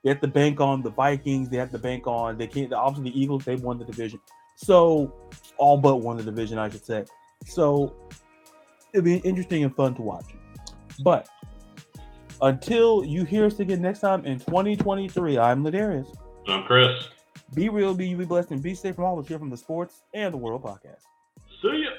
they 0.04 0.10
have 0.10 0.22
to 0.22 0.28
bank 0.28 0.62
on 0.62 0.82
the 0.82 0.92
Vikings. 0.92 1.50
They 1.50 1.58
have 1.58 1.72
to 1.72 1.80
bank 1.80 2.08
on 2.08 2.38
they 2.38 2.48
can't. 2.48 2.72
Obviously, 2.74 3.12
the 3.12 3.20
Eagles 3.20 3.46
they 3.46 3.56
won 3.56 3.78
the 3.78 3.86
division, 3.86 4.20
so 4.56 5.14
all 5.58 5.78
but 5.78 5.98
won 5.98 6.18
the 6.18 6.24
division, 6.24 6.58
I 6.58 6.70
should 6.70 6.86
say. 6.86 7.06
So 7.46 7.94
it'll 8.94 9.04
be 9.04 9.18
interesting 9.18 9.64
and 9.64 9.76
fun 9.76 9.96
to 9.96 10.02
watch. 10.02 10.26
But 11.04 11.28
until 12.42 13.04
you 13.04 13.24
hear 13.24 13.46
us 13.46 13.60
again 13.60 13.82
next 13.82 14.00
time 14.00 14.26
in 14.26 14.40
2023, 14.40 15.38
I'm 15.38 15.64
Ladarius. 15.64 16.16
I'm 16.48 16.64
Chris. 16.64 17.10
Be 17.54 17.70
real, 17.70 17.94
be 17.94 18.08
you, 18.08 18.18
be 18.18 18.26
blessed, 18.26 18.52
and 18.52 18.62
be 18.62 18.74
safe 18.74 18.96
from 18.96 19.06
all 19.06 19.20
us 19.20 19.28
here 19.28 19.40
from 19.40 19.50
the 19.50 19.58
Sports 19.58 20.02
and 20.14 20.34
the 20.34 20.38
World 20.38 20.64
podcast. 20.64 21.04
See 21.62 21.84
ya. 21.84 21.92